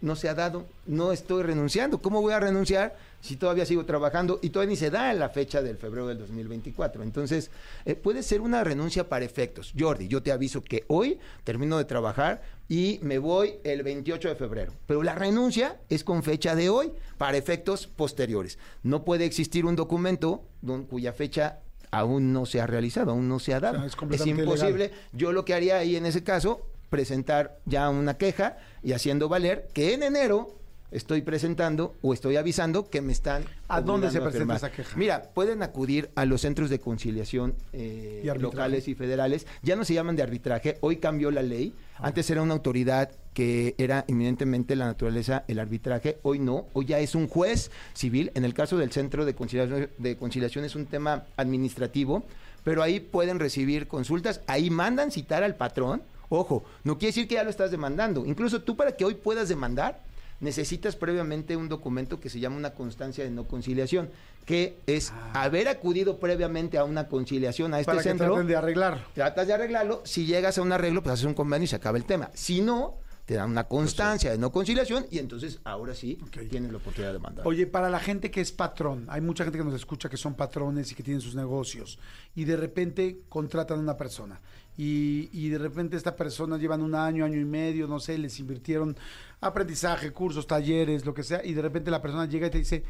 No 0.00 0.14
se 0.16 0.28
ha 0.28 0.34
dado. 0.34 0.66
No 0.86 1.12
estoy 1.12 1.42
renunciando. 1.42 2.00
¿Cómo 2.00 2.20
voy 2.22 2.32
a 2.32 2.38
renunciar 2.40 2.96
si 3.20 3.36
todavía 3.36 3.66
sigo 3.66 3.84
trabajando 3.84 4.38
y 4.42 4.50
todavía 4.50 4.70
ni 4.70 4.76
se 4.76 4.90
da 4.90 5.12
la 5.12 5.28
fecha 5.28 5.60
del 5.60 5.76
febrero 5.76 6.06
del 6.06 6.18
2024? 6.18 7.02
Entonces, 7.02 7.50
eh, 7.84 7.96
puede 7.96 8.22
ser 8.22 8.40
una 8.40 8.62
renuncia 8.62 9.08
para 9.08 9.24
efectos. 9.24 9.72
Jordi, 9.76 10.06
yo 10.06 10.22
te 10.22 10.30
aviso 10.30 10.62
que 10.62 10.84
hoy 10.86 11.18
termino 11.42 11.78
de 11.78 11.84
trabajar 11.84 12.42
y 12.68 13.00
me 13.02 13.18
voy 13.18 13.56
el 13.64 13.82
28 13.82 14.28
de 14.28 14.34
febrero. 14.36 14.72
Pero 14.86 15.02
la 15.02 15.16
renuncia 15.16 15.78
es 15.88 16.04
con 16.04 16.22
fecha 16.22 16.54
de 16.54 16.68
hoy 16.70 16.92
para 17.16 17.36
efectos 17.36 17.88
posteriores. 17.88 18.58
No 18.84 19.04
puede 19.04 19.24
existir 19.24 19.64
un 19.66 19.74
documento 19.74 20.44
don- 20.62 20.84
cuya 20.84 21.12
fecha 21.12 21.58
aún 21.90 22.32
no 22.32 22.46
se 22.46 22.60
ha 22.60 22.66
realizado, 22.66 23.10
aún 23.10 23.28
no 23.28 23.38
se 23.40 23.52
ha 23.54 23.60
dado. 23.60 23.78
O 23.78 23.80
sea, 23.80 23.88
es 24.14 24.20
imposible. 24.42 24.90
Yo 25.12 25.32
lo 25.32 25.44
que 25.44 25.54
haría 25.54 25.78
ahí 25.78 25.96
en 25.96 26.06
ese 26.06 26.22
caso, 26.22 26.60
presentar 26.90 27.58
ya 27.64 27.88
una 27.90 28.16
queja 28.16 28.56
y 28.82 28.92
haciendo 28.92 29.28
valer 29.28 29.68
que 29.72 29.94
en 29.94 30.02
enero 30.02 30.58
estoy 30.90 31.22
presentando 31.22 31.94
o 32.00 32.14
estoy 32.14 32.36
avisando 32.36 32.88
que 32.88 33.02
me 33.02 33.12
están... 33.12 33.44
¿A 33.68 33.80
dónde 33.80 34.10
se 34.10 34.20
presenta 34.20 34.56
esa 34.56 34.72
queja? 34.72 34.96
Mira, 34.96 35.22
pueden 35.34 35.62
acudir 35.62 36.10
a 36.14 36.24
los 36.24 36.40
centros 36.40 36.70
de 36.70 36.78
conciliación 36.78 37.54
eh, 37.72 38.22
locales 38.38 38.88
y 38.88 38.94
federales. 38.94 39.46
Ya 39.62 39.76
no 39.76 39.84
se 39.84 39.94
llaman 39.94 40.16
de 40.16 40.22
arbitraje, 40.22 40.78
hoy 40.80 40.96
cambió 40.96 41.30
la 41.30 41.42
ley. 41.42 41.74
Antes 41.98 42.30
era 42.30 42.42
una 42.42 42.54
autoridad 42.54 43.10
que 43.34 43.74
era 43.78 44.04
eminentemente 44.08 44.76
la 44.76 44.86
naturaleza 44.86 45.44
el 45.46 45.58
arbitraje, 45.58 46.18
hoy 46.22 46.38
no, 46.38 46.66
hoy 46.72 46.86
ya 46.86 46.98
es 47.00 47.14
un 47.14 47.28
juez 47.28 47.70
civil. 47.92 48.32
En 48.34 48.44
el 48.44 48.54
caso 48.54 48.78
del 48.78 48.90
centro 48.92 49.24
de 49.24 49.34
conciliación, 49.34 49.90
de 49.98 50.16
conciliación 50.16 50.64
es 50.64 50.74
un 50.74 50.86
tema 50.86 51.26
administrativo, 51.36 52.24
pero 52.64 52.82
ahí 52.82 53.00
pueden 53.00 53.38
recibir 53.38 53.88
consultas, 53.88 54.40
ahí 54.46 54.70
mandan 54.70 55.10
citar 55.10 55.42
al 55.42 55.56
patrón. 55.56 56.02
Ojo, 56.28 56.64
no 56.84 56.98
quiere 56.98 57.08
decir 57.10 57.28
que 57.28 57.36
ya 57.36 57.44
lo 57.44 57.50
estás 57.50 57.70
demandando. 57.70 58.24
Incluso 58.26 58.62
tú 58.62 58.76
para 58.76 58.92
que 58.92 59.04
hoy 59.04 59.14
puedas 59.14 59.48
demandar, 59.48 60.02
necesitas 60.40 60.94
previamente 60.94 61.56
un 61.56 61.68
documento 61.68 62.20
que 62.20 62.30
se 62.30 62.38
llama 62.40 62.56
una 62.56 62.70
constancia 62.74 63.24
de 63.24 63.30
no 63.30 63.44
conciliación, 63.48 64.10
que 64.44 64.76
es 64.86 65.12
haber 65.34 65.68
acudido 65.68 66.18
previamente 66.18 66.78
a 66.78 66.84
una 66.84 67.08
conciliación 67.08 67.74
a 67.74 67.80
este 67.80 67.90
Ah. 67.90 67.94
Para 67.94 68.02
que 68.02 68.08
centro. 68.10 68.26
traten 68.28 68.46
de 68.46 68.56
arreglar. 68.56 69.04
Tratas 69.14 69.46
de 69.46 69.52
arreglarlo, 69.54 70.02
si 70.04 70.26
llegas 70.26 70.56
a 70.58 70.62
un 70.62 70.72
arreglo, 70.72 71.02
pues 71.02 71.14
haces 71.14 71.26
un 71.26 71.34
convenio 71.34 71.64
y 71.64 71.68
se 71.68 71.76
acaba 71.76 71.98
el 71.98 72.04
tema. 72.04 72.30
Si 72.34 72.60
no, 72.60 72.94
te 73.26 73.34
dan 73.34 73.50
una 73.50 73.64
constancia 73.64 74.30
de 74.30 74.38
no 74.38 74.50
conciliación 74.52 75.06
y 75.10 75.18
entonces 75.18 75.58
ahora 75.64 75.94
sí 75.94 76.18
tienes 76.48 76.70
la 76.72 76.78
oportunidad 76.78 77.12
de 77.12 77.18
mandar. 77.18 77.46
Oye, 77.46 77.66
para 77.66 77.90
la 77.90 78.00
gente 78.00 78.30
que 78.30 78.40
es 78.40 78.52
patrón, 78.52 79.04
hay 79.10 79.20
mucha 79.20 79.44
gente 79.44 79.58
que 79.58 79.64
nos 79.64 79.74
escucha 79.74 80.08
que 80.08 80.16
son 80.16 80.32
patrones 80.34 80.90
y 80.92 80.94
que 80.94 81.02
tienen 81.02 81.20
sus 81.20 81.34
negocios 81.34 81.98
y 82.34 82.44
de 82.44 82.56
repente 82.56 83.18
contratan 83.28 83.80
a 83.80 83.82
una 83.82 83.96
persona 83.98 84.40
y, 84.78 85.28
y 85.32 85.50
de 85.50 85.58
repente 85.58 85.96
esta 85.98 86.16
persona 86.16 86.56
llevan 86.56 86.80
un 86.82 86.94
año, 86.94 87.24
año 87.26 87.38
y 87.38 87.44
medio, 87.44 87.86
no 87.86 87.98
sé, 88.00 88.16
les 88.16 88.38
invirtieron 88.40 88.96
aprendizaje, 89.40 90.12
cursos, 90.12 90.46
talleres, 90.46 91.04
lo 91.04 91.12
que 91.12 91.22
sea 91.24 91.44
y 91.44 91.52
de 91.52 91.60
repente 91.62 91.90
la 91.90 92.00
persona 92.00 92.24
llega 92.26 92.46
y 92.46 92.50
te 92.50 92.58
dice, 92.58 92.84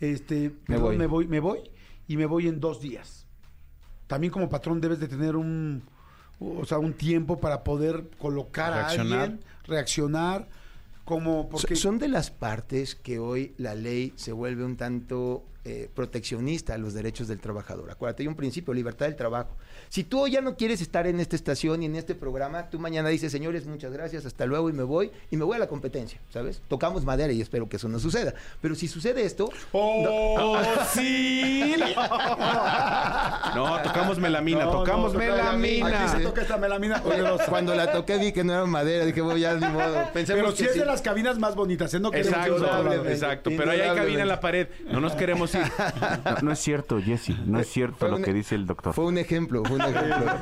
este, 0.00 0.50
perdón, 0.50 0.82
voy. 0.84 0.96
me 0.98 1.06
voy, 1.06 1.26
me 1.26 1.40
voy 1.40 1.60
y 2.08 2.16
me 2.16 2.26
voy 2.26 2.48
en 2.48 2.60
dos 2.60 2.80
días. 2.80 3.26
También 4.06 4.32
como 4.32 4.48
patrón 4.48 4.80
debes 4.80 5.00
de 5.00 5.08
tener 5.08 5.36
un, 5.36 5.82
o 6.38 6.64
sea, 6.64 6.78
un 6.78 6.92
tiempo 6.94 7.38
para 7.40 7.64
poder 7.64 8.08
colocar 8.18 8.72
Reaccionar. 8.74 9.18
a 9.18 9.22
alguien, 9.24 9.40
reaccionar, 9.64 10.48
como 11.04 11.48
porque 11.48 11.74
So- 11.76 11.82
Son 11.82 11.98
de 11.98 12.08
las 12.08 12.30
partes 12.30 12.94
que 12.94 13.18
hoy 13.18 13.54
la 13.58 13.74
ley 13.74 14.12
se 14.16 14.32
vuelve 14.32 14.64
un 14.64 14.76
tanto 14.76 15.44
eh, 15.64 15.88
proteccionista 15.94 16.74
a 16.74 16.78
los 16.78 16.94
derechos 16.94 17.26
del 17.28 17.40
trabajador. 17.40 17.90
Acuérdate, 17.90 18.22
hay 18.22 18.26
un 18.28 18.36
principio, 18.36 18.74
libertad 18.74 19.06
del 19.06 19.16
trabajo. 19.16 19.56
Si 19.92 20.04
tú 20.04 20.26
ya 20.26 20.40
no 20.40 20.56
quieres 20.56 20.80
estar 20.80 21.06
en 21.06 21.20
esta 21.20 21.36
estación 21.36 21.82
y 21.82 21.84
en 21.84 21.96
este 21.96 22.14
programa, 22.14 22.70
tú 22.70 22.78
mañana 22.78 23.10
dices, 23.10 23.30
señores, 23.30 23.66
muchas 23.66 23.92
gracias, 23.92 24.24
hasta 24.24 24.46
luego 24.46 24.70
y 24.70 24.72
me 24.72 24.84
voy, 24.84 25.10
y 25.30 25.36
me 25.36 25.44
voy 25.44 25.56
a 25.56 25.58
la 25.58 25.66
competencia, 25.68 26.18
¿sabes? 26.30 26.62
Tocamos 26.66 27.04
madera 27.04 27.30
y 27.30 27.42
espero 27.42 27.68
que 27.68 27.76
eso 27.76 27.90
no 27.90 27.98
suceda. 27.98 28.32
Pero 28.62 28.74
si 28.74 28.88
sucede 28.88 29.22
esto, 29.26 29.50
¡Oh, 29.72 30.58
sí! 30.94 31.74
No, 33.54 33.82
tocamos 33.82 34.18
melamina, 34.18 34.64
No, 34.64 34.70
tocamos 34.70 35.12
no, 35.12 35.20
toca- 35.20 35.30
melamina. 35.30 36.04
Aquí 36.04 36.16
se 36.16 36.22
toca 36.24 36.40
esta 36.40 36.56
melamina 36.56 37.02
poderosa. 37.02 37.44
cuando 37.50 37.74
la 37.74 37.92
toqué 37.92 38.16
vi 38.16 38.32
que 38.32 38.44
no 38.44 38.54
era 38.54 38.64
madera, 38.64 39.04
dije, 39.04 39.20
voy 39.20 39.40
ya 39.40 39.52
ni 39.56 39.66
modo. 39.66 40.08
Pensemos 40.14 40.42
Pero 40.42 40.52
si 40.56 40.62
que 40.62 40.68
es 40.70 40.72
sí. 40.72 40.78
de 40.78 40.86
las 40.86 41.02
cabinas 41.02 41.38
más 41.38 41.54
bonitas, 41.54 41.92
¿eh? 41.92 42.00
No 42.00 42.10
queremos 42.10 42.32
Exacto, 42.32 42.58
lado. 42.60 43.04
exacto. 43.10 43.50
Pero 43.54 43.70
ahí 43.72 43.80
hay 43.82 43.94
cabina 43.94 44.22
en 44.22 44.28
la 44.28 44.40
pared. 44.40 44.68
No 44.90 45.02
nos 45.02 45.12
queremos 45.12 45.54
ir. 45.54 45.60
No, 46.24 46.36
no 46.40 46.52
es 46.52 46.58
cierto, 46.60 46.98
Jesse. 46.98 47.36
No 47.44 47.60
es 47.60 47.68
cierto 47.68 47.96
Fue 47.98 48.08
lo 48.08 48.16
un- 48.16 48.22
que 48.22 48.32
dice 48.32 48.54
el 48.54 48.64
doctor. 48.66 48.94
Fue 48.94 49.04
un 49.04 49.18
ejemplo, 49.18 49.62
fue 49.64 49.76
un 49.76 49.81
ejemplo. 49.88 50.32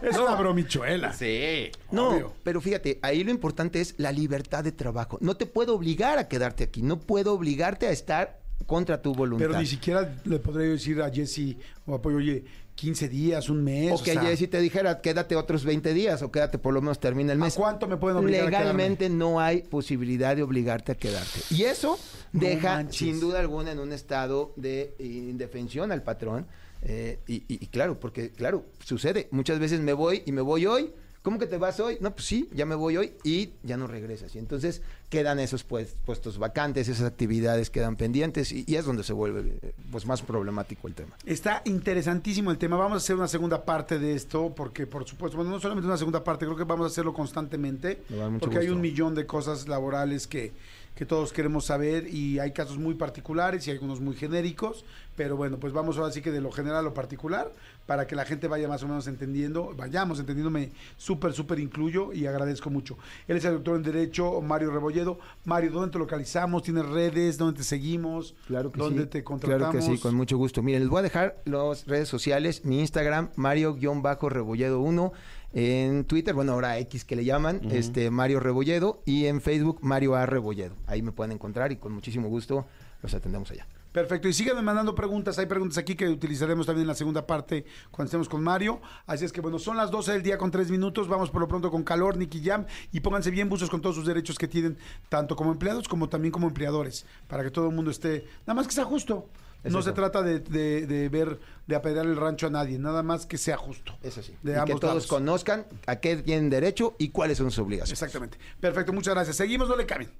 Es 0.02 0.16
una 0.16 0.34
bromichuela. 0.34 1.12
Sí. 1.12 1.70
No, 1.90 2.08
Obvio. 2.10 2.32
pero 2.42 2.60
fíjate, 2.60 2.98
ahí 3.02 3.22
lo 3.22 3.30
importante 3.30 3.80
es 3.80 3.94
la 3.98 4.12
libertad 4.12 4.64
de 4.64 4.72
trabajo. 4.72 5.18
No 5.20 5.36
te 5.36 5.46
puedo 5.46 5.74
obligar 5.74 6.18
a 6.18 6.28
quedarte 6.28 6.64
aquí, 6.64 6.82
no 6.82 6.98
puedo 7.00 7.34
obligarte 7.34 7.86
a 7.86 7.90
estar 7.90 8.40
contra 8.66 9.02
tu 9.02 9.14
voluntad. 9.14 9.46
Pero 9.48 9.58
ni 9.60 9.66
siquiera 9.66 10.14
le 10.24 10.38
podría 10.38 10.66
yo 10.68 10.72
decir 10.72 11.02
a 11.02 11.10
Jesse 11.10 11.56
o 11.86 11.94
apoyo, 11.94 12.16
oye, 12.16 12.44
15 12.76 13.08
días, 13.08 13.50
un 13.50 13.62
mes. 13.62 13.92
o 13.92 14.02
que 14.02 14.12
sea, 14.14 14.22
Jessy 14.22 14.48
te 14.48 14.58
dijera, 14.58 15.00
quédate 15.00 15.36
otros 15.36 15.64
20 15.64 15.92
días 15.94 16.22
o 16.22 16.32
quédate 16.32 16.58
por 16.58 16.72
lo 16.74 16.80
menos 16.80 16.98
termina 16.98 17.32
el 17.32 17.40
¿A 17.40 17.44
mes. 17.44 17.54
cuánto 17.54 17.86
me 17.86 17.96
pueden 17.98 18.16
obligar 18.18 18.46
a 18.46 18.50
Legalmente 18.50 19.08
no 19.10 19.38
hay 19.38 19.62
posibilidad 19.62 20.34
de 20.34 20.42
obligarte 20.42 20.92
a 20.92 20.94
quedarte. 20.96 21.40
Y 21.50 21.64
eso 21.64 21.98
No 22.32 22.40
deja, 22.40 22.74
manches. 22.76 22.96
sin 22.98 23.20
duda 23.20 23.38
alguna, 23.40 23.70
en 23.72 23.78
un 23.78 23.92
estado 23.92 24.52
de 24.56 24.94
indefensión 24.98 25.92
al 25.92 26.02
patrón. 26.02 26.46
Eh, 26.84 27.18
y, 27.26 27.36
y- 27.36 27.42
y 27.48 27.66
claro, 27.68 27.98
porque 27.98 28.30
claro, 28.30 28.64
sucede. 28.84 29.28
Muchas 29.30 29.58
veces 29.58 29.80
me 29.80 29.92
voy 29.94 30.22
y 30.26 30.32
me 30.32 30.40
voy 30.42 30.66
hoy 30.66 30.92
¿Cómo 31.22 31.38
que 31.38 31.46
te 31.46 31.56
vas 31.56 31.80
hoy? 31.80 31.96
No, 32.02 32.14
pues 32.14 32.26
sí, 32.26 32.50
ya 32.52 32.66
me 32.66 32.74
voy 32.74 32.98
hoy 32.98 33.14
y 33.24 33.48
ya 33.62 33.78
no 33.78 33.86
regresas. 33.86 34.34
Y 34.34 34.38
entonces 34.38 34.82
quedan 35.08 35.38
esos 35.40 35.64
pues- 35.64 35.96
puestos 36.04 36.36
vacantes, 36.36 36.86
esas 36.86 37.06
actividades 37.06 37.70
quedan 37.70 37.96
pendientes 37.96 38.52
y, 38.52 38.64
y 38.66 38.76
es 38.76 38.84
donde 38.84 39.02
se 39.04 39.14
vuelve 39.14 39.56
eh, 39.62 39.72
pues 39.90 40.04
más 40.04 40.20
problemático 40.20 40.86
el 40.86 40.92
tema. 40.92 41.16
Está 41.24 41.62
interesantísimo 41.64 42.50
el 42.50 42.58
tema. 42.58 42.76
Vamos 42.76 42.96
a 42.96 42.98
hacer 42.98 43.16
una 43.16 43.26
segunda 43.26 43.64
parte 43.64 43.98
de 43.98 44.12
esto, 44.14 44.52
porque 44.54 44.86
por 44.86 45.08
supuesto, 45.08 45.38
bueno, 45.38 45.52
no 45.52 45.60
solamente 45.60 45.86
una 45.86 45.96
segunda 45.96 46.22
parte, 46.22 46.44
creo 46.44 46.58
que 46.58 46.64
vamos 46.64 46.84
a 46.84 46.88
hacerlo 46.88 47.14
constantemente, 47.14 48.02
porque 48.38 48.58
hay 48.58 48.68
un 48.68 48.82
millón 48.82 49.14
de 49.14 49.24
cosas 49.24 49.66
laborales 49.66 50.26
que, 50.26 50.52
que 50.94 51.04
todos 51.04 51.32
queremos 51.32 51.64
saber 51.64 52.06
y 52.08 52.38
hay 52.38 52.52
casos 52.52 52.78
muy 52.78 52.94
particulares 52.94 53.66
y 53.66 53.70
algunos 53.70 54.00
muy 54.00 54.14
genéricos, 54.14 54.84
pero 55.16 55.36
bueno, 55.36 55.58
pues 55.58 55.72
vamos 55.72 55.96
ahora 55.96 56.12
sí 56.12 56.22
que 56.22 56.30
de 56.30 56.40
lo 56.40 56.50
general 56.52 56.78
a 56.78 56.82
lo 56.82 56.94
particular, 56.94 57.52
para 57.86 58.06
que 58.06 58.16
la 58.16 58.24
gente 58.24 58.48
vaya 58.48 58.68
más 58.68 58.82
o 58.82 58.88
menos 58.88 59.06
entendiendo, 59.06 59.74
vayamos 59.76 60.18
entendiéndome 60.18 60.70
súper, 60.96 61.32
súper 61.32 61.58
incluyo 61.58 62.12
y 62.12 62.26
agradezco 62.26 62.70
mucho. 62.70 62.96
Él 63.28 63.36
es 63.36 63.44
el 63.44 63.54
doctor 63.54 63.76
en 63.76 63.82
Derecho, 63.82 64.40
Mario 64.40 64.70
Rebolledo. 64.70 65.18
Mario, 65.44 65.70
¿dónde 65.72 65.92
te 65.92 65.98
localizamos? 65.98 66.62
¿Tienes 66.62 66.86
redes? 66.86 67.38
¿Dónde 67.38 67.58
te 67.58 67.64
seguimos? 67.64 68.34
Claro 68.46 68.72
que 68.72 68.78
¿Dónde 68.78 69.02
sí. 69.02 69.08
te 69.08 69.24
contratamos? 69.24 69.70
Claro 69.70 69.86
que 69.86 69.96
sí, 69.96 70.00
con 70.00 70.14
mucho 70.14 70.36
gusto. 70.36 70.62
Miren, 70.62 70.82
les 70.82 70.88
voy 70.88 71.00
a 71.00 71.02
dejar 71.02 71.36
las 71.44 71.86
redes 71.86 72.08
sociales, 72.08 72.64
mi 72.64 72.80
Instagram, 72.80 73.30
Mario-Rebolledo1, 73.36 75.12
en 75.54 76.04
Twitter, 76.04 76.34
bueno, 76.34 76.52
ahora 76.52 76.78
X 76.78 77.04
que 77.04 77.16
le 77.16 77.24
llaman, 77.24 77.60
este 77.70 78.10
Mario 78.10 78.40
Rebolledo, 78.40 79.02
y 79.06 79.26
en 79.26 79.40
Facebook, 79.40 79.78
Mario 79.80 80.16
A. 80.16 80.26
Rebolledo. 80.26 80.74
Ahí 80.86 81.00
me 81.00 81.12
pueden 81.12 81.32
encontrar 81.32 81.72
y 81.72 81.76
con 81.76 81.92
muchísimo 81.92 82.28
gusto 82.28 82.66
los 83.02 83.14
atendemos 83.14 83.50
allá. 83.50 83.66
Perfecto, 83.92 84.26
y 84.26 84.32
síganme 84.32 84.60
mandando 84.60 84.92
preguntas. 84.92 85.38
Hay 85.38 85.46
preguntas 85.46 85.78
aquí 85.78 85.94
que 85.94 86.08
utilizaremos 86.08 86.66
también 86.66 86.82
en 86.82 86.88
la 86.88 86.96
segunda 86.96 87.28
parte 87.28 87.64
cuando 87.92 88.08
estemos 88.08 88.28
con 88.28 88.42
Mario. 88.42 88.80
Así 89.06 89.24
es 89.24 89.30
que 89.30 89.40
bueno, 89.40 89.60
son 89.60 89.76
las 89.76 89.92
12 89.92 90.10
del 90.10 90.22
día 90.24 90.36
con 90.36 90.50
3 90.50 90.68
minutos. 90.72 91.06
Vamos 91.06 91.30
por 91.30 91.40
lo 91.40 91.46
pronto 91.46 91.70
con 91.70 91.84
calor, 91.84 92.16
Nicky 92.16 92.42
Jam. 92.44 92.66
Y 92.90 92.98
pónganse 92.98 93.30
bien 93.30 93.48
buzos 93.48 93.70
con 93.70 93.80
todos 93.80 93.94
sus 93.94 94.04
derechos 94.04 94.36
que 94.36 94.48
tienen, 94.48 94.76
tanto 95.08 95.36
como 95.36 95.52
empleados 95.52 95.86
como 95.86 96.08
también 96.08 96.32
como 96.32 96.48
empleadores, 96.48 97.06
para 97.28 97.44
que 97.44 97.52
todo 97.52 97.68
el 97.68 97.74
mundo 97.76 97.92
esté. 97.92 98.24
Nada 98.40 98.54
más 98.54 98.66
que 98.66 98.72
sea 98.72 98.84
justo. 98.84 99.28
Es 99.64 99.72
no 99.72 99.78
eso. 99.80 99.88
se 99.88 99.94
trata 99.94 100.22
de, 100.22 100.40
de- 100.40 100.86
de 100.86 101.08
ver, 101.08 101.40
de 101.66 101.74
apedrear 101.74 102.04
el 102.06 102.16
rancho 102.16 102.46
a 102.46 102.50
nadie, 102.50 102.78
nada 102.78 103.02
más 103.02 103.24
que 103.26 103.38
sea 103.38 103.56
justo. 103.56 103.96
Es 104.02 104.18
así. 104.18 104.36
De 104.42 104.52
y 104.52 104.54
que 104.54 104.60
ambos 104.60 104.80
todos 104.80 104.94
lados. 104.94 105.06
conozcan 105.06 105.66
a 105.86 105.96
qué 105.96 106.16
tienen 106.18 106.50
derecho 106.50 106.94
y 106.98 107.08
cuáles 107.08 107.38
son 107.38 107.50
sus 107.50 107.60
obligaciones. 107.64 107.92
Exactamente. 108.00 108.38
Perfecto, 108.60 108.92
muchas 108.92 109.14
gracias. 109.14 109.36
Seguimos, 109.36 109.68
no 109.68 109.74
le 109.76 109.86
cambien. 109.86 110.10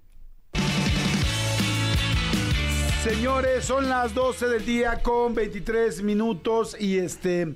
Señores, 3.02 3.66
son 3.66 3.86
las 3.88 4.14
12 4.14 4.48
del 4.48 4.64
día 4.64 5.02
con 5.02 5.34
23 5.34 6.02
minutos 6.02 6.74
y 6.80 6.96
este 6.96 7.54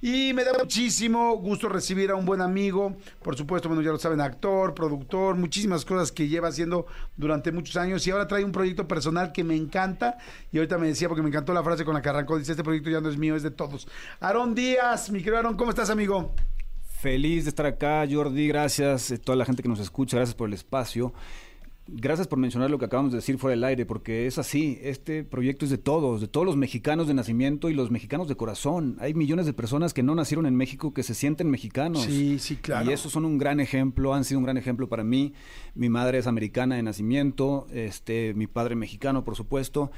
y 0.00 0.32
me 0.32 0.44
da 0.44 0.52
muchísimo 0.58 1.36
gusto 1.36 1.68
recibir 1.68 2.10
a 2.10 2.14
un 2.14 2.24
buen 2.24 2.40
amigo, 2.40 2.96
por 3.22 3.36
supuesto, 3.36 3.68
bueno, 3.68 3.82
ya 3.82 3.90
lo 3.90 3.98
saben, 3.98 4.20
actor, 4.20 4.74
productor, 4.74 5.36
muchísimas 5.36 5.84
cosas 5.84 6.10
que 6.10 6.28
lleva 6.28 6.48
haciendo 6.48 6.86
durante 7.16 7.52
muchos 7.52 7.76
años 7.76 8.06
y 8.06 8.10
ahora 8.10 8.26
trae 8.26 8.44
un 8.44 8.52
proyecto 8.52 8.88
personal 8.88 9.32
que 9.32 9.44
me 9.44 9.56
encanta 9.56 10.18
y 10.52 10.58
ahorita 10.58 10.78
me 10.78 10.86
decía 10.88 11.08
porque 11.08 11.22
me 11.22 11.28
encantó 11.28 11.52
la 11.52 11.62
frase 11.62 11.84
con 11.84 11.94
la 11.94 12.02
que 12.02 12.08
arrancó, 12.08 12.38
dice, 12.38 12.52
este 12.52 12.64
proyecto 12.64 12.90
ya 12.90 13.00
no 13.00 13.08
es 13.08 13.16
mío, 13.16 13.36
es 13.36 13.42
de 13.42 13.50
todos. 13.50 13.88
Aarón 14.20 14.54
Díaz, 14.54 15.10
mi 15.10 15.18
querido 15.18 15.36
Aarón, 15.36 15.56
¿cómo 15.56 15.70
estás, 15.70 15.90
amigo? 15.90 16.34
Feliz 17.00 17.44
de 17.44 17.48
estar 17.48 17.64
acá, 17.64 18.06
Jordi. 18.10 18.46
Gracias 18.46 19.10
a 19.10 19.16
toda 19.16 19.34
la 19.34 19.46
gente 19.46 19.62
que 19.62 19.70
nos 19.70 19.80
escucha. 19.80 20.18
Gracias 20.18 20.34
por 20.34 20.48
el 20.48 20.52
espacio. 20.52 21.14
Gracias 21.92 22.28
por 22.28 22.38
mencionar 22.38 22.70
lo 22.70 22.78
que 22.78 22.84
acabamos 22.84 23.10
de 23.10 23.16
decir 23.18 23.36
fuera 23.36 23.52
del 23.56 23.64
aire, 23.64 23.84
porque 23.84 24.26
es 24.26 24.38
así. 24.38 24.78
Este 24.80 25.24
proyecto 25.24 25.64
es 25.64 25.70
de 25.72 25.78
todos, 25.78 26.20
de 26.20 26.28
todos 26.28 26.46
los 26.46 26.56
mexicanos 26.56 27.08
de 27.08 27.14
nacimiento 27.14 27.68
y 27.68 27.74
los 27.74 27.90
mexicanos 27.90 28.28
de 28.28 28.36
corazón. 28.36 28.96
Hay 29.00 29.12
millones 29.14 29.46
de 29.46 29.52
personas 29.52 29.92
que 29.92 30.02
no 30.04 30.14
nacieron 30.14 30.46
en 30.46 30.54
México 30.54 30.94
que 30.94 31.02
se 31.02 31.14
sienten 31.14 31.50
mexicanos. 31.50 32.02
Sí, 32.04 32.38
sí, 32.38 32.56
claro. 32.56 32.88
Y 32.88 32.92
esos 32.94 33.10
son 33.10 33.24
un 33.24 33.38
gran 33.38 33.58
ejemplo, 33.58 34.14
han 34.14 34.24
sido 34.24 34.38
un 34.38 34.44
gran 34.44 34.56
ejemplo 34.56 34.88
para 34.88 35.02
mí. 35.02 35.32
Mi 35.74 35.88
madre 35.88 36.18
es 36.18 36.26
americana 36.28 36.76
de 36.76 36.82
nacimiento, 36.84 37.66
este, 37.72 38.34
mi 38.34 38.46
padre 38.46 38.76
mexicano, 38.76 39.24
por 39.24 39.34
supuesto. 39.34 39.90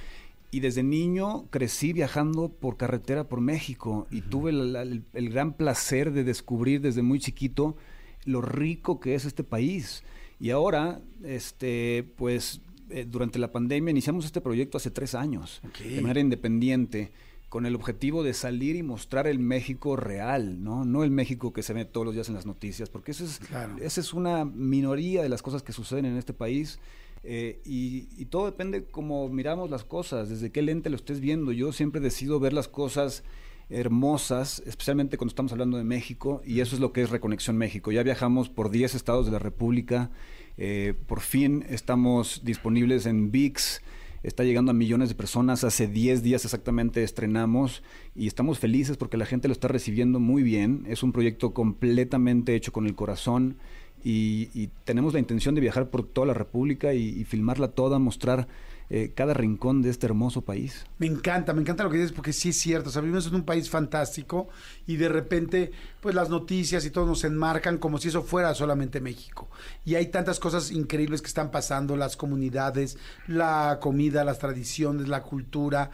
Y 0.51 0.61
desde 0.61 0.83
niño 0.83 1.47
crecí 1.51 1.93
viajando 1.93 2.49
por 2.49 2.77
carretera 2.77 3.29
por 3.29 3.41
México 3.41 4.07
y 4.11 4.21
tuve 4.23 4.51
el, 4.51 4.77
el- 4.77 5.03
el 5.13 5.29
gran 5.31 5.53
placer 5.55 6.13
de 6.13 6.25
descubrir 6.25 6.81
desde 6.81 7.03
muy 7.03 7.19
chiquito 7.19 7.77
lo 8.25 8.41
rico 8.41 9.01
que 9.01 9.15
es 9.15 9.25
este 9.25 9.45
país. 9.45 10.05
Y 10.43 10.51
ahora, 10.51 11.01
este, 11.23 12.05
pues, 12.17 12.61
eh, 12.91 13.07
durante 13.09 13.39
la 13.39 13.53
pandemia 13.53 13.93
iniciamos 13.93 14.25
este 14.25 14.41
proyecto 14.41 14.77
hace 14.77 14.91
tres 14.91 15.15
años, 15.15 15.63
de 15.79 16.01
manera 16.01 16.19
independiente, 16.19 17.13
con 17.49 17.65
el 17.65 17.77
objetivo 17.77 18.25
de 18.25 18.35
salir 18.35 18.75
y 18.75 18.83
mostrar 18.83 19.29
el 19.29 19.39
México 19.39 19.95
real, 19.95 20.65
¿no? 20.65 20.85
No 20.85 21.05
el 21.05 21.11
México 21.13 21.53
que 21.53 21.63
se 21.63 21.75
ve 21.75 21.85
todos 21.85 22.05
los 22.07 22.15
días 22.15 22.29
en 22.29 22.35
las 22.35 22.45
noticias, 22.47 22.89
porque 22.89 23.13
eso 23.13 23.25
es, 23.25 23.39
Claro. 23.39 23.77
esa 23.81 24.01
es 24.01 24.13
una 24.15 24.45
minoría 24.45 25.23
de 25.23 25.29
las 25.29 25.43
cosas 25.43 25.63
que 25.63 25.73
suceden 25.73 26.07
en 26.07 26.17
este 26.17 26.33
país. 26.33 26.79
eh, 27.25 27.61
y, 27.65 28.09
y 28.21 28.25
todo 28.25 28.47
depende 28.47 28.85
cómo 28.91 29.29
miramos 29.29 29.71
las 29.71 29.85
cosas, 29.85 30.29
desde 30.29 30.51
qué 30.51 30.61
lente 30.61 30.91
lo 30.91 30.97
estés 30.97 31.21
viendo. 31.21 31.53
Yo 31.53 31.73
siempre 31.73 32.01
decido 32.01 32.41
ver 32.41 32.53
las 32.53 32.67
cosas 32.67 33.23
hermosas, 33.71 34.63
especialmente 34.67 35.17
cuando 35.17 35.31
estamos 35.31 35.53
hablando 35.53 35.77
de 35.77 35.85
México, 35.85 36.43
y 36.45 36.61
eso 36.61 36.75
es 36.75 36.81
lo 36.81 36.93
que 36.93 37.03
es 37.03 37.11
Reconexión 37.11 37.57
México. 37.57 37.93
Ya 37.93 38.03
viajamos 38.03 38.49
por 38.49 38.71
10 38.71 38.95
estados 38.95 39.27
de 39.27 39.33
la 39.33 39.39
República, 39.39 40.11
eh, 40.57 40.95
por 41.07 41.21
fin 41.21 41.65
estamos 41.69 42.43
disponibles 42.45 43.07
en 43.07 43.31
VIX, 43.31 43.81
está 44.23 44.45
llegando 44.45 44.71
a 44.71 44.75
millones 44.75 45.09
de 45.09 45.15
personas, 45.15 45.65
hace 45.65 45.89
10 45.89 46.23
días 46.23 46.45
exactamente 46.45 47.03
estrenamos 47.03 47.83
y 48.15 48.27
estamos 48.27 48.59
felices 48.59 48.97
porque 48.97 49.17
la 49.17 49.27
gente 49.27 49.49
lo 49.49 49.53
está 49.53 49.69
recibiendo 49.69 50.21
muy 50.21 50.43
bien, 50.43 50.85
es 50.89 51.03
un 51.03 51.13
proyecto 51.13 51.55
completamente 51.55 52.55
hecho 52.55 52.73
con 52.73 52.87
el 52.87 52.95
corazón. 52.95 53.57
Y, 54.05 54.69
tenemos 54.83 55.13
la 55.13 55.21
intención 55.21 55.55
de 55.55 55.61
viajar 55.61 55.89
por 55.89 56.05
toda 56.05 56.27
la 56.27 56.35
República 56.35 56.93
y 56.93 57.23
filmarla 57.23 57.69
toda, 57.69 58.01
mostrar 58.01 58.49
eh, 58.95 59.15
cada 59.15 59.33
rincón 59.33 59.81
de 59.81 59.89
este 59.89 60.05
hermoso 60.05 60.43
país. 60.43 60.85
Me 60.99 61.07
encanta, 61.07 61.55
me 61.55 61.63
encanta 61.63 61.83
lo 61.83 61.89
que 61.89 61.97
dices 61.97 62.13
porque 62.13 62.35
sí 62.35 62.51
es 62.51 62.59
cierto. 62.59 62.91
O 62.91 62.93
sea, 62.93 63.01
vivimos 63.01 63.27
en 63.27 63.37
un 63.37 63.45
país 63.45 63.71
fantástico 63.71 64.51
y 64.87 64.97
de 64.97 65.09
repente, 65.09 65.73
pues 66.03 66.15
las 66.15 66.29
noticias 66.29 66.85
y 66.85 66.91
todo 66.91 67.07
nos 67.07 67.25
enmarcan 67.25 67.79
como 67.79 67.97
si 67.97 68.09
eso 68.09 68.23
fuera 68.23 68.53
solamente 68.53 69.01
México. 69.01 69.49
Y 69.87 69.95
hay 69.95 70.09
tantas 70.09 70.39
cosas 70.39 70.71
increíbles 70.71 71.23
que 71.23 71.29
están 71.29 71.51
pasando, 71.51 71.97
las 71.97 72.19
comunidades, 72.19 72.99
la 73.27 73.79
comida, 73.81 74.25
las 74.25 74.39
tradiciones, 74.39 75.09
la 75.09 75.23
cultura. 75.23 75.91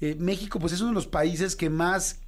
Eh, 0.00 0.16
México, 0.18 0.58
pues 0.58 0.72
es 0.72 0.80
uno 0.80 0.88
de 0.88 0.96
los 0.96 1.06
países 1.06 1.54
que 1.54 1.70
más 1.70 2.18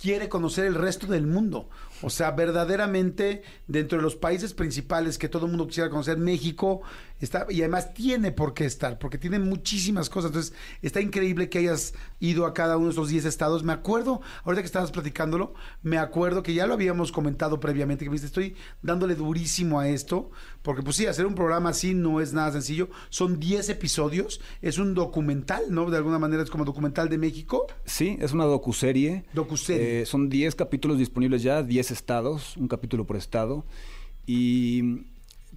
quiere 0.00 0.30
conocer 0.30 0.64
el 0.64 0.74
resto 0.74 1.06
del 1.06 1.26
mundo. 1.26 1.68
O 2.02 2.10
sea, 2.10 2.30
verdaderamente 2.30 3.42
dentro 3.66 3.98
de 3.98 4.02
los 4.02 4.16
países 4.16 4.54
principales 4.54 5.18
que 5.18 5.28
todo 5.28 5.46
el 5.46 5.52
mundo 5.52 5.66
quisiera 5.66 5.90
conocer, 5.90 6.16
México 6.16 6.80
está, 7.20 7.46
y 7.50 7.60
además 7.60 7.92
tiene 7.92 8.32
por 8.32 8.54
qué 8.54 8.64
estar, 8.64 8.98
porque 8.98 9.18
tiene 9.18 9.38
muchísimas 9.38 10.08
cosas. 10.08 10.30
Entonces, 10.30 10.54
está 10.80 11.00
increíble 11.00 11.48
que 11.48 11.58
hayas 11.58 11.94
ido 12.18 12.46
a 12.46 12.54
cada 12.54 12.76
uno 12.76 12.86
de 12.86 12.92
esos 12.92 13.08
10 13.08 13.26
estados. 13.26 13.62
Me 13.62 13.72
acuerdo, 13.72 14.22
ahorita 14.44 14.62
que 14.62 14.66
estabas 14.66 14.90
platicándolo, 14.90 15.54
me 15.82 15.98
acuerdo 15.98 16.42
que 16.42 16.54
ya 16.54 16.66
lo 16.66 16.74
habíamos 16.74 17.12
comentado 17.12 17.60
previamente, 17.60 18.04
que 18.04 18.10
me 18.10 18.16
dijiste, 18.16 18.26
estoy 18.26 18.56
dándole 18.82 19.14
durísimo 19.14 19.78
a 19.78 19.88
esto, 19.88 20.30
porque 20.62 20.82
pues 20.82 20.96
sí, 20.96 21.06
hacer 21.06 21.26
un 21.26 21.34
programa 21.34 21.70
así 21.70 21.94
no 21.94 22.20
es 22.20 22.32
nada 22.32 22.52
sencillo. 22.52 22.88
Son 23.10 23.38
10 23.38 23.68
episodios, 23.68 24.40
es 24.62 24.78
un 24.78 24.94
documental, 24.94 25.64
¿no? 25.68 25.90
De 25.90 25.98
alguna 25.98 26.18
manera 26.18 26.42
es 26.42 26.50
como 26.50 26.64
documental 26.64 27.08
de 27.08 27.18
México. 27.18 27.66
Sí, 27.84 28.16
es 28.20 28.32
una 28.32 28.44
docuserie. 28.44 29.24
Docuserie. 29.34 30.02
Eh, 30.02 30.06
son 30.06 30.30
10 30.30 30.54
capítulos 30.54 30.98
disponibles 30.98 31.42
ya, 31.42 31.62
10 31.62 31.89
estados, 31.90 32.56
un 32.56 32.68
capítulo 32.68 33.06
por 33.06 33.16
estado. 33.16 33.64
Y 34.26 35.06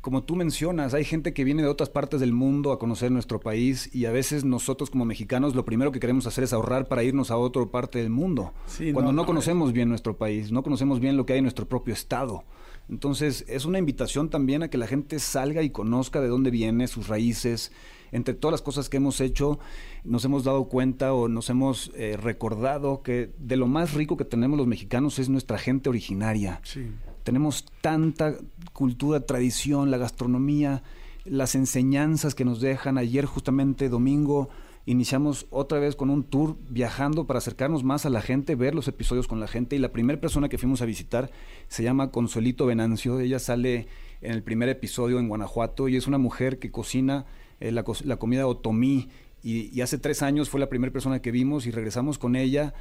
como 0.01 0.23
tú 0.23 0.35
mencionas, 0.35 0.93
hay 0.93 1.05
gente 1.05 1.33
que 1.33 1.45
viene 1.45 1.61
de 1.61 1.69
otras 1.69 1.89
partes 1.89 2.19
del 2.19 2.33
mundo 2.33 2.71
a 2.73 2.79
conocer 2.79 3.09
nuestro 3.09 3.39
país 3.39 3.89
y 3.95 4.05
a 4.05 4.11
veces 4.11 4.43
nosotros 4.43 4.89
como 4.89 5.05
mexicanos 5.05 5.55
lo 5.55 5.63
primero 5.63 5.93
que 5.93 6.01
queremos 6.01 6.27
hacer 6.27 6.43
es 6.43 6.51
ahorrar 6.51 6.89
para 6.89 7.03
irnos 7.03 7.31
a 7.31 7.37
otra 7.37 7.65
parte 7.67 7.99
del 7.99 8.09
mundo. 8.09 8.51
Sí, 8.67 8.91
cuando 8.91 9.11
no, 9.11 9.15
no, 9.15 9.21
no, 9.21 9.25
conocemos 9.25 9.71
bien 9.71 9.87
nuestro 9.87 10.17
país, 10.17 10.51
no 10.51 10.61
conocemos 10.61 10.99
bien 10.99 11.15
lo 11.15 11.25
que 11.25 11.33
hay 11.33 11.39
en 11.39 11.45
nuestro 11.45 11.69
propio 11.69 11.93
estado. 11.93 12.43
Entonces 12.89 13.45
es 13.47 13.63
una 13.63 13.79
invitación 13.79 14.29
también 14.29 14.61
a 14.63 14.67
que 14.67 14.77
la 14.77 14.87
gente 14.87 15.19
salga 15.19 15.63
y 15.63 15.69
conozca 15.69 16.19
de 16.19 16.27
dónde 16.27 16.51
viene, 16.51 16.87
sus 16.87 17.07
raíces. 17.07 17.71
Entre 18.13 18.33
todas 18.33 18.53
las 18.53 18.61
cosas 18.61 18.89
que 18.89 18.97
hemos 18.97 19.19
hecho, 19.19 19.59
nos 20.03 20.23
hemos 20.23 20.43
dado 20.43 20.65
cuenta 20.65 21.13
o 21.13 21.27
nos 21.27 21.49
hemos 21.49 21.91
eh, 21.95 22.15
recordado 22.15 23.01
que 23.01 23.33
de 23.37 23.57
lo 23.57 23.67
más 23.67 23.93
rico 23.93 24.15
que 24.17 24.23
tenemos 24.23 24.57
los 24.57 24.67
mexicanos 24.67 25.19
es 25.19 25.29
nuestra 25.29 25.57
gente 25.57 25.89
originaria. 25.89 26.61
Sí. 26.63 26.91
Tenemos 27.23 27.65
tanta 27.81 28.35
cultura, 28.71 29.25
tradición, 29.25 29.91
la 29.91 29.97
gastronomía, 29.97 30.83
las 31.25 31.55
enseñanzas 31.55 32.35
que 32.35 32.45
nos 32.45 32.61
dejan. 32.61 32.97
Ayer 32.97 33.25
justamente 33.25 33.89
domingo 33.89 34.49
iniciamos 34.85 35.47
otra 35.49 35.79
vez 35.79 35.95
con 35.95 36.09
un 36.09 36.23
tour 36.23 36.57
viajando 36.69 37.25
para 37.25 37.37
acercarnos 37.39 37.83
más 37.83 38.05
a 38.05 38.09
la 38.09 38.21
gente, 38.21 38.55
ver 38.55 38.75
los 38.75 38.87
episodios 38.87 39.27
con 39.27 39.39
la 39.39 39.47
gente. 39.47 39.75
Y 39.75 39.79
la 39.79 39.91
primera 39.91 40.19
persona 40.19 40.49
que 40.49 40.57
fuimos 40.57 40.81
a 40.81 40.85
visitar 40.85 41.31
se 41.67 41.83
llama 41.83 42.11
Consuelito 42.11 42.65
Venancio. 42.65 43.19
Ella 43.19 43.39
sale 43.39 43.87
en 44.21 44.33
el 44.33 44.43
primer 44.43 44.69
episodio 44.69 45.19
en 45.19 45.29
Guanajuato 45.29 45.87
y 45.87 45.95
es 45.95 46.07
una 46.07 46.17
mujer 46.17 46.59
que 46.59 46.71
cocina 46.71 47.25
eh, 47.59 47.71
la, 47.71 47.83
co- 47.83 47.95
la 48.03 48.17
comida 48.17 48.47
otomí. 48.47 49.09
Y, 49.43 49.69
y 49.77 49.81
hace 49.81 49.97
tres 49.97 50.21
años 50.21 50.49
fue 50.49 50.59
la 50.59 50.69
primera 50.69 50.93
persona 50.93 51.21
que 51.21 51.31
vimos 51.31 51.65
y 51.67 51.71
regresamos 51.71 52.17
con 52.17 52.35
ella. 52.35 52.73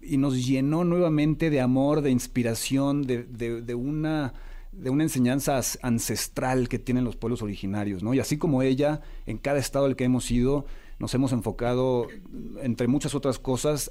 Y 0.00 0.16
nos 0.16 0.46
llenó 0.46 0.84
nuevamente 0.84 1.50
de 1.50 1.60
amor, 1.60 2.00
de 2.02 2.10
inspiración, 2.10 3.02
de, 3.02 3.24
de- 3.24 3.74
una 3.74 4.34
de 4.70 4.90
una 4.90 5.02
enseñanza 5.02 5.60
ancestral 5.82 6.68
que 6.68 6.78
tienen 6.78 7.02
los 7.02 7.16
pueblos 7.16 7.42
originarios, 7.42 8.02
¿no? 8.02 8.14
Y 8.14 8.20
así 8.20 8.36
como 8.36 8.62
ella, 8.62 9.00
en 9.26 9.38
cada 9.38 9.58
estado 9.58 9.86
al 9.86 9.96
que 9.96 10.04
hemos 10.04 10.30
ido, 10.30 10.66
nos 10.98 11.14
hemos 11.14 11.32
enfocado, 11.32 12.06
entre 12.62 12.86
muchas 12.86 13.14
otras 13.14 13.38
cosas, 13.38 13.90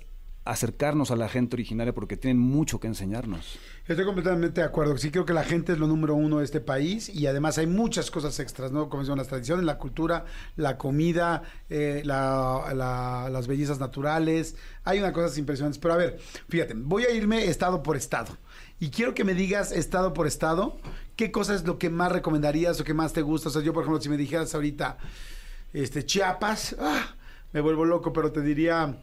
acercarnos 0.51 1.11
a 1.11 1.15
la 1.15 1.29
gente 1.29 1.55
originaria 1.55 1.93
porque 1.93 2.17
tienen 2.17 2.39
mucho 2.39 2.79
que 2.79 2.87
enseñarnos. 2.87 3.57
Estoy 3.87 4.05
completamente 4.05 4.61
de 4.61 4.67
acuerdo. 4.67 4.97
Sí 4.97 5.11
creo 5.11 5.25
que 5.25 5.33
la 5.33 5.43
gente 5.43 5.73
es 5.73 5.79
lo 5.79 5.87
número 5.87 6.15
uno 6.15 6.39
de 6.39 6.45
este 6.45 6.59
país 6.59 7.09
y 7.09 7.27
además 7.27 7.57
hay 7.57 7.67
muchas 7.67 8.11
cosas 8.11 8.39
extras, 8.39 8.71
¿no? 8.71 8.89
Como 8.89 9.03
son 9.05 9.17
las 9.17 9.27
tradiciones, 9.27 9.65
la 9.65 9.77
cultura, 9.77 10.25
la 10.55 10.77
comida, 10.77 11.43
eh, 11.69 12.01
la- 12.05 12.71
la- 12.75 13.29
las 13.29 13.47
bellezas 13.47 13.79
naturales. 13.79 14.55
Hay 14.83 14.99
unas 14.99 15.11
cosas 15.13 15.37
impresionantes. 15.37 15.79
Pero 15.79 15.93
a 15.93 15.97
ver, 15.97 16.19
fíjate, 16.49 16.73
voy 16.75 17.03
a 17.03 17.11
irme 17.11 17.45
estado 17.45 17.81
por 17.83 17.95
estado. 17.97 18.37
Y 18.79 18.89
quiero 18.89 19.13
que 19.13 19.23
me 19.23 19.33
digas 19.33 19.71
estado 19.71 20.13
por 20.13 20.27
estado, 20.27 20.77
qué 21.15 21.31
cosa 21.31 21.55
es 21.55 21.65
lo 21.65 21.77
que 21.79 21.89
más 21.89 22.11
recomendarías 22.11 22.79
o 22.79 22.83
que 22.83 22.93
más 22.93 23.13
te 23.13 23.21
gusta. 23.21 23.49
O 23.49 23.51
sea, 23.51 23.61
yo, 23.63 23.73
por 23.73 23.83
ejemplo, 23.83 24.01
si 24.01 24.09
me 24.09 24.17
dijeras 24.17 24.53
ahorita, 24.53 24.97
este, 25.73 26.05
Chiapas, 26.05 26.75
ah, 26.79 27.15
me 27.53 27.61
vuelvo 27.61 27.85
loco, 27.85 28.13
pero 28.13 28.31
te 28.31 28.41
diría 28.41 29.01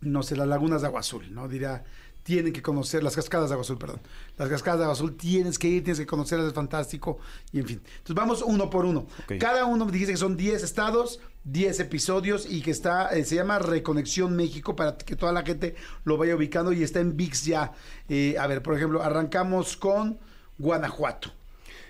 no 0.00 0.22
sé, 0.22 0.36
las 0.36 0.48
lagunas 0.48 0.80
de 0.80 0.88
Agua 0.88 1.00
Azul, 1.00 1.32
¿no? 1.32 1.48
Diría, 1.48 1.84
tienen 2.22 2.52
que 2.52 2.62
conocer, 2.62 3.02
las 3.02 3.16
cascadas 3.16 3.48
de 3.48 3.54
Agua 3.54 3.62
Azul, 3.62 3.78
perdón. 3.78 4.00
Las 4.36 4.48
cascadas 4.48 4.78
de 4.78 4.84
Agua 4.84 4.94
Azul 4.94 5.16
tienes 5.16 5.58
que 5.58 5.68
ir, 5.68 5.82
tienes 5.82 5.98
que 5.98 6.06
conocerlas, 6.06 6.48
es 6.48 6.54
fantástico, 6.54 7.18
y 7.52 7.60
en 7.60 7.66
fin. 7.66 7.82
Entonces 7.84 8.14
vamos 8.14 8.42
uno 8.42 8.70
por 8.70 8.84
uno. 8.84 9.06
Cada 9.38 9.64
uno 9.64 9.84
me 9.84 9.92
dijiste 9.92 10.12
que 10.12 10.18
son 10.18 10.36
10 10.36 10.62
estados, 10.62 11.20
10 11.44 11.80
episodios 11.80 12.46
y 12.48 12.62
que 12.62 12.70
está, 12.70 13.08
eh, 13.10 13.24
se 13.24 13.36
llama 13.36 13.58
Reconexión 13.58 14.36
México 14.36 14.76
para 14.76 14.96
que 14.96 15.16
toda 15.16 15.32
la 15.32 15.42
gente 15.42 15.74
lo 16.04 16.16
vaya 16.16 16.36
ubicando 16.36 16.72
y 16.72 16.82
está 16.82 17.00
en 17.00 17.16
VIX 17.16 17.44
ya. 17.44 17.72
Eh, 18.08 18.36
a 18.38 18.46
ver, 18.46 18.62
por 18.62 18.76
ejemplo, 18.76 19.02
arrancamos 19.02 19.76
con 19.76 20.18
Guanajuato. 20.58 21.32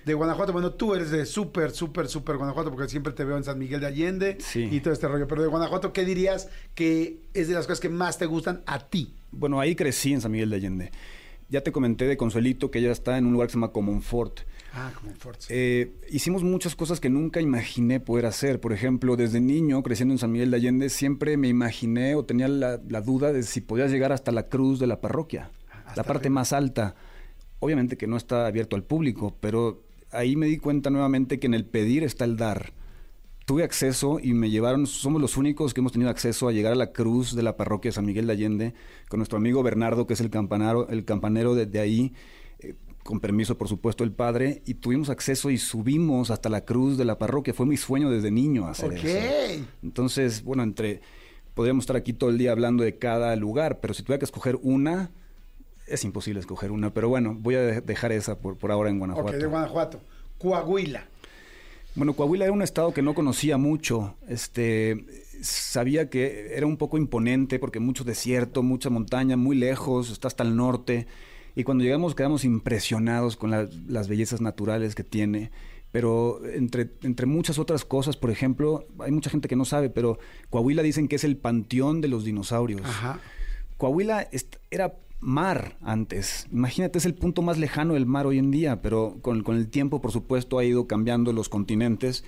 De 0.05 0.15
Guanajuato, 0.15 0.53
bueno, 0.53 0.73
tú 0.73 0.95
eres 0.95 1.11
de 1.11 1.27
súper, 1.27 1.71
súper, 1.73 2.09
súper 2.09 2.37
Guanajuato 2.37 2.71
porque 2.71 2.89
siempre 2.89 3.13
te 3.13 3.25
veo 3.25 3.37
en 3.37 3.45
San 3.45 3.59
Miguel 3.59 3.81
de 3.81 3.87
Allende 3.87 4.37
Sí. 4.41 4.69
y 4.71 4.81
todo 4.81 4.93
este 4.95 5.07
rollo. 5.09 5.27
Pero 5.29 5.43
de 5.43 5.49
Guanajuato, 5.49 5.93
¿qué 5.93 6.05
dirías 6.05 6.49
que 6.75 7.21
es 7.35 7.49
de 7.49 7.55
las 7.55 7.67
cosas 7.67 7.81
que 7.81 7.89
más 7.91 8.17
te 8.19 8.27
gustan 8.27 8.63
a 8.67 8.79
ti? 8.89 9.15
Bueno, 9.31 9.61
ahí 9.61 9.75
crecí 9.77 10.13
en 10.13 10.21
San 10.21 10.33
Miguel 10.33 10.51
de 10.51 10.57
Allende. 10.57 10.91
Ya 11.51 11.63
te 11.63 11.73
comenté 11.73 12.07
de 12.07 12.17
Consuelito 12.17 12.71
que 12.71 12.79
ella 12.79 12.93
está 12.93 13.19
en 13.19 13.27
un 13.27 13.33
lugar 13.33 13.49
que 13.49 13.53
se 13.53 13.57
llama 13.57 13.73
Comonfort. 13.73 14.41
Ah, 14.73 14.93
como 14.95 15.11
en 15.11 15.17
Forza. 15.17 15.49
Eh, 15.51 15.93
hicimos 16.09 16.45
muchas 16.45 16.77
cosas 16.77 17.01
que 17.01 17.11
nunca 17.11 17.41
imaginé 17.41 17.99
poder 17.99 18.27
hacer. 18.27 18.61
Por 18.61 18.73
ejemplo, 18.73 19.17
desde 19.17 19.41
niño, 19.41 19.83
creciendo 19.83 20.15
en 20.15 20.19
San 20.19 20.31
Miguel 20.31 20.53
de 20.53 20.59
Allende, 20.59 20.89
siempre 20.91 21.37
me 21.37 21.49
imaginé 21.49 22.15
o 22.15 22.25
tenía 22.25 22.47
la, 22.47 22.81
la 22.89 23.01
duda 23.01 23.33
de 23.33 23.43
si 23.43 23.61
podía 23.61 23.89
llegar 23.89 24.13
hasta 24.13 24.31
la 24.31 24.49
cruz 24.49 24.79
de 24.79 24.87
la 24.87 25.01
parroquia, 25.01 25.51
Hasta 25.87 25.97
la 26.03 26.05
parte 26.05 26.29
arriba. 26.29 26.35
más 26.37 26.53
alta. 26.53 26.95
Obviamente 27.59 27.97
que 27.97 28.07
no 28.07 28.17
está 28.17 28.47
abierto 28.47 28.77
al 28.77 28.85
público, 28.85 29.37
pero 29.41 29.83
ahí 30.13 30.37
me 30.37 30.47
di 30.47 30.59
cuenta 30.59 30.91
nuevamente 30.91 31.39
que 31.39 31.47
en 31.47 31.55
el 31.55 31.65
pedir 31.65 32.03
está 32.05 32.25
el 32.25 32.37
dar. 32.37 32.73
Tuve 33.47 33.65
acceso 33.65 34.21
y 34.23 34.33
me 34.33 34.49
llevaron, 34.51 34.87
somos 34.87 35.21
los 35.21 35.37
únicos 35.37 35.75
que 35.75 35.81
hemos 35.81 35.93
tenido 35.93 36.11
acceso 36.11 36.47
a 36.47 36.53
llegar 36.53 36.73
a 36.73 36.77
la 36.77 36.93
cruz 36.93 37.35
de 37.35 37.43
la 37.43 37.57
parroquia 37.57 37.89
de 37.89 37.95
San 37.95 38.05
Miguel 38.07 38.27
de 38.27 38.33
Allende 38.33 38.75
con 39.09 39.19
nuestro 39.19 39.39
amigo 39.39 39.63
Bernardo, 39.63 40.07
que 40.07 40.15
es 40.15 40.21
el 40.21 40.31
campanaro, 40.31 40.89
el 40.89 41.05
campanero 41.05 41.55
de, 41.57 41.67
de 41.67 41.81
ahí, 41.81 42.13
eh, 42.61 42.75
con 43.03 43.19
permiso 43.19 43.59
por 43.59 43.67
supuesto 43.67 44.05
el 44.05 44.13
padre, 44.13 44.63
y 44.67 44.75
tuvimos 44.75 45.11
acceso 45.11 45.51
y 45.51 45.59
subimos 45.59 46.31
hasta 46.31 46.49
la 46.49 46.65
cruz 46.65 46.97
de 46.97 47.05
la 47.05 47.19
parroquia. 47.19 47.53
Fue 47.53 47.67
mi 47.67 47.77
sueño 47.77 48.09
desde 48.11 48.31
niño 48.31 48.67
hacer 48.69 48.91
Ok. 48.93 49.05
eso. 49.05 49.65
Entonces, 49.83 50.45
bueno, 50.45 50.63
entre 50.63 51.01
podríamos 51.55 51.83
estar 51.83 51.97
aquí 51.97 52.13
todo 52.13 52.31
el 52.31 52.39
día 52.39 52.53
hablando 52.53 52.85
de 52.85 52.99
cada 52.99 53.35
lugar, 53.35 53.81
pero 53.81 53.95
si 53.95 54.03
tuviera 54.05 54.21
que 54.21 54.27
escoger 54.27 54.59
una, 54.63 55.11
es 55.91 56.05
imposible 56.05 56.41
escoger 56.41 56.71
una, 56.71 56.93
pero 56.95 57.09
bueno, 57.09 57.37
voy 57.39 57.55
a 57.57 57.61
de- 57.61 57.81
dejar 57.81 58.13
esa 58.13 58.39
por, 58.39 58.57
por 58.57 58.71
ahora 58.73 58.91
en 58.91 58.99
Guanajuato. 58.99 59.29
Ok, 59.31 59.35
de 59.37 59.47
Guanajuato. 59.47 60.01
Coahuila. 60.39 61.07
Bueno, 61.95 62.15
Coahuila 62.15 62.45
era 62.45 62.53
un 62.53 62.63
estado 62.63 62.95
que 62.95 63.03
no 63.03 63.15
conocía 63.15 63.57
mucho. 63.59 64.15
Este, 64.29 65.05
sabía 65.43 66.09
que 66.09 66.53
era 66.57 66.67
un 66.67 66.77
poco 66.77 66.97
imponente 66.99 67.59
porque 67.59 67.81
mucho 67.81 68.05
desierto, 68.05 68.63
mucha 68.63 68.91
montaña, 68.91 69.37
muy 69.37 69.57
lejos, 69.57 70.11
está 70.11 70.29
hasta 70.29 70.45
el 70.45 70.55
norte. 70.57 71.07
Y 71.57 71.65
cuando 71.65 71.83
llegamos 71.83 72.15
quedamos 72.15 72.45
impresionados 72.45 73.37
con 73.37 73.51
la- 73.51 73.69
las 73.89 74.07
bellezas 74.09 74.41
naturales 74.41 74.95
que 74.95 75.03
tiene. 75.05 75.51
Pero 75.91 76.41
entre, 76.47 76.89
entre 77.03 77.27
muchas 77.27 77.59
otras 77.59 77.85
cosas, 77.85 78.17
por 78.17 78.31
ejemplo, 78.31 78.87
hay 79.01 79.11
mucha 79.11 79.29
gente 79.29 79.49
que 79.49 79.57
no 79.57 79.65
sabe, 79.65 79.91
pero 79.91 80.21
Coahuila 80.49 80.83
dicen 80.85 81.09
que 81.09 81.17
es 81.17 81.25
el 81.25 81.37
panteón 81.37 82.01
de 82.01 82.07
los 82.07 82.25
dinosaurios. 82.25 82.83
Ajá. 82.85 83.19
Coahuila 83.77 84.29
era 84.71 84.95
mar 85.21 85.77
antes. 85.83 86.47
Imagínate, 86.53 86.99
es 86.99 87.05
el 87.07 87.15
punto 87.15 87.43
más 87.43 87.59
lejano 87.59 87.95
del 87.95 88.07
mar 88.07 88.27
hoy 88.27 88.39
en 88.39 88.51
día, 88.51 88.81
pero 88.83 89.19
con, 89.23 89.43
con 89.43 89.57
el 89.57 89.69
tiempo, 89.69 90.01
por 90.01 90.13
supuesto, 90.13 90.59
ha 90.59 90.65
ido 90.65 90.87
cambiando 90.87 91.33
los 91.33 91.49
continentes. 91.49 92.25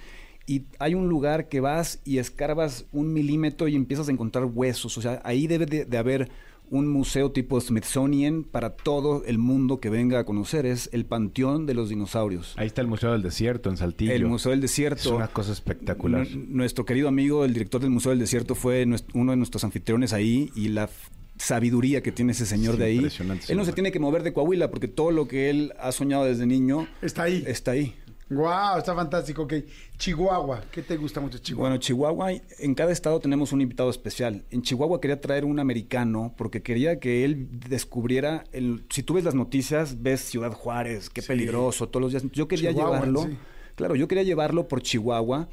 Y 0.47 0.65
hay 0.79 0.95
un 0.95 1.09
lugar 1.09 1.49
que 1.49 1.61
vas 1.61 2.01
y 2.05 2.19
escarbas 2.19 2.87
un 2.93 3.13
milímetro 3.13 3.69
y 3.69 3.77
empiezas 3.77 4.09
a 4.09 4.13
encontrar 4.13 4.45
huesos. 4.45 4.99
O 4.99 5.01
sea, 5.01 5.23
ahí 5.25 5.47
debe 5.47 5.67
de, 5.67 5.85
de 5.85 5.99
haber 5.99 6.31
un 6.69 6.89
museo 6.89 7.31
tipo 7.33 7.61
Smithsonian 7.61 8.45
para 8.45 8.71
todo 8.71 9.25
el 9.27 9.39
mundo 9.39 9.79
que 9.79 9.89
venga 9.91 10.19
a 10.19 10.25
conocer. 10.25 10.67
Es 10.67 10.89
el 10.93 11.05
Panteón 11.05 11.67
de 11.67 11.75
los 11.75 11.91
Dinosaurios. 11.91 12.55
Ahí 12.57 12.67
está 12.67 12.81
el 12.81 12.87
Museo 12.89 13.13
del 13.13 13.23
Desierto 13.23 13.71
en 13.71 13.77
Saltillo. 13.77 14.13
El 14.13 14.27
Museo 14.27 14.51
del 14.51 14.61
Desierto. 14.63 15.01
Es 15.01 15.07
una 15.07 15.29
cosa 15.29 15.53
espectacular. 15.53 16.27
N- 16.27 16.47
nuestro 16.49 16.85
querido 16.85 17.09
amigo, 17.09 17.45
el 17.45 17.53
director 17.53 17.81
del 17.81 17.91
Museo 17.91 18.11
del 18.11 18.19
Desierto, 18.19 18.55
fue 18.55 18.85
uno 19.15 19.31
de 19.33 19.37
nuestros 19.37 19.63
anfitriones 19.65 20.13
ahí 20.13 20.51
y 20.57 20.69
la 20.69 20.89
sabiduría 21.37 22.03
que 22.03 22.13
tiene 22.13 22.33
ese 22.33 22.47
señor 22.47 22.77
de 22.77 22.85
ahí. 22.85 23.09
Él 23.49 23.57
no 23.57 23.65
se 23.65 23.73
tiene 23.73 23.93
que 23.93 23.99
mover 23.99 24.23
de 24.23 24.33
Coahuila 24.33 24.71
porque 24.71 24.89
todo 24.89 25.11
lo 25.11 25.29
que 25.29 25.51
él 25.51 25.73
ha 25.79 25.93
soñado 25.93 26.25
desde 26.25 26.47
niño 26.47 26.87
Está 27.01 27.25
ahí. 27.25 27.45
está 27.47 27.73
ahí. 27.73 27.95
Wow, 28.31 28.79
está 28.79 28.95
fantástico. 28.95 29.43
Ok. 29.43 29.55
Chihuahua. 29.99 30.63
¿Qué 30.73 30.83
te 30.83 30.97
gusta 30.97 31.21
mucho 31.21 31.39
Chihuahua? 31.39 31.69
Bueno, 31.69 31.81
Chihuahua, 31.81 32.33
en 32.61 32.75
cada 32.75 32.91
estado 32.91 33.21
tenemos 33.21 33.53
un 33.53 33.61
invitado 33.61 33.91
especial. 33.91 34.45
En 34.51 34.63
Chihuahua 34.63 35.01
quería 35.01 35.21
traer 35.21 35.45
un 35.45 35.59
americano 35.59 36.35
porque 36.39 36.63
quería 36.63 36.99
que 36.99 37.25
él 37.25 37.49
descubriera, 37.69 38.45
el, 38.53 38.85
si 38.89 39.03
tú 39.03 39.15
ves 39.15 39.25
las 39.25 39.35
noticias, 39.35 40.03
ves 40.03 40.23
Ciudad 40.23 40.53
Juárez, 40.53 41.11
qué 41.11 41.23
peligroso, 41.23 41.89
todos 41.89 42.03
los 42.03 42.13
días. 42.13 42.25
Yo 42.33 42.49
quería 42.49 42.71
Chihuahua, 42.71 42.95
llevarlo, 42.97 43.23
sí. 43.25 43.37
claro, 43.75 43.97
yo 43.97 44.09
quería 44.09 44.25
llevarlo 44.25 44.67
por 44.67 44.81
Chihuahua 44.81 45.49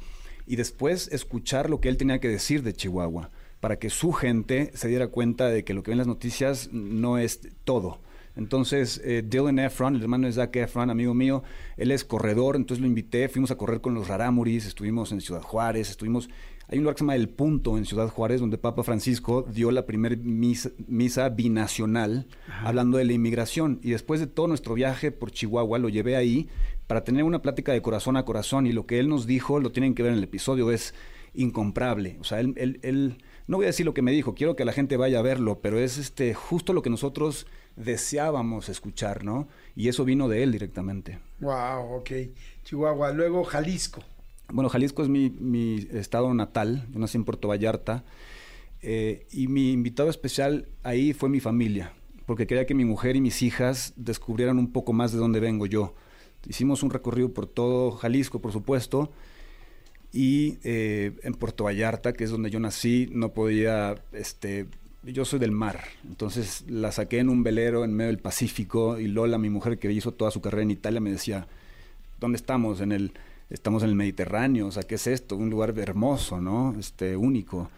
y 0.46 0.56
después 0.56 1.08
escuchar 1.08 1.68
lo 1.68 1.80
que 1.80 1.90
él 1.90 1.98
tenía 1.98 2.18
que 2.18 2.28
decir 2.28 2.62
de 2.62 2.72
Chihuahua 2.72 3.30
para 3.60 3.78
que 3.78 3.90
su 3.90 4.12
gente 4.12 4.70
se 4.74 4.88
diera 4.88 5.08
cuenta 5.08 5.48
de 5.48 5.64
que 5.64 5.74
lo 5.74 5.82
que 5.82 5.90
ven 5.90 5.96
en 5.96 5.98
las 5.98 6.06
noticias 6.06 6.70
no 6.72 7.18
es 7.18 7.40
todo. 7.64 8.00
Entonces, 8.36 9.00
eh, 9.04 9.22
Dylan 9.26 9.58
Efron, 9.58 9.96
el 9.96 10.02
hermano 10.02 10.26
de 10.26 10.32
Zac 10.32 10.54
Efron, 10.56 10.88
amigo 10.88 11.14
mío, 11.14 11.42
él 11.76 11.90
es 11.90 12.04
corredor, 12.04 12.56
entonces 12.56 12.80
lo 12.80 12.86
invité, 12.86 13.28
fuimos 13.28 13.50
a 13.50 13.56
correr 13.56 13.80
con 13.80 13.92
los 13.92 14.08
Rarámuris, 14.08 14.66
estuvimos 14.66 15.12
en 15.12 15.20
Ciudad 15.20 15.42
Juárez, 15.42 15.90
estuvimos... 15.90 16.30
Hay 16.68 16.78
un 16.78 16.84
lugar 16.84 16.94
que 16.94 16.98
se 17.00 17.02
llama 17.02 17.16
El 17.16 17.28
Punto 17.28 17.76
en 17.76 17.84
Ciudad 17.84 18.08
Juárez, 18.08 18.40
donde 18.40 18.56
Papa 18.56 18.84
Francisco 18.84 19.42
dio 19.52 19.72
la 19.72 19.86
primer 19.86 20.16
misa, 20.18 20.70
misa 20.86 21.28
binacional 21.28 22.28
hablando 22.62 22.96
de 22.96 23.04
la 23.04 23.12
inmigración. 23.12 23.80
Y 23.82 23.90
después 23.90 24.20
de 24.20 24.28
todo 24.28 24.46
nuestro 24.46 24.74
viaje 24.74 25.10
por 25.10 25.32
Chihuahua, 25.32 25.80
lo 25.80 25.88
llevé 25.88 26.14
ahí 26.14 26.48
para 26.86 27.02
tener 27.02 27.24
una 27.24 27.42
plática 27.42 27.72
de 27.72 27.82
corazón 27.82 28.16
a 28.16 28.24
corazón. 28.24 28.68
Y 28.68 28.72
lo 28.72 28.86
que 28.86 29.00
él 29.00 29.08
nos 29.08 29.26
dijo, 29.26 29.58
lo 29.58 29.72
tienen 29.72 29.96
que 29.96 30.04
ver 30.04 30.12
en 30.12 30.18
el 30.18 30.24
episodio, 30.24 30.70
es 30.70 30.94
incomparable. 31.34 32.18
O 32.20 32.24
sea, 32.24 32.38
él, 32.38 32.54
él- 32.56 32.78
él- 32.82 33.18
no 33.50 33.56
voy 33.56 33.64
a 33.64 33.74
decir 33.74 33.84
lo 33.84 33.94
que 33.94 34.00
me 34.00 34.12
dijo, 34.12 34.36
quiero 34.36 34.54
que 34.54 34.64
la 34.64 34.72
gente 34.72 34.96
vaya 34.96 35.18
a 35.18 35.22
verlo, 35.22 35.58
pero 35.60 35.80
es 35.80 35.98
este 35.98 36.34
justo 36.34 36.72
lo 36.72 36.82
que 36.82 36.88
nosotros 36.88 37.48
deseábamos 37.74 38.68
escuchar, 38.68 39.24
¿no? 39.24 39.48
Y 39.74 39.88
eso 39.88 40.04
vino 40.04 40.28
de 40.28 40.44
él 40.44 40.52
directamente. 40.52 41.18
Wow, 41.40 41.96
ok. 41.96 42.10
Chihuahua. 42.62 43.10
Luego 43.10 43.42
Jalisco. 43.42 44.04
Bueno, 44.52 44.68
Jalisco 44.68 45.02
es 45.02 45.08
mi, 45.08 45.30
mi 45.30 45.84
estado 45.90 46.32
natal, 46.32 46.86
yo 46.92 47.00
nací 47.00 47.18
en 47.18 47.24
Puerto 47.24 47.48
Vallarta, 47.48 48.04
eh, 48.82 49.26
y 49.32 49.48
mi 49.48 49.72
invitado 49.72 50.10
especial 50.10 50.68
ahí 50.84 51.12
fue 51.12 51.28
mi 51.28 51.40
familia, 51.40 51.92
porque 52.26 52.46
quería 52.46 52.66
que 52.66 52.74
mi 52.74 52.84
mujer 52.84 53.16
y 53.16 53.20
mis 53.20 53.42
hijas 53.42 53.94
descubrieran 53.96 54.60
un 54.60 54.70
poco 54.70 54.92
más 54.92 55.10
de 55.10 55.18
dónde 55.18 55.40
vengo 55.40 55.66
yo. 55.66 55.96
Hicimos 56.48 56.84
un 56.84 56.90
recorrido 56.90 57.34
por 57.34 57.48
todo 57.48 57.90
Jalisco, 57.90 58.40
por 58.40 58.52
supuesto, 58.52 59.10
y 60.12 60.58
eh, 60.64 61.12
en 61.22 61.34
Puerto 61.34 61.64
Vallarta, 61.64 62.12
que 62.12 62.24
es 62.24 62.30
donde 62.30 62.50
yo 62.50 62.58
nací, 62.60 63.08
no 63.12 63.32
podía, 63.32 63.94
este, 64.12 64.66
yo 65.04 65.24
soy 65.24 65.38
del 65.38 65.52
mar, 65.52 65.80
entonces 66.08 66.64
la 66.68 66.92
saqué 66.92 67.18
en 67.18 67.28
un 67.28 67.42
velero 67.42 67.84
en 67.84 67.94
medio 67.94 68.08
del 68.08 68.18
Pacífico 68.18 68.98
y 68.98 69.06
Lola, 69.06 69.38
mi 69.38 69.50
mujer 69.50 69.78
que 69.78 69.92
hizo 69.92 70.12
toda 70.12 70.30
su 70.30 70.40
carrera 70.40 70.62
en 70.62 70.72
Italia, 70.72 71.00
me 71.00 71.12
decía, 71.12 71.46
¿dónde 72.18 72.36
estamos? 72.36 72.80
En 72.80 72.92
el, 72.92 73.12
estamos 73.50 73.82
en 73.82 73.90
el 73.90 73.94
Mediterráneo, 73.94 74.66
o 74.66 74.72
sea, 74.72 74.82
¿qué 74.82 74.96
es 74.96 75.06
esto? 75.06 75.36
Un 75.36 75.50
lugar 75.50 75.78
hermoso, 75.78 76.40
¿no? 76.40 76.74
Este, 76.78 77.16
único. 77.16 77.70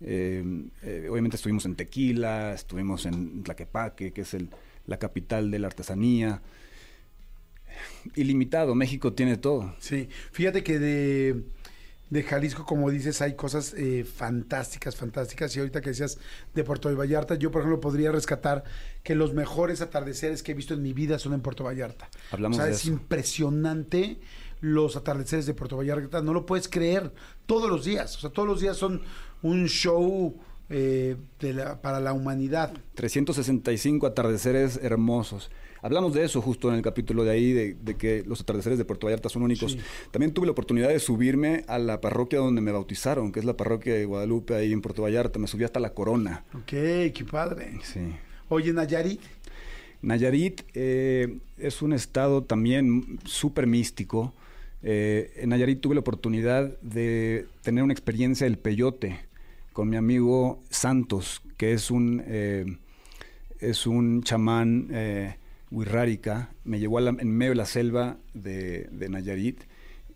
Eh, 0.00 0.44
eh, 0.82 1.08
obviamente 1.10 1.36
estuvimos 1.36 1.64
en 1.64 1.74
Tequila, 1.74 2.52
estuvimos 2.54 3.06
en 3.06 3.42
Tlaquepaque, 3.42 4.12
que 4.12 4.20
es 4.20 4.34
el, 4.34 4.48
la 4.86 4.98
capital 4.98 5.50
de 5.50 5.58
la 5.58 5.68
artesanía. 5.68 6.42
Ilimitado, 8.16 8.74
México 8.74 9.12
tiene 9.12 9.36
todo. 9.36 9.74
Sí. 9.78 10.08
Fíjate 10.32 10.62
que 10.62 10.78
de 10.78 11.42
de 12.10 12.22
Jalisco, 12.22 12.64
como 12.64 12.90
dices, 12.90 13.20
hay 13.20 13.34
cosas 13.34 13.74
eh, 13.76 14.04
fantásticas, 14.04 14.96
fantásticas. 14.96 15.54
Y 15.54 15.58
ahorita 15.60 15.80
que 15.80 15.90
decías 15.90 16.18
de 16.54 16.64
Puerto 16.64 16.94
Vallarta, 16.96 17.34
yo, 17.34 17.50
por 17.50 17.60
ejemplo, 17.60 17.80
podría 17.80 18.10
rescatar 18.12 18.64
que 19.02 19.14
los 19.14 19.34
mejores 19.34 19.80
atardeceres 19.82 20.42
que 20.42 20.52
he 20.52 20.54
visto 20.54 20.72
en 20.74 20.82
mi 20.82 20.92
vida 20.94 21.18
son 21.18 21.34
en 21.34 21.40
Puerto 21.42 21.64
Vallarta. 21.64 22.08
Hablamos 22.30 22.56
o 22.56 22.60
sea, 22.60 22.66
de 22.66 22.72
es 22.72 22.78
eso. 22.82 22.88
impresionante 22.90 24.18
los 24.60 24.96
atardeceres 24.96 25.46
de 25.46 25.54
Puerto 25.54 25.76
Vallarta. 25.76 26.22
No 26.22 26.32
lo 26.32 26.46
puedes 26.46 26.68
creer 26.68 27.12
todos 27.46 27.68
los 27.70 27.84
días. 27.84 28.16
O 28.16 28.20
sea, 28.20 28.30
todos 28.30 28.48
los 28.48 28.60
días 28.60 28.76
son 28.76 29.02
un 29.42 29.66
show 29.68 30.40
eh, 30.70 31.16
de 31.40 31.52
la- 31.54 31.80
para 31.80 32.00
la 32.00 32.12
humanidad. 32.12 32.72
365 32.94 34.06
atardeceres 34.06 34.78
hermosos. 34.82 35.50
Hablamos 35.82 36.14
de 36.14 36.24
eso 36.24 36.40
justo 36.40 36.68
en 36.68 36.76
el 36.76 36.82
capítulo 36.82 37.24
de 37.24 37.30
ahí, 37.30 37.52
de, 37.52 37.74
de 37.74 37.96
que 37.96 38.24
los 38.26 38.40
atardeceres 38.40 38.78
de 38.78 38.84
Puerto 38.84 39.06
Vallarta 39.06 39.28
son 39.28 39.42
únicos. 39.42 39.72
Sí. 39.72 39.78
También 40.10 40.32
tuve 40.32 40.46
la 40.46 40.52
oportunidad 40.52 40.88
de 40.88 40.98
subirme 40.98 41.64
a 41.68 41.78
la 41.78 42.00
parroquia 42.00 42.38
donde 42.38 42.60
me 42.60 42.72
bautizaron, 42.72 43.32
que 43.32 43.40
es 43.40 43.44
la 43.44 43.56
parroquia 43.56 43.94
de 43.94 44.04
Guadalupe, 44.04 44.54
ahí 44.54 44.72
en 44.72 44.80
Puerto 44.80 45.02
Vallarta. 45.02 45.38
Me 45.38 45.46
subí 45.46 45.64
hasta 45.64 45.80
la 45.80 45.94
corona. 45.94 46.44
Ok, 46.54 46.66
qué 46.66 47.26
padre. 47.30 47.78
Sí. 47.82 48.00
Oye, 48.48 48.72
Nayarit, 48.72 49.20
Nayarit 50.00 50.62
eh, 50.74 51.38
es 51.58 51.82
un 51.82 51.92
estado 51.92 52.42
también 52.42 53.18
súper 53.24 53.66
místico. 53.66 54.32
Eh, 54.82 55.32
en 55.36 55.50
Nayarit 55.50 55.80
tuve 55.80 55.94
la 55.94 56.00
oportunidad 56.00 56.78
de 56.80 57.46
tener 57.62 57.82
una 57.82 57.92
experiencia 57.92 58.44
del 58.44 58.58
peyote 58.58 59.18
con 59.72 59.88
mi 59.88 59.96
amigo 59.96 60.62
Santos, 60.70 61.42
que 61.56 61.72
es 61.72 61.90
un, 61.90 62.22
eh, 62.26 62.64
es 63.60 63.86
un 63.86 64.22
chamán 64.22 64.88
eh, 64.92 65.36
wixárika. 65.70 66.50
Me 66.64 66.78
llevó 66.78 66.98
a 66.98 67.00
la- 67.02 67.16
en 67.18 67.30
medio 67.30 67.52
de 67.52 67.56
la 67.56 67.66
selva 67.66 68.16
de, 68.34 68.88
de 68.92 69.08
Nayarit 69.08 69.62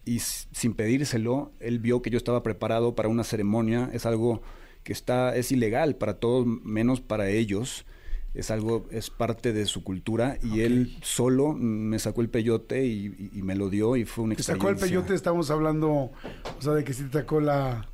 y 0.05 0.19
sin 0.19 0.75
pedírselo, 0.75 1.53
él 1.61 1.79
vio 1.79 2.03
que 2.03 2.11
yo 2.11 2.17
estaba 2.19 2.43
preparado 2.43 2.95
para 2.95 3.09
una 3.09 3.25
ceremonia. 3.25 3.89
Es 3.93 4.07
algo 4.07 4.43
que 4.83 4.93
está, 4.93 5.37
es 5.37 5.53
ilegal 5.53 5.97
para 5.97 6.15
todos, 6.15 6.47
menos 6.47 7.01
para 7.01 7.29
ellos. 7.29 7.87
Es 8.35 8.51
algo, 8.51 8.87
es 8.91 9.11
parte 9.11 9.53
de 9.53 9.67
su 9.67 9.85
cultura 9.85 10.39
y 10.43 10.61
él 10.63 10.97
solo 11.03 11.53
me 11.53 11.99
sacó 11.99 12.23
el 12.23 12.31
peyote 12.31 12.87
y, 12.87 13.07
y- 13.07 13.39
y 13.39 13.43
me 13.43 13.55
lo 13.55 13.69
dio 13.69 13.95
y 13.95 14.07
fue 14.07 14.25
una 14.25 14.35
te 14.35 14.43
sacó 14.43 14.69
el 14.69 14.73
experiencia. 14.75 15.01
peyote, 15.03 15.15
estamos 15.15 15.51
hablando, 15.51 15.91
o 15.93 16.13
sea, 16.61 16.73
de 16.73 16.83
que 16.83 16.95
sí 16.95 17.05
te 17.05 17.13
sacó 17.19 17.41
la... 17.43 17.87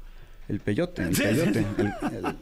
El 0.48 0.60
peyote, 0.60 1.02
el 1.02 1.14
Sí, 1.14 1.22
peyote. 1.22 1.60
sí. 1.62 1.66
el- 1.78 2.14
el- 2.24 2.36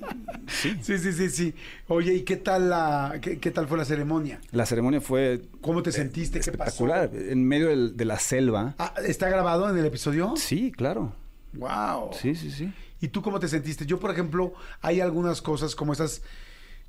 sí. 0.48 0.76
Sí, 0.80 0.98
sí, 0.98 1.12
sí, 1.12 1.28
sí. 1.30 1.54
Oye, 1.88 2.14
¿y 2.14 2.22
qué 2.22 2.36
tal 2.36 2.70
la, 2.70 3.18
qué, 3.20 3.38
qué 3.38 3.50
tal 3.50 3.66
fue 3.66 3.76
la 3.76 3.84
ceremonia? 3.84 4.40
La 4.52 4.64
ceremonia 4.64 5.00
fue 5.00 5.42
¿Cómo 5.60 5.82
te 5.82 5.90
sentiste? 5.92 6.38
¿Qué 6.40 6.52
pasó? 6.52 6.84
espectacular. 6.86 7.10
En 7.14 7.44
medio 7.44 7.68
del- 7.68 7.96
de 7.96 8.04
la 8.04 8.18
selva. 8.18 8.74
Ah, 8.78 8.94
¿Está 9.04 9.28
grabado 9.28 9.68
en 9.68 9.76
el 9.76 9.84
episodio? 9.86 10.34
Sí, 10.36 10.70
claro. 10.70 11.12
Wow. 11.54 12.10
Sí, 12.12 12.34
sí, 12.34 12.50
sí. 12.50 12.72
¿Y 13.00 13.08
tú 13.08 13.22
cómo 13.22 13.40
te 13.40 13.48
sentiste? 13.48 13.86
Yo, 13.86 13.98
por 13.98 14.10
ejemplo, 14.10 14.54
hay 14.80 15.00
algunas 15.00 15.42
cosas 15.42 15.74
como 15.74 15.92
esas 15.92 16.22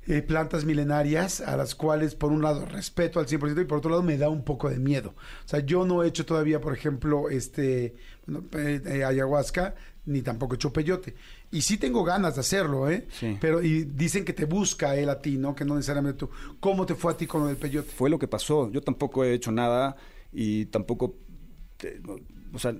eh, 0.06 0.22
plantas 0.22 0.64
milenarias 0.64 1.40
a 1.42 1.56
las 1.56 1.74
cuales, 1.74 2.14
por 2.14 2.32
un 2.32 2.40
lado, 2.42 2.64
respeto 2.64 3.20
al 3.20 3.26
100% 3.26 3.60
y 3.60 3.64
por 3.66 3.78
otro 3.78 3.90
lado, 3.90 4.02
me 4.02 4.16
da 4.16 4.28
un 4.30 4.42
poco 4.42 4.70
de 4.70 4.78
miedo. 4.78 5.14
O 5.44 5.48
sea, 5.48 5.60
yo 5.60 5.84
no 5.84 6.02
he 6.02 6.08
hecho 6.08 6.24
todavía, 6.24 6.60
por 6.62 6.72
ejemplo, 6.72 7.28
este 7.28 7.94
bueno, 8.26 8.46
eh, 8.52 8.80
eh, 8.86 9.04
ayahuasca, 9.04 9.74
ni 10.08 10.22
tampoco 10.22 10.54
he 10.54 10.56
hecho 10.56 10.72
peyote. 10.72 11.14
Y 11.50 11.60
sí 11.60 11.76
tengo 11.78 12.02
ganas 12.02 12.34
de 12.34 12.40
hacerlo, 12.40 12.90
¿eh? 12.90 13.06
Sí. 13.10 13.36
Pero, 13.40 13.62
y 13.62 13.84
dicen 13.84 14.24
que 14.24 14.32
te 14.32 14.46
busca 14.46 14.96
él 14.96 15.08
a 15.10 15.20
ti, 15.20 15.36
¿no? 15.36 15.54
Que 15.54 15.64
no 15.64 15.74
necesariamente 15.76 16.18
tú. 16.18 16.30
¿Cómo 16.60 16.86
te 16.86 16.94
fue 16.94 17.12
a 17.12 17.16
ti 17.16 17.26
con 17.26 17.42
lo 17.42 17.46
del 17.48 17.56
peyote? 17.56 17.90
Fue 17.90 18.10
lo 18.10 18.18
que 18.18 18.26
pasó. 18.26 18.70
Yo 18.70 18.80
tampoco 18.80 19.24
he 19.24 19.34
hecho 19.34 19.52
nada 19.52 19.96
y 20.32 20.66
tampoco, 20.66 21.14
o 22.52 22.58
sea, 22.58 22.74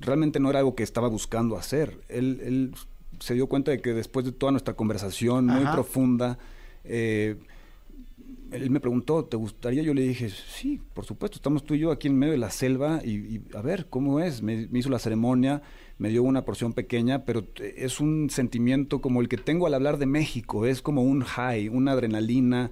realmente 0.00 0.38
no 0.38 0.50
era 0.50 0.58
algo 0.60 0.74
que 0.74 0.82
estaba 0.82 1.08
buscando 1.08 1.56
hacer. 1.56 1.98
Él, 2.08 2.40
él 2.44 2.74
se 3.20 3.34
dio 3.34 3.46
cuenta 3.48 3.70
de 3.70 3.80
que 3.80 3.94
después 3.94 4.26
de 4.26 4.32
toda 4.32 4.52
nuestra 4.52 4.74
conversación 4.74 5.46
muy 5.46 5.62
Ajá. 5.62 5.72
profunda, 5.72 6.38
eh, 6.84 7.36
él 8.52 8.70
me 8.70 8.80
preguntó, 8.80 9.24
¿te 9.24 9.36
gustaría? 9.36 9.82
Yo 9.82 9.92
le 9.94 10.02
dije, 10.02 10.30
sí, 10.30 10.80
por 10.94 11.04
supuesto, 11.04 11.36
estamos 11.36 11.64
tú 11.64 11.74
y 11.74 11.80
yo 11.80 11.90
aquí 11.90 12.08
en 12.08 12.18
medio 12.18 12.32
de 12.32 12.38
la 12.38 12.50
selva 12.50 13.00
y, 13.04 13.10
y 13.10 13.42
a 13.54 13.60
ver, 13.60 13.86
¿cómo 13.88 14.20
es? 14.20 14.42
Me, 14.42 14.68
me 14.68 14.78
hizo 14.78 14.88
la 14.88 14.98
ceremonia, 14.98 15.62
me 15.98 16.10
dio 16.10 16.22
una 16.22 16.44
porción 16.44 16.72
pequeña, 16.72 17.24
pero 17.24 17.44
es 17.58 18.00
un 18.00 18.28
sentimiento 18.30 19.00
como 19.00 19.20
el 19.20 19.28
que 19.28 19.38
tengo 19.38 19.66
al 19.66 19.74
hablar 19.74 19.98
de 19.98 20.06
México, 20.06 20.66
es 20.66 20.82
como 20.82 21.02
un 21.02 21.22
high, 21.22 21.68
una 21.68 21.92
adrenalina, 21.92 22.70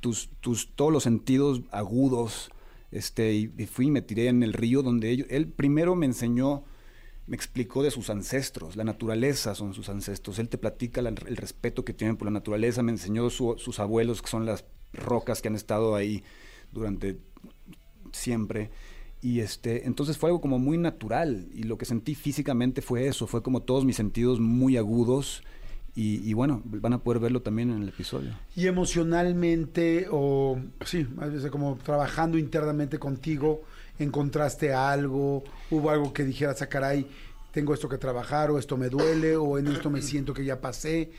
tus, 0.00 0.30
tus, 0.40 0.74
todos 0.74 0.92
los 0.92 1.02
sentidos 1.02 1.62
agudos, 1.70 2.50
este, 2.90 3.34
y, 3.34 3.46
fui 3.66 3.86
y 3.86 3.90
me 3.90 4.02
tiré 4.02 4.28
en 4.28 4.42
el 4.42 4.52
río 4.52 4.82
donde 4.82 5.10
ellos, 5.10 5.26
él 5.30 5.48
primero 5.48 5.94
me 5.94 6.06
enseñó, 6.06 6.64
me 7.26 7.36
explicó 7.36 7.82
de 7.82 7.90
sus 7.90 8.10
ancestros, 8.10 8.74
la 8.76 8.84
naturaleza 8.84 9.54
son 9.54 9.74
sus 9.74 9.88
ancestros, 9.88 10.38
él 10.38 10.48
te 10.48 10.58
platica 10.58 11.02
la- 11.02 11.10
el 11.10 11.36
respeto 11.36 11.84
que 11.84 11.92
tienen 11.94 12.16
por 12.16 12.26
la 12.26 12.32
naturaleza, 12.32 12.82
me 12.82 12.92
enseñó 12.92 13.28
su- 13.30 13.56
sus 13.58 13.78
abuelos 13.80 14.22
que 14.22 14.28
son 14.28 14.44
las 14.46 14.64
rocas 14.92 15.40
que 15.40 15.48
han 15.48 15.54
estado 15.54 15.94
ahí 15.94 16.24
durante 16.72 17.18
siempre. 18.12 18.70
Y 19.22 19.40
este, 19.40 19.86
entonces 19.86 20.18
fue 20.18 20.30
algo 20.30 20.40
como 20.40 20.58
muy 20.58 20.76
natural 20.78 21.46
y 21.54 21.62
lo 21.62 21.78
que 21.78 21.84
sentí 21.84 22.16
físicamente 22.16 22.82
fue 22.82 23.06
eso, 23.06 23.28
fue 23.28 23.42
como 23.42 23.62
todos 23.62 23.84
mis 23.84 23.94
sentidos 23.94 24.40
muy 24.40 24.76
agudos 24.76 25.44
y, 25.94 26.28
y 26.28 26.32
bueno, 26.32 26.60
van 26.64 26.94
a 26.94 26.98
poder 27.02 27.20
verlo 27.20 27.40
también 27.40 27.70
en 27.70 27.82
el 27.82 27.88
episodio. 27.90 28.36
Y 28.56 28.66
emocionalmente, 28.66 30.08
o 30.10 30.58
sí, 30.84 31.06
a 31.18 31.26
veces 31.26 31.50
como 31.52 31.76
trabajando 31.76 32.36
internamente 32.36 32.98
contigo, 32.98 33.62
encontraste 33.98 34.72
algo, 34.72 35.44
hubo 35.70 35.90
algo 35.90 36.12
que 36.12 36.24
dijeras, 36.24 36.60
ah, 36.62 36.68
caray, 36.68 37.06
tengo 37.52 37.74
esto 37.74 37.88
que 37.88 37.98
trabajar, 37.98 38.50
o 38.50 38.58
esto 38.58 38.76
me 38.76 38.88
duele, 38.88 39.36
o 39.36 39.58
en 39.58 39.68
esto 39.68 39.90
me 39.90 40.02
siento 40.02 40.34
que 40.34 40.44
ya 40.44 40.60
pasé. 40.60 41.12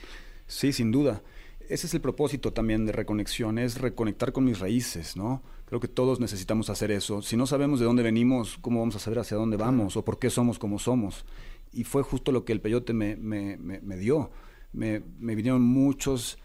Sí, 0.48 0.74
sin 0.74 0.92
duda. 0.92 1.22
Ese 1.70 1.88
es 1.88 1.94
el 1.94 2.02
propósito 2.02 2.52
también 2.52 2.86
de 2.86 2.92
reconexión, 2.92 3.58
es 3.58 3.80
reconectar 3.80 4.34
con 4.34 4.44
mis 4.44 4.60
raíces, 4.60 5.16
¿no? 5.16 5.42
Creo 5.66 5.80
que 5.80 5.88
todos 5.88 6.20
necesitamos 6.20 6.70
hacer 6.70 6.92
eso. 6.92 7.22
Si 7.22 7.36
no 7.38 7.48
sabemos 7.48 7.80
de 7.80 7.86
dónde 7.86 8.04
venimos, 8.04 8.58
¿cómo 8.62 8.80
vamos 8.80 8.96
a 8.96 9.00
saber 9.00 9.20
hacia 9.20 9.38
dónde 9.38 9.58
vamos 9.58 9.98
o 9.98 10.06
por 10.06 10.20
qué 10.20 10.30
somos 10.30 10.60
como 10.60 10.78
somos? 10.80 11.26
Y 11.72 11.84
fue 11.86 12.04
justo 12.04 12.32
lo 12.32 12.46
que 12.46 12.54
el 12.54 12.62
peyote 12.62 12.94
me, 12.94 13.16
me- 13.16 13.58
me- 13.58 13.80
me 13.82 13.98
dio. 13.98 14.30
Me, 14.74 15.02
me 15.20 15.36
vinieron 15.36 15.62
muchos, 15.64 16.38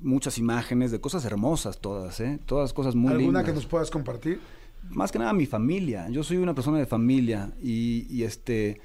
muchas 0.00 0.38
imágenes 0.38 0.90
de 0.90 1.00
cosas 1.00 1.24
hermosas 1.24 1.80
todas, 1.80 2.20
¿eh? 2.20 2.38
Todas 2.46 2.72
cosas 2.72 2.94
muy 2.94 3.08
¿Alguna 3.12 3.26
lindas. 3.26 3.44
que 3.44 3.52
nos 3.52 3.66
puedas 3.66 3.90
compartir? 3.90 4.40
Más 4.90 5.12
que 5.12 5.18
nada 5.18 5.32
mi 5.34 5.46
familia. 5.46 6.08
Yo 6.08 6.22
soy 6.22 6.38
una 6.38 6.54
persona 6.54 6.78
de 6.78 6.86
familia 6.86 7.52
y, 7.62 8.06
y, 8.08 8.22
este, 8.22 8.80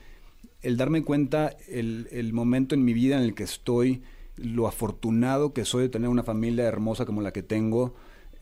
el 0.62 0.76
darme 0.78 1.04
cuenta 1.04 1.56
el, 1.70 2.08
el 2.12 2.34
momento 2.34 2.76
en 2.76 2.84
mi 2.84 2.94
vida 2.94 3.16
en 3.18 3.24
el 3.24 3.34
que 3.34 3.44
estoy, 3.44 4.02
lo 4.36 4.68
afortunado 4.68 5.54
que 5.54 5.64
soy 5.64 5.84
de 5.84 5.90
tener 5.90 6.10
una 6.10 6.24
familia 6.24 6.66
hermosa 6.66 7.06
como 7.06 7.22
la 7.22 7.32
que 7.32 7.44
tengo, 7.44 7.96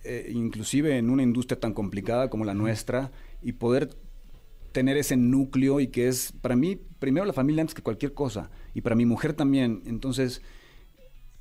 eh, 0.04 0.32
inclusive 0.34 0.98
en 0.98 1.10
una 1.10 1.24
industria 1.24 1.60
tan 1.60 1.74
complicada 1.74 2.30
como 2.30 2.46
la 2.46 2.54
nuestra, 2.54 3.12
y 3.42 3.54
poder 3.54 3.96
tener 4.72 4.98
ese 4.98 5.16
núcleo 5.16 5.80
y 5.80 5.88
que 5.88 6.08
es 6.08 6.34
para 6.42 6.56
mí 6.56 6.80
primero 7.00 7.26
la 7.26 7.34
familia 7.34 7.62
antes 7.62 7.76
que 7.76 7.84
cualquier 7.84 8.14
cosa 8.14 8.50
y 8.74 8.82
para 8.82 8.96
mi 8.96 9.06
mujer 9.06 9.34
también. 9.34 9.84
Entonces 9.86 10.42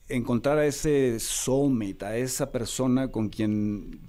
encontrar 0.08 0.58
a 0.58 0.66
ese 0.66 1.18
soulmate, 1.18 2.04
a 2.04 2.16
esa 2.16 2.52
persona 2.52 3.10
con 3.10 3.30
quien 3.30 4.00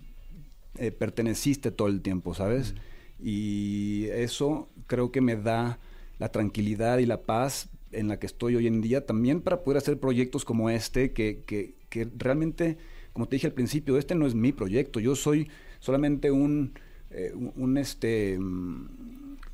eh, 0.75 0.91
perteneciste 0.91 1.71
todo 1.71 1.88
el 1.88 2.01
tiempo, 2.01 2.34
¿sabes? 2.34 2.75
Y 3.19 4.07
eso 4.11 4.69
creo 4.88 5.11
que 5.11 5.21
me 5.21 5.35
da 5.35 5.80
la 6.19 6.30
tranquilidad 6.30 6.97
y 6.97 7.05
la 7.05 7.21
paz 7.21 7.69
en 7.91 8.07
la 8.07 8.19
que 8.19 8.25
estoy 8.25 8.55
hoy 8.55 8.67
en 8.67 8.81
día, 8.81 9.05
también 9.05 9.41
para 9.41 9.63
poder 9.63 9.77
hacer 9.77 9.99
proyectos 9.99 10.45
como 10.45 10.69
este, 10.69 11.13
que, 11.13 11.43
que, 11.45 11.75
que 11.89 12.09
realmente, 12.17 12.77
como 13.14 13.27
te 13.27 13.35
dije 13.35 13.48
al 13.48 13.53
principio, 13.53 13.98
este 13.98 14.15
no 14.15 14.26
es 14.27 14.35
mi 14.35 14.52
proyecto, 14.52 14.99
yo 14.99 15.15
soy 15.15 15.49
solamente 15.80 16.31
un, 16.31 16.73
eh, 17.11 17.31
un, 17.34 17.53
un, 17.56 17.77
este... 17.77 18.38
mm, 18.40 18.88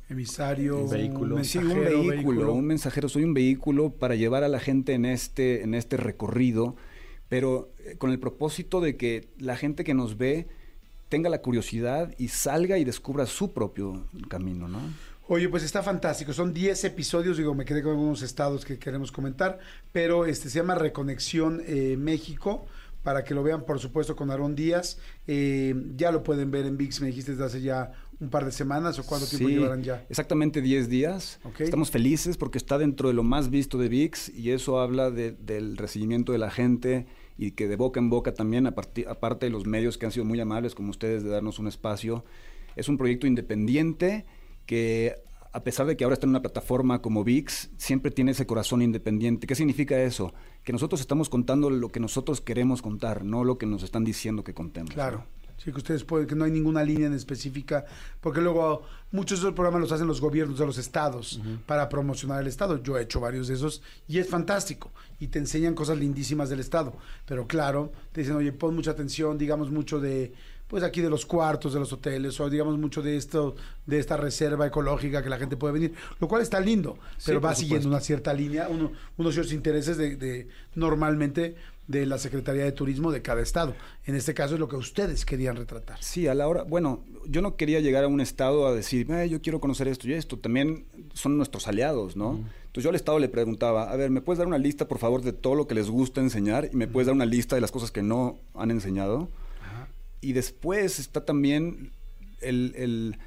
Emisario, 0.08 0.78
un 0.78 0.90
vehículo, 0.90 1.44
Sí, 1.44 1.58
un 1.58 2.08
vehículo, 2.08 2.52
un 2.52 2.66
mensajero, 2.66 3.08
soy 3.08 3.22
un 3.22 3.32
vehículo 3.34 3.90
para 3.90 4.16
llevar 4.16 4.42
a 4.42 4.48
la 4.48 4.58
gente 4.58 4.94
en 4.94 5.04
este, 5.04 5.62
en 5.62 5.74
este 5.74 5.96
recorrido, 5.96 6.74
pero 7.28 7.70
eh, 7.84 7.94
con 7.96 8.10
el 8.10 8.18
propósito 8.18 8.80
de 8.80 8.96
que 8.96 9.28
la 9.38 9.56
gente 9.56 9.84
que 9.84 9.94
nos 9.94 10.18
ve 10.18 10.48
tenga 11.08 11.28
la 11.30 11.42
curiosidad 11.42 12.12
y 12.18 12.28
salga 12.28 12.78
y 12.78 12.84
descubra 12.84 13.26
su 13.26 13.52
propio 13.52 14.04
camino, 14.28 14.66
¿no? 14.68 14.80
Oye, 15.28 15.48
pues 15.48 15.62
está 15.62 15.80
fantástico. 15.82 16.32
Son 16.32 16.52
10 16.52 16.82
episodios, 16.84 17.36
digo, 17.36 17.54
me 17.54 17.64
quedé 17.64 17.82
con 17.82 17.92
algunos 17.92 18.22
estados 18.22 18.64
que 18.64 18.80
queremos 18.80 19.12
comentar, 19.12 19.60
pero 19.92 20.24
este 20.26 20.50
se 20.50 20.58
llama 20.58 20.74
Reconexión 20.74 21.62
eh, 21.66 21.96
México, 21.96 22.66
para 23.02 23.24
que 23.24 23.34
lo 23.34 23.42
vean, 23.42 23.64
por 23.64 23.78
supuesto, 23.78 24.14
con 24.16 24.30
Aarón 24.30 24.54
Díaz. 24.54 24.98
Eh, 25.26 25.74
ya 25.96 26.12
lo 26.12 26.22
pueden 26.22 26.50
ver 26.50 26.66
en 26.66 26.76
VIX, 26.76 27.00
me 27.00 27.06
dijiste 27.08 27.32
desde 27.32 27.44
hace 27.44 27.60
ya 27.62 27.92
un 28.20 28.28
par 28.28 28.44
de 28.44 28.52
semanas, 28.52 28.98
o 28.98 29.04
cuánto 29.06 29.26
tiempo 29.26 29.48
llevarán 29.48 29.82
ya. 29.82 30.04
Exactamente 30.10 30.60
10 30.60 30.88
días. 30.90 31.40
Ok. 31.44 31.62
Estamos 31.62 31.90
felices 31.90 32.36
porque 32.36 32.58
está 32.58 32.76
dentro 32.76 33.08
de 33.08 33.14
lo 33.14 33.22
más 33.22 33.48
visto 33.48 33.78
de 33.78 33.88
VIX 33.88 34.28
y 34.34 34.50
eso 34.50 34.78
habla 34.80 35.10
de- 35.10 35.32
del 35.32 35.78
recibimiento 35.78 36.32
de 36.32 36.38
la 36.38 36.50
gente 36.50 37.06
y 37.38 37.52
que 37.52 37.66
de 37.68 37.76
boca 37.76 37.98
en 37.98 38.10
boca 38.10 38.34
también, 38.34 38.66
aparte 38.66 39.46
de 39.46 39.50
los 39.50 39.64
medios 39.66 39.96
que 39.96 40.04
han 40.04 40.12
sido 40.12 40.26
muy 40.26 40.38
amables 40.38 40.74
como 40.74 40.90
ustedes 40.90 41.22
de 41.22 41.30
darnos 41.30 41.58
un 41.58 41.68
espacio, 41.68 42.24
es 42.76 42.90
un 42.90 42.98
proyecto 42.98 43.26
independiente 43.26 44.26
que 44.66 45.14
a 45.52 45.64
pesar 45.64 45.86
de 45.86 45.96
que 45.96 46.04
ahora 46.04 46.14
está 46.14 46.26
en 46.26 46.30
una 46.30 46.42
plataforma 46.42 47.02
como 47.02 47.24
VIX, 47.24 47.70
siempre 47.76 48.10
tiene 48.10 48.32
ese 48.32 48.46
corazón 48.46 48.82
independiente. 48.82 49.46
¿Qué 49.46 49.54
significa 49.54 50.00
eso? 50.00 50.32
Que 50.62 50.72
nosotros 50.72 51.00
estamos 51.00 51.28
contando 51.28 51.70
lo 51.70 51.88
que 51.88 52.00
nosotros 52.00 52.40
queremos 52.40 52.82
contar, 52.82 53.24
no 53.24 53.44
lo 53.44 53.58
que 53.58 53.66
nos 53.66 53.82
están 53.82 54.04
diciendo 54.04 54.44
que 54.44 54.54
contemos. 54.54 54.92
Claro. 54.92 55.24
Sí, 55.62 55.72
que 55.72 55.78
ustedes 55.78 56.04
pueden, 56.04 56.26
que 56.26 56.34
no 56.34 56.44
hay 56.44 56.50
ninguna 56.50 56.82
línea 56.82 57.06
en 57.06 57.12
específica, 57.12 57.84
porque 58.22 58.40
luego 58.40 58.82
muchos 59.12 59.40
de 59.40 59.48
esos 59.48 59.54
programas 59.54 59.82
los 59.82 59.92
hacen 59.92 60.06
los 60.06 60.18
gobiernos 60.18 60.58
de 60.58 60.64
los 60.64 60.78
estados 60.78 61.38
para 61.66 61.86
promocionar 61.90 62.40
el 62.40 62.46
estado. 62.46 62.82
Yo 62.82 62.96
he 62.96 63.02
hecho 63.02 63.20
varios 63.20 63.48
de 63.48 63.54
esos 63.54 63.82
y 64.08 64.18
es 64.20 64.26
fantástico. 64.26 64.90
Y 65.18 65.26
te 65.26 65.38
enseñan 65.38 65.74
cosas 65.74 65.98
lindísimas 65.98 66.48
del 66.48 66.60
estado. 66.60 66.94
Pero 67.26 67.46
claro, 67.46 67.92
te 68.12 68.22
dicen, 68.22 68.36
oye, 68.36 68.52
pon 68.52 68.74
mucha 68.74 68.92
atención, 68.92 69.36
digamos 69.36 69.70
mucho 69.70 70.00
de, 70.00 70.32
pues 70.70 70.84
aquí 70.84 71.00
de 71.00 71.10
los 71.10 71.26
cuartos 71.26 71.74
de 71.74 71.80
los 71.80 71.92
hoteles, 71.92 72.38
o 72.38 72.48
digamos 72.48 72.78
mucho 72.78 73.02
de 73.02 73.16
esto, 73.16 73.56
de 73.86 73.98
esta 73.98 74.16
reserva 74.16 74.68
ecológica 74.68 75.20
que 75.20 75.28
la 75.28 75.36
gente 75.36 75.56
puede 75.56 75.74
venir, 75.74 75.92
lo 76.20 76.28
cual 76.28 76.42
está 76.42 76.60
lindo, 76.60 76.96
pero 77.26 77.40
va 77.40 77.56
siguiendo 77.56 77.88
una 77.88 78.00
cierta 78.00 78.32
línea, 78.32 78.68
uno, 78.70 78.92
unos 79.18 79.34
ciertos 79.34 79.52
intereses 79.52 79.96
de, 79.98 80.14
de 80.14 80.48
normalmente 80.76 81.56
de 81.88 82.06
la 82.06 82.18
Secretaría 82.18 82.62
de 82.62 82.70
Turismo 82.70 83.10
de 83.10 83.20
cada 83.20 83.42
estado. 83.42 83.74
En 84.06 84.14
este 84.14 84.32
caso 84.32 84.54
es 84.54 84.60
lo 84.60 84.68
que 84.68 84.76
ustedes 84.76 85.24
querían 85.24 85.56
retratar. 85.56 86.00
Sí, 86.00 86.28
a 86.28 86.34
la 86.34 86.46
hora, 86.46 86.62
bueno, 86.62 87.00
yo 87.26 87.42
no 87.42 87.56
quería 87.56 87.80
llegar 87.80 88.04
a 88.04 88.08
un 88.08 88.20
estado 88.20 88.68
a 88.68 88.72
decir, 88.72 89.10
"Eh, 89.10 89.28
yo 89.28 89.42
quiero 89.42 89.60
conocer 89.60 89.88
esto 89.88 90.06
y 90.08 90.12
esto, 90.12 90.38
también 90.38 90.84
son 91.14 91.36
nuestros 91.36 91.66
aliados, 91.66 92.16
¿no? 92.16 92.38
Entonces 92.66 92.84
yo 92.84 92.90
al 92.90 92.94
estado 92.94 93.18
le 93.18 93.28
preguntaba, 93.28 93.90
a 93.90 93.96
ver, 93.96 94.10
¿me 94.10 94.20
puedes 94.20 94.38
dar 94.38 94.46
una 94.46 94.58
lista, 94.58 94.86
por 94.86 94.98
favor, 94.98 95.22
de 95.22 95.32
todo 95.32 95.56
lo 95.56 95.66
que 95.66 95.74
les 95.74 95.90
gusta 95.90 96.20
enseñar? 96.20 96.70
Y 96.72 96.76
me 96.76 96.86
puedes 96.86 97.08
dar 97.08 97.16
una 97.16 97.26
lista 97.26 97.56
de 97.56 97.60
las 97.60 97.72
cosas 97.72 97.90
que 97.90 98.02
no 98.04 98.38
han 98.54 98.70
enseñado. 98.70 99.28
Y 100.20 100.32
después 100.32 100.98
está 100.98 101.24
también 101.24 101.92
el, 102.40 102.74
el- 102.76 103.18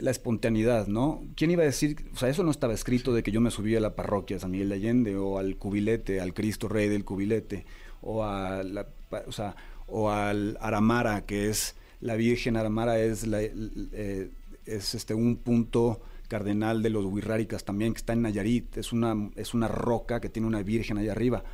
la 0.00 0.10
espontaneidad, 0.10 0.88
¿no? 0.88 1.24
¿Quién 1.36 1.50
iba 1.50 1.62
a 1.62 1.66
decir? 1.66 1.96
O 2.12 2.16
sea, 2.16 2.28
eso 2.28 2.42
no 2.42 2.50
estaba 2.50 2.74
escrito 2.74 3.14
de 3.14 3.22
que 3.22 3.30
yo 3.32 3.40
me 3.40 3.50
subía 3.50 3.78
a 3.78 3.80
la 3.80 3.94
parroquia 3.96 4.36
de 4.36 4.40
San 4.40 4.50
Miguel 4.50 4.68
de 4.68 4.74
Allende 4.74 5.16
o 5.16 5.38
al 5.38 5.56
cubilete, 5.56 6.20
al 6.20 6.34
Cristo 6.34 6.68
Rey 6.68 6.88
del 6.88 7.04
cubilete, 7.04 7.64
o 8.02 8.24
a 8.24 8.62
la, 8.62 8.86
o 9.26 9.32
sea, 9.32 9.56
o 9.86 10.10
al 10.10 10.58
Aramara, 10.60 11.24
que 11.24 11.48
es 11.48 11.76
la 12.00 12.16
Virgen 12.16 12.56
Aramara 12.56 12.98
es 13.00 13.26
la, 13.26 13.40
eh, 13.42 14.30
es 14.66 14.94
este 14.94 15.14
un 15.14 15.36
punto 15.36 16.00
cardenal 16.28 16.82
de 16.82 16.90
los 16.90 17.04
Huirráricas 17.06 17.64
también 17.64 17.92
que 17.92 17.98
está 17.98 18.12
en 18.12 18.22
Nayarit, 18.22 18.76
es 18.76 18.92
una 18.92 19.30
es 19.36 19.54
una 19.54 19.68
roca 19.68 20.20
que 20.20 20.28
tiene 20.28 20.48
una 20.48 20.62
virgen 20.62 20.98
allá 20.98 21.12
arriba 21.12 21.44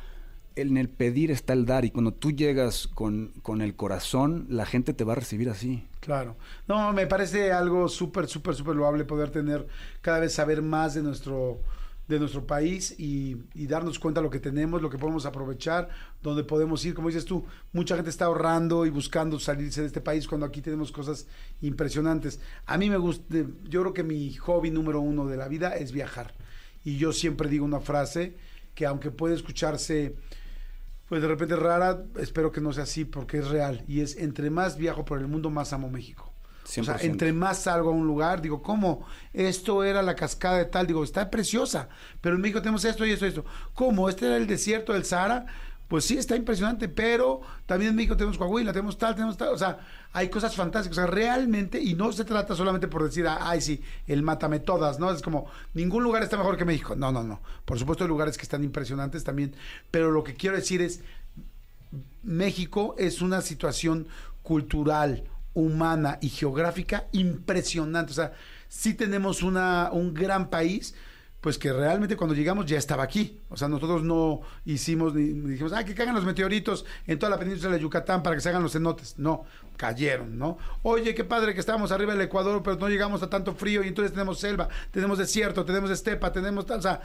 en 0.55 0.77
el 0.77 0.89
pedir 0.89 1.31
está 1.31 1.53
el 1.53 1.65
dar 1.65 1.85
y 1.85 1.91
cuando 1.91 2.13
tú 2.13 2.31
llegas 2.31 2.87
con, 2.87 3.31
con 3.41 3.61
el 3.61 3.75
corazón, 3.75 4.45
la 4.49 4.65
gente 4.65 4.93
te 4.93 5.03
va 5.03 5.13
a 5.13 5.17
recibir 5.17 5.49
así. 5.49 5.87
Claro. 5.99 6.35
No, 6.67 6.93
me 6.93 7.07
parece 7.07 7.51
algo 7.51 7.87
súper, 7.87 8.27
súper, 8.27 8.55
súper 8.55 8.75
loable 8.75 9.05
poder 9.05 9.29
tener 9.29 9.67
cada 10.01 10.19
vez 10.19 10.33
saber 10.33 10.61
más 10.61 10.93
de 10.93 11.03
nuestro 11.03 11.59
de 12.07 12.19
nuestro 12.19 12.45
país 12.45 12.93
y, 12.99 13.37
y 13.53 13.65
darnos 13.67 13.97
cuenta 13.97 14.19
lo 14.19 14.29
que 14.29 14.39
tenemos, 14.39 14.81
lo 14.81 14.89
que 14.89 14.97
podemos 14.97 15.25
aprovechar, 15.25 15.87
donde 16.21 16.43
podemos 16.43 16.83
ir. 16.85 16.93
Como 16.93 17.07
dices 17.07 17.23
tú, 17.23 17.45
mucha 17.71 17.95
gente 17.95 18.09
está 18.09 18.25
ahorrando 18.25 18.85
y 18.85 18.89
buscando 18.89 19.39
salirse 19.39 19.81
de 19.81 19.87
este 19.87 20.01
país 20.01 20.27
cuando 20.27 20.45
aquí 20.45 20.61
tenemos 20.61 20.91
cosas 20.91 21.27
impresionantes. 21.61 22.41
A 22.65 22.77
mí 22.77 22.89
me 22.89 22.97
gusta, 22.97 23.23
yo 23.63 23.81
creo 23.81 23.93
que 23.93 24.03
mi 24.03 24.33
hobby 24.33 24.69
número 24.69 24.99
uno 24.99 25.27
de 25.27 25.37
la 25.37 25.47
vida 25.47 25.75
es 25.75 25.93
viajar. 25.93 26.33
Y 26.83 26.97
yo 26.97 27.13
siempre 27.13 27.49
digo 27.49 27.63
una 27.63 27.79
frase 27.79 28.35
que 28.75 28.85
aunque 28.85 29.11
puede 29.11 29.35
escucharse 29.35 30.15
pues 31.13 31.21
de 31.21 31.27
repente 31.27 31.55
rara, 31.55 32.05
espero 32.17 32.51
que 32.51 32.59
no 32.59 32.73
sea 32.73 32.85
así 32.85 33.05
porque 33.05 33.37
es 33.37 33.47
real. 33.47 33.83
Y 33.87 34.01
es 34.01 34.17
entre 34.17 34.49
más 34.49 34.77
viajo 34.77 35.05
por 35.05 35.19
el 35.19 35.27
mundo, 35.27 35.51
más 35.51 35.71
amo 35.71 35.87
México. 35.87 36.33
O 36.63 36.67
sea, 36.67 36.97
100%. 36.97 37.03
entre 37.03 37.31
más 37.31 37.59
salgo 37.59 37.91
a 37.91 37.93
un 37.93 38.07
lugar, 38.07 38.41
digo, 38.41 38.63
¿cómo? 38.63 39.05
Esto 39.31 39.83
era 39.83 40.01
la 40.01 40.15
cascada 40.15 40.57
de 40.57 40.65
tal, 40.65 40.87
digo, 40.87 41.03
está 41.03 41.29
preciosa, 41.29 41.87
pero 42.19 42.33
en 42.33 42.41
México 42.41 42.63
tenemos 42.63 42.83
esto 42.83 43.05
y 43.05 43.11
esto 43.11 43.27
y 43.27 43.29
esto. 43.29 43.45
¿Cómo? 43.75 44.09
¿Este 44.09 44.25
era 44.25 44.37
el 44.37 44.47
desierto 44.47 44.93
del 44.93 45.05
Sahara? 45.05 45.45
Pues 45.93 46.05
sí, 46.05 46.17
está 46.17 46.35
impresionante, 46.35 46.89
pero 46.89 47.41
también 47.67 47.91
en 47.91 47.95
México 47.95 48.17
tenemos 48.17 48.39
Coahuila, 48.39 48.73
tenemos 48.73 48.97
tal, 48.97 49.13
tenemos 49.13 49.37
tal, 49.37 49.49
o 49.49 49.57
sea, 49.59 49.77
hay 50.11 50.27
cosas 50.27 50.55
fantásticas, 50.55 50.97
o 50.97 51.01
sea, 51.01 51.05
realmente, 51.05 51.79
y 51.79 51.93
no 51.93 52.11
se 52.11 52.25
trata 52.25 52.55
solamente 52.55 52.87
por 52.87 53.03
decir, 53.03 53.27
ah, 53.27 53.37
ay, 53.41 53.61
sí, 53.61 53.79
el 54.07 54.23
mátame 54.23 54.59
todas, 54.59 54.99
¿no? 54.99 55.11
Es 55.11 55.21
como, 55.21 55.45
ningún 55.75 56.03
lugar 56.03 56.23
está 56.23 56.35
mejor 56.35 56.57
que 56.57 56.65
México. 56.65 56.95
No, 56.95 57.11
no, 57.11 57.21
no. 57.21 57.41
Por 57.63 57.77
supuesto 57.77 58.05
hay 58.05 58.07
lugares 58.07 58.37
que 58.37 58.41
están 58.41 58.63
impresionantes 58.63 59.23
también, 59.23 59.53
pero 59.91 60.09
lo 60.09 60.23
que 60.23 60.33
quiero 60.33 60.55
decir 60.55 60.81
es, 60.81 61.01
México 62.23 62.95
es 62.97 63.21
una 63.21 63.41
situación 63.41 64.07
cultural, 64.41 65.25
humana 65.53 66.17
y 66.21 66.29
geográfica 66.29 67.05
impresionante. 67.11 68.13
O 68.13 68.15
sea, 68.15 68.33
sí 68.67 68.95
tenemos 68.95 69.43
una, 69.43 69.91
un 69.91 70.15
gran 70.15 70.49
país, 70.49 70.95
pues 71.43 71.57
que 71.57 71.73
realmente 71.73 72.15
cuando 72.15 72.33
llegamos 72.33 72.65
ya 72.65 72.77
estaba 72.77 73.03
aquí. 73.03 73.41
O 73.49 73.57
sea, 73.57 73.67
nosotros 73.67 74.01
no 74.01 74.39
hicimos 74.63 75.13
ni 75.13 75.33
dijimos, 75.33 75.73
ah, 75.73 75.83
que 75.83 75.93
caigan 75.93 76.15
los 76.15 76.23
meteoritos 76.23 76.85
en 77.05 77.19
toda 77.19 77.31
la 77.31 77.37
península 77.37 77.73
de 77.73 77.81
Yucatán 77.81 78.23
para 78.23 78.37
que 78.37 78.41
se 78.41 78.47
hagan 78.47 78.63
los 78.63 78.71
cenotes. 78.71 79.19
No, 79.19 79.43
cayeron, 79.75 80.37
¿no? 80.37 80.57
Oye, 80.83 81.13
qué 81.13 81.25
padre 81.25 81.53
que 81.53 81.59
estábamos 81.59 81.91
arriba 81.91 82.13
del 82.13 82.21
Ecuador, 82.21 82.63
pero 82.63 82.77
no 82.77 82.87
llegamos 82.87 83.23
a 83.23 83.29
tanto 83.29 83.53
frío 83.55 83.83
y 83.83 83.89
entonces 83.89 84.13
tenemos 84.13 84.39
selva, 84.39 84.69
tenemos 84.89 85.17
desierto, 85.17 85.65
tenemos 85.65 85.91
estepa, 85.91 86.31
tenemos 86.31 86.65
tal. 86.65 86.79
O 86.79 86.81
sea, 86.81 87.01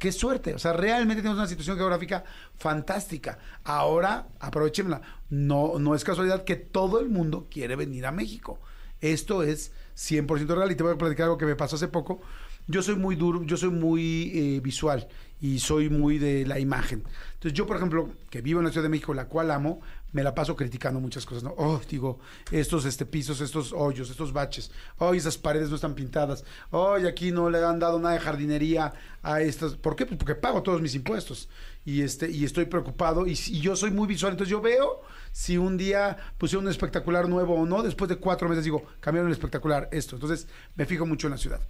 qué 0.00 0.10
suerte. 0.10 0.52
O 0.52 0.58
sea, 0.58 0.72
realmente 0.72 1.22
tenemos 1.22 1.38
una 1.38 1.46
situación 1.46 1.76
geográfica 1.76 2.24
fantástica. 2.56 3.38
Ahora, 3.62 4.26
aprovechémosla. 4.40 5.00
No, 5.30 5.78
no 5.78 5.94
es 5.94 6.02
casualidad 6.02 6.42
que 6.42 6.56
todo 6.56 6.98
el 6.98 7.08
mundo 7.08 7.46
quiere 7.48 7.76
venir 7.76 8.04
a 8.04 8.10
México. 8.10 8.58
Esto 9.00 9.44
es 9.44 9.70
100% 9.96 10.56
real 10.56 10.72
y 10.72 10.74
te 10.74 10.82
voy 10.82 10.94
a 10.94 10.98
platicar 10.98 11.26
algo 11.26 11.38
que 11.38 11.46
me 11.46 11.54
pasó 11.54 11.76
hace 11.76 11.86
poco. 11.86 12.20
Yo 12.68 12.82
soy 12.82 12.96
muy 12.96 13.14
duro, 13.14 13.44
yo 13.44 13.56
soy 13.56 13.70
muy 13.70 14.32
eh, 14.34 14.60
visual 14.60 15.06
y 15.40 15.58
soy 15.58 15.88
muy 15.88 16.18
de 16.18 16.46
la 16.46 16.58
imagen. 16.58 17.04
Entonces 17.34 17.52
yo, 17.52 17.66
por 17.66 17.76
ejemplo, 17.76 18.10
que 18.30 18.42
vivo 18.42 18.60
en 18.60 18.66
la 18.66 18.72
Ciudad 18.72 18.84
de 18.84 18.88
México, 18.88 19.14
la 19.14 19.26
cual 19.26 19.50
amo, 19.50 19.80
me 20.12 20.22
la 20.22 20.34
paso 20.34 20.56
criticando 20.56 20.98
muchas 20.98 21.26
cosas. 21.26 21.44
Oh, 21.58 21.80
digo, 21.88 22.18
estos 22.50 22.84
este, 22.86 23.04
pisos, 23.04 23.40
estos 23.40 23.72
hoyos, 23.72 24.10
estos 24.10 24.32
baches, 24.32 24.72
oh, 24.98 25.14
esas 25.14 25.36
paredes 25.36 25.68
no 25.68 25.76
están 25.76 25.94
pintadas, 25.94 26.44
oh, 26.70 26.94
aquí 26.94 27.30
no 27.30 27.50
le 27.50 27.62
han 27.62 27.78
dado 27.78 28.00
nada 28.00 28.14
de 28.14 28.20
jardinería 28.20 28.92
a 29.22 29.42
estas. 29.42 29.74
¿Por 29.74 29.94
qué? 29.94 30.06
Pues 30.06 30.18
porque 30.18 30.34
pago 30.34 30.62
todos 30.62 30.80
mis 30.80 30.94
impuestos 30.94 31.48
y, 31.84 32.00
este, 32.00 32.30
y 32.30 32.44
estoy 32.44 32.64
preocupado 32.64 33.26
y, 33.26 33.32
y 33.32 33.60
yo 33.60 33.76
soy 33.76 33.90
muy 33.90 34.08
visual, 34.08 34.32
entonces 34.32 34.50
yo 34.50 34.60
veo 34.60 35.02
si 35.32 35.58
un 35.58 35.76
día 35.76 36.16
pusieron 36.38 36.64
un 36.64 36.70
espectacular 36.70 37.28
nuevo 37.28 37.54
o 37.54 37.66
no, 37.66 37.82
después 37.82 38.08
de 38.08 38.16
cuatro 38.16 38.48
meses 38.48 38.64
digo, 38.64 38.84
cambiaron 39.00 39.28
el 39.28 39.34
espectacular, 39.34 39.88
esto. 39.92 40.16
Entonces 40.16 40.48
me 40.76 40.86
fijo 40.86 41.04
mucho 41.04 41.26
en 41.26 41.32
la 41.32 41.38
ciudad. 41.38 41.60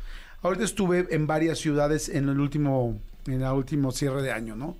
Ahorita 0.42 0.64
estuve 0.64 1.06
en 1.10 1.26
varias 1.26 1.58
ciudades 1.58 2.08
en 2.08 2.28
el 2.28 2.40
último, 2.40 2.98
en 3.26 3.42
el 3.42 3.52
último 3.52 3.92
cierre 3.92 4.22
de 4.22 4.32
año, 4.32 4.56
¿no? 4.56 4.76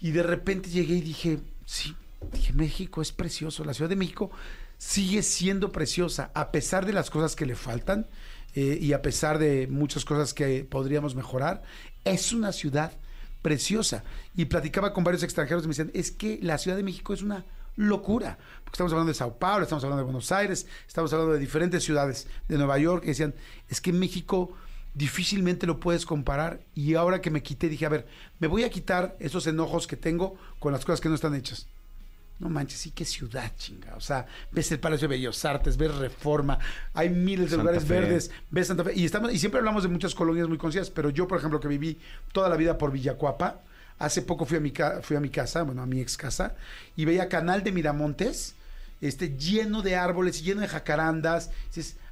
Y 0.00 0.10
de 0.10 0.22
repente 0.22 0.70
llegué 0.70 0.94
y 0.94 1.00
dije, 1.00 1.38
sí, 1.64 1.94
dije, 2.32 2.52
México 2.52 3.02
es 3.02 3.12
precioso, 3.12 3.64
la 3.64 3.74
Ciudad 3.74 3.90
de 3.90 3.96
México 3.96 4.30
sigue 4.78 5.22
siendo 5.22 5.70
preciosa, 5.70 6.32
a 6.34 6.50
pesar 6.50 6.86
de 6.86 6.92
las 6.92 7.08
cosas 7.08 7.36
que 7.36 7.46
le 7.46 7.54
faltan 7.54 8.06
eh, 8.54 8.78
y 8.80 8.92
a 8.92 9.02
pesar 9.02 9.38
de 9.38 9.68
muchas 9.68 10.04
cosas 10.04 10.34
que 10.34 10.64
podríamos 10.64 11.14
mejorar, 11.14 11.62
es 12.04 12.32
una 12.32 12.52
ciudad 12.52 12.92
preciosa. 13.42 14.02
Y 14.34 14.46
platicaba 14.46 14.92
con 14.92 15.04
varios 15.04 15.22
extranjeros 15.22 15.64
y 15.64 15.68
me 15.68 15.70
decían, 15.70 15.90
es 15.94 16.10
que 16.10 16.40
la 16.42 16.58
Ciudad 16.58 16.76
de 16.76 16.82
México 16.82 17.14
es 17.14 17.22
una 17.22 17.44
locura, 17.76 18.38
porque 18.64 18.74
estamos 18.74 18.92
hablando 18.92 19.10
de 19.10 19.14
Sao 19.14 19.38
Paulo, 19.38 19.62
estamos 19.62 19.82
hablando 19.84 20.02
de 20.02 20.04
Buenos 20.04 20.30
Aires, 20.32 20.66
estamos 20.86 21.12
hablando 21.12 21.34
de 21.34 21.38
diferentes 21.38 21.82
ciudades 21.82 22.26
de 22.48 22.58
Nueva 22.58 22.78
York, 22.78 23.02
que 23.02 23.08
decían, 23.08 23.34
es 23.68 23.80
que 23.80 23.92
México 23.92 24.52
difícilmente 24.94 25.66
lo 25.66 25.80
puedes 25.80 26.04
comparar 26.04 26.60
y 26.74 26.94
ahora 26.94 27.20
que 27.20 27.30
me 27.30 27.42
quité 27.42 27.68
dije, 27.68 27.86
a 27.86 27.88
ver, 27.88 28.06
me 28.38 28.46
voy 28.46 28.64
a 28.64 28.70
quitar 28.70 29.16
esos 29.20 29.46
enojos 29.46 29.86
que 29.86 29.96
tengo 29.96 30.36
con 30.58 30.72
las 30.72 30.84
cosas 30.84 31.00
que 31.00 31.08
no 31.08 31.14
están 31.14 31.34
hechas. 31.34 31.66
No 32.38 32.48
manches, 32.48 32.80
sí, 32.80 32.90
qué 32.90 33.04
ciudad, 33.04 33.52
chinga. 33.56 33.94
O 33.94 34.00
sea, 34.00 34.26
ves 34.50 34.72
el 34.72 34.80
Palacio 34.80 35.06
de 35.06 35.14
Bellos 35.14 35.44
Artes, 35.44 35.76
ves 35.76 35.94
Reforma, 35.94 36.58
hay 36.92 37.08
miles 37.08 37.46
de 37.46 37.50
Santa 37.50 37.62
lugares 37.62 37.84
Fe. 37.84 38.00
verdes, 38.00 38.30
ves 38.50 38.66
Santa 38.66 38.82
Fe. 38.82 38.92
Y, 38.96 39.04
estamos, 39.04 39.32
y 39.32 39.38
siempre 39.38 39.60
hablamos 39.60 39.84
de 39.84 39.88
muchas 39.88 40.14
colonias 40.14 40.48
muy 40.48 40.58
conocidas, 40.58 40.90
pero 40.90 41.10
yo, 41.10 41.28
por 41.28 41.38
ejemplo, 41.38 41.60
que 41.60 41.68
viví 41.68 42.00
toda 42.32 42.48
la 42.48 42.56
vida 42.56 42.78
por 42.78 42.90
Villacuapa, 42.90 43.60
hace 44.02 44.22
poco 44.22 44.44
fui 44.44 44.56
a 44.56 44.60
mi, 44.60 45.30
casa, 45.30 45.62
bueno, 45.62 45.80
a 45.80 45.86
mi 45.86 46.00
ex 46.00 46.16
casa, 46.16 46.56
y 46.96 47.04
veía 47.04 47.28
Canal 47.28 47.62
de 47.62 47.70
Miramontes, 47.70 48.56
este, 49.00 49.36
lleno 49.36 49.80
de 49.80 49.94
árboles, 49.94 50.42
lleno 50.42 50.60
de 50.60 50.68
jacarandas. 50.68 51.50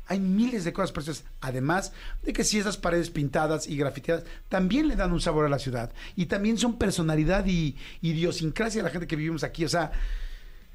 Hay 0.06 0.18
miles 0.18 0.64
de 0.64 0.72
cosas 0.72 0.92
preciosas. 0.92 1.24
Además 1.40 1.92
de 2.22 2.32
que 2.32 2.44
si 2.44 2.58
esas 2.58 2.76
paredes 2.76 3.10
pintadas 3.10 3.68
y 3.68 3.76
grafiteadas 3.76 4.24
también 4.48 4.88
le 4.88 4.96
dan 4.96 5.12
un 5.12 5.20
sabor 5.20 5.46
a 5.46 5.48
la 5.48 5.58
ciudad. 5.58 5.92
Y 6.16 6.26
también 6.26 6.58
son 6.58 6.78
personalidad 6.78 7.46
y 7.46 7.76
idiosincrasia 8.02 8.80
de 8.80 8.84
la 8.84 8.90
gente 8.90 9.06
que 9.06 9.16
vivimos 9.16 9.44
aquí. 9.44 9.64
O 9.64 9.68
sea, 9.68 9.92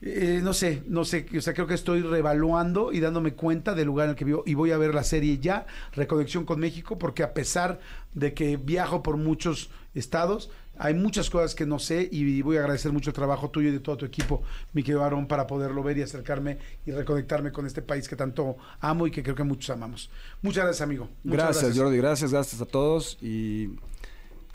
eh, 0.01 0.41
no 0.43 0.53
sé, 0.53 0.83
no 0.87 1.05
sé, 1.05 1.25
o 1.37 1.41
sea, 1.41 1.53
creo 1.53 1.67
que 1.67 1.73
estoy 1.73 2.01
revaluando 2.01 2.91
y 2.91 2.99
dándome 2.99 3.33
cuenta 3.33 3.73
del 3.73 3.87
lugar 3.87 4.05
en 4.05 4.09
el 4.11 4.15
que 4.15 4.25
vivo 4.25 4.43
y 4.45 4.53
voy 4.53 4.71
a 4.71 4.77
ver 4.77 4.93
la 4.93 5.03
serie 5.03 5.39
ya, 5.39 5.65
Reconexión 5.93 6.45
con 6.45 6.59
México, 6.59 6.99
porque 6.99 7.23
a 7.23 7.33
pesar 7.33 7.79
de 8.13 8.33
que 8.33 8.57
viajo 8.57 9.01
por 9.01 9.17
muchos 9.17 9.69
estados, 9.93 10.51
Hay 10.77 10.93
muchas 10.93 11.30
cosas 11.30 11.56
que 11.56 11.65
no 11.65 11.80
sé 11.80 12.07
y 12.11 12.41
voy 12.41 12.57
a 12.57 12.61
agradecer 12.61 12.91
mucho 12.91 13.10
el 13.10 13.14
trabajo 13.14 13.49
tuyo 13.49 13.69
y 13.69 13.72
de 13.72 13.80
todo 13.80 13.97
tu 13.97 14.06
equipo, 14.06 14.43
mi 14.73 14.84
querido 14.84 15.03
Aarón, 15.03 15.27
para 15.27 15.47
poderlo 15.47 15.84
ver 15.84 15.97
y 15.97 16.02
acercarme 16.02 16.57
y 16.85 16.91
reconectarme 16.91 17.52
con 17.52 17.65
este 17.65 17.81
país 17.81 18.10
que 18.10 18.15
tanto 18.15 18.57
amo 18.80 19.07
y 19.07 19.11
que 19.11 19.23
creo 19.23 19.35
que 19.35 19.43
muchos 19.43 19.69
amamos. 19.69 20.10
Muchas 20.41 20.64
gracias, 20.65 20.81
amigo. 20.81 21.10
Muchas 21.23 21.45
Gracias, 21.57 21.77
Jordi, 21.77 21.97
gracias, 21.97 22.31
gracias 22.31 22.61
a 22.61 22.65
todos 22.65 23.18
y 23.22 23.69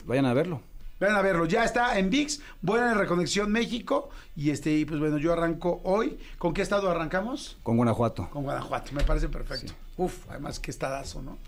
vayan 0.05 0.27
a 0.27 0.35
verlo. 0.35 0.63
Vayan 1.01 1.17
a 1.17 1.23
verlo, 1.23 1.47
ya 1.47 1.65
está 1.65 1.99
en 1.99 2.11
VIX, 2.11 2.43
buena 2.61 2.93
en 2.93 2.99
Reconexión 2.99 3.51
México. 3.51 4.11
Y 4.37 4.51
este, 4.51 4.71
y 4.71 4.85
pues 4.85 5.01
bueno, 5.01 5.17
yo 5.17 5.33
arranco 5.33 5.81
hoy. 5.85 6.19
¿Con 6.37 6.53
qué 6.53 6.61
estado 6.61 6.91
arrancamos? 6.91 7.57
Con 7.63 7.79
Guanajuato. 7.79 8.29
Con 8.29 8.43
Guanajuato, 8.43 8.93
me 8.93 9.03
parece 9.03 9.31
perfecto. 9.31 9.73
Uf, 9.97 10.27
además 10.29 10.61
qué 10.61 10.71
estadazo, 10.71 11.23
¿no? 11.23 11.39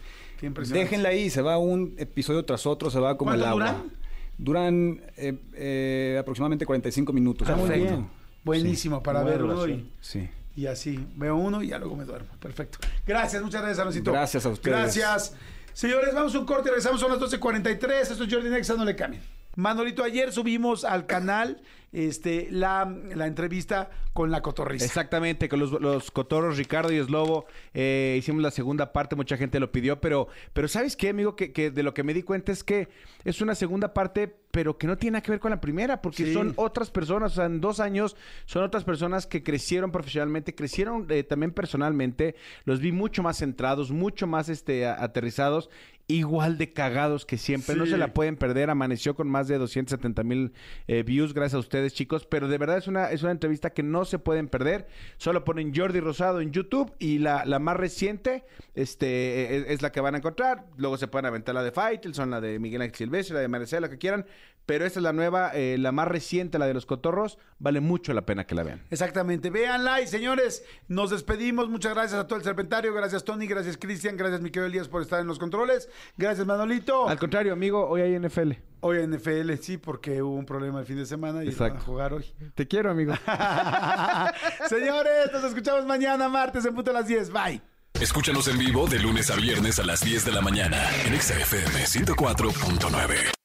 Qué 0.40 0.47
impresionante. 0.47 0.85
Déjenla 0.85 1.11
ahí, 1.11 1.28
se 1.28 1.43
va 1.43 1.59
un 1.59 1.94
episodio 1.99 2.43
tras 2.47 2.65
otro, 2.65 2.90
se 2.90 2.99
va 2.99 3.19
como 3.19 3.35
el 3.35 3.40
¿Cuánto 3.40 3.62
agua. 3.62 3.73
duran? 3.74 4.02
Duran 4.43 5.01
eh, 5.16 5.39
eh, 5.55 6.16
aproximadamente 6.20 6.66
45 6.66 7.12
minutos. 7.12 7.48
Ah, 7.48 7.56
muy 7.56 7.69
Perfecto. 7.69 7.93
bien. 7.97 8.09
Buenísimo 8.44 9.02
para 9.02 9.23
Buena 9.23 9.36
verlo 9.36 9.55
duración. 9.55 9.78
y, 9.81 9.90
Sí. 10.01 10.28
y 10.56 10.66
así. 10.66 11.06
Veo 11.16 11.36
uno 11.36 11.62
y 11.62 11.69
ya 11.69 11.78
luego 11.78 11.94
me 11.97 12.05
duermo. 12.05 12.28
Perfecto. 12.40 12.78
Gracias, 13.06 13.43
muchas 13.43 13.60
gracias, 13.62 13.78
Aloncito. 13.78 14.10
Gracias 14.12 14.44
a 14.44 14.48
ustedes. 14.48 14.77
Gracias. 14.77 15.35
Señores, 15.73 16.12
vamos 16.14 16.35
a 16.35 16.39
un 16.40 16.44
corte 16.44 16.69
y 16.69 16.70
regresamos, 16.70 17.01
son 17.01 17.10
las 17.12 17.20
12.43. 17.20 18.10
Esto 18.10 18.24
es 18.24 18.32
Jordi 18.35 18.51
Nexa, 18.51 18.74
no 18.74 18.85
le 18.85 18.97
cambien. 18.97 19.23
Manolito, 19.57 20.03
ayer 20.05 20.33
subimos 20.33 20.85
al 20.85 21.07
canal 21.07 21.61
este, 21.93 22.49
la, 22.51 22.91
la 23.15 23.27
entrevista 23.27 23.91
con 24.15 24.31
la 24.31 24.41
cotorrista. 24.41 24.87
Exactamente, 24.87 25.49
con 25.51 25.59
los, 25.61 25.73
los 25.73 26.11
cotorros 26.11 26.57
Ricardo 26.57 26.91
y 26.91 27.03
Slobo 27.05 27.45
eh, 27.74 28.16
hicimos 28.19 28.41
la 28.43 28.51
segunda 28.51 28.93
parte, 28.95 29.15
mucha 29.15 29.37
gente 29.37 29.61
lo 29.61 29.70
pidió, 29.73 30.01
pero, 30.01 30.29
pero 30.55 30.69
¿sabes 30.69 30.97
qué, 30.97 31.11
amigo? 31.11 31.37
Que, 31.37 31.53
que 31.53 31.70
de 31.70 31.83
lo 31.83 31.93
que 31.93 32.03
me 32.03 32.15
di 32.15 32.23
cuenta 32.23 32.51
es 32.51 32.65
que 32.65 32.89
es 33.24 33.43
una 33.43 33.55
segunda 33.55 33.93
parte, 33.93 34.35
pero 34.51 34.79
que 34.79 34.87
no 34.87 34.97
tiene 34.97 35.12
nada 35.16 35.23
que 35.23 35.33
ver 35.33 35.41
con 35.41 35.51
la 35.51 35.61
primera, 35.61 36.01
porque 36.01 36.24
Sí. 36.24 36.33
son 36.33 36.55
otras 36.57 36.91
personas, 36.91 37.33
o 37.33 37.35
sea, 37.37 37.45
en 37.45 37.61
dos 37.61 37.79
años 37.79 38.16
son 38.47 38.62
otras 38.65 38.85
personas 38.85 39.27
que 39.27 39.43
crecieron 39.43 39.93
profesionalmente, 39.93 40.55
crecieron 40.55 41.07
eh, 41.11 41.24
también 41.24 41.53
personalmente, 41.53 42.37
los 42.65 42.81
vi 42.81 42.93
mucho 42.93 43.23
más 43.23 43.37
centrados, 43.39 43.91
mucho 43.91 44.27
más 44.27 44.49
este, 44.49 44.87
a- 44.87 45.03
aterrizados, 45.03 45.69
igual 46.16 46.59
de 46.59 46.72
cagados 46.72 47.26
que 47.26 47.39
siempre, 47.39 47.76
no 47.76 47.86
se 47.86 47.97
la 47.97 48.12
pueden 48.12 48.36
perder, 48.36 48.70
amaneció 48.70 49.14
con 49.14 49.28
más 49.28 49.48
de 49.48 49.59
270 49.59 50.22
mil 50.22 50.52
eh, 50.86 51.02
views, 51.02 51.34
gracias 51.34 51.55
a 51.55 51.59
ustedes 51.59 51.94
chicos, 51.94 52.26
pero 52.26 52.48
de 52.48 52.59
verdad 52.59 52.78
es 52.78 52.89
una, 52.89 53.10
es 53.10 53.22
una 53.22 53.32
entrevista 53.32 53.70
que 53.70 53.82
no 53.82 54.05
se 54.05 54.18
pueden 54.18 54.48
perder, 54.48 54.86
solo 55.16 55.44
ponen 55.44 55.74
Jordi 55.74 56.01
Rosado 56.01 56.40
en 56.40 56.52
YouTube 56.52 56.93
y 56.98 57.18
la, 57.18 57.44
la 57.44 57.59
más 57.59 57.76
reciente 57.76 58.44
este, 58.74 59.56
es, 59.56 59.64
es 59.68 59.82
la 59.82 59.93
que 59.93 60.01
van 60.01 60.14
a 60.14 60.18
encontrar, 60.18 60.66
luego 60.76 60.97
se 60.98 61.09
pueden 61.09 61.26
aventar 61.26 61.55
la 61.55 61.62
de 61.62 61.72
Faitelson, 61.72 62.30
la 62.30 62.40
de 62.40 62.59
Miguel 62.59 62.82
Ángel 62.82 62.97
Silvestre, 62.97 63.34
la 63.34 63.40
de 63.40 63.48
Maricela, 63.48 63.82
la 63.82 63.90
que 63.90 63.98
quieran, 63.98 64.26
pero 64.66 64.84
esta 64.84 64.98
es 64.98 65.02
la 65.02 65.12
nueva, 65.12 65.51
eh, 65.55 65.76
la 65.78 65.93
más 65.93 66.09
reciente, 66.09 66.59
la 66.59 66.66
de 66.66 66.74
los 66.74 66.86
cotorros, 66.86 67.39
vale 67.59 67.80
mucho 67.80 68.12
la 68.12 68.22
pena 68.22 68.44
que 68.44 68.55
la 68.55 68.62
vean. 68.62 68.82
Exactamente. 68.90 69.51
Véanla 69.51 70.01
y 70.01 70.06
señores, 70.06 70.64
nos 70.89 71.10
despedimos. 71.10 71.68
Muchas 71.68 71.94
gracias 71.94 72.20
a 72.20 72.26
todo 72.26 72.39
el 72.39 72.44
serpentario. 72.44 72.94
Gracias, 72.94 73.24
Tony. 73.24 73.47
Gracias, 73.47 73.76
Cristian. 73.76 74.16
Gracias, 74.16 74.40
Miquel 74.40 74.64
Elías, 74.64 74.89
por 74.89 75.02
estar 75.02 75.20
en 75.20 75.26
los 75.26 75.39
controles. 75.39 75.89
Gracias, 76.16 76.47
Manolito. 76.47 77.09
Al 77.09 77.18
contrario, 77.18 77.52
amigo, 77.52 77.86
hoy 77.89 78.02
hay 78.02 78.18
NFL. 78.18 78.52
Hoy 78.84 78.98
en 78.98 79.10
NFL, 79.14 79.52
sí, 79.60 79.78
porque 79.78 80.22
hubo 80.22 80.34
un 80.34 80.44
problema 80.44 80.80
el 80.80 80.86
fin 80.86 80.97
de 80.97 81.06
semana 81.06 81.44
y 81.44 81.48
Exacto. 81.48 81.74
van 81.74 81.82
a 81.82 81.84
jugar 81.86 82.14
hoy. 82.14 82.24
Te 82.55 82.66
quiero, 82.66 82.90
amigo. 82.90 83.14
Señores, 84.68 85.32
nos 85.32 85.44
escuchamos 85.44 85.86
mañana, 85.86 86.28
martes, 86.28 86.64
en 86.64 86.74
punto 86.74 86.90
a 86.90 86.94
las 86.94 87.06
10. 87.06 87.30
Bye. 87.30 87.62
Escúchanos 88.01 88.48
en 88.48 88.59
vivo 88.59 88.89
de 88.89 88.98
lunes 88.98 89.30
a 89.30 89.36
viernes 89.36 89.78
a 89.78 89.84
las 89.84 90.01
10 90.01 90.24
de 90.24 90.32
la 90.32 90.40
mañana 90.40 90.78
en 91.06 91.14
Exa 91.14 91.39
FM 91.39 91.84
104.9. 91.84 93.41